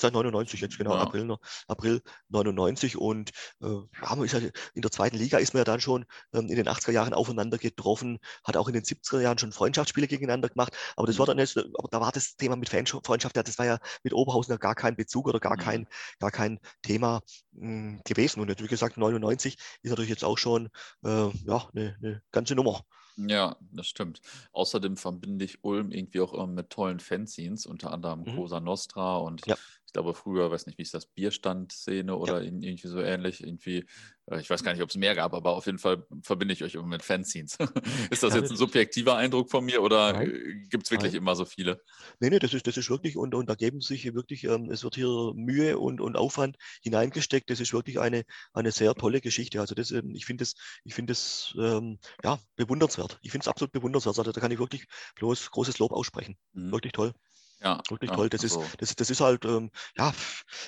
seit 0.00 0.12
99 0.12 0.60
jetzt 0.60 0.78
genau, 0.78 0.94
ja. 0.94 1.02
April, 1.02 1.36
April 1.66 2.02
99 2.28 2.96
und 2.96 3.30
äh, 3.60 3.66
ja, 3.66 4.24
ist 4.24 4.32
ja, 4.32 4.40
in 4.74 4.82
der 4.82 4.90
zweiten 4.90 5.16
Liga 5.16 5.38
ist 5.38 5.54
man 5.54 5.60
ja 5.60 5.64
dann 5.64 5.80
schon 5.80 6.04
ähm, 6.32 6.48
in 6.48 6.56
den 6.56 6.68
80er 6.68 6.92
Jahren 6.92 7.14
aufeinander 7.14 7.58
getroffen, 7.58 8.18
hat 8.44 8.56
auch 8.56 8.68
in 8.68 8.74
den 8.74 8.84
70er 8.84 9.20
Jahren 9.20 9.38
schon 9.38 9.52
Freundschaftsspiele 9.52 10.08
gegeneinander 10.08 10.48
gemacht, 10.48 10.76
aber 10.96 11.06
das 11.06 11.18
war 11.18 11.26
dann 11.26 11.38
jetzt, 11.38 11.56
aber 11.56 11.88
da 11.90 12.00
war 12.00 12.12
das 12.12 12.36
Thema 12.36 12.56
mit 12.56 12.68
Freundschaft, 12.68 13.36
ja, 13.36 13.42
das 13.42 13.58
war 13.58 13.66
ja 13.66 13.78
mit 14.02 14.12
Oberhausen 14.12 14.52
ja 14.52 14.58
gar 14.58 14.74
kein 14.74 14.96
Bezug 14.96 15.28
oder 15.28 15.40
gar 15.40 15.56
mhm. 15.56 15.60
kein, 15.60 15.86
gar 16.18 16.30
kein 16.30 16.58
Thema 16.82 17.20
mh, 17.52 17.66
hm, 17.66 18.00
gewesen 18.04 18.40
und 18.40 18.62
wie 18.62 18.66
gesagt 18.66 18.96
99 18.96 19.56
ist 19.82 19.90
natürlich 19.90 20.10
jetzt 20.10 20.24
auch 20.24 20.38
schon 20.38 20.68
äh, 21.04 21.28
ja, 21.46 21.68
eine, 21.74 21.96
eine 22.02 22.22
ganze 22.32 22.54
Nummer. 22.54 22.82
Ja, 23.16 23.56
das 23.72 23.88
stimmt. 23.88 24.20
Außerdem 24.52 24.96
verbinde 24.96 25.44
ich 25.44 25.64
Ulm 25.64 25.90
irgendwie 25.90 26.20
auch 26.20 26.32
immer 26.32 26.46
mit 26.46 26.70
tollen 26.70 27.00
Fanzines, 27.00 27.66
unter 27.66 27.92
anderem 27.92 28.20
mhm. 28.20 28.36
Cosa 28.36 28.60
Nostra 28.60 29.16
und 29.16 29.44
ja 29.46 29.56
ich 29.88 29.94
glaube 29.94 30.12
früher, 30.12 30.50
weiß 30.50 30.66
nicht, 30.66 30.76
wie 30.76 30.82
ist 30.82 30.92
das, 30.92 31.06
Bierstand-Szene 31.06 32.14
oder 32.14 32.42
ja. 32.42 32.50
irgendwie 32.50 32.88
so 32.88 33.00
ähnlich, 33.00 33.42
irgendwie, 33.42 33.86
äh, 34.26 34.38
ich 34.38 34.50
weiß 34.50 34.62
gar 34.62 34.74
nicht, 34.74 34.82
ob 34.82 34.90
es 34.90 34.96
mehr 34.96 35.14
gab, 35.14 35.32
aber 35.32 35.52
auf 35.56 35.64
jeden 35.64 35.78
Fall 35.78 36.06
verbinde 36.22 36.52
ich 36.52 36.62
euch 36.62 36.74
immer 36.74 36.86
mit 36.86 37.02
Fanzines. 37.02 37.56
ist 38.10 38.22
das 38.22 38.34
jetzt 38.34 38.50
ein 38.50 38.58
subjektiver 38.58 39.16
Eindruck 39.16 39.50
von 39.50 39.64
mir 39.64 39.80
oder 39.80 40.26
gibt 40.26 40.84
es 40.84 40.90
wirklich 40.90 41.12
Nein. 41.12 41.22
immer 41.22 41.34
so 41.36 41.46
viele? 41.46 41.82
Nee, 42.20 42.28
nee, 42.28 42.38
das 42.38 42.52
ist, 42.52 42.66
das 42.66 42.76
ist 42.76 42.90
wirklich, 42.90 43.16
und, 43.16 43.34
und 43.34 43.48
da 43.48 43.54
geben 43.54 43.80
sich 43.80 44.12
wirklich, 44.12 44.44
ähm, 44.44 44.70
es 44.70 44.84
wird 44.84 44.94
hier 44.94 45.32
Mühe 45.34 45.78
und, 45.78 46.02
und 46.02 46.16
Aufwand 46.16 46.58
hineingesteckt. 46.82 47.48
Das 47.48 47.58
ist 47.58 47.72
wirklich 47.72 47.98
eine, 47.98 48.24
eine 48.52 48.72
sehr 48.72 48.94
tolle 48.94 49.22
Geschichte. 49.22 49.58
Also 49.58 49.74
das, 49.74 49.90
ähm, 49.90 50.14
ich 50.14 50.26
finde 50.26 50.44
es, 50.44 50.54
ich 50.84 50.92
finde 50.92 51.12
es, 51.12 51.54
ähm, 51.58 51.98
ja, 52.22 52.38
bewundernswert. 52.56 53.18
Ich 53.22 53.30
finde 53.30 53.44
es 53.44 53.48
absolut 53.48 53.72
bewundernswert. 53.72 54.18
Also 54.18 54.32
da 54.32 54.40
kann 54.42 54.50
ich 54.50 54.58
wirklich 54.58 54.84
bloß 55.14 55.50
großes 55.50 55.78
Lob 55.78 55.92
aussprechen. 55.92 56.36
Mhm. 56.52 56.72
Wirklich 56.72 56.92
toll. 56.92 57.14
Ja, 57.60 57.80
wirklich 57.88 58.10
ja, 58.10 58.16
toll. 58.16 58.28
Das, 58.28 58.42
also. 58.42 58.62
ist, 58.62 58.80
das, 58.80 58.94
das 58.94 59.10
ist 59.10 59.20
halt, 59.20 59.44
ähm, 59.44 59.70
ja, 59.96 60.12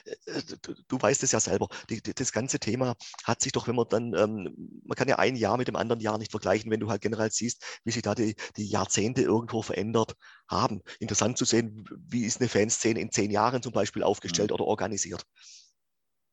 äh, 0.04 0.42
du, 0.62 0.74
du, 0.88 1.00
weißt 1.00 1.22
es 1.22 1.30
ja 1.30 1.38
selber. 1.38 1.68
Die, 1.88 2.02
die, 2.02 2.14
das 2.14 2.32
ganze 2.32 2.58
Thema 2.58 2.96
hat 3.24 3.40
sich 3.40 3.52
doch, 3.52 3.68
wenn 3.68 3.76
man 3.76 3.86
dann, 3.88 4.12
ähm, 4.14 4.82
man 4.84 4.96
kann 4.96 5.08
ja 5.08 5.18
ein 5.18 5.36
Jahr 5.36 5.56
mit 5.56 5.68
dem 5.68 5.76
anderen 5.76 6.00
Jahr 6.00 6.18
nicht 6.18 6.32
vergleichen, 6.32 6.70
wenn 6.70 6.80
du 6.80 6.90
halt 6.90 7.00
generell 7.00 7.30
siehst, 7.30 7.62
wie 7.84 7.92
sich 7.92 8.02
da 8.02 8.16
die, 8.16 8.34
die 8.56 8.66
Jahrzehnte 8.66 9.22
irgendwo 9.22 9.62
verändert 9.62 10.14
haben. 10.48 10.82
Interessant 10.98 11.38
zu 11.38 11.44
sehen, 11.44 11.84
wie 12.08 12.24
ist 12.24 12.40
eine 12.40 12.48
Fanszene 12.48 12.98
in 12.98 13.12
zehn 13.12 13.30
Jahren 13.30 13.62
zum 13.62 13.72
Beispiel 13.72 14.02
aufgestellt 14.02 14.50
mhm. 14.50 14.54
oder 14.54 14.64
organisiert. 14.64 15.24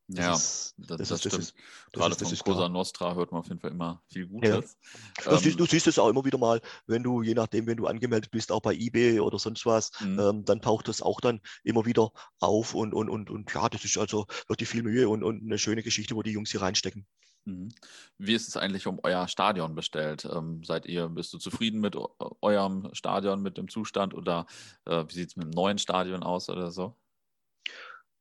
Das 0.09 0.25
ja, 0.25 0.33
ist, 0.33 0.75
das, 0.77 0.97
das, 0.97 1.09
das, 1.09 1.19
stimmt. 1.19 1.39
Ist, 1.39 1.55
Gerade 1.91 2.15
von 2.15 2.37
Cosa 2.37 2.69
Nostra 2.69 3.13
hört 3.15 3.33
man 3.33 3.39
auf 3.39 3.47
jeden 3.47 3.59
Fall 3.59 3.71
immer 3.71 4.01
viel 4.07 4.25
Gutes. 4.25 4.77
Ja. 5.25 5.33
Ähm, 5.33 5.37
siehst, 5.37 5.59
du 5.59 5.65
siehst 5.65 5.87
es 5.87 5.99
auch 5.99 6.07
immer 6.07 6.23
wieder 6.23 6.37
mal, 6.37 6.61
wenn 6.85 7.03
du, 7.03 7.21
je 7.21 7.33
nachdem, 7.33 7.67
wenn 7.67 7.75
du 7.75 7.87
angemeldet 7.87 8.31
bist, 8.31 8.53
auch 8.53 8.61
bei 8.61 8.73
eBay 8.73 9.19
oder 9.19 9.37
sonst 9.37 9.65
was, 9.65 9.91
mhm. 9.99 10.19
ähm, 10.19 10.45
dann 10.45 10.61
taucht 10.61 10.87
das 10.87 11.01
auch 11.01 11.19
dann 11.19 11.41
immer 11.65 11.85
wieder 11.85 12.11
auf 12.39 12.73
und, 12.73 12.93
und, 12.93 13.09
und, 13.09 13.29
und 13.29 13.53
ja, 13.53 13.67
das 13.67 13.83
ist 13.83 13.97
also 13.97 14.25
wirklich 14.47 14.69
viel 14.69 14.83
Mühe 14.83 15.09
und, 15.09 15.23
und 15.23 15.43
eine 15.43 15.57
schöne 15.57 15.83
Geschichte, 15.83 16.15
wo 16.15 16.23
die 16.23 16.31
Jungs 16.31 16.51
hier 16.51 16.61
reinstecken. 16.61 17.05
Mhm. 17.43 17.69
Wie 18.17 18.33
ist 18.33 18.47
es 18.47 18.55
eigentlich 18.55 18.87
um 18.87 18.99
euer 19.03 19.27
Stadion 19.27 19.75
bestellt? 19.75 20.25
Ähm, 20.31 20.63
seid 20.63 20.85
ihr, 20.85 21.09
bist 21.09 21.33
du 21.33 21.37
zufrieden 21.37 21.81
mit 21.81 21.97
eurem 22.41 22.89
Stadion, 22.93 23.41
mit 23.41 23.57
dem 23.57 23.67
Zustand 23.67 24.13
oder 24.13 24.45
äh, 24.85 25.03
wie 25.07 25.13
sieht 25.13 25.29
es 25.29 25.35
mit 25.35 25.47
dem 25.47 25.51
neuen 25.51 25.77
Stadion 25.77 26.23
aus 26.23 26.49
oder 26.49 26.71
so? 26.71 26.95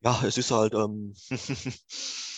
Ja, 0.06 0.22
es 0.24 0.38
ist 0.38 0.50
halt 0.52 0.72
ähm, 0.74 1.14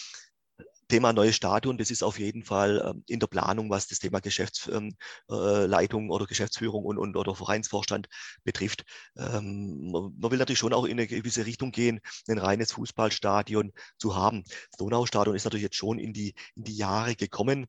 Thema 0.89 1.12
neues 1.12 1.36
Stadion, 1.36 1.78
das 1.78 1.91
ist 1.91 2.03
auf 2.03 2.18
jeden 2.18 2.45
Fall 2.45 2.82
ähm, 2.84 3.05
in 3.07 3.20
der 3.20 3.26
Planung, 3.26 3.70
was 3.70 3.86
das 3.89 3.99
Thema 3.99 4.20
Geschäftsleitung 4.20 4.95
ähm, 5.30 6.09
äh, 6.09 6.12
oder 6.12 6.26
Geschäftsführung 6.26 6.84
und, 6.84 6.99
und 6.99 7.16
oder 7.16 7.34
Vereinsvorstand 7.34 8.09
betrifft. 8.45 8.84
Ähm, 9.16 9.91
man 9.91 10.30
will 10.30 10.39
natürlich 10.39 10.59
schon 10.59 10.72
auch 10.72 10.84
in 10.84 10.93
eine 10.93 11.07
gewisse 11.07 11.45
Richtung 11.47 11.72
gehen, 11.72 12.01
ein 12.28 12.39
reines 12.39 12.72
Fußballstadion 12.72 13.72
zu 13.99 14.16
haben. 14.16 14.45
Das 14.45 14.78
Donaustadion 14.78 15.36
ist 15.36 15.45
natürlich 15.45 15.64
jetzt 15.64 15.76
schon 15.76 15.99
in 15.99 16.12
die, 16.12 16.34
in 16.57 16.64
die 16.64 16.76
Jahre 16.76 17.14
gekommen. 17.14 17.66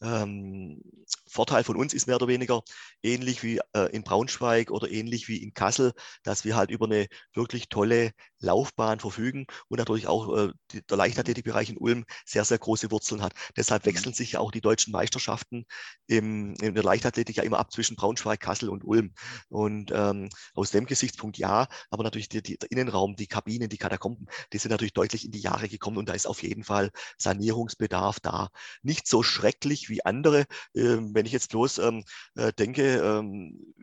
Ähm, 0.00 0.80
Vorteil 1.26 1.64
von 1.64 1.76
uns 1.76 1.92
ist 1.92 2.06
mehr 2.06 2.16
oder 2.16 2.28
weniger 2.28 2.62
ähnlich 3.02 3.42
wie 3.42 3.60
äh, 3.74 3.90
in 3.92 4.04
Braunschweig 4.04 4.70
oder 4.70 4.90
ähnlich 4.90 5.28
wie 5.28 5.42
in 5.42 5.54
Kassel, 5.54 5.92
dass 6.22 6.44
wir 6.44 6.54
halt 6.56 6.70
über 6.70 6.86
eine 6.86 7.08
wirklich 7.34 7.68
tolle 7.68 8.12
Laufbahn 8.38 9.00
verfügen 9.00 9.46
und 9.68 9.78
natürlich 9.78 10.06
auch 10.06 10.36
äh, 10.36 10.52
die, 10.70 10.82
der 10.86 10.96
Leichtathletikbereich 10.96 11.70
in 11.70 11.76
Ulm 11.76 12.04
sehr, 12.24 12.44
sehr 12.44 12.59
große 12.60 12.90
Wurzeln 12.90 13.22
hat. 13.22 13.32
Deshalb 13.56 13.84
mhm. 13.84 13.90
wechseln 13.90 14.14
sich 14.14 14.32
ja 14.32 14.40
auch 14.40 14.52
die 14.52 14.60
deutschen 14.60 14.92
Meisterschaften 14.92 15.64
im, 16.06 16.54
in 16.60 16.74
der 16.74 16.84
Leichtathletik 16.84 17.36
ja 17.36 17.42
immer 17.42 17.58
ab 17.58 17.72
zwischen 17.72 17.96
Braunschweig, 17.96 18.40
Kassel 18.40 18.68
und 18.68 18.84
Ulm. 18.84 19.12
Und 19.48 19.90
ähm, 19.94 20.28
aus 20.54 20.70
dem 20.70 20.86
Gesichtspunkt 20.86 21.38
ja, 21.38 21.66
aber 21.90 22.04
natürlich 22.04 22.28
die, 22.28 22.42
die, 22.42 22.58
der 22.58 22.70
Innenraum, 22.70 23.16
die 23.16 23.26
Kabinen, 23.26 23.68
die 23.68 23.78
Katakomben, 23.78 24.26
die 24.52 24.58
sind 24.58 24.70
natürlich 24.70 24.94
deutlich 24.94 25.24
in 25.24 25.32
die 25.32 25.40
Jahre 25.40 25.68
gekommen 25.68 25.98
und 25.98 26.08
da 26.08 26.12
ist 26.12 26.26
auf 26.26 26.42
jeden 26.42 26.64
Fall 26.64 26.90
Sanierungsbedarf 27.18 28.20
da. 28.20 28.50
Nicht 28.82 29.06
so 29.06 29.22
schrecklich 29.22 29.88
wie 29.88 30.04
andere. 30.04 30.44
Ähm, 30.74 31.14
wenn 31.14 31.26
ich 31.26 31.32
jetzt 31.32 31.50
bloß 31.50 31.78
ähm, 31.78 32.04
äh, 32.36 32.52
denke, 32.52 32.98
ähm, 32.98 33.74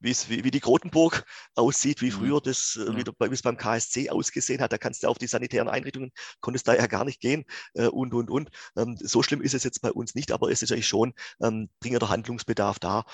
wie, 0.00 0.44
wie 0.44 0.50
die 0.50 0.60
Grotenburg 0.60 1.24
aussieht, 1.54 2.00
wie 2.02 2.10
mhm. 2.10 2.12
früher 2.12 2.40
das, 2.40 2.78
äh, 2.80 2.90
ja. 2.90 2.96
wie 2.96 3.34
es 3.34 3.42
beim 3.42 3.56
KSC 3.56 4.10
ausgesehen 4.10 4.60
hat. 4.60 4.72
Da 4.72 4.78
kannst 4.78 5.02
du 5.02 5.08
auf 5.08 5.18
die 5.18 5.26
sanitären 5.26 5.68
Einrichtungen, 5.68 6.12
konntest 6.40 6.68
da 6.68 6.74
ja 6.74 6.86
gar 6.86 7.04
nicht 7.04 7.20
gehen 7.20 7.44
äh, 7.74 7.86
und, 7.86 8.14
und, 8.14 8.30
und. 8.30 8.50
Ähm, 8.76 8.96
so 9.00 9.22
schlimm 9.22 9.42
ist 9.42 9.54
es 9.54 9.64
jetzt 9.64 9.80
bei 9.80 9.92
uns 9.92 10.14
nicht, 10.14 10.32
aber 10.32 10.50
es 10.50 10.62
ist 10.62 10.72
eigentlich 10.72 10.88
schon 10.88 11.14
ähm, 11.42 11.68
dringender 11.80 12.08
Handlungsbedarf 12.08 12.78
da. 12.78 13.04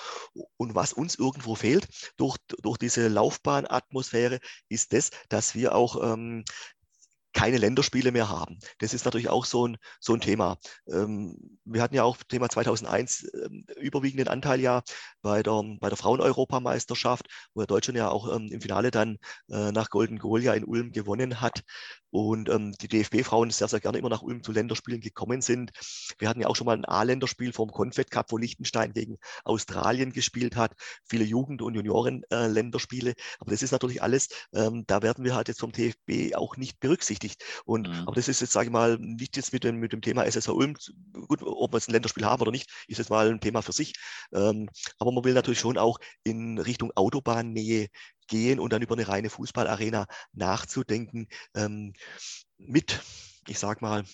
Und 0.57 0.75
was 0.75 0.93
uns 0.93 1.15
irgendwo 1.15 1.55
fehlt 1.55 1.89
durch, 2.17 2.37
durch 2.63 2.79
diese 2.79 3.09
Laufbahnatmosphäre, 3.09 4.41
ist 4.69 4.93
das, 4.93 5.11
dass 5.29 5.55
wir 5.55 5.75
auch 5.75 6.13
ähm, 6.13 6.45
keine 7.35 7.59
Länderspiele 7.59 8.13
mehr 8.13 8.31
haben. 8.31 8.59
Das 8.79 8.95
ist 8.95 9.05
natürlich 9.05 9.29
auch 9.29 9.45
so 9.45 9.69
ein, 9.69 9.77
so 10.01 10.15
ein 10.15 10.21
Thema. 10.21 10.57
Ähm, 10.89 11.59
wir 11.65 11.83
hatten 11.83 11.95
ja 11.95 12.05
auch 12.05 12.17
Thema 12.29 12.49
2001 12.49 13.27
ähm, 13.45 13.67
überwiegenden 13.77 14.29
Anteil 14.29 14.61
ja 14.61 14.83
bei 15.21 15.43
der, 15.43 15.63
bei 15.81 15.89
der 15.89 15.99
Frauen-Europameisterschaft, 15.99 17.27
wo 17.53 17.65
Deutschland 17.65 17.99
ja 17.99 18.09
auch 18.09 18.35
ähm, 18.35 18.49
im 18.51 18.61
Finale 18.61 18.91
dann 18.91 19.19
äh, 19.51 19.73
nach 19.73 19.91
Golden 19.91 20.19
Goal 20.19 20.43
ja 20.43 20.55
in 20.55 20.65
Ulm 20.65 20.93
gewonnen 20.93 21.41
hat 21.41 21.63
und 22.15 22.49
ähm, 22.49 22.71
die 22.81 22.87
DFB-Frauen 22.87 23.51
sehr, 23.51 23.67
sehr 23.67 23.81
gerne 23.81 23.99
immer 23.99 24.09
nach 24.09 24.23
Ulm 24.23 24.41
zu 24.45 24.53
Länderspielen 24.53 25.01
gekommen 25.01 25.43
sind. 25.43 25.73
Wir 26.19 26.29
hatten 26.29 26.41
ja 26.41 26.47
auch 26.47 26.55
schon 26.55 26.67
mal 26.67 26.77
ein 26.77 26.85
A-Länderspiel 26.85 27.53
vom 27.53 27.73
Confed 27.73 28.09
Cup, 28.09 28.31
wo 28.31 28.39
Liechtenstein 28.39 28.93
gegen 28.93 29.19
Australien 29.43 30.13
gespielt 30.13 30.55
hat, 30.55 30.75
viele 31.05 31.25
Jugend- 31.25 31.61
und 31.61 31.75
Junioren-Länderspiele. 31.75 33.11
Äh, 33.11 33.15
aber 33.41 33.51
das 33.51 33.65
ist 33.65 33.73
natürlich 33.73 34.01
alles, 34.01 34.29
ähm, 34.55 34.85
da 34.87 35.03
werden 35.03 35.25
wir 35.25 35.35
halt 35.35 35.49
jetzt 35.49 35.59
vom 35.59 35.73
DFB 35.73 36.37
auch 36.37 36.57
nicht 36.57 36.79
berücksichtigt. 36.79 37.43
Und, 37.65 37.89
mhm. 37.89 38.05
Aber 38.07 38.15
das 38.15 38.29
ist 38.29 38.41
jetzt, 38.41 38.53
sage 38.53 38.67
ich 38.67 38.73
mal, 38.73 38.97
nicht 39.01 39.37
jetzt 39.37 39.53
mit 39.53 39.65
dem, 39.65 39.79
mit 39.79 39.93
dem 39.93 40.01
Thema 40.01 40.25
SSH 40.25 40.51
Ulm, 40.51 40.77
gut, 41.27 41.43
ob 41.43 41.73
wir 41.73 41.79
jetzt 41.79 41.89
ein 41.89 41.95
Länderspiel 41.95 42.27
haben 42.27 42.43
oder 42.43 42.53
nicht, 42.53 42.71
ist 42.87 42.99
jetzt 42.99 43.11
mal 43.11 43.29
ein 43.29 43.41
Thema 43.41 43.61
für 43.61 43.73
sich. 43.73 43.93
Ähm, 44.33 44.69
aber 45.01 45.11
man 45.11 45.25
will 45.25 45.35
natürlich 45.35 45.59
schon 45.59 45.79
auch 45.79 45.99
in 46.23 46.61
Richtung 46.61 46.93
Autobahnnähe 46.95 47.89
gehen 48.27 48.61
und 48.61 48.73
dann 48.73 48.83
über 48.83 48.95
eine 48.95 49.09
reine 49.09 49.31
Fußballarena 49.31 50.07
nachzudenken 50.33 51.29
ähm, 51.55 51.93
mit, 52.59 53.01
ich 53.49 53.59
sag 53.59 53.83
mal, 53.83 54.05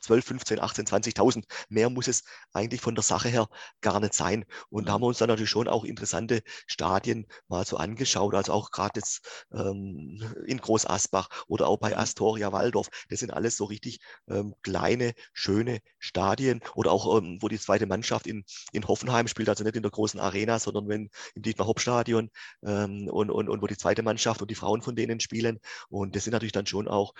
12, 0.00 0.24
15, 0.24 0.60
18, 0.60 0.86
20.000. 0.86 1.44
Mehr 1.68 1.90
muss 1.90 2.08
es 2.08 2.24
eigentlich 2.52 2.80
von 2.80 2.94
der 2.94 3.04
Sache 3.04 3.28
her 3.28 3.48
gar 3.80 4.00
nicht 4.00 4.14
sein. 4.14 4.44
Und 4.70 4.88
da 4.88 4.92
haben 4.92 5.02
wir 5.02 5.06
uns 5.06 5.18
dann 5.18 5.28
natürlich 5.28 5.50
schon 5.50 5.68
auch 5.68 5.84
interessante 5.84 6.42
Stadien 6.66 7.26
mal 7.48 7.64
so 7.64 7.76
angeschaut. 7.76 8.34
Also 8.34 8.52
auch 8.52 8.70
gerade 8.70 9.00
jetzt 9.00 9.46
ähm, 9.52 10.22
in 10.46 10.58
Groß 10.58 10.86
Asbach 10.86 11.28
oder 11.46 11.68
auch 11.68 11.78
bei 11.78 11.90
mhm. 11.90 11.98
Astoria 11.98 12.52
Waldorf. 12.52 12.88
Das 13.08 13.20
sind 13.20 13.32
alles 13.32 13.56
so 13.56 13.64
richtig 13.64 14.00
ähm, 14.28 14.54
kleine, 14.62 15.12
schöne 15.32 15.80
Stadien. 15.98 16.60
Oder 16.74 16.92
auch, 16.92 17.18
ähm, 17.18 17.38
wo 17.40 17.48
die 17.48 17.58
zweite 17.58 17.86
Mannschaft 17.86 18.26
in, 18.26 18.44
in 18.72 18.86
Hoffenheim 18.86 19.28
spielt, 19.28 19.48
also 19.48 19.64
nicht 19.64 19.76
in 19.76 19.82
der 19.82 19.90
großen 19.90 20.20
Arena, 20.20 20.58
sondern 20.58 20.88
wenn 20.88 21.10
im 21.34 21.42
Dietmar-Hopp-Stadion 21.42 22.30
ähm, 22.64 23.08
und, 23.08 23.30
und, 23.30 23.48
und 23.48 23.62
wo 23.62 23.66
die 23.66 23.76
zweite 23.76 24.02
Mannschaft 24.02 24.42
und 24.42 24.50
die 24.50 24.54
Frauen 24.54 24.82
von 24.82 24.96
denen 24.96 25.20
spielen. 25.20 25.58
Und 25.88 26.16
das 26.16 26.24
sind 26.24 26.32
natürlich 26.32 26.52
dann 26.52 26.66
schon 26.66 26.88
auch, 26.88 27.14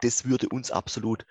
das 0.00 0.24
würde 0.24 0.48
uns 0.48 0.70
absolut 0.70 1.24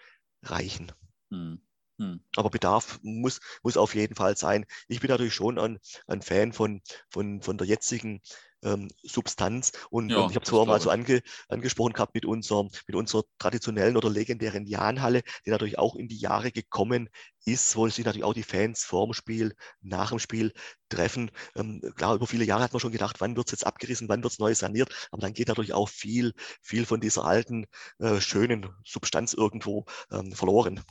reichen. 0.43 0.91
Hm. 1.31 1.61
Hm. 1.99 2.23
Aber 2.35 2.49
Bedarf 2.49 2.99
muss, 3.03 3.39
muss 3.63 3.77
auf 3.77 3.95
jeden 3.95 4.15
Fall 4.15 4.35
sein. 4.37 4.65
Ich 4.87 4.99
bin 5.01 5.09
natürlich 5.09 5.33
schon 5.35 5.59
ein, 5.59 5.79
ein 6.07 6.21
Fan 6.21 6.53
von, 6.53 6.81
von, 7.09 7.41
von 7.41 7.57
der 7.57 7.67
jetzigen 7.67 8.21
ähm, 8.63 8.89
Substanz. 9.03 9.71
Und, 9.89 10.09
ja, 10.09 10.27
ich 10.27 10.35
habe 10.35 10.43
es 10.43 10.49
vorher 10.49 10.67
mal 10.67 10.81
so 10.81 10.89
ange, 10.89 11.21
angesprochen 11.47 11.93
gehabt 11.93 12.13
mit, 12.15 12.25
unserem, 12.25 12.69
mit 12.87 12.95
unserer 12.95 13.23
traditionellen 13.39 13.97
oder 13.97 14.09
legendären 14.09 14.65
Jahnhalle, 14.65 15.23
die 15.45 15.49
natürlich 15.49 15.79
auch 15.79 15.95
in 15.95 16.07
die 16.07 16.17
Jahre 16.17 16.51
gekommen 16.51 17.09
ist, 17.45 17.75
wo 17.75 17.87
sich 17.87 18.05
natürlich 18.05 18.23
auch 18.23 18.33
die 18.33 18.43
Fans 18.43 18.83
vorm 18.83 19.13
Spiel, 19.13 19.55
nach 19.81 20.09
dem 20.09 20.19
Spiel 20.19 20.53
treffen. 20.89 21.31
Ähm, 21.55 21.81
klar, 21.95 22.15
über 22.15 22.27
viele 22.27 22.45
Jahre 22.45 22.63
hat 22.63 22.73
man 22.73 22.79
schon 22.79 22.91
gedacht, 22.91 23.17
wann 23.19 23.35
wird 23.35 23.47
es 23.47 23.51
jetzt 23.51 23.65
abgerissen, 23.65 24.09
wann 24.09 24.23
wird 24.23 24.33
es 24.33 24.39
neu 24.39 24.53
saniert, 24.53 25.09
aber 25.11 25.21
dann 25.21 25.33
geht 25.33 25.47
natürlich 25.47 25.73
auch 25.73 25.89
viel, 25.89 26.33
viel 26.61 26.85
von 26.85 26.99
dieser 26.99 27.25
alten, 27.25 27.65
äh, 27.99 28.19
schönen 28.21 28.69
Substanz 28.85 29.33
irgendwo 29.33 29.85
ähm, 30.11 30.33
verloren. 30.33 30.81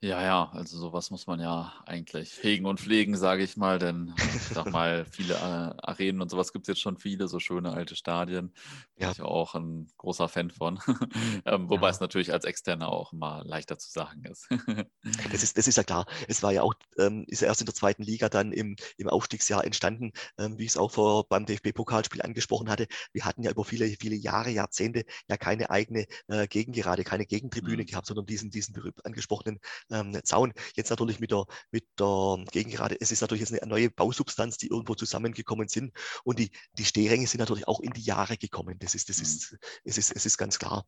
Ja, 0.00 0.22
ja, 0.22 0.50
also 0.52 0.76
sowas 0.76 1.10
muss 1.10 1.26
man 1.26 1.40
ja 1.40 1.72
eigentlich 1.86 2.42
hegen 2.42 2.66
und 2.66 2.78
pflegen, 2.78 3.16
sage 3.16 3.42
ich 3.42 3.56
mal, 3.56 3.78
denn 3.78 4.14
ich 4.18 4.42
sag 4.42 4.70
mal, 4.70 5.06
viele 5.10 5.32
äh, 5.32 5.38
Arenen 5.82 6.20
und 6.20 6.30
sowas 6.30 6.52
gibt 6.52 6.64
es 6.64 6.68
jetzt 6.68 6.82
schon 6.82 6.98
viele, 6.98 7.26
so 7.26 7.40
schöne 7.40 7.72
alte 7.72 7.96
Stadien. 7.96 8.48
Bin 8.96 9.06
ja. 9.06 9.12
ich 9.12 9.22
auch 9.22 9.54
ein 9.54 9.90
großer 9.96 10.28
Fan 10.28 10.50
von. 10.50 10.78
ähm, 11.46 11.70
wobei 11.70 11.86
ja. 11.86 11.90
es 11.90 12.00
natürlich 12.00 12.34
als 12.34 12.44
Externer 12.44 12.90
auch 12.90 13.14
immer 13.14 13.42
leichter 13.44 13.78
zu 13.78 13.90
sagen 13.90 14.24
ist. 14.26 14.46
das 15.32 15.42
ist. 15.42 15.56
Das 15.56 15.66
ist 15.66 15.76
ja 15.76 15.84
klar. 15.84 16.04
Es 16.28 16.42
war 16.42 16.52
ja 16.52 16.60
auch, 16.60 16.74
ähm, 16.98 17.24
ist 17.28 17.40
ja 17.40 17.48
erst 17.48 17.62
in 17.62 17.66
der 17.66 17.74
zweiten 17.74 18.02
Liga 18.02 18.28
dann 18.28 18.52
im, 18.52 18.76
im 18.98 19.08
Aufstiegsjahr 19.08 19.64
entstanden, 19.64 20.12
ähm, 20.36 20.58
wie 20.58 20.64
ich 20.64 20.70
es 20.72 20.76
auch 20.76 20.90
vor, 20.90 21.26
beim 21.28 21.46
DFB-Pokalspiel 21.46 22.20
angesprochen 22.20 22.68
hatte. 22.68 22.88
Wir 23.12 23.24
hatten 23.24 23.42
ja 23.42 23.50
über 23.50 23.64
viele, 23.64 23.86
viele 23.88 24.16
Jahre, 24.16 24.50
Jahrzehnte 24.50 25.04
ja 25.30 25.38
keine 25.38 25.70
eigene 25.70 26.04
äh, 26.28 26.46
Gegengerade, 26.46 27.04
keine 27.04 27.24
Gegentribüne 27.24 27.84
mhm. 27.84 27.86
gehabt, 27.86 28.06
sondern 28.06 28.26
diesen, 28.26 28.50
diesen 28.50 28.74
angesprochenen 29.02 29.60
ähm, 29.94 30.18
Zaun. 30.24 30.52
Jetzt 30.74 30.90
natürlich 30.90 31.20
mit 31.20 31.30
der, 31.30 31.44
mit 31.70 31.86
der 31.98 32.44
Gegengerade, 32.50 32.96
es 33.00 33.12
ist 33.12 33.20
natürlich 33.20 33.48
jetzt 33.48 33.52
eine 33.52 33.70
neue 33.70 33.90
Bausubstanz, 33.90 34.58
die 34.58 34.68
irgendwo 34.68 34.94
zusammengekommen 34.94 35.68
sind. 35.68 35.92
Und 36.24 36.38
die, 36.38 36.50
die 36.72 36.84
Stehränge 36.84 37.26
sind 37.26 37.40
natürlich 37.40 37.68
auch 37.68 37.80
in 37.80 37.92
die 37.92 38.02
Jahre 38.02 38.36
gekommen. 38.36 38.78
Das 38.78 38.94
ist, 38.94 39.08
das 39.08 39.18
mhm. 39.18 39.22
ist, 39.22 39.56
es 39.84 39.98
ist, 39.98 40.16
es 40.16 40.26
ist 40.26 40.38
ganz 40.38 40.58
klar. 40.58 40.86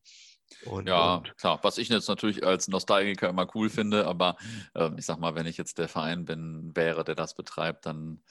Und, 0.64 0.88
ja, 0.88 1.16
und 1.16 1.36
klar. 1.38 1.58
Was 1.62 1.78
ich 1.78 1.88
jetzt 1.88 2.08
natürlich 2.08 2.44
als 2.44 2.68
Nostalgiker 2.68 3.28
immer 3.28 3.48
cool 3.54 3.68
finde, 3.68 4.06
aber 4.06 4.36
äh, 4.74 4.90
ich 4.96 5.06
sag 5.06 5.18
mal, 5.18 5.34
wenn 5.34 5.46
ich 5.46 5.56
jetzt 5.56 5.78
der 5.78 5.88
Verein 5.88 6.24
bin, 6.24 6.70
wäre, 6.74 7.04
der 7.04 7.14
das 7.14 7.34
betreibt, 7.34 7.86
dann 7.86 8.22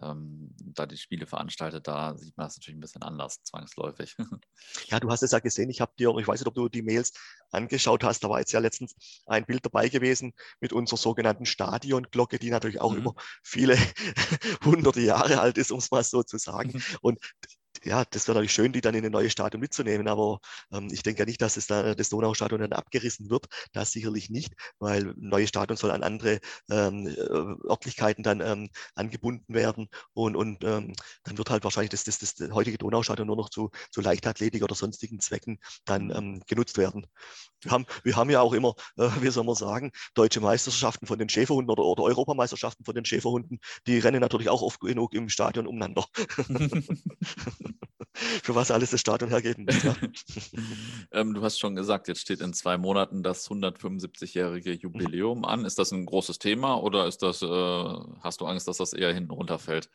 ähm, 0.00 0.54
da 0.58 0.86
die 0.86 0.96
Spiele 0.96 1.26
veranstaltet, 1.26 1.86
da 1.86 2.16
sieht 2.16 2.36
man 2.36 2.46
das 2.46 2.56
natürlich 2.56 2.76
ein 2.76 2.80
bisschen 2.80 3.02
anders, 3.02 3.42
zwangsläufig. 3.42 4.16
Ja, 4.86 5.00
du 5.00 5.10
hast 5.10 5.22
es 5.22 5.32
ja 5.32 5.38
gesehen. 5.38 5.70
Ich 5.70 5.80
habe 5.80 5.92
dir, 5.98 6.14
ich 6.18 6.26
weiß 6.26 6.40
nicht, 6.40 6.46
ob 6.46 6.54
du 6.54 6.68
die 6.68 6.82
Mails 6.82 7.12
angeschaut 7.50 8.04
hast, 8.04 8.22
da 8.22 8.28
war 8.28 8.38
jetzt 8.38 8.52
ja 8.52 8.60
letztens 8.60 8.94
ein 9.26 9.44
Bild 9.44 9.64
dabei 9.64 9.88
gewesen 9.88 10.34
mit 10.60 10.72
unserer 10.72 10.98
sogenannten 10.98 11.46
Stadionglocke, 11.46 12.38
die 12.38 12.50
natürlich 12.50 12.80
auch 12.80 12.92
mhm. 12.92 12.98
über 12.98 13.14
viele 13.42 13.76
hunderte 14.64 15.00
Jahre 15.00 15.40
alt 15.40 15.58
ist, 15.58 15.72
um 15.72 15.78
es 15.78 15.90
mal 15.90 16.04
so 16.04 16.22
zu 16.22 16.38
sagen. 16.38 16.82
Und 17.02 17.18
ja, 17.84 18.04
das 18.04 18.28
wäre 18.28 18.36
natürlich 18.36 18.52
schön, 18.52 18.72
die 18.72 18.80
dann 18.80 18.94
in 18.94 19.04
ein 19.04 19.12
neues 19.12 19.32
Stadion 19.32 19.60
mitzunehmen, 19.60 20.08
aber 20.08 20.40
ähm, 20.72 20.88
ich 20.92 21.02
denke 21.02 21.20
ja 21.20 21.26
nicht, 21.26 21.40
dass 21.40 21.56
es 21.56 21.66
da, 21.66 21.94
das 21.94 22.08
Donaustadion 22.10 22.60
dann 22.60 22.72
abgerissen 22.72 23.30
wird. 23.30 23.46
Das 23.72 23.92
sicherlich 23.92 24.30
nicht, 24.30 24.54
weil 24.78 25.10
ein 25.10 25.14
neues 25.16 25.48
Stadion 25.48 25.76
soll 25.76 25.90
an 25.90 26.02
andere 26.02 26.40
ähm, 26.70 27.06
äh, 27.06 27.68
Örtlichkeiten 27.68 28.22
dann 28.22 28.40
ähm, 28.40 28.70
angebunden 28.94 29.54
werden 29.54 29.88
und, 30.12 30.36
und 30.36 30.64
ähm, 30.64 30.92
dann 31.24 31.38
wird 31.38 31.50
halt 31.50 31.64
wahrscheinlich 31.64 31.90
das, 31.90 32.04
das, 32.04 32.18
das, 32.18 32.34
heutige 32.52 32.78
Donaustadion 32.78 33.26
nur 33.26 33.36
noch 33.36 33.50
zu, 33.50 33.70
zu 33.90 34.00
Leichtathletik 34.00 34.62
oder 34.62 34.74
sonstigen 34.74 35.20
Zwecken 35.20 35.58
dann 35.84 36.10
ähm, 36.14 36.42
genutzt 36.46 36.78
werden. 36.78 37.06
Wir 37.62 37.72
haben, 37.72 37.86
wir 38.04 38.16
haben 38.16 38.30
ja 38.30 38.40
auch 38.40 38.52
immer, 38.52 38.74
äh, 38.96 39.08
wie 39.20 39.30
soll 39.30 39.44
man 39.44 39.54
sagen, 39.54 39.92
deutsche 40.14 40.40
Meisterschaften 40.40 41.06
von 41.06 41.18
den 41.18 41.28
Schäferhunden 41.28 41.70
oder, 41.70 41.84
oder 41.84 42.02
Europameisterschaften 42.04 42.84
von 42.84 42.94
den 42.94 43.04
Schäferhunden, 43.04 43.60
die 43.86 43.98
rennen 43.98 44.20
natürlich 44.20 44.48
auch 44.48 44.62
oft 44.62 44.80
genug 44.80 45.14
im 45.14 45.28
Stadion 45.28 45.66
umeinander. 45.66 46.04
Für 48.14 48.54
was 48.54 48.70
alles 48.70 48.90
das 48.90 49.00
Stadion 49.00 49.30
hergeben 49.30 49.64
muss. 49.64 49.82
Ja. 49.82 49.96
ähm, 51.12 51.34
du 51.34 51.42
hast 51.42 51.58
schon 51.58 51.74
gesagt, 51.74 52.08
jetzt 52.08 52.20
steht 52.20 52.40
in 52.40 52.52
zwei 52.52 52.76
Monaten 52.76 53.22
das 53.22 53.48
175-jährige 53.48 54.72
Jubiläum 54.72 55.44
an. 55.44 55.64
Ist 55.64 55.78
das 55.78 55.92
ein 55.92 56.04
großes 56.06 56.38
Thema 56.38 56.74
oder 56.82 57.06
ist 57.06 57.22
das, 57.22 57.42
äh, 57.42 57.46
hast 57.46 58.40
du 58.40 58.46
Angst, 58.46 58.68
dass 58.68 58.76
das 58.78 58.92
eher 58.92 59.14
hinten 59.14 59.30
runterfällt? 59.30 59.88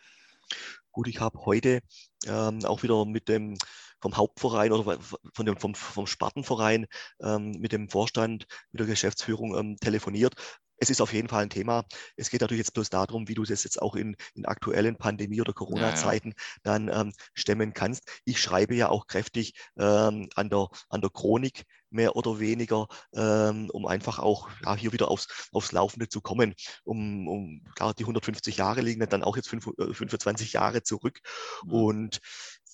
Gut, 0.91 1.07
ich 1.07 1.20
habe 1.20 1.45
heute 1.45 1.82
ähm, 2.26 2.65
auch 2.65 2.82
wieder 2.84 3.05
mit 3.05 3.30
dem 3.30 3.57
vom 3.99 4.15
Hauptverein 4.15 4.72
oder 4.72 4.99
von 5.34 5.45
dem, 5.45 5.57
vom, 5.57 5.74
vom 5.74 6.07
Spartenverein 6.07 6.86
ähm, 7.20 7.51
mit 7.59 7.72
dem 7.72 7.89
Vorstand, 7.89 8.45
mit 8.72 8.80
der 8.80 8.88
Geschäftsführung 8.88 9.57
ähm, 9.57 9.78
telefoniert 9.78 10.36
es 10.78 10.89
ist 10.89 11.01
auf 11.01 11.13
jeden 11.13 11.28
Fall 11.28 11.43
ein 11.43 11.49
Thema. 11.49 11.86
Es 12.15 12.30
geht 12.30 12.41
natürlich 12.41 12.59
jetzt 12.59 12.73
bloß 12.73 12.89
darum, 12.89 13.28
wie 13.28 13.34
du 13.34 13.43
das 13.43 13.63
jetzt 13.63 13.82
auch 13.82 13.95
in, 13.95 14.15
in 14.36 14.45
aktuellen 14.45 14.97
Pandemie- 14.97 15.41
oder 15.41 15.53
Corona-Zeiten 15.53 16.30
ja, 16.30 16.34
ja. 16.36 16.57
dann 16.63 16.89
ähm, 16.89 17.13
stemmen 17.34 17.73
kannst. 17.73 18.03
Ich 18.25 18.41
schreibe 18.41 18.75
ja 18.75 18.89
auch 18.89 19.07
kräftig 19.07 19.53
ähm, 19.78 20.30
an, 20.36 20.49
der, 20.49 20.67
an 20.89 21.01
der 21.01 21.09
Chronik 21.09 21.63
mehr 21.89 22.15
oder 22.15 22.39
weniger, 22.39 22.88
ähm, 23.13 23.69
um 23.71 23.86
einfach 23.86 24.19
auch 24.19 24.49
ja, 24.63 24.75
hier 24.75 24.93
wieder 24.93 25.09
aufs, 25.09 25.49
aufs 25.51 25.71
Laufende 25.71 26.09
zu 26.09 26.21
kommen. 26.21 26.53
Um, 26.84 27.28
um 27.28 27.63
klar, 27.75 27.93
die 27.93 28.03
150 28.03 28.57
Jahre 28.57 28.82
liegen 28.82 29.07
dann 29.07 29.23
auch 29.23 29.36
jetzt 29.36 29.49
5, 29.49 29.69
25 29.93 30.53
äh, 30.53 30.57
Jahre 30.57 30.84
zurück. 30.84 31.19
Mhm. 31.63 31.71
Und 31.71 32.19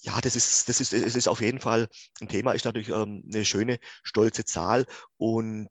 ja, 0.02 0.20
das 0.20 0.36
ist, 0.36 0.68
das 0.68 0.82
ist, 0.82 0.94
es 0.94 1.16
ist 1.16 1.28
auf 1.28 1.42
jeden 1.42 1.60
Fall 1.60 1.88
ein 2.20 2.28
Thema, 2.28 2.52
ist 2.52 2.66
natürlich 2.66 2.90
ähm, 2.90 3.24
eine 3.32 3.46
schöne, 3.46 3.80
stolze 4.04 4.44
Zahl 4.44 4.86
und 5.18 5.70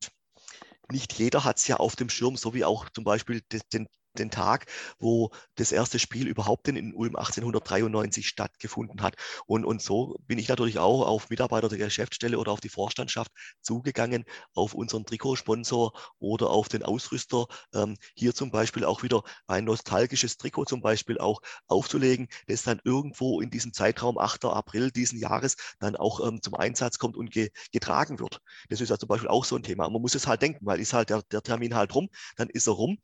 nicht 0.92 1.14
jeder 1.14 1.44
hat 1.44 1.58
es 1.58 1.66
ja 1.68 1.76
auf 1.78 1.96
dem 1.96 2.08
Schirm, 2.08 2.36
so 2.36 2.54
wie 2.54 2.64
auch 2.64 2.88
zum 2.90 3.04
Beispiel 3.04 3.42
den, 3.72 3.88
den 4.18 4.30
Tag, 4.30 4.66
wo 4.98 5.30
das 5.56 5.72
erste 5.72 5.98
Spiel 5.98 6.28
überhaupt 6.28 6.68
in 6.68 6.94
Ulm 6.94 7.16
1893 7.16 8.28
stattgefunden 8.28 9.02
hat. 9.02 9.16
Und, 9.46 9.64
und 9.64 9.82
so 9.82 10.16
bin 10.26 10.38
ich 10.38 10.48
natürlich 10.48 10.78
auch 10.78 11.06
auf 11.06 11.30
Mitarbeiter 11.30 11.68
der 11.68 11.78
Geschäftsstelle 11.78 12.38
oder 12.38 12.52
auf 12.52 12.60
die 12.60 12.68
Vorstandschaft 12.68 13.32
zugegangen, 13.60 14.24
auf 14.54 14.74
unseren 14.74 15.04
Trikotsponsor 15.04 15.92
oder 16.18 16.50
auf 16.50 16.68
den 16.68 16.82
Ausrüster, 16.82 17.46
ähm, 17.74 17.96
hier 18.14 18.34
zum 18.34 18.50
Beispiel 18.50 18.84
auch 18.84 19.02
wieder 19.02 19.22
ein 19.46 19.64
nostalgisches 19.64 20.36
Trikot 20.36 20.66
zum 20.66 20.80
Beispiel 20.80 21.18
auch 21.18 21.40
aufzulegen, 21.66 22.28
das 22.46 22.62
dann 22.62 22.80
irgendwo 22.84 23.40
in 23.40 23.50
diesem 23.50 23.72
Zeitraum 23.72 24.18
8. 24.18 24.44
April 24.46 24.90
diesen 24.90 25.18
Jahres 25.18 25.56
dann 25.78 25.96
auch 25.96 26.26
ähm, 26.26 26.42
zum 26.42 26.54
Einsatz 26.54 26.98
kommt 26.98 27.16
und 27.16 27.30
ge 27.30 27.50
getragen 27.72 28.18
wird. 28.18 28.40
Das 28.68 28.80
ist 28.80 28.88
ja 28.88 28.98
zum 28.98 29.08
Beispiel 29.08 29.28
auch 29.28 29.44
so 29.44 29.56
ein 29.56 29.62
Thema. 29.62 29.88
Man 29.88 30.02
muss 30.02 30.14
es 30.14 30.26
halt 30.26 30.42
denken, 30.42 30.66
weil 30.66 30.80
ist 30.80 30.92
halt 30.92 31.10
der, 31.10 31.22
der 31.22 31.42
Termin 31.42 31.74
halt 31.74 31.94
rum, 31.94 32.08
dann 32.36 32.48
ist 32.48 32.66
er 32.66 32.74
rum 32.74 32.98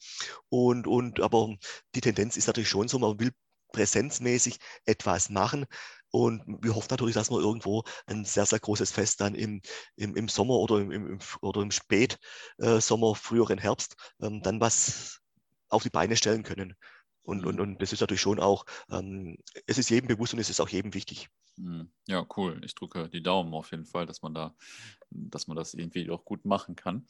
und, 0.49 0.87
und 0.87 0.98
und 0.99 1.21
aber 1.21 1.57
die 1.95 2.01
Tendenz 2.01 2.37
ist 2.37 2.47
natürlich 2.47 2.69
schon 2.69 2.89
so, 2.89 2.99
man 2.99 3.19
will 3.21 3.33
präsenzmäßig 3.73 4.59
etwas 4.85 5.31
machen. 5.31 5.67
Und 6.11 6.43
wir 6.63 6.75
hoffen 6.75 6.89
natürlich, 6.91 7.15
dass 7.15 7.31
wir 7.31 7.39
irgendwo 7.39 7.85
ein 8.07 8.25
sehr, 8.25 8.47
sehr 8.47 8.59
großes 8.59 8.91
Fest 8.91 9.21
dann 9.21 9.35
im, 9.35 9.61
im, 9.97 10.17
im 10.17 10.29
Sommer 10.29 10.55
oder 10.55 10.79
im, 10.79 10.91
im, 10.91 11.19
oder 11.43 11.61
im 11.61 11.71
Spätsommer, 11.71 13.15
früheren 13.15 13.59
Herbst, 13.59 13.95
ähm, 14.23 14.43
dann 14.43 14.61
was 14.61 15.21
auf 15.69 15.83
die 15.83 15.91
Beine 15.91 16.17
stellen 16.17 16.45
können. 16.45 16.75
Und, 17.23 17.45
und, 17.45 17.57
mhm. 17.57 17.61
und 17.61 17.83
das 17.83 17.93
ist 17.93 18.01
natürlich 18.01 18.23
schon 18.23 18.41
auch, 18.41 18.65
ähm, 18.91 19.37
es 19.67 19.77
ist 19.77 19.91
jedem 19.91 20.09
bewusst 20.09 20.33
und 20.33 20.39
es 20.39 20.49
ist 20.49 20.61
auch 20.61 20.71
jedem 20.71 20.95
wichtig. 20.95 21.29
Mhm. 21.57 21.93
Ja, 22.09 22.27
cool. 22.37 22.61
Ich 22.65 22.75
drücke 22.75 23.09
die 23.11 23.23
Daumen 23.23 23.53
auf 23.53 23.71
jeden 23.71 23.85
Fall, 23.85 24.07
dass 24.07 24.23
man 24.23 24.33
da 24.33 24.55
dass 25.11 25.47
man 25.47 25.57
das 25.57 25.75
irgendwie 25.75 26.11
auch 26.11 26.25
gut 26.25 26.45
machen 26.45 26.77
kann. 26.77 27.07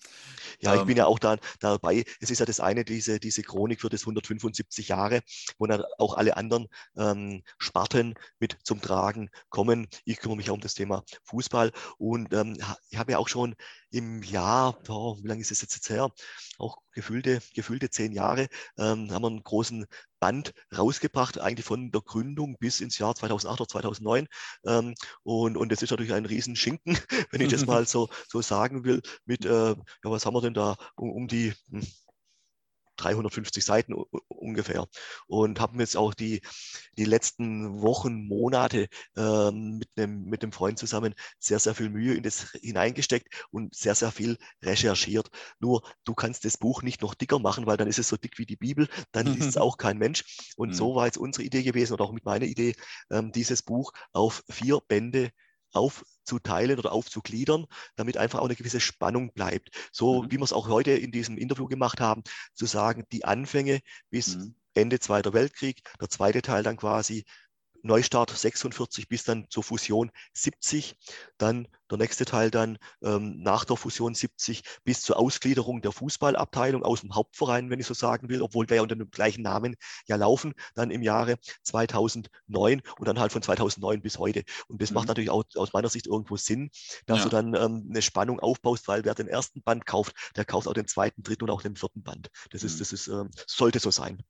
Ja, 0.61 0.75
ich 0.75 0.81
ähm, 0.83 0.87
bin 0.87 0.97
ja 0.97 1.07
auch 1.07 1.19
da, 1.19 1.37
dabei. 1.61 2.05
Es 2.21 2.31
ist 2.31 2.39
ja 2.39 2.47
das 2.47 2.61
eine, 2.61 2.85
diese, 2.85 3.21
diese 3.21 3.43
Chronik 3.43 3.81
für 3.81 3.89
das 3.89 4.03
175 4.03 4.89
Jahre, 4.89 5.23
wo 5.59 5.67
dann 5.67 5.83
auch 5.99 6.17
alle 6.17 6.37
anderen 6.37 6.69
ähm, 6.97 7.43
Sparten 7.59 8.15
mit 8.39 8.57
zum 8.63 8.81
Tragen 8.81 9.31
kommen. 9.49 9.89
Ich 10.05 10.19
kümmere 10.19 10.37
mich 10.37 10.47
ja 10.47 10.53
um 10.53 10.61
das 10.61 10.75
Thema 10.75 11.05
Fußball 11.25 11.73
und 11.99 12.33
ähm, 12.33 12.57
ich 12.91 12.99
habe 12.99 13.13
ja 13.13 13.19
auch 13.19 13.29
schon 13.29 13.55
im 13.91 14.23
Jahr, 14.23 14.79
oh, 14.89 15.17
wie 15.23 15.29
lange 15.29 15.41
ist 15.41 15.51
es 15.51 15.63
jetzt 15.63 15.89
her? 15.89 16.13
Auch 16.59 16.79
gefühlte, 16.93 17.41
gefühlte 17.55 17.91
zehn 17.91 18.13
Jahre, 18.13 18.49
ähm, 18.77 19.11
haben 19.13 19.23
wir 19.23 19.29
einen 19.29 19.43
großen 19.43 19.87
Band 20.21 20.53
rausgebracht, 20.77 21.39
eigentlich 21.41 21.67
von 21.67 21.91
der 21.91 22.01
Gründung 22.03 22.57
bis 22.59 22.81
ins 22.81 22.99
Jahr 22.99 23.15
2008 23.15 23.61
oder 23.61 23.69
2009. 23.69 24.27
Ähm, 24.67 24.95
und, 25.23 25.57
und 25.57 25.73
das 25.73 25.83
ist 25.83 25.91
natürlich 25.91 26.13
ein 26.13 26.27
Riesenschinken, 26.27 26.99
wenn 27.31 27.41
ich 27.41 27.49
das 27.49 27.67
mal 27.67 27.87
so, 27.87 28.09
so 28.29 28.43
sagen 28.43 28.85
will, 28.85 29.03
mit, 29.25 29.45
äh, 29.45 29.71
ja, 29.71 29.77
was 30.03 30.27
haben 30.27 30.35
wir 30.35 30.43
denn 30.43 30.55
da, 30.55 30.77
um, 30.97 31.11
um 31.11 31.29
die, 31.29 31.53
hm, 31.71 31.87
350 32.99 33.65
Seiten 33.65 33.95
ungefähr. 34.29 34.87
Und 35.27 35.61
haben 35.61 35.81
jetzt 35.81 35.97
auch 35.97 36.15
die, 36.15 36.41
die 36.97 37.05
letzten 37.05 37.81
Wochen, 37.81 38.27
Monate 38.27 38.89
ähm, 39.17 39.79
mit, 39.79 39.89
einem, 39.97 40.25
mit 40.25 40.43
einem 40.43 40.53
Freund 40.53 40.79
zusammen 40.79 41.15
sehr, 41.39 41.59
sehr 41.59 41.75
viel 41.75 41.91
Mühe 41.91 42.15
in 42.15 42.23
das 42.23 42.51
hineingesteckt 42.53 43.47
und 43.51 43.75
sehr, 43.75 43.95
sehr 43.95 44.13
viel 44.13 44.37
recherchiert. 44.63 45.29
Nur 45.61 45.83
du 46.05 46.15
kannst 46.15 46.45
das 46.45 46.59
Buch 46.59 46.83
nicht 46.83 47.03
noch 47.03 47.15
dicker 47.15 47.39
machen, 47.39 47.67
weil 47.67 47.77
dann 47.77 47.89
ist 47.89 47.99
es 47.99 48.09
so 48.09 48.17
dick 48.17 48.39
wie 48.39 48.47
die 48.47 48.57
Bibel, 48.57 48.89
dann 49.13 49.27
liest 49.35 49.49
es 49.49 49.57
auch 49.57 49.77
kein 49.77 49.99
Mensch. 49.99 50.53
Und 50.57 50.75
so 50.75 50.93
mhm. 50.93 50.97
war 50.97 51.07
jetzt 51.07 51.19
unsere 51.19 51.45
Idee 51.45 51.63
gewesen 51.63 51.95
oder 51.95 52.05
auch 52.05 52.13
mit 52.13 52.25
meiner 52.25 52.47
Idee, 52.47 52.75
ähm, 53.11 53.33
dieses 53.33 53.63
Buch 53.63 53.93
auf 54.13 54.45
vier 54.49 54.81
Bände 54.89 55.31
aufzuteilen 55.73 56.79
oder 56.79 56.93
aufzugliedern, 56.93 57.67
damit 57.97 58.17
einfach 58.17 58.41
auch 58.41 58.47
eine 58.47 58.57
gewisse 58.57 58.81
Spannung 58.81 59.33
bleibt. 59.33 59.71
So 59.93 60.23
mhm. 60.23 60.31
wie 60.31 60.37
wir 60.37 60.45
es 60.45 60.53
auch 60.53 60.69
heute 60.69 60.93
in 60.93 61.13
diesem 61.13 61.39
Interview 61.39 61.67
gemacht 61.67 62.01
haben, 62.01 62.23
zu 62.55 62.67
sagen, 62.67 63.05
die 63.13 63.25
Anfänge 63.25 63.81
bis 64.11 64.37
mhm. 64.37 64.55
Ende 64.75 65.01
Zweiter 65.01 65.33
Weltkrieg, 65.33 65.83
der 66.01 66.09
zweite 66.09 66.43
Teil 66.43 66.63
dann 66.63 66.77
quasi 66.77 67.25
Neustart 67.83 68.31
46 68.31 69.09
bis 69.09 69.25
dann 69.25 69.47
zur 69.49 69.63
Fusion 69.63 70.11
70, 70.33 70.97
dann 71.39 71.69
der 71.91 71.99
nächste 71.99 72.25
Teil 72.25 72.51
dann 72.51 72.79
ähm, 73.03 73.41
nach 73.41 73.65
der 73.65 73.77
Fusion 73.77 74.15
70 74.15 74.63
bis 74.85 75.01
zur 75.03 75.19
Ausgliederung 75.19 75.81
der 75.81 75.93
Fußballabteilung 75.93 76.83
aus 76.83 77.01
dem 77.01 77.15
Hauptverein, 77.15 77.71
wenn 77.71 77.81
ich 77.81 77.87
so 77.87 77.95
sagen 77.95 78.29
will, 78.29 78.43
obwohl 78.43 78.69
wir 78.69 78.77
ja 78.77 78.83
unter 78.83 78.97
dem 78.97 79.11
gleichen 79.11 79.43
Namen 79.43 79.77
ja 80.07 80.17
laufen, 80.17 80.55
dann 80.75 80.91
im 80.91 81.03
Jahre 81.03 81.37
2009 81.63 82.83
und 82.99 83.09
dann 83.09 83.19
halt 83.19 83.33
von 83.33 83.43
2009 83.43 84.03
bis 84.03 84.19
heute. 84.19 84.45
Und 84.69 84.83
das 84.83 84.91
mhm. 84.91 84.95
macht 84.97 85.09
natürlich 85.09 85.31
auch 85.31 85.45
aus 85.55 85.73
meiner 85.73 85.89
Sicht 85.89 86.07
irgendwo 86.07 86.37
Sinn, 86.37 86.71
dass 87.07 87.19
ja. 87.19 87.25
du 87.25 87.31
dann 87.31 87.55
ähm, 87.55 87.87
eine 87.89 88.03
Spannung 88.03 88.41
aufbaust, 88.41 88.89
weil 88.89 89.05
wer 89.05 89.15
den 89.15 89.29
ersten 89.29 89.63
Band 89.63 89.87
kauft, 89.87 90.15
der 90.37 90.45
kauft 90.45 90.69
auch 90.69 90.75
den 90.75 90.87
zweiten, 90.87 91.23
dritten 91.23 91.45
und 91.45 91.51
auch 91.51 91.63
den 91.63 91.77
vierten 91.77 92.03
Band. 92.03 92.29
Das 92.51 92.63
ist, 92.63 92.75
mhm. 92.75 92.79
das 92.81 92.93
ist, 92.93 93.09
ähm, 93.09 93.31
sollte 93.47 93.79
so 93.79 93.91
sein. 93.91 94.23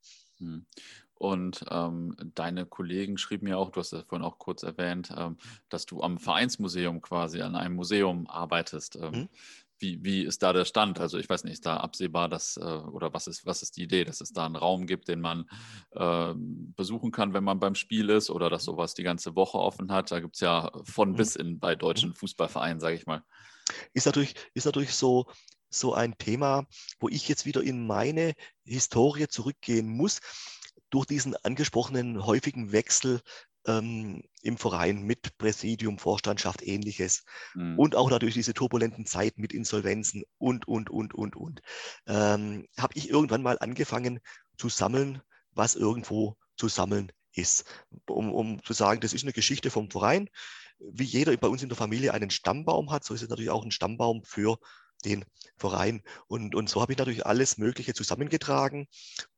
Mhm. 1.18 1.26
Und 1.26 1.64
ähm, 1.70 2.16
deine 2.34 2.66
Kollegen 2.66 3.18
schrieben 3.18 3.48
ja 3.48 3.56
auch, 3.56 3.70
du 3.70 3.80
hast 3.80 3.92
es 3.92 4.04
vorhin 4.04 4.24
auch 4.24 4.38
kurz 4.38 4.62
erwähnt, 4.62 5.12
ähm, 5.16 5.36
dass 5.68 5.86
du 5.86 6.02
am 6.02 6.18
Vereinsmuseum 6.18 7.00
quasi 7.00 7.42
an 7.42 7.56
einem 7.56 7.74
Museum 7.74 8.26
arbeitest. 8.28 8.96
Ähm, 8.96 9.12
mhm. 9.12 9.28
wie, 9.78 10.04
wie 10.04 10.22
ist 10.22 10.42
da 10.42 10.52
der 10.52 10.64
Stand? 10.64 11.00
Also 11.00 11.18
ich 11.18 11.28
weiß 11.28 11.44
nicht, 11.44 11.54
ist 11.54 11.66
da 11.66 11.78
absehbar, 11.78 12.28
dass, 12.28 12.56
äh, 12.56 12.60
oder 12.60 13.12
was 13.12 13.26
ist, 13.26 13.46
was 13.46 13.62
ist 13.62 13.76
die 13.76 13.82
Idee, 13.82 14.04
dass 14.04 14.20
es 14.20 14.32
da 14.32 14.46
einen 14.46 14.56
Raum 14.56 14.86
gibt, 14.86 15.08
den 15.08 15.20
man 15.20 15.48
äh, 15.92 16.34
besuchen 16.36 17.10
kann, 17.10 17.34
wenn 17.34 17.44
man 17.44 17.60
beim 17.60 17.74
Spiel 17.74 18.10
ist 18.10 18.30
oder 18.30 18.50
dass 18.50 18.64
sowas 18.64 18.94
die 18.94 19.04
ganze 19.04 19.34
Woche 19.34 19.58
offen 19.58 19.92
hat? 19.92 20.10
Da 20.10 20.20
gibt 20.20 20.36
es 20.36 20.40
ja 20.40 20.70
von 20.84 21.10
mhm. 21.10 21.16
bis 21.16 21.36
in 21.36 21.58
bei 21.58 21.74
deutschen 21.74 22.10
mhm. 22.10 22.14
Fußballvereinen, 22.14 22.80
sage 22.80 22.96
ich 22.96 23.06
mal. 23.06 23.22
Ist 23.92 24.06
natürlich, 24.06 24.34
ist 24.54 24.64
natürlich 24.64 24.94
so, 24.94 25.26
so 25.70 25.92
ein 25.92 26.16
Thema, 26.16 26.64
wo 26.98 27.08
ich 27.08 27.28
jetzt 27.28 27.44
wieder 27.44 27.62
in 27.62 27.86
meine 27.86 28.32
Historie 28.64 29.28
zurückgehen 29.28 29.86
muss 29.86 30.20
durch 30.90 31.06
diesen 31.06 31.36
angesprochenen 31.36 32.24
häufigen 32.24 32.72
Wechsel 32.72 33.20
ähm, 33.66 34.22
im 34.42 34.56
Verein 34.56 35.02
mit 35.02 35.36
Präsidium, 35.38 35.98
Vorstandschaft, 35.98 36.62
ähnliches 36.62 37.24
mhm. 37.54 37.78
und 37.78 37.96
auch 37.96 38.10
natürlich 38.10 38.34
diese 38.34 38.54
turbulenten 38.54 39.06
Zeiten 39.06 39.40
mit 39.40 39.52
Insolvenzen 39.52 40.24
und, 40.38 40.66
und, 40.66 40.90
und, 40.90 41.14
und, 41.14 41.36
und, 41.36 41.60
ähm, 42.06 42.66
habe 42.78 42.94
ich 42.96 43.10
irgendwann 43.10 43.42
mal 43.42 43.58
angefangen 43.58 44.20
zu 44.56 44.68
sammeln, 44.68 45.20
was 45.52 45.74
irgendwo 45.74 46.36
zu 46.56 46.68
sammeln 46.68 47.12
ist, 47.34 47.64
um, 48.08 48.32
um 48.32 48.62
zu 48.64 48.72
sagen, 48.72 49.00
das 49.00 49.12
ist 49.12 49.22
eine 49.22 49.32
Geschichte 49.32 49.70
vom 49.70 49.90
Verein. 49.90 50.28
Wie 50.78 51.04
jeder 51.04 51.36
bei 51.36 51.48
uns 51.48 51.62
in 51.62 51.68
der 51.68 51.76
Familie 51.76 52.14
einen 52.14 52.30
Stammbaum 52.30 52.90
hat, 52.90 53.04
so 53.04 53.14
ist 53.14 53.22
es 53.22 53.28
natürlich 53.28 53.50
auch 53.50 53.64
ein 53.64 53.70
Stammbaum 53.70 54.22
für 54.24 54.58
den 55.04 55.24
Verein. 55.58 56.02
Und, 56.28 56.54
und 56.54 56.68
so 56.68 56.80
habe 56.80 56.92
ich 56.92 56.98
natürlich 56.98 57.26
alles 57.26 57.58
Mögliche 57.58 57.94
zusammengetragen. 57.94 58.86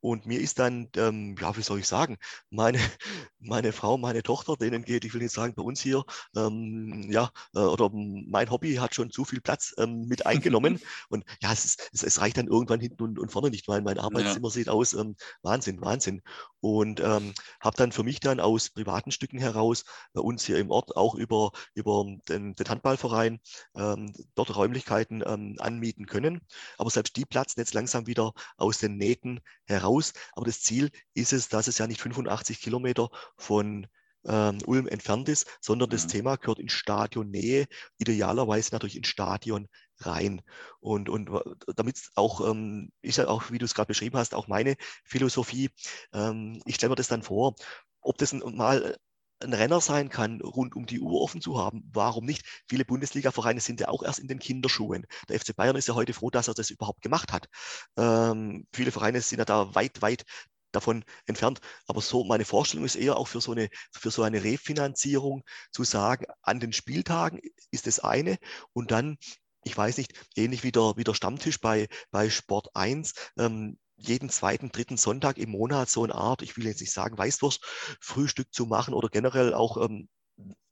Und 0.01 0.27
mir 0.27 0.41
ist 0.41 0.59
dann, 0.59 0.89
ähm, 0.97 1.37
ja, 1.41 1.57
wie 1.57 1.63
soll 1.63 1.79
ich 1.81 1.87
sagen, 1.87 2.19
meine, 2.51 2.79
meine 3.39 3.73
Frau, 3.73 3.99
meine 3.99 4.23
Tochter, 4.23 4.57
denen 4.57 4.85
geht, 4.85 5.05
ich 5.05 5.15
will 5.15 5.23
nicht 5.23 5.35
sagen, 5.35 5.55
bei 5.55 5.63
uns 5.63 5.81
hier, 5.81 6.05
ähm, 6.37 7.11
ja, 7.11 7.31
äh, 7.55 7.61
oder 7.61 7.91
mein 7.93 8.51
Hobby 8.51 8.75
hat 8.77 8.95
schon 8.95 9.11
zu 9.11 9.25
viel 9.25 9.41
Platz 9.41 9.75
ähm, 9.79 10.07
mit 10.07 10.27
eingenommen. 10.27 10.81
und 11.09 11.25
ja, 11.43 11.53
es, 11.53 11.65
ist, 11.65 11.91
es, 11.93 12.03
es, 12.03 12.21
reicht 12.21 12.37
dann 12.37 12.49
irgendwann 12.49 12.81
hinten 12.81 13.03
und, 13.03 13.19
und 13.19 13.33
vorne 13.33 13.51
nicht, 13.51 13.69
weil 13.69 13.83
mein 13.83 13.99
Arbeitszimmer 13.99 14.49
ja. 14.49 14.53
sieht 14.53 14.69
aus, 14.69 14.95
ähm, 14.95 15.17
Wahnsinn, 15.43 15.81
Wahnsinn. 15.81 16.23
Und 16.61 17.01
ähm, 17.01 17.33
habe 17.61 17.77
dann 17.77 17.93
für 17.93 18.03
mich 18.03 18.21
dann 18.21 18.39
aus 18.39 18.69
privaten 18.69 19.11
Stücken 19.11 19.39
heraus 19.39 19.85
bei 20.13 20.21
uns 20.21 20.45
hier 20.45 20.59
im 20.59 20.71
Ort 20.71 20.95
auch 20.97 21.15
über, 21.15 21.53
über 21.75 22.05
den, 22.29 22.55
den 22.55 22.69
Handballverein 22.69 23.41
ähm, 23.75 24.13
dort 24.35 24.55
Räumlichkeiten 24.55 25.23
ähm, 25.53 25.61
anmieten 25.61 26.07
können. 26.07 26.41
Aber 26.79 26.91
selbst 26.91 27.17
die 27.17 27.25
platzen 27.25 27.61
jetzt 27.61 27.75
langsam 27.75 28.07
wieder 28.07 28.33
aus 28.57 28.79
den 28.79 28.97
Nähten 28.97 29.41
heraus. 29.67 30.13
Aber 30.33 30.47
das 30.47 30.61
Ziel 30.61 30.91
ist 31.15 31.33
es, 31.33 31.49
dass 31.49 31.69
es 31.69 31.79
ja 31.79 31.87
nicht 31.87 32.01
85 32.01 32.61
Kilometer 32.61 33.11
von 33.37 33.87
ähm, 34.25 34.59
Ulm 34.67 34.87
entfernt 34.87 35.29
ist, 35.29 35.47
sondern 35.61 35.91
das 35.91 36.05
mhm. 36.05 36.09
Thema 36.09 36.37
gehört 36.37 36.59
in 36.59 36.69
Stadionnähe, 36.69 37.67
idealerweise 37.99 38.71
natürlich 38.73 38.97
in 38.97 39.05
Stadion 39.05 39.69
rein. 39.99 40.43
Und, 40.81 41.09
und 41.09 41.31
damit 41.77 42.01
auch, 42.15 42.47
ähm, 42.49 42.91
ist 43.03 43.19
ja 43.19 43.29
auch, 43.29 43.51
wie 43.51 43.59
du 43.59 43.65
es 43.65 43.75
gerade 43.75 43.89
beschrieben 43.89 44.19
hast, 44.19 44.35
auch 44.35 44.49
meine 44.49 44.77
Philosophie. 45.05 45.71
Ähm, 46.13 46.61
ich 46.67 46.77
stelle 46.77 46.91
mir 46.91 46.97
das 46.97 47.09
dann 47.09 47.23
vor, 47.23 47.55
ob 48.01 48.19
das 48.19 48.33
mal 48.33 48.97
ein 49.43 49.53
Renner 49.53 49.81
sein 49.81 50.09
kann, 50.09 50.41
rund 50.41 50.77
um 50.77 50.87
die 50.87 51.01
Uhr 51.01 51.21
offen 51.21 51.41
zu 51.41 51.59
haben. 51.59 51.83
Warum 51.93 52.25
nicht? 52.25 52.45
Viele 52.69 52.85
Bundesliga-Vereine 52.85 53.61
sind 53.61 53.81
ja 53.81 53.89
auch 53.89 54.03
erst 54.03 54.19
in 54.19 54.29
den 54.29 54.39
Kinderschuhen. 54.39 55.07
Der 55.29 55.41
FC 55.41 55.55
Bayern 55.55 55.77
ist 55.77 55.89
ja 55.89 55.95
heute 55.95 56.13
froh, 56.13 56.31
dass 56.31 56.49
er 56.49 56.55
das 56.55 56.71
überhaupt 56.71 57.03
gemacht 57.03 57.33
hat. 57.33 57.49
Ähm, 57.97 58.67
viele 58.73 58.93
Vereine 58.93 59.21
sind 59.21 59.39
ja 59.39 59.45
da 59.45 59.75
weit, 59.75 60.03
weit 60.03 60.25
davon 60.73 61.05
entfernt. 61.27 61.61
Aber 61.87 62.01
so 62.01 62.25
meine 62.25 62.45
Vorstellung 62.45 62.85
ist 62.85 62.97
eher 62.97 63.17
auch 63.17 63.29
für 63.29 63.41
so 63.41 63.53
eine, 63.53 63.69
für 63.93 64.11
so 64.11 64.23
eine 64.23 64.45
Refinanzierung 64.45 65.43
zu 65.73 65.85
sagen, 65.85 66.27
an 66.43 66.61
den 66.61 66.73
Spieltagen 66.73 67.41
ist 67.71 67.87
das 67.87 68.01
eine 68.01 68.39
und 68.73 68.91
dann 68.91 69.17
ich 69.63 69.77
weiß 69.77 69.99
nicht, 69.99 70.15
ähnlich 70.37 70.63
wie 70.63 70.73
der, 70.73 70.95
wie 70.97 71.05
der 71.05 71.15
Stammtisch 71.15 71.61
bei, 71.61 71.89
bei 72.11 72.31
Sport 72.31 72.69
1, 72.75 73.13
ähm, 73.39 73.79
jeden 74.01 74.31
zweiten, 74.31 74.71
dritten 74.71 74.97
Sonntag 74.97 75.39
im 75.39 75.51
Monat 75.51 75.89
so 75.89 76.05
eine 76.05 76.15
Art, 76.15 76.43
ich 76.43 76.57
will 76.57 76.67
jetzt 76.67 76.81
nicht 76.81 76.93
sagen 76.93 77.19
Weißwurst, 77.19 77.61
Frühstück 78.01 78.53
zu 78.53 78.67
machen 78.67 78.95
oder 78.95 79.09
generell 79.09 79.55
auch 79.55 79.77
ähm, 79.77 80.09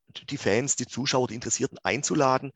die 0.09 0.36
Fans, 0.36 0.76
die 0.76 0.86
Zuschauer, 0.86 1.28
die 1.28 1.35
Interessierten 1.35 1.78
einzuladen, 1.82 2.52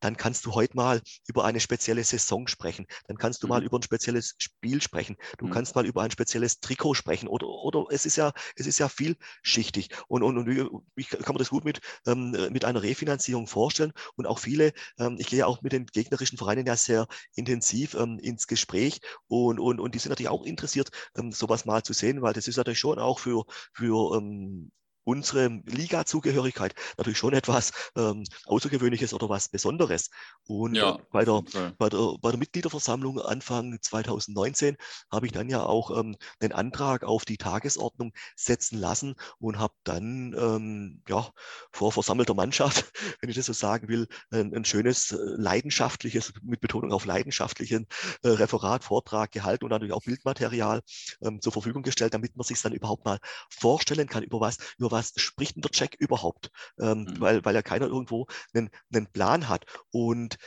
dann 0.00 0.16
kannst 0.16 0.46
du 0.46 0.54
heute 0.54 0.76
mal 0.76 1.00
über 1.28 1.44
eine 1.44 1.60
spezielle 1.60 2.02
Saison 2.02 2.46
sprechen. 2.48 2.86
Dann 3.06 3.18
kannst 3.18 3.42
du 3.42 3.46
mhm. 3.46 3.50
mal 3.50 3.64
über 3.64 3.78
ein 3.78 3.82
spezielles 3.82 4.34
Spiel 4.38 4.82
sprechen. 4.82 5.16
Du 5.38 5.46
mhm. 5.46 5.50
kannst 5.50 5.74
mal 5.74 5.86
über 5.86 6.02
ein 6.02 6.10
spezielles 6.10 6.60
Trikot 6.60 6.94
sprechen. 6.94 7.28
Oder, 7.28 7.46
oder 7.46 7.84
es 7.90 8.06
ist 8.06 8.16
ja, 8.16 8.32
es 8.56 8.66
ist 8.66 8.78
ja 8.78 8.88
vielschichtig. 8.88 9.90
Und, 10.08 10.22
und, 10.22 10.38
und 10.38 10.82
ich 10.96 11.08
kann 11.10 11.34
man 11.34 11.38
das 11.38 11.50
gut 11.50 11.64
mit, 11.64 11.80
ähm, 12.06 12.30
mit 12.50 12.64
einer 12.64 12.82
Refinanzierung 12.82 13.46
vorstellen. 13.46 13.92
Und 14.16 14.26
auch 14.26 14.38
viele, 14.38 14.72
ähm, 14.98 15.16
ich 15.18 15.28
gehe 15.28 15.46
auch 15.46 15.60
mit 15.62 15.72
den 15.72 15.86
gegnerischen 15.86 16.38
Vereinen 16.38 16.66
ja 16.66 16.76
sehr 16.76 17.06
intensiv 17.34 17.94
ähm, 17.94 18.18
ins 18.18 18.46
Gespräch 18.46 19.00
und, 19.28 19.60
und, 19.60 19.80
und 19.80 19.94
die 19.94 19.98
sind 19.98 20.10
natürlich 20.10 20.30
auch 20.30 20.44
interessiert, 20.44 20.90
ähm, 21.16 21.32
sowas 21.32 21.66
mal 21.66 21.82
zu 21.82 21.92
sehen, 21.92 22.22
weil 22.22 22.32
das 22.32 22.48
ist 22.48 22.56
natürlich 22.56 22.78
schon 22.78 22.98
auch 22.98 23.18
für, 23.18 23.44
für 23.74 24.16
ähm, 24.16 24.70
unsere 25.04 25.48
Liga-Zugehörigkeit 25.66 26.74
natürlich 26.96 27.18
schon 27.18 27.34
etwas 27.34 27.72
ähm, 27.96 28.24
Außergewöhnliches 28.46 29.14
oder 29.14 29.28
was 29.28 29.48
Besonderes. 29.48 30.10
Und 30.46 30.74
ja, 30.74 30.98
bei, 31.10 31.24
der, 31.24 31.42
bei, 31.78 31.88
der, 31.88 32.16
bei 32.20 32.30
der 32.30 32.38
Mitgliederversammlung 32.38 33.20
Anfang 33.20 33.78
2019 33.80 34.76
habe 35.10 35.26
ich 35.26 35.32
dann 35.32 35.48
ja 35.48 35.62
auch 35.62 35.96
ähm, 35.98 36.16
den 36.42 36.52
Antrag 36.52 37.04
auf 37.04 37.24
die 37.24 37.36
Tagesordnung 37.36 38.12
setzen 38.36 38.78
lassen 38.78 39.14
und 39.38 39.58
habe 39.58 39.74
dann 39.84 40.34
ähm, 40.38 41.02
ja, 41.08 41.30
vor 41.72 41.92
versammelter 41.92 42.34
Mannschaft, 42.34 42.92
wenn 43.20 43.30
ich 43.30 43.36
das 43.36 43.46
so 43.46 43.52
sagen 43.52 43.88
will, 43.88 44.06
ein, 44.30 44.54
ein 44.54 44.64
schönes, 44.64 45.12
äh, 45.12 45.16
leidenschaftliches, 45.16 46.32
mit 46.42 46.60
Betonung 46.60 46.92
auf 46.92 47.04
leidenschaftlichen 47.04 47.86
äh, 48.22 48.28
Referat, 48.28 48.84
Vortrag 48.84 49.32
gehalten 49.32 49.64
und 49.64 49.70
natürlich 49.70 49.92
auch 49.92 50.02
Bildmaterial 50.02 50.82
ähm, 51.22 51.40
zur 51.40 51.52
Verfügung 51.52 51.82
gestellt, 51.82 52.14
damit 52.14 52.36
man 52.36 52.44
sich 52.44 52.60
dann 52.60 52.72
überhaupt 52.72 53.04
mal 53.04 53.18
vorstellen 53.48 54.08
kann, 54.08 54.22
über 54.22 54.40
was, 54.40 54.58
über 54.78 54.89
was 54.90 55.12
spricht 55.16 55.56
denn 55.56 55.62
der 55.62 55.70
Check 55.70 55.96
überhaupt? 55.98 56.50
Ähm, 56.78 57.04
mhm. 57.04 57.20
weil, 57.20 57.44
weil 57.44 57.54
ja 57.54 57.62
keiner 57.62 57.86
irgendwo 57.86 58.26
einen, 58.54 58.70
einen 58.92 59.06
Plan 59.06 59.48
hat. 59.48 59.66
Und 59.90 60.38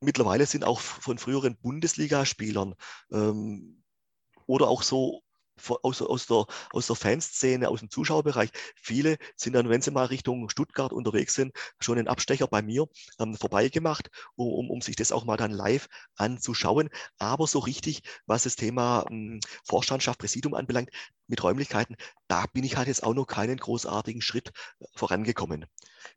mittlerweile 0.00 0.46
sind 0.46 0.64
auch 0.64 0.80
von 0.80 1.18
früheren 1.18 1.56
Bundesligaspielern 1.56 2.74
ähm, 3.12 3.82
oder 4.46 4.68
auch 4.68 4.82
so 4.82 5.22
aus, 5.82 6.02
aus, 6.02 6.26
der, 6.26 6.46
aus 6.72 6.86
der 6.86 6.96
Fanszene, 6.96 7.68
aus 7.68 7.80
dem 7.80 7.90
Zuschauerbereich. 7.90 8.50
Viele 8.76 9.16
sind 9.36 9.54
dann, 9.54 9.68
wenn 9.68 9.82
sie 9.82 9.90
mal 9.90 10.06
Richtung 10.06 10.48
Stuttgart 10.48 10.92
unterwegs 10.92 11.34
sind, 11.34 11.52
schon 11.78 11.98
einen 11.98 12.08
Abstecher 12.08 12.46
bei 12.46 12.62
mir 12.62 12.86
ähm, 13.18 13.34
vorbeigemacht, 13.34 14.10
um, 14.34 14.70
um 14.70 14.80
sich 14.80 14.96
das 14.96 15.12
auch 15.12 15.24
mal 15.24 15.36
dann 15.36 15.50
live 15.50 15.88
anzuschauen. 16.16 16.88
Aber 17.18 17.46
so 17.46 17.58
richtig, 17.58 18.02
was 18.26 18.44
das 18.44 18.56
Thema 18.56 19.06
ähm, 19.10 19.40
Vorstandschaft, 19.64 20.18
Präsidium 20.18 20.54
anbelangt, 20.54 20.90
mit 21.28 21.42
Räumlichkeiten, 21.42 21.96
da 22.28 22.44
bin 22.52 22.64
ich 22.64 22.76
halt 22.76 22.88
jetzt 22.88 23.02
auch 23.02 23.14
noch 23.14 23.26
keinen 23.26 23.56
großartigen 23.56 24.22
Schritt 24.22 24.52
äh, 24.80 24.84
vorangekommen. 24.94 25.66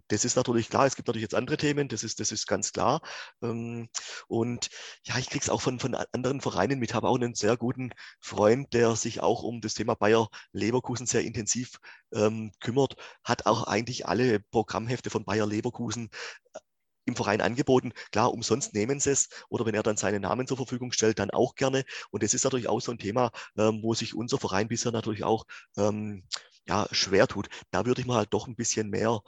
Das 0.07 0.25
ist 0.25 0.35
natürlich 0.35 0.69
klar, 0.69 0.85
es 0.85 0.95
gibt 0.95 1.07
natürlich 1.07 1.23
jetzt 1.23 1.35
andere 1.35 1.57
Themen, 1.57 1.87
das 1.87 2.03
ist, 2.03 2.19
das 2.19 2.31
ist 2.31 2.47
ganz 2.47 2.71
klar. 2.71 3.01
Ähm, 3.41 3.89
und 4.27 4.69
ja, 5.03 5.17
ich 5.17 5.29
kriege 5.29 5.43
es 5.43 5.49
auch 5.49 5.61
von, 5.61 5.79
von 5.79 5.95
anderen 5.95 6.41
Vereinen 6.41 6.79
mit, 6.79 6.93
habe 6.93 7.07
auch 7.07 7.15
einen 7.15 7.35
sehr 7.35 7.57
guten 7.57 7.91
Freund, 8.19 8.73
der 8.73 8.95
sich 8.95 9.21
auch 9.21 9.43
um 9.43 9.61
das 9.61 9.73
Thema 9.73 9.95
Bayer 9.95 10.29
Leverkusen 10.51 11.05
sehr 11.07 11.23
intensiv 11.23 11.79
ähm, 12.13 12.51
kümmert, 12.59 12.95
hat 13.23 13.45
auch 13.45 13.63
eigentlich 13.65 14.07
alle 14.07 14.39
Programmhefte 14.39 15.09
von 15.09 15.25
Bayer 15.25 15.47
Leverkusen 15.47 16.09
äh, 16.53 16.59
im 17.05 17.15
Verein 17.15 17.41
angeboten. 17.41 17.93
Klar, 18.11 18.33
umsonst 18.33 18.73
nehmen 18.73 18.99
sie 18.99 19.11
es 19.11 19.29
oder 19.49 19.65
wenn 19.65 19.75
er 19.75 19.83
dann 19.83 19.97
seinen 19.97 20.21
Namen 20.21 20.47
zur 20.47 20.57
Verfügung 20.57 20.91
stellt, 20.91 21.19
dann 21.19 21.31
auch 21.31 21.55
gerne. 21.55 21.83
Und 22.11 22.23
das 22.23 22.33
ist 22.33 22.43
natürlich 22.43 22.67
auch 22.67 22.81
so 22.81 22.91
ein 22.91 22.97
Thema, 22.97 23.31
ähm, 23.57 23.81
wo 23.83 23.93
sich 23.93 24.15
unser 24.15 24.39
Verein 24.39 24.67
bisher 24.67 24.91
natürlich 24.91 25.23
auch 25.23 25.45
ähm, 25.77 26.23
ja, 26.67 26.87
schwer 26.91 27.27
tut. 27.27 27.47
Da 27.71 27.85
würde 27.85 28.01
ich 28.01 28.07
mal 28.07 28.17
halt 28.17 28.33
doch 28.33 28.47
ein 28.47 28.55
bisschen 28.55 28.89
mehr 28.89 29.21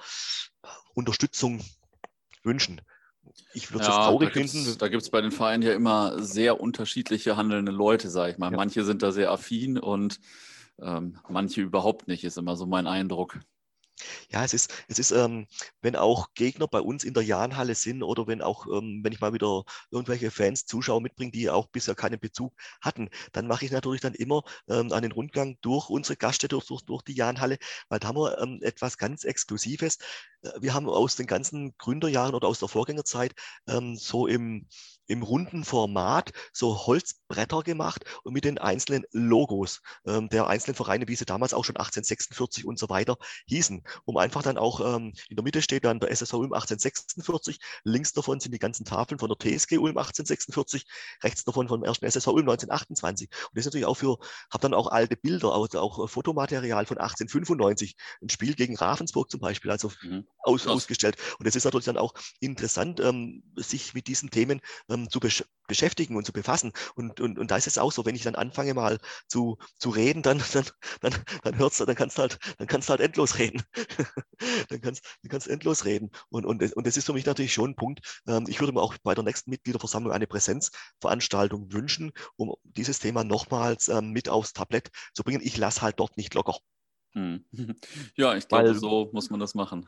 Unterstützung 0.94 1.62
wünschen. 2.44 2.82
Ich 3.54 3.72
würde 3.72 3.84
es 3.84 3.90
ja, 3.90 4.06
traurig 4.06 4.34
da 4.34 4.40
finden. 4.40 4.78
Da 4.78 4.88
gibt 4.88 5.04
es 5.04 5.10
bei 5.10 5.22
den 5.22 5.32
Vereinen 5.32 5.64
ja 5.64 5.74
immer 5.74 6.22
sehr 6.24 6.60
unterschiedliche 6.60 7.38
handelnde 7.38 7.72
Leute, 7.72 8.10
sage 8.10 8.32
ich 8.32 8.38
mal. 8.38 8.52
Ja. 8.52 8.58
Manche 8.58 8.84
sind 8.84 9.04
da 9.04 9.12
sehr 9.12 9.32
affin 9.32 9.78
und 9.78 10.20
ähm, 10.80 11.20
manche 11.30 11.62
überhaupt 11.62 12.08
nicht, 12.08 12.24
ist 12.24 12.38
immer 12.38 12.56
so 12.56 12.66
mein 12.66 12.88
Eindruck. 12.88 13.40
Ja, 14.30 14.44
es 14.44 14.54
ist, 14.54 14.74
es 14.88 15.00
ist, 15.00 15.12
ähm, 15.12 15.48
wenn 15.82 15.96
auch 15.96 16.34
Gegner 16.34 16.68
bei 16.68 16.82
uns 16.82 17.04
in 17.04 17.14
der 17.14 17.24
Jahnhalle 17.24 17.76
sind 17.76 18.04
oder 18.04 18.28
wenn 18.28 18.42
auch, 18.42 18.68
ähm, 18.68 19.02
wenn 19.04 19.14
ich 19.14 19.20
mal 19.20 19.34
wieder 19.34 19.64
irgendwelche 19.92 20.32
Fans, 20.32 20.66
Zuschauer 20.66 21.02
mitbringe, 21.02 21.32
die 21.32 21.50
auch 21.50 21.68
bisher 21.68 21.96
keinen 21.96 22.20
Bezug 22.20 22.54
hatten, 22.82 23.10
dann 23.34 23.48
mache 23.48 23.66
ich 23.66 23.72
natürlich 23.72 24.02
dann 24.02 24.14
immer 24.14 24.44
ähm, 24.70 24.92
einen 24.92 25.12
Rundgang 25.12 25.58
durch 25.62 25.90
unsere 25.90 26.18
Gaststätte, 26.18 26.60
durch, 26.68 26.82
durch 26.84 27.02
die 27.04 27.14
Jahnhalle, 27.16 27.58
weil 27.90 28.00
da 28.00 28.10
haben 28.10 28.18
wir 28.18 28.38
ähm, 28.40 28.60
etwas 28.62 28.98
ganz 28.98 29.24
Exklusives. 29.24 29.98
Äh, 30.42 30.52
wir 30.62 30.74
haben 30.74 30.88
aus 30.90 31.16
den 31.16 31.28
ganzen 31.28 31.76
Gründerjahren 31.78 32.36
oder 32.36 32.48
aus 32.48 32.60
der 32.60 32.68
Vorgängerzeit 32.68 33.34
ähm, 33.68 33.96
so 33.96 34.28
im 34.28 34.68
im 35.08 35.24
runden 35.24 35.64
Format 35.64 36.32
so 36.54 36.86
Holzbretter 36.86 37.64
gemacht 37.64 38.06
und 38.24 38.34
mit 38.34 38.46
den 38.46 38.58
einzelnen 38.58 39.06
Logos 39.12 39.82
ähm, 40.06 40.30
der 40.30 40.48
einzelnen 40.48 40.76
Vereine, 40.76 41.08
wie 41.08 41.16
sie 41.16 41.26
damals 41.26 41.54
auch 41.54 41.66
schon 41.66 41.78
1846 41.78 42.66
und 42.66 42.78
so 42.78 42.90
weiter 42.90 43.18
hießen, 43.48 43.84
um 44.06 44.18
einfach 44.18 44.44
dann 44.44 44.58
auch 44.58 44.82
ähm, 44.82 45.14
in 45.30 45.36
der 45.36 45.44
Mitte 45.44 45.62
steht 45.62 45.86
dann 45.86 46.00
der 46.00 46.12
SSV 46.12 46.34
Ulm 46.34 46.54
1846, 46.54 47.60
links 47.84 48.14
davon 48.14 48.40
sind 48.40 48.54
die 48.54 48.60
ganzen 48.60 48.86
Tafeln 48.86 49.20
von 49.20 49.30
der 49.30 49.38
TSG 49.38 49.78
Ulm 49.78 49.98
1846, 49.98 50.86
rechts 51.24 51.44
davon 51.44 51.68
vom 51.68 51.84
ersten 51.84 52.06
SSV 52.06 52.28
Ulm 52.28 52.50
1928 52.50 53.30
und 53.30 53.58
das 53.58 53.62
ist 53.62 53.66
natürlich 53.66 53.86
auch 53.86 53.98
für, 53.98 54.18
habe 54.52 54.62
dann 54.62 54.74
auch 54.74 54.88
alte 54.88 55.16
Bilder, 55.16 55.54
also 55.54 55.80
auch 55.80 56.10
Fotomaterial 56.10 56.86
von 56.86 56.98
1895, 56.98 57.96
ein 58.22 58.30
Spiel 58.30 58.56
gegen 58.56 58.76
Ravensburg 58.76 59.30
zum 59.30 59.40
Beispiel, 59.40 59.72
also 59.72 59.92
mhm. 60.02 60.28
aus, 60.40 60.68
ausgestellt. 60.68 61.18
Und 61.40 61.48
das 61.48 61.56
ist 61.56 61.64
natürlich 61.64 61.86
dann 61.86 61.98
auch 61.98 62.14
interessant, 62.40 63.00
ähm, 63.00 63.44
sich 63.56 63.94
mit 63.94 64.08
diesen 64.08 64.30
Themen 64.30 64.62
ähm, 64.90 64.97
ähm, 64.98 65.10
zu 65.10 65.20
besch 65.20 65.44
beschäftigen 65.68 66.16
und 66.16 66.26
zu 66.26 66.32
befassen. 66.32 66.72
Und, 66.96 67.20
und, 67.20 67.38
und 67.38 67.52
da 67.52 67.58
ist 67.58 67.68
es 67.68 67.78
auch 67.78 67.92
so, 67.92 68.06
wenn 68.06 68.16
ich 68.16 68.24
dann 68.24 68.36
anfange 68.36 68.74
mal 68.74 69.00
zu, 69.28 69.58
zu 69.78 69.90
reden, 69.90 70.22
dann, 70.22 70.38
dann, 70.54 70.66
dann, 71.02 71.14
dann 71.44 71.58
hörst 71.58 71.80
du, 71.80 71.86
dann 71.86 71.96
kannst 71.96 72.18
du 72.18 72.22
halt, 72.22 72.40
dann 72.58 72.68
kannst 72.68 72.88
du 72.88 72.92
halt 72.92 73.02
endlos 73.02 73.38
reden. 73.38 73.62
dann 74.70 74.82
kannst 74.82 75.06
du 75.22 75.30
kannst 75.30 75.48
endlos 75.48 75.84
reden. 75.84 76.10
Und, 76.30 76.46
und, 76.46 76.64
und 76.74 76.88
das 76.88 76.96
ist 76.96 77.06
für 77.06 77.14
mich 77.14 77.26
natürlich 77.26 77.54
schon 77.54 77.72
ein 77.72 77.76
Punkt. 77.76 78.22
Ähm, 78.28 78.46
ich 78.48 78.60
würde 78.62 78.74
mir 78.74 78.82
auch 78.82 78.96
bei 79.04 79.14
der 79.14 79.26
nächsten 79.26 79.50
Mitgliederversammlung 79.50 80.14
eine 80.14 80.28
Präsenzveranstaltung 80.28 81.74
wünschen, 81.74 82.12
um 82.38 82.56
dieses 82.64 83.00
Thema 83.00 83.24
nochmals 83.24 83.90
ähm, 83.90 84.12
mit 84.12 84.30
aufs 84.30 84.54
Tablett 84.54 84.90
zu 85.14 85.24
bringen. 85.24 85.42
Ich 85.44 85.58
lasse 85.58 85.82
halt 85.82 86.00
dort 86.00 86.16
nicht 86.16 86.34
locker. 86.34 86.58
Hm. 87.18 87.44
Ja, 88.16 88.36
ich 88.36 88.48
glaube, 88.48 88.76
so 88.76 89.10
muss 89.12 89.30
man 89.30 89.40
das 89.40 89.56
machen. 89.56 89.88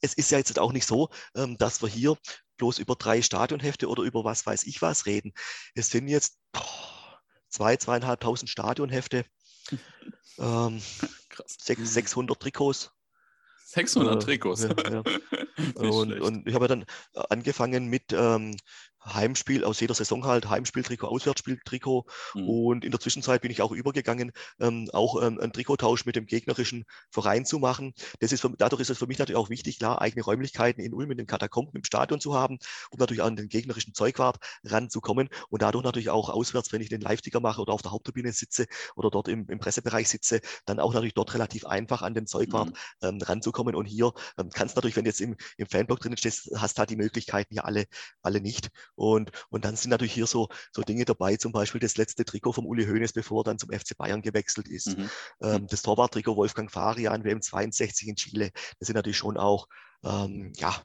es 0.00 0.14
ist 0.14 0.30
ja 0.30 0.38
jetzt 0.38 0.58
auch 0.58 0.72
nicht 0.72 0.86
so, 0.86 1.10
ähm, 1.34 1.56
dass 1.58 1.82
wir 1.82 1.88
hier 1.88 2.16
bloß 2.56 2.78
über 2.78 2.94
drei 2.96 3.22
Stadionhefte 3.22 3.88
oder 3.88 4.02
über 4.02 4.24
was 4.24 4.46
weiß 4.46 4.64
ich 4.64 4.82
was 4.82 5.06
reden. 5.06 5.32
Es 5.74 5.90
sind 5.90 6.08
jetzt 6.08 6.38
boah, 6.52 7.20
zwei, 7.48 7.76
zweieinhalbtausend 7.76 8.50
Stadionhefte, 8.50 9.24
ähm, 10.38 10.80
Krass. 11.28 11.56
600 11.58 12.40
Trikots. 12.40 12.92
600 13.66 14.14
äh, 14.14 14.24
Trikots. 14.24 14.62
Ja, 14.62 14.90
ja. 14.90 15.02
und, 15.74 16.20
und, 16.20 16.46
ich 16.46 16.54
habe 16.54 16.68
dann 16.68 16.84
angefangen 17.28 17.86
mit 17.86 18.12
ähm, 18.12 18.56
Heimspiel 19.04 19.64
aus 19.64 19.80
jeder 19.80 19.94
Saison 19.94 20.24
halt, 20.24 20.48
Heimspieltrikot, 20.48 21.08
Auswärtsspieltrikot. 21.08 22.06
Mhm. 22.34 22.48
Und 22.48 22.84
in 22.84 22.90
der 22.90 23.00
Zwischenzeit 23.00 23.42
bin 23.42 23.50
ich 23.50 23.62
auch 23.62 23.72
übergegangen, 23.72 24.32
ähm, 24.60 24.88
auch 24.92 25.22
ähm, 25.22 25.38
einen 25.40 25.52
Trikottausch 25.52 26.06
mit 26.06 26.16
dem 26.16 26.26
gegnerischen 26.26 26.84
Verein 27.10 27.44
zu 27.44 27.58
machen. 27.58 27.94
Das 28.20 28.32
ist 28.32 28.40
für, 28.40 28.50
dadurch 28.56 28.80
ist 28.80 28.90
es 28.90 28.98
für 28.98 29.06
mich 29.06 29.18
natürlich 29.18 29.36
auch 29.36 29.50
wichtig, 29.50 29.78
klar, 29.78 30.00
eigene 30.00 30.24
Räumlichkeiten 30.24 30.82
in 30.82 30.94
Ulm, 30.94 31.10
in 31.10 31.18
den 31.18 31.26
Katakomben, 31.26 31.74
im 31.74 31.84
Stadion 31.84 32.20
zu 32.20 32.34
haben, 32.34 32.58
um 32.90 32.98
natürlich 32.98 33.22
an 33.22 33.36
den 33.36 33.48
gegnerischen 33.48 33.94
Zeugwart 33.94 34.38
ranzukommen 34.64 35.28
und 35.50 35.62
dadurch 35.62 35.84
natürlich 35.84 36.10
auch 36.10 36.28
auswärts, 36.28 36.72
wenn 36.72 36.80
ich 36.80 36.88
den 36.88 37.00
Live-Ticker 37.00 37.40
mache 37.40 37.60
oder 37.60 37.72
auf 37.72 37.82
der 37.82 37.90
Haupttribüne 37.90 38.32
sitze 38.32 38.66
oder 38.96 39.10
dort 39.10 39.28
im, 39.28 39.46
im, 39.48 39.58
Pressebereich 39.58 40.08
sitze, 40.08 40.40
dann 40.66 40.80
auch 40.80 40.92
natürlich 40.92 41.14
dort 41.14 41.34
relativ 41.34 41.66
einfach 41.66 42.02
an 42.02 42.14
den 42.14 42.26
Zeugwart 42.26 42.70
mhm. 42.70 42.74
ähm, 43.02 43.18
ranzukommen. 43.22 43.74
Und 43.74 43.86
hier 43.86 44.12
ähm, 44.38 44.50
kannst 44.52 44.76
natürlich, 44.76 44.96
wenn 44.96 45.04
du 45.04 45.10
jetzt 45.10 45.20
im, 45.20 45.36
im 45.56 45.66
Fanblock 45.66 46.00
drin 46.00 46.16
stehst, 46.16 46.50
hast 46.56 46.76
du 46.76 46.80
halt 46.80 46.90
die 46.90 46.96
Möglichkeiten 46.96 47.54
hier 47.54 47.64
alle, 47.64 47.86
alle 48.22 48.40
nicht. 48.40 48.70
Und, 48.94 49.30
und 49.50 49.64
dann 49.64 49.76
sind 49.76 49.90
natürlich 49.90 50.12
hier 50.14 50.26
so, 50.26 50.48
so 50.72 50.82
Dinge 50.82 51.04
dabei, 51.04 51.36
zum 51.36 51.52
Beispiel 51.52 51.80
das 51.80 51.96
letzte 51.96 52.24
Trikot 52.24 52.52
vom 52.52 52.66
Uli 52.66 52.86
Hoeneß, 52.86 53.12
bevor 53.12 53.40
er 53.40 53.44
dann 53.44 53.58
zum 53.58 53.70
FC 53.70 53.96
Bayern 53.96 54.22
gewechselt 54.22 54.68
ist. 54.68 54.96
Mhm. 54.96 55.10
Ähm, 55.42 55.66
das 55.68 55.82
Torwarttrikot 55.82 56.36
Wolfgang 56.36 56.70
Farian, 56.70 57.24
WM 57.24 57.42
62 57.42 58.08
in 58.08 58.16
Chile. 58.16 58.50
Das 58.78 58.86
sind 58.86 58.96
natürlich 58.96 59.18
schon 59.18 59.36
auch 59.36 59.68
ähm, 60.04 60.52
ja, 60.56 60.82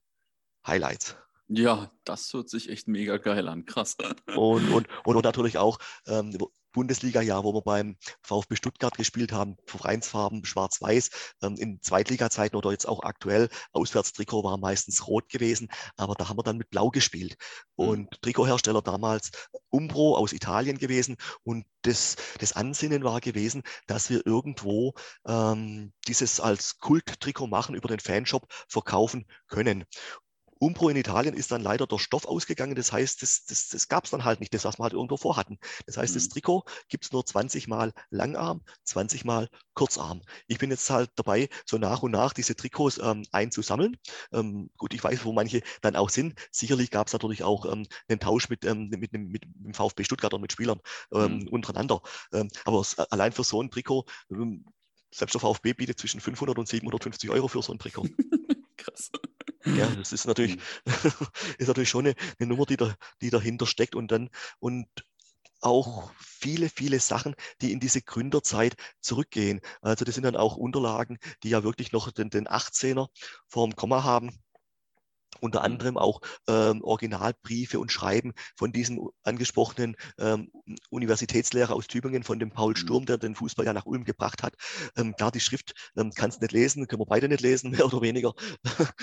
Highlights. 0.66 1.16
Ja, 1.52 1.92
das 2.04 2.32
hört 2.34 2.48
sich 2.48 2.70
echt 2.70 2.88
mega 2.88 3.18
geil 3.18 3.48
an. 3.48 3.66
Krass. 3.66 3.98
Und, 4.36 4.72
und, 4.72 4.88
und 5.04 5.24
natürlich 5.24 5.58
auch 5.58 5.80
ähm, 6.06 6.38
Bundesliga-Jahr, 6.72 7.44
wo 7.44 7.54
wir 7.54 7.62
beim 7.62 7.98
VfB 8.22 8.56
Stuttgart 8.56 8.96
gespielt 8.98 9.32
haben, 9.32 9.58
Vereinsfarben 9.66 10.46
schwarz-weiß. 10.46 11.10
Ähm, 11.42 11.56
in 11.56 11.82
Zweitliga-Zeiten 11.82 12.56
oder 12.56 12.72
jetzt 12.72 12.88
auch 12.88 13.04
aktuell, 13.04 13.50
Auswärtstrikot 13.72 14.44
war 14.44 14.58
meistens 14.58 15.08
rot 15.08 15.30
gewesen, 15.30 15.70
aber 15.98 16.16
da 16.16 16.30
haben 16.30 16.38
wir 16.38 16.44
dann 16.44 16.58
mit 16.58 16.70
blau 16.70 16.90
gespielt. 16.90 17.38
Mhm. 17.78 17.88
Und. 17.88 18.10
Trikothersteller 18.22 18.82
damals 18.82 19.32
Umbro 19.70 20.16
aus 20.16 20.34
Italien 20.34 20.78
gewesen. 20.78 21.18
Und 21.44 21.66
das, 21.84 22.16
das 22.40 22.54
Ansinnen 22.54 23.04
war 23.04 23.22
gewesen, 23.22 23.64
dass 23.88 24.10
wir 24.10 24.26
irgendwo 24.26 24.94
ähm, 25.26 25.94
dieses 26.08 26.40
als 26.40 26.80
Kult-Trikot 26.80 27.48
machen, 27.48 27.76
über 27.76 27.88
den 27.88 28.00
Fanshop 28.00 28.48
verkaufen 28.68 29.26
können. 29.48 29.86
Umpro 30.60 30.90
in 30.90 30.98
Italien 30.98 31.34
ist 31.34 31.52
dann 31.52 31.62
leider 31.62 31.88
der 31.88 31.98
Stoff 31.98 32.26
ausgegangen. 32.26 32.76
Das 32.76 32.92
heißt, 32.92 33.22
das, 33.22 33.46
das, 33.46 33.70
das 33.70 33.88
gab 33.88 34.06
es 34.06 34.12
dann 34.12 34.26
halt 34.26 34.40
nicht, 34.40 34.54
das, 34.54 34.66
was 34.66 34.78
wir 34.78 34.84
halt 34.84 34.94
irgendwo 34.94 35.18
vorhatten. 35.18 35.58
Das 35.86 35.98
heißt, 35.98 36.14
mhm. 36.14 36.18
das 36.20 36.30
Trikot 36.30 36.64
gibt 36.90 37.06
es 37.06 37.12
nur 37.12 37.26
20 37.26 37.68
Mal 37.68 37.94
Langarm, 38.10 38.62
20 38.84 39.26
Mal 39.26 39.50
Kurzarm. 39.74 40.22
Ich 40.48 40.60
bin 40.60 40.70
jetzt 40.70 40.90
halt 40.90 41.12
dabei, 41.16 41.50
so 41.66 41.78
nach 41.78 42.04
und 42.04 42.12
nach 42.12 42.34
diese 42.34 42.56
Trikots 42.56 43.00
ähm, 43.02 43.26
einzusammeln. 43.32 43.98
Ähm, 44.32 44.70
gut, 44.78 44.94
ich 44.94 45.04
weiß, 45.04 45.24
wo 45.24 45.32
manche 45.32 45.62
dann 45.82 45.96
auch 45.96 46.10
sind. 46.10 46.40
Sicherlich 46.52 46.92
gab 46.92 47.08
es 47.08 47.14
natürlich 47.14 47.44
auch 47.44 47.66
ähm, 47.66 47.88
einen 48.08 48.20
Tausch 48.20 48.50
mit, 48.50 48.66
ähm, 48.66 48.90
mit, 48.90 49.12
mit, 49.14 49.14
mit 49.14 49.44
dem 49.44 49.74
VfB 49.74 50.04
Stuttgart 50.04 50.34
oder 50.34 50.42
mit 50.42 50.52
Spielern 50.52 50.82
ähm, 51.14 51.40
mhm. 51.40 51.48
untereinander. 51.48 52.02
Ähm, 52.34 52.50
aber 52.66 52.86
allein 53.10 53.32
für 53.32 53.44
so 53.44 53.62
ein 53.62 53.72
Trikot, 53.72 54.06
selbst 55.12 55.34
der 55.34 55.42
VfB 55.42 55.74
bietet 55.74 56.00
zwischen 56.00 56.20
500 56.20 56.58
und 56.58 56.68
750 56.68 57.30
Euro 57.30 57.48
für 57.48 57.62
so 57.62 57.74
ein 57.74 57.80
Trikot. 57.80 58.08
Krass. 58.78 59.12
Ja, 59.66 59.88
das 59.98 60.12
ist 60.12 60.26
natürlich, 60.26 60.58
mhm. 60.58 60.62
ist 61.58 61.68
natürlich 61.68 61.90
schon 61.90 62.08
eine, 62.08 62.16
eine 62.40 62.50
Nummer, 62.50 62.66
die, 62.66 62.78
da, 62.78 62.96
die 63.22 63.30
dahinter 63.30 63.66
steckt 63.66 63.96
und 63.96 64.12
dann 64.12 64.30
und 64.60 64.88
auch 65.62 66.12
viele, 66.18 66.70
viele 66.70 67.00
Sachen, 67.02 67.36
die 67.62 67.74
in 67.74 67.82
diese 67.82 68.02
Gründerzeit 68.02 68.76
zurückgehen. 69.02 69.60
Also 69.82 70.06
das 70.06 70.16
sind 70.16 70.24
dann 70.24 70.38
auch 70.38 70.56
Unterlagen, 70.56 71.18
die 71.44 71.50
ja 71.50 71.64
wirklich 71.64 71.92
noch 71.92 72.12
den, 72.12 72.30
den 72.30 72.48
18er 72.48 73.10
vorm 73.48 73.76
Komma 73.76 74.04
haben 74.04 74.40
unter 75.40 75.64
anderem 75.64 75.98
auch 75.98 76.22
ähm, 76.48 76.84
Originalbriefe 76.84 77.80
und 77.80 77.92
Schreiben 77.92 78.34
von 78.56 78.72
diesem 78.72 79.10
angesprochenen 79.24 79.96
ähm, 80.18 80.52
Universitätslehrer 80.90 81.74
aus 81.74 81.88
Tübingen, 81.88 82.24
von 82.24 82.40
dem 82.40 82.52
Paul 82.52 82.72
mhm. 82.72 82.78
Sturm, 82.78 83.06
der 83.06 83.18
den 83.18 83.36
Fußball 83.36 83.66
ja 83.66 83.74
nach 83.74 83.86
Ulm 83.86 84.04
gebracht 84.04 84.44
hat. 84.44 84.56
Ähm, 84.98 85.16
klar, 85.16 85.32
die 85.32 85.40
Schrift 85.40 85.74
ähm, 85.98 86.12
kannst 86.16 86.42
nicht 86.42 86.52
lesen, 86.52 86.88
können 86.88 87.02
wir 87.02 87.06
beide 87.06 87.28
nicht 87.28 87.42
lesen, 87.42 87.72
mehr 87.72 87.86
oder 87.86 88.02
weniger, 88.02 88.34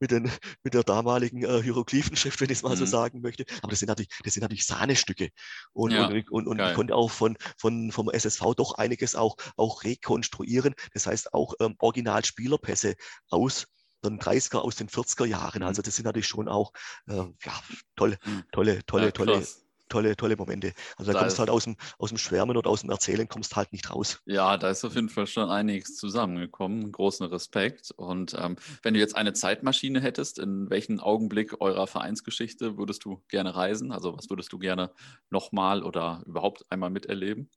mit, 0.00 0.10
den, 0.10 0.30
mit 0.62 0.74
der 0.74 0.82
damaligen 0.82 1.44
äh, 1.44 1.62
Hieroglyphenschrift, 1.62 2.40
wenn 2.40 2.50
ich 2.50 2.58
es 2.58 2.62
mal 2.62 2.70
mhm. 2.70 2.78
so 2.78 2.86
sagen 2.86 3.20
möchte. 3.20 3.44
Aber 3.62 3.70
das 3.70 3.80
sind 3.80 3.88
natürlich, 3.88 4.10
das 4.22 4.34
sind 4.34 4.42
natürlich 4.42 4.66
Sahnestücke. 4.66 5.30
Und, 5.72 5.92
ja, 5.92 6.06
und, 6.06 6.30
und, 6.30 6.48
und 6.48 6.60
ich 6.60 6.74
konnte 6.74 6.94
auch 6.94 7.10
von, 7.10 7.36
von, 7.58 7.92
vom 7.92 8.10
SSV 8.10 8.54
doch 8.56 8.74
einiges 8.74 9.14
auch, 9.14 9.36
auch 9.56 9.84
rekonstruieren. 9.84 10.74
Das 10.92 11.06
heißt 11.06 11.34
auch 11.34 11.54
ähm, 11.60 11.74
Originalspielerpässe 11.78 12.94
aus 13.30 13.66
den 14.10 14.20
30er, 14.20 14.58
aus 14.58 14.76
den 14.76 14.88
40er 14.88 15.26
Jahren. 15.26 15.62
Mhm. 15.62 15.68
Also 15.68 15.82
das 15.82 15.96
sind 15.96 16.04
natürlich 16.04 16.26
schon 16.26 16.48
auch 16.48 16.72
äh, 17.06 17.16
ja, 17.16 17.60
tolle, 17.96 18.18
mhm. 18.24 18.44
tolle, 18.52 18.84
tolle, 18.84 19.04
ja, 19.06 19.10
tolle, 19.10 19.46
tolle, 19.88 20.16
tolle 20.16 20.36
Momente. 20.36 20.72
Also 20.96 21.12
da, 21.12 21.18
da 21.18 21.24
kommst 21.24 21.36
du 21.36 21.40
halt 21.40 21.50
aus 21.50 21.64
dem, 21.64 21.76
aus 21.98 22.08
dem 22.10 22.18
Schwärmen 22.18 22.56
oder 22.56 22.70
aus 22.70 22.80
dem 22.80 22.90
Erzählen, 22.90 23.28
kommst 23.28 23.54
halt 23.56 23.72
nicht 23.72 23.90
raus. 23.90 24.20
Ja, 24.26 24.56
da 24.56 24.70
ist 24.70 24.84
auf 24.84 24.94
jeden 24.94 25.08
Fall 25.08 25.26
schon 25.26 25.50
einiges 25.50 25.96
zusammengekommen. 25.96 26.90
Großen 26.90 27.26
Respekt. 27.26 27.90
Und 27.96 28.34
ähm, 28.38 28.56
wenn 28.82 28.94
du 28.94 29.00
jetzt 29.00 29.16
eine 29.16 29.32
Zeitmaschine 29.32 30.00
hättest, 30.00 30.38
in 30.38 30.70
welchen 30.70 31.00
Augenblick 31.00 31.60
eurer 31.60 31.86
Vereinsgeschichte 31.86 32.76
würdest 32.76 33.04
du 33.04 33.22
gerne 33.28 33.54
reisen? 33.54 33.92
Also 33.92 34.16
was 34.16 34.30
würdest 34.30 34.52
du 34.52 34.58
gerne 34.58 34.90
nochmal 35.30 35.82
oder 35.82 36.22
überhaupt 36.26 36.64
einmal 36.70 36.90
miterleben? 36.90 37.50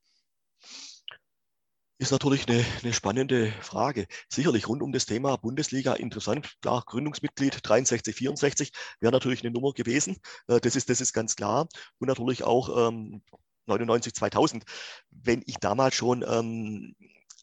Ist 2.00 2.12
natürlich 2.12 2.46
eine, 2.48 2.64
eine, 2.82 2.92
spannende 2.92 3.50
Frage. 3.60 4.06
Sicherlich 4.28 4.68
rund 4.68 4.82
um 4.82 4.92
das 4.92 5.04
Thema 5.04 5.34
Bundesliga 5.36 5.94
interessant. 5.94 6.48
Klar, 6.62 6.84
Gründungsmitglied 6.86 7.58
63, 7.60 8.14
64 8.14 8.72
wäre 9.00 9.12
natürlich 9.12 9.42
eine 9.42 9.50
Nummer 9.50 9.72
gewesen. 9.72 10.16
Äh, 10.46 10.60
das 10.60 10.76
ist, 10.76 10.88
das 10.90 11.00
ist 11.00 11.12
ganz 11.12 11.34
klar. 11.34 11.68
Und 11.98 12.06
natürlich 12.06 12.44
auch 12.44 12.88
ähm, 12.88 13.20
99, 13.66 14.14
2000. 14.14 14.64
Wenn 15.10 15.42
ich 15.46 15.56
damals 15.56 15.96
schon 15.96 16.24
ähm, 16.28 16.94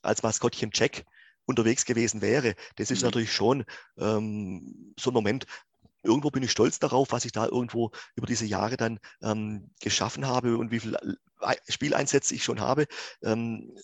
als 0.02 0.24
Maskottchen 0.24 0.72
Check 0.72 1.06
unterwegs 1.46 1.84
gewesen 1.84 2.22
wäre, 2.22 2.56
das 2.78 2.92
ist 2.92 3.02
mhm. 3.02 3.08
natürlich 3.08 3.34
schon 3.34 3.66
ähm, 3.98 4.94
so 4.98 5.10
ein 5.10 5.14
Moment, 5.14 5.48
irgendwo 6.02 6.32
bin 6.32 6.44
ich 6.44 6.52
stolz 6.52 6.80
darauf, 6.80 7.12
was 7.12 7.26
ich 7.26 7.34
da 7.34 7.46
irgendwo 7.46 7.92
über 8.16 8.28
diese 8.28 8.46
Jahre 8.46 8.78
dann 8.78 9.00
ähm, 9.22 9.72
geschaffen 9.82 10.28
habe 10.28 10.58
und 10.58 10.72
wie 10.72 10.80
viele 10.80 10.98
Spieleinsätze 11.68 12.34
ich 12.34 12.44
schon 12.44 12.62
habe. 12.62 12.86
Ähm, 13.22 13.76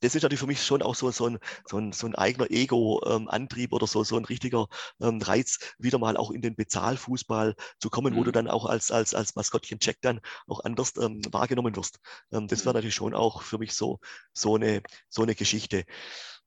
das 0.00 0.14
ist 0.14 0.22
natürlich 0.22 0.40
für 0.40 0.46
mich 0.46 0.62
schon 0.62 0.82
auch 0.82 0.94
so, 0.94 1.10
so, 1.10 1.26
ein, 1.26 1.38
so, 1.68 1.78
ein, 1.78 1.92
so 1.92 2.06
ein 2.06 2.14
eigener 2.14 2.50
Ego-Antrieb 2.50 3.72
oder 3.72 3.86
so, 3.86 4.04
so 4.04 4.16
ein 4.16 4.24
richtiger 4.24 4.66
ähm, 5.00 5.20
Reiz, 5.22 5.58
wieder 5.78 5.98
mal 5.98 6.16
auch 6.16 6.30
in 6.30 6.42
den 6.42 6.54
Bezahlfußball 6.54 7.54
zu 7.78 7.90
kommen, 7.90 8.14
mhm. 8.14 8.18
wo 8.18 8.24
du 8.24 8.30
mhm. 8.30 8.34
dann 8.34 8.48
auch 8.48 8.66
als, 8.66 8.90
als, 8.90 9.14
als 9.14 9.34
Maskottchen 9.34 9.78
Check 9.78 9.98
dann 10.02 10.20
auch 10.46 10.60
anders 10.60 10.94
ähm, 10.96 11.20
wahrgenommen 11.30 11.74
wirst. 11.76 11.98
Ähm, 12.32 12.48
das 12.48 12.60
mhm. 12.62 12.66
war 12.66 12.72
natürlich 12.74 12.94
schon 12.94 13.14
auch 13.14 13.42
für 13.42 13.58
mich 13.58 13.74
so, 13.74 14.00
so, 14.32 14.56
eine, 14.56 14.82
so 15.08 15.22
eine 15.22 15.34
Geschichte. 15.34 15.84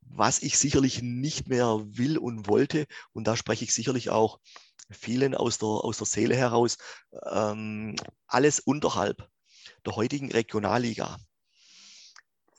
Was 0.01 0.41
ich 0.41 0.57
sicherlich 0.57 1.01
nicht 1.01 1.49
mehr 1.49 1.81
will 1.85 2.17
und 2.17 2.47
wollte, 2.47 2.85
und 3.11 3.27
da 3.27 3.35
spreche 3.35 3.65
ich 3.65 3.73
sicherlich 3.73 4.09
auch 4.09 4.39
vielen 4.89 5.35
aus 5.35 5.57
der, 5.57 5.67
aus 5.67 5.97
der 5.97 6.07
Seele 6.07 6.35
heraus, 6.35 6.77
ähm, 7.29 7.95
alles 8.27 8.59
unterhalb 8.59 9.29
der 9.85 9.95
heutigen 9.95 10.31
Regionalliga 10.31 11.17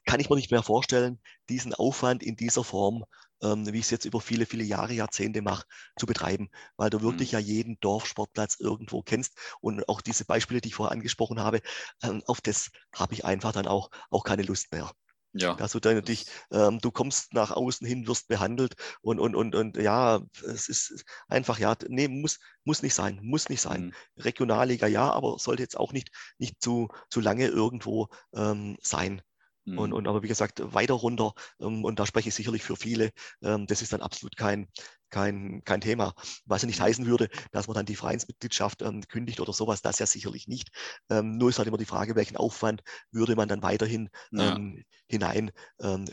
kann 0.05 0.21
ich 0.21 0.31
mir 0.31 0.37
nicht 0.37 0.51
mehr 0.51 0.63
vorstellen, 0.63 1.21
diesen 1.49 1.75
Aufwand 1.75 2.23
in 2.23 2.37
dieser 2.37 2.65
Form, 2.65 3.05
ähm, 3.43 3.67
wie 3.67 3.79
ich 3.79 3.85
es 3.85 3.91
jetzt 3.91 4.05
über 4.05 4.21
viele, 4.21 4.47
viele 4.47 4.65
Jahre, 4.65 4.93
Jahrzehnte 4.93 5.43
mache, 5.43 5.65
zu 5.97 6.07
betreiben, 6.07 6.51
weil 6.77 6.91
du 6.91 7.03
wirklich 7.03 7.33
mhm. 7.33 7.39
ja 7.39 7.45
jeden 7.45 7.81
Dorfsportplatz 7.81 8.57
irgendwo 8.61 9.03
kennst 9.03 9.39
und 9.61 9.89
auch 9.89 10.01
diese 10.01 10.25
Beispiele, 10.25 10.61
die 10.61 10.69
ich 10.69 10.75
vorher 10.75 10.93
angesprochen 10.93 11.41
habe, 11.41 11.61
ähm, 12.03 12.23
auf 12.27 12.41
das 12.41 12.71
habe 12.95 13.15
ich 13.15 13.25
einfach 13.25 13.53
dann 13.53 13.67
auch, 13.67 13.91
auch 14.11 14.25
keine 14.25 14.43
Lust 14.43 14.73
mehr. 14.73 14.91
Ja. 15.33 15.55
Also 15.57 15.79
dann 15.79 15.95
natürlich, 15.95 16.27
ähm, 16.51 16.81
du 16.81 16.91
kommst 16.91 17.35
nach 17.35 17.53
außen 17.53 17.87
hin, 17.87 18.09
wirst 18.09 18.27
behandelt 18.27 18.75
und, 19.01 19.21
und, 19.21 19.37
und, 19.37 19.55
und 19.55 19.77
ja, 19.77 20.21
es 20.45 20.69
ist 20.69 21.05
einfach, 21.29 21.59
ja, 21.59 21.77
nee, 21.89 22.09
muss, 22.09 22.41
muss 22.65 22.83
nicht 22.83 22.95
sein, 22.95 23.21
muss 23.23 23.49
nicht 23.49 23.61
sein. 23.61 23.87
Mhm. 23.87 24.23
Regionalliga 24.23 24.89
ja, 24.89 25.11
aber 25.13 25.39
sollte 25.39 25.63
jetzt 25.63 25.77
auch 25.77 25.93
nicht, 25.93 26.11
nicht 26.39 26.61
zu, 26.61 26.89
zu 27.11 27.21
lange 27.21 27.47
irgendwo 27.47 28.09
ähm, 28.35 28.77
sein. 28.83 29.23
Mhm. 29.71 29.79
Und, 29.79 29.93
und 29.93 30.09
aber 30.09 30.23
wie 30.23 30.29
gesagt, 30.29 30.61
weiter 30.75 30.95
runter, 30.95 31.35
ähm, 31.61 31.85
und 31.85 31.99
da 31.99 32.07
spreche 32.07 32.29
ich 32.29 32.35
sicherlich 32.35 32.63
für 32.63 32.77
viele, 32.77 33.11
ähm, 33.43 33.67
das 33.67 33.83
ist 33.83 33.93
dann 33.93 34.03
absolut 34.03 34.37
kein, 34.37 34.69
kein, 35.11 35.63
kein 35.65 35.81
Thema. 35.81 36.15
Was 36.45 36.63
ja 36.63 36.67
nicht 36.67 36.79
mhm. 36.81 36.85
heißen 36.85 37.07
würde, 37.07 37.29
dass 37.53 37.67
man 37.67 37.75
dann 37.75 37.87
die 37.87 37.97
Vereinsmitgliedschaft 37.97 38.83
ähm, 38.83 39.03
kündigt 39.09 39.41
oder 39.41 39.53
sowas, 39.53 39.83
das 39.83 39.99
ja 39.99 40.07
sicherlich 40.07 40.49
nicht. 40.49 40.71
Ähm, 41.09 41.37
nur 41.37 41.51
ist 41.51 41.59
halt 41.59 41.69
immer 41.69 41.79
die 41.79 41.85
Frage, 41.85 42.17
welchen 42.17 42.37
Aufwand 42.37 42.83
würde 43.11 43.37
man 43.37 43.49
dann 43.49 43.63
weiterhin 43.63 44.09
ja. 44.31 44.57
ähm, 44.57 44.85
hinein 45.09 45.51
ähm. 45.81 46.07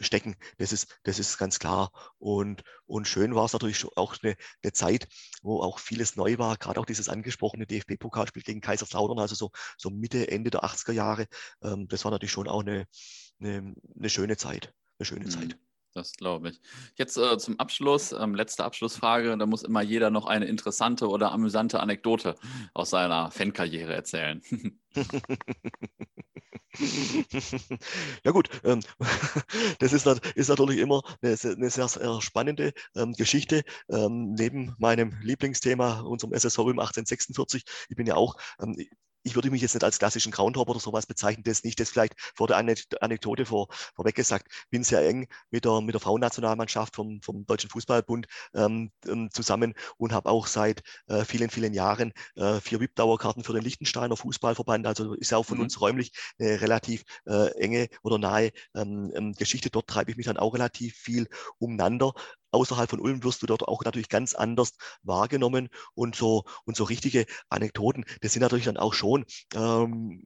Das 0.57 0.71
ist, 0.71 0.99
das 1.03 1.19
ist 1.19 1.37
ganz 1.37 1.59
klar. 1.59 1.91
Und, 2.17 2.63
und 2.85 3.07
schön 3.07 3.35
war 3.35 3.45
es 3.45 3.53
natürlich 3.53 3.85
auch 3.95 4.15
eine, 4.21 4.35
eine 4.63 4.73
Zeit, 4.73 5.07
wo 5.41 5.61
auch 5.61 5.79
vieles 5.79 6.15
neu 6.15 6.37
war, 6.37 6.57
gerade 6.57 6.79
auch 6.79 6.85
dieses 6.85 7.09
angesprochene 7.09 7.67
DFB-Pokalspiel 7.67 8.43
gegen 8.43 8.61
Kaiserslautern, 8.61 9.19
also 9.19 9.35
so, 9.35 9.51
so 9.77 9.89
Mitte, 9.89 10.29
Ende 10.29 10.49
der 10.49 10.63
80er 10.63 10.93
Jahre. 10.93 11.27
Ähm, 11.61 11.87
das 11.87 12.03
war 12.03 12.11
natürlich 12.11 12.31
schon 12.31 12.47
auch 12.47 12.61
eine, 12.61 12.85
eine, 13.39 13.75
eine 13.97 14.09
schöne 14.09 14.37
Zeit. 14.37 14.73
Eine 14.99 15.05
schöne 15.05 15.25
mhm. 15.25 15.29
Zeit. 15.29 15.57
Das 15.97 16.13
glaube 16.13 16.49
ich. 16.49 16.61
Jetzt 16.95 17.17
äh, 17.17 17.39
zum 17.39 17.59
Abschluss, 17.59 18.11
ähm, 18.11 18.35
letzte 18.35 18.63
Abschlussfrage. 18.63 19.35
Da 19.35 19.47
muss 19.47 19.63
immer 19.63 19.81
jeder 19.81 20.11
noch 20.11 20.27
eine 20.27 20.45
interessante 20.45 21.07
oder 21.07 21.31
amüsante 21.31 21.79
Anekdote 21.79 22.35
aus 22.75 22.91
seiner 22.91 23.31
Fankarriere 23.31 23.95
erzählen. 23.95 24.43
ja 28.23 28.31
gut, 28.31 28.49
ähm, 28.63 28.81
das 29.79 29.91
ist, 29.91 30.05
ist, 30.05 30.49
natürlich 30.49 30.77
immer 30.77 31.01
eine, 31.23 31.31
eine 31.31 31.69
sehr, 31.71 31.87
sehr, 31.87 32.21
spannende 32.21 32.73
ähm, 32.95 33.13
Geschichte. 33.13 33.63
Ähm, 33.89 34.33
neben 34.33 34.75
meinem 34.77 35.17
Lieblingsthema, 35.23 36.01
unserem 36.01 36.33
SSV 36.33 36.59
im 36.59 36.77
1846, 36.79 37.63
ich 37.89 37.95
bin 37.95 38.05
ja 38.05 38.13
auch 38.13 38.35
ich 39.27 39.35
würde 39.35 39.51
mich 39.51 39.61
jetzt 39.61 39.73
nicht 39.73 39.83
als 39.83 39.99
klassischen 39.99 40.31
Groundhopper 40.31 40.71
oder 40.71 40.79
sowas 40.79 41.05
bezeichnen, 41.05 41.43
das 41.43 41.63
nicht. 41.63 41.79
Das 41.79 41.89
vielleicht 41.89 42.15
vor 42.35 42.47
der 42.47 42.57
Anekdote 42.57 43.45
vor, 43.45 43.67
vorweg 43.95 44.15
gesagt, 44.15 44.47
bin 44.69 44.83
sehr 44.83 45.05
eng 45.07 45.27
mit 45.51 45.65
der, 45.65 45.81
mit 45.81 45.93
der 45.93 45.99
Frauennationalmannschaft 45.99 46.95
vom, 46.95 47.21
vom 47.21 47.45
Deutschen 47.45 47.69
Fußballbund 47.69 48.27
ähm, 48.53 48.91
ähm 49.07 49.29
zusammen 49.31 49.73
und 49.97 50.13
habe 50.13 50.29
auch 50.29 50.47
seit 50.47 50.81
äh, 51.07 51.25
vielen, 51.25 51.49
vielen 51.49 51.73
Jahren 51.73 52.13
äh, 52.35 52.61
vier 52.61 52.79
VIP-Dauerkarten 52.79 53.43
für 53.43 53.53
den 53.53 53.63
Liechtensteiner 53.63 54.15
Fußballverband. 54.15 54.87
Also 54.87 55.13
ist 55.13 55.31
ja 55.31 55.37
auch 55.37 55.45
von 55.45 55.57
mhm. 55.57 55.63
uns 55.65 55.81
räumlich 55.81 56.11
eine 56.39 56.61
relativ 56.61 57.03
äh, 57.25 57.51
enge 57.59 57.89
oder 58.03 58.17
nahe 58.17 58.51
ähm, 58.75 59.11
ähm, 59.13 59.33
Geschichte. 59.33 59.69
Dort 59.69 59.87
treibe 59.87 60.11
ich 60.11 60.17
mich 60.17 60.25
dann 60.25 60.37
auch 60.37 60.53
relativ 60.53 60.95
viel 60.95 61.27
umeinander 61.59 62.13
außerhalb 62.57 62.89
von 62.89 62.99
Ulm 62.99 63.23
wirst 63.23 63.41
du 63.41 63.45
dort 63.45 63.63
auch 63.63 63.83
natürlich 63.83 64.09
ganz 64.09 64.33
anders 64.33 64.71
wahrgenommen. 65.03 65.69
Und 65.93 66.15
so, 66.15 66.43
und 66.65 66.75
so 66.75 66.83
richtige 66.83 67.25
Anekdoten, 67.49 68.05
das 68.21 68.33
sind 68.33 68.41
natürlich 68.41 68.65
dann 68.65 68.77
auch 68.77 68.93
schon 68.93 69.25
ähm, 69.55 70.23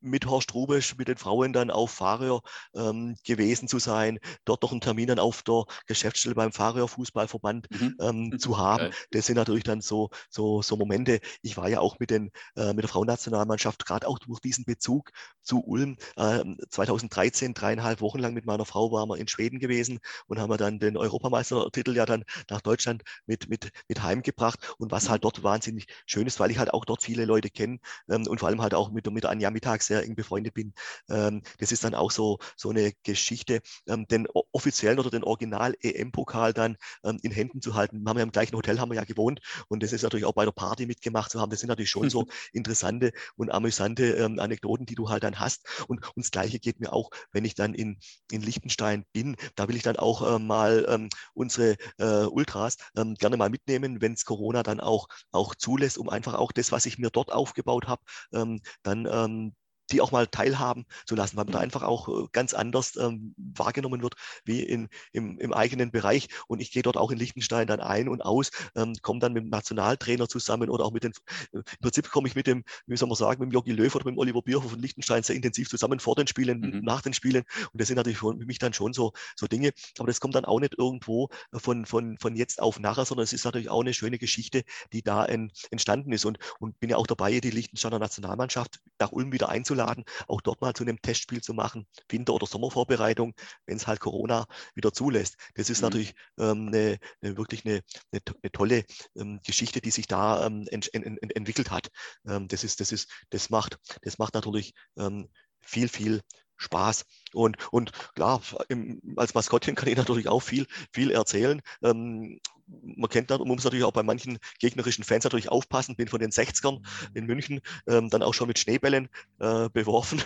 mit 0.00 0.26
Horst 0.26 0.54
Rubisch, 0.54 0.96
mit 0.96 1.08
den 1.08 1.16
Frauen 1.16 1.52
dann 1.52 1.70
auf 1.70 1.90
Fahrer 1.90 2.40
ähm, 2.74 3.16
gewesen 3.24 3.68
zu 3.68 3.78
sein, 3.78 4.18
dort 4.44 4.62
noch 4.62 4.72
einen 4.72 4.80
Termin 4.80 5.08
dann 5.08 5.18
auf 5.18 5.42
der 5.42 5.64
Geschäftsstelle 5.86 6.34
beim 6.34 6.52
Fahrerfußballverband 6.52 7.68
mhm. 7.70 7.96
ähm, 8.00 8.38
zu 8.38 8.58
haben. 8.58 8.86
Okay. 8.86 8.96
Das 9.10 9.26
sind 9.26 9.36
natürlich 9.36 9.64
dann 9.64 9.80
so, 9.80 10.10
so, 10.28 10.62
so 10.62 10.76
Momente. 10.76 11.20
Ich 11.42 11.56
war 11.56 11.68
ja 11.68 11.80
auch 11.80 11.98
mit, 11.98 12.10
den, 12.10 12.30
äh, 12.56 12.72
mit 12.72 12.82
der 12.82 12.88
Frauennationalmannschaft, 12.88 13.84
gerade 13.84 14.06
auch 14.06 14.18
durch 14.18 14.40
diesen 14.40 14.64
Bezug 14.64 15.10
zu 15.42 15.62
Ulm, 15.64 15.96
äh, 16.16 16.44
2013, 16.70 17.54
dreieinhalb 17.54 18.00
Wochen 18.00 18.18
lang 18.18 18.34
mit 18.34 18.46
meiner 18.46 18.64
Frau 18.64 18.92
waren 18.92 19.08
wir 19.08 19.16
in 19.16 19.28
Schweden 19.28 19.58
gewesen 19.58 19.98
und 20.26 20.38
haben 20.38 20.50
wir 20.50 20.56
dann 20.56 20.78
den 20.78 20.96
Europameistertitel 20.96 21.96
ja 21.96 22.06
dann 22.06 22.24
nach 22.48 22.60
Deutschland 22.60 23.02
mit, 23.26 23.48
mit, 23.48 23.70
mit 23.88 24.02
heimgebracht. 24.02 24.74
Und 24.78 24.92
was 24.92 25.08
halt 25.08 25.24
dort 25.24 25.42
wahnsinnig 25.42 25.86
schön 26.06 26.26
ist, 26.26 26.40
weil 26.40 26.50
ich 26.50 26.58
halt 26.58 26.72
auch 26.72 26.84
dort 26.84 27.02
viele 27.02 27.24
Leute 27.24 27.50
kenne 27.50 27.78
ähm, 28.08 28.26
und 28.26 28.40
vor 28.40 28.48
allem 28.48 28.62
halt 28.62 28.74
auch 28.74 28.90
mit, 28.90 29.10
mit 29.10 29.26
Anja 29.26 29.50
Mittags 29.70 29.86
sehr 29.86 30.04
eng 30.04 30.14
befreundet 30.14 30.54
bin. 30.54 30.72
Ähm, 31.08 31.42
das 31.58 31.72
ist 31.72 31.84
dann 31.84 31.94
auch 31.94 32.10
so, 32.10 32.38
so 32.56 32.70
eine 32.70 32.92
Geschichte, 33.02 33.60
ähm, 33.86 34.06
den 34.08 34.26
offiziellen 34.52 34.98
oder 34.98 35.10
den 35.10 35.24
Original-EM-Pokal 35.24 36.52
dann 36.52 36.76
ähm, 37.04 37.18
in 37.22 37.30
Händen 37.30 37.60
zu 37.62 37.74
halten. 37.74 38.02
Wir 38.02 38.10
haben 38.10 38.18
ja 38.18 38.22
im 38.24 38.32
gleichen 38.32 38.56
Hotel 38.56 38.80
haben 38.80 38.90
wir 38.90 38.96
ja 38.96 39.04
gewohnt 39.04 39.40
und 39.68 39.82
das 39.82 39.92
ist 39.92 40.02
natürlich 40.02 40.24
auch 40.24 40.34
bei 40.34 40.44
der 40.44 40.52
Party 40.52 40.86
mitgemacht 40.86 41.30
zu 41.30 41.40
haben. 41.40 41.50
Das 41.50 41.60
sind 41.60 41.68
natürlich 41.68 41.90
schon 41.90 42.10
so 42.10 42.26
interessante 42.52 43.12
und 43.36 43.50
amüsante 43.50 44.04
ähm, 44.14 44.38
Anekdoten, 44.38 44.86
die 44.86 44.94
du 44.94 45.08
halt 45.08 45.22
dann 45.22 45.38
hast. 45.38 45.66
Und, 45.86 46.04
und 46.16 46.24
das 46.24 46.30
Gleiche 46.30 46.58
geht 46.58 46.80
mir 46.80 46.92
auch, 46.92 47.10
wenn 47.32 47.44
ich 47.44 47.54
dann 47.54 47.74
in, 47.74 47.98
in 48.30 48.42
Liechtenstein 48.42 49.04
bin. 49.12 49.36
Da 49.54 49.68
will 49.68 49.76
ich 49.76 49.82
dann 49.82 49.96
auch 49.96 50.22
äh, 50.36 50.38
mal 50.38 50.86
ähm, 50.88 51.08
unsere 51.34 51.76
äh, 51.98 52.24
Ultras 52.24 52.76
ähm, 52.96 53.14
gerne 53.14 53.36
mal 53.36 53.50
mitnehmen, 53.50 54.00
wenn 54.00 54.14
es 54.14 54.24
Corona 54.24 54.62
dann 54.62 54.80
auch, 54.80 55.08
auch 55.30 55.54
zulässt, 55.54 55.98
um 55.98 56.08
einfach 56.08 56.34
auch 56.34 56.52
das, 56.52 56.72
was 56.72 56.86
ich 56.86 56.98
mir 56.98 57.10
dort 57.10 57.32
aufgebaut 57.32 57.86
habe, 57.86 58.02
ähm, 58.32 58.60
dann 58.82 59.06
ähm, 59.10 59.54
die 59.92 60.00
auch 60.00 60.12
mal 60.12 60.26
teilhaben 60.26 60.86
zu 61.06 61.14
lassen, 61.14 61.36
weil 61.36 61.44
man 61.44 61.52
da 61.52 61.58
mhm. 61.58 61.64
einfach 61.64 61.82
auch 61.82 62.08
äh, 62.08 62.28
ganz 62.32 62.54
anders 62.54 62.96
ähm, 62.96 63.34
wahrgenommen 63.36 64.02
wird 64.02 64.14
wie 64.44 64.62
in, 64.62 64.88
im, 65.12 65.38
im, 65.38 65.52
eigenen 65.52 65.90
Bereich. 65.90 66.28
Und 66.46 66.60
ich 66.60 66.70
gehe 66.70 66.82
dort 66.82 66.96
auch 66.96 67.10
in 67.10 67.18
Liechtenstein 67.18 67.66
dann 67.66 67.80
ein 67.80 68.08
und 68.08 68.22
aus, 68.22 68.50
ähm, 68.76 68.94
komme 69.02 69.20
dann 69.20 69.32
mit 69.32 69.44
dem 69.44 69.50
Nationaltrainer 69.50 70.28
zusammen 70.28 70.70
oder 70.70 70.84
auch 70.84 70.92
mit 70.92 71.04
den, 71.04 71.12
äh, 71.52 71.58
im 71.58 71.64
Prinzip 71.80 72.10
komme 72.10 72.28
ich 72.28 72.34
mit 72.34 72.46
dem, 72.46 72.64
wie 72.86 72.96
soll 72.96 73.08
man 73.08 73.16
sagen, 73.16 73.40
mit 73.40 73.50
dem 73.50 73.52
Jogi 73.52 73.72
Löw 73.72 73.94
oder 73.94 74.04
mit 74.04 74.14
dem 74.14 74.18
Oliver 74.18 74.42
Bierhoff 74.42 74.70
von 74.70 74.80
Liechtenstein 74.80 75.22
sehr 75.22 75.36
intensiv 75.36 75.68
zusammen 75.68 76.00
vor 76.00 76.14
den 76.14 76.26
Spielen, 76.26 76.60
mhm. 76.60 76.80
nach 76.82 77.02
den 77.02 77.12
Spielen. 77.12 77.44
Und 77.72 77.80
das 77.80 77.88
sind 77.88 77.96
natürlich 77.96 78.18
für 78.18 78.34
mich 78.34 78.58
dann 78.58 78.72
schon 78.72 78.92
so, 78.92 79.12
so 79.36 79.46
Dinge. 79.46 79.72
Aber 79.98 80.06
das 80.06 80.20
kommt 80.20 80.34
dann 80.34 80.44
auch 80.44 80.60
nicht 80.60 80.78
irgendwo 80.78 81.28
von, 81.52 81.86
von, 81.86 82.16
von 82.18 82.36
jetzt 82.36 82.62
auf 82.62 82.78
nachher, 82.78 83.04
sondern 83.04 83.24
es 83.24 83.32
ist 83.32 83.44
natürlich 83.44 83.68
auch 83.68 83.80
eine 83.80 83.94
schöne 83.94 84.18
Geschichte, 84.18 84.62
die 84.92 85.02
da 85.02 85.24
en, 85.24 85.50
entstanden 85.70 86.12
ist. 86.12 86.24
Und, 86.24 86.38
und 86.58 86.78
bin 86.78 86.90
ja 86.90 86.96
auch 86.96 87.06
dabei, 87.06 87.40
die 87.40 87.50
Liechtensteiner 87.50 87.98
Nationalmannschaft 87.98 88.80
nach 88.98 89.12
Ulm 89.12 89.32
wieder 89.32 89.48
einzuladen 89.48 89.79
einzuladen, 89.80 90.04
auch 90.28 90.40
dort 90.40 90.60
mal 90.60 90.74
zu 90.74 90.84
einem 90.84 91.00
Testspiel 91.00 91.42
zu 91.42 91.54
machen, 91.54 91.86
Winter- 92.08 92.34
oder 92.34 92.46
Sommervorbereitung, 92.46 93.34
wenn 93.66 93.76
es 93.76 93.86
halt 93.86 94.00
Corona 94.00 94.46
wieder 94.74 94.92
zulässt. 94.92 95.36
Das 95.54 95.70
ist 95.70 95.80
mhm. 95.80 95.86
natürlich 95.86 96.14
ähm, 96.38 96.68
eine, 96.68 96.98
eine, 97.22 97.36
wirklich 97.36 97.64
eine, 97.64 97.82
eine, 98.12 98.20
eine 98.42 98.52
tolle 98.52 98.84
ähm, 99.16 99.40
Geschichte, 99.44 99.80
die 99.80 99.90
sich 99.90 100.06
da 100.06 100.46
ähm, 100.46 100.66
ent, 100.70 100.92
ent, 100.94 101.06
ent, 101.06 101.36
entwickelt 101.36 101.70
hat. 101.70 101.88
Ähm, 102.26 102.48
das, 102.48 102.64
ist, 102.64 102.80
das, 102.80 102.92
ist, 102.92 103.10
das, 103.30 103.50
macht, 103.50 103.78
das 104.02 104.18
macht 104.18 104.34
natürlich 104.34 104.74
ähm, 104.96 105.28
viel, 105.60 105.88
viel 105.88 106.20
Spaß. 106.56 107.06
Und, 107.32 107.56
und 107.72 107.92
klar, 108.14 108.42
im, 108.68 109.00
als 109.16 109.34
Maskottchen 109.34 109.74
kann 109.74 109.88
ich 109.88 109.96
natürlich 109.96 110.28
auch 110.28 110.40
viel, 110.40 110.66
viel 110.92 111.10
erzählen. 111.10 111.62
Ähm, 111.82 112.38
man 112.82 113.08
kennt 113.10 113.30
das 113.30 113.38
und 113.38 113.48
man 113.48 113.56
muss 113.56 113.64
natürlich 113.64 113.84
auch 113.84 113.92
bei 113.92 114.02
manchen 114.02 114.38
gegnerischen 114.58 115.04
Fans 115.04 115.24
natürlich 115.24 115.48
aufpassen. 115.48 115.96
Bin 115.96 116.08
von 116.08 116.20
den 116.20 116.30
60ern 116.30 116.80
in 117.14 117.26
München 117.26 117.60
ähm, 117.86 118.10
dann 118.10 118.22
auch 118.22 118.34
schon 118.34 118.48
mit 118.48 118.58
Schneebällen 118.58 119.08
äh, 119.38 119.68
beworfen 119.70 120.22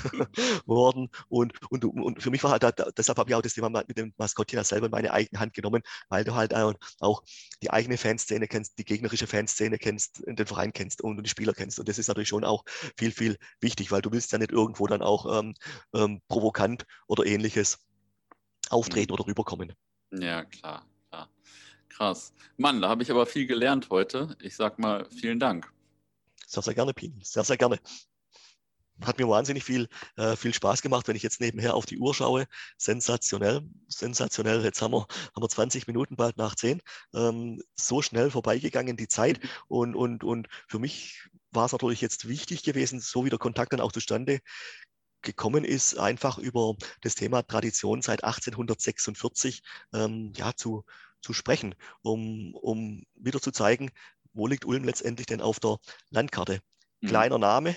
worden. 0.66 1.08
Und, 1.28 1.52
und, 1.70 1.84
und 1.84 2.22
für 2.22 2.30
mich 2.30 2.42
war 2.44 2.50
halt, 2.50 2.62
da, 2.62 2.70
deshalb 2.70 3.18
habe 3.18 3.30
ich 3.30 3.34
auch 3.34 3.42
das 3.42 3.54
Thema 3.54 3.70
mit 3.70 3.96
dem 3.98 4.12
Maskottchen 4.16 4.62
selber 4.64 4.86
in 4.86 4.92
meine 4.92 5.12
eigene 5.12 5.40
Hand 5.40 5.54
genommen, 5.54 5.82
weil 6.08 6.24
du 6.24 6.34
halt 6.34 6.54
auch 6.54 7.22
die 7.62 7.70
eigene 7.70 7.96
Fanszene 7.96 8.48
kennst, 8.48 8.78
die 8.78 8.84
gegnerische 8.84 9.26
Fanszene 9.26 9.78
kennst, 9.78 10.22
den 10.26 10.46
Verein 10.46 10.72
kennst 10.72 11.02
und 11.02 11.22
die 11.22 11.30
Spieler 11.30 11.52
kennst. 11.52 11.78
Und 11.78 11.88
das 11.88 11.98
ist 11.98 12.08
natürlich 12.08 12.28
schon 12.28 12.44
auch 12.44 12.64
viel, 12.96 13.12
viel 13.12 13.36
wichtig, 13.60 13.90
weil 13.90 14.02
du 14.02 14.12
willst 14.12 14.32
ja 14.32 14.38
nicht 14.38 14.52
irgendwo 14.52 14.86
dann 14.86 15.02
auch 15.02 15.38
ähm, 15.38 15.54
ähm, 15.94 16.20
provokant 16.28 16.84
oder 17.06 17.26
ähnliches 17.26 17.78
auftreten 18.70 19.12
mhm. 19.12 19.14
oder 19.14 19.26
rüberkommen. 19.26 19.72
Ja, 20.12 20.44
klar. 20.44 20.86
Krass. 21.98 22.32
Mann, 22.56 22.80
da 22.80 22.90
habe 22.90 23.02
ich 23.02 23.10
aber 23.10 23.26
viel 23.26 23.44
gelernt 23.44 23.90
heute. 23.90 24.36
Ich 24.40 24.54
sag 24.54 24.78
mal 24.78 25.04
vielen 25.10 25.40
Dank. 25.40 25.68
Sehr, 26.46 26.62
sehr 26.62 26.74
gerne, 26.74 26.94
Pini. 26.94 27.24
Sehr, 27.24 27.42
sehr 27.42 27.56
gerne. 27.56 27.80
Hat 29.02 29.18
mir 29.18 29.28
wahnsinnig 29.28 29.64
viel, 29.64 29.88
äh, 30.16 30.36
viel 30.36 30.54
Spaß 30.54 30.80
gemacht, 30.82 31.08
wenn 31.08 31.16
ich 31.16 31.24
jetzt 31.24 31.40
nebenher 31.40 31.74
auf 31.74 31.86
die 31.86 31.98
Uhr 31.98 32.14
schaue. 32.14 32.46
Sensationell, 32.76 33.62
sensationell. 33.88 34.62
Jetzt 34.62 34.80
haben 34.80 34.92
wir, 34.92 35.08
haben 35.34 35.42
wir 35.42 35.48
20 35.48 35.88
Minuten 35.88 36.14
bald 36.14 36.36
nach 36.36 36.54
10. 36.54 36.80
Ähm, 37.14 37.60
so 37.74 38.00
schnell 38.00 38.30
vorbeigegangen 38.30 38.96
die 38.96 39.08
Zeit. 39.08 39.40
Und, 39.66 39.96
und, 39.96 40.22
und 40.22 40.46
für 40.68 40.78
mich 40.78 41.28
war 41.50 41.66
es 41.66 41.72
natürlich 41.72 42.00
jetzt 42.00 42.28
wichtig 42.28 42.62
gewesen, 42.62 43.00
so 43.00 43.24
wie 43.24 43.30
der 43.30 43.40
Kontakt 43.40 43.72
dann 43.72 43.80
auch 43.80 43.90
zustande 43.90 44.38
gekommen 45.22 45.64
ist, 45.64 45.98
einfach 45.98 46.38
über 46.38 46.76
das 47.00 47.16
Thema 47.16 47.42
Tradition 47.42 48.02
seit 48.02 48.22
1846 48.22 49.62
ähm, 49.92 50.32
ja, 50.36 50.54
zu, 50.54 50.84
zu 51.22 51.32
sprechen, 51.32 51.74
um, 52.02 52.54
um 52.54 53.04
wieder 53.14 53.40
zu 53.40 53.50
zeigen, 53.52 53.90
wo 54.32 54.46
liegt 54.46 54.64
Ulm 54.64 54.84
letztendlich 54.84 55.26
denn 55.26 55.40
auf 55.40 55.60
der 55.60 55.78
Landkarte. 56.10 56.60
Mhm. 57.02 57.08
Kleiner 57.08 57.38
Name, 57.38 57.76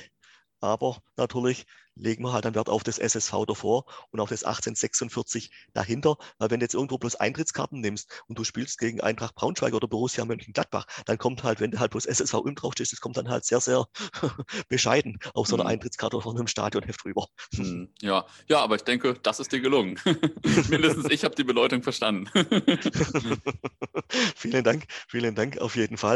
aber 0.62 1.02
natürlich 1.18 1.66
legen 1.96 2.24
wir 2.24 2.34
halt 2.34 2.46
dann 2.46 2.56
Wert 2.56 2.70
auf 2.70 2.84
das 2.84 3.00
SSV 3.00 3.46
davor 3.48 3.86
und 4.12 4.20
auf 4.20 4.30
das 4.30 4.44
1846 4.44 5.52
dahinter. 5.74 6.18
Weil 6.38 6.50
wenn 6.50 6.60
du 6.60 6.64
jetzt 6.64 6.74
irgendwo 6.74 6.98
bloß 6.98 7.16
Eintrittskarten 7.16 7.80
nimmst 7.82 8.24
und 8.28 8.40
du 8.40 8.44
spielst 8.44 8.80
gegen 8.80 9.02
Eintracht 9.02 9.36
Braunschweig 9.36 9.74
oder 9.74 9.88
Borussia 9.88 10.26
Mönchengladbach, 10.26 10.86
dann 11.06 11.18
kommt 11.18 11.44
halt, 11.44 11.60
wenn 11.60 11.72
du 11.72 11.80
halt 11.80 11.92
bloß 11.92 12.06
SSV 12.06 12.34
Ulm 12.36 12.56
draufstehst, 12.56 12.92
das 12.92 13.02
kommt 13.02 13.18
dann 13.18 13.30
halt 13.30 13.46
sehr, 13.46 13.60
sehr 13.60 13.86
bescheiden 14.70 15.20
auf 15.34 15.48
so 15.48 15.56
einer 15.56 15.66
mhm. 15.66 15.72
Eintrittskarte 15.72 16.20
von 16.22 16.38
einem 16.38 16.48
Stadionheft 16.48 17.06
rüber. 17.06 17.28
Mhm. 17.54 17.94
Ja, 18.02 18.26
ja, 18.48 18.60
aber 18.60 18.76
ich 18.76 18.84
denke, 18.84 19.16
das 19.22 19.40
ist 19.40 19.52
dir 19.52 19.62
gelungen. 19.62 20.00
Mindestens 20.70 21.10
ich 21.10 21.24
habe 21.24 21.36
die 21.36 21.44
Bedeutung 21.44 21.84
verstanden. 21.84 22.30
vielen 24.36 24.64
Dank, 24.64 24.86
vielen 25.08 25.36
Dank 25.36 25.58
auf 25.60 25.76
jeden 25.76 25.98
Fall. 25.98 26.02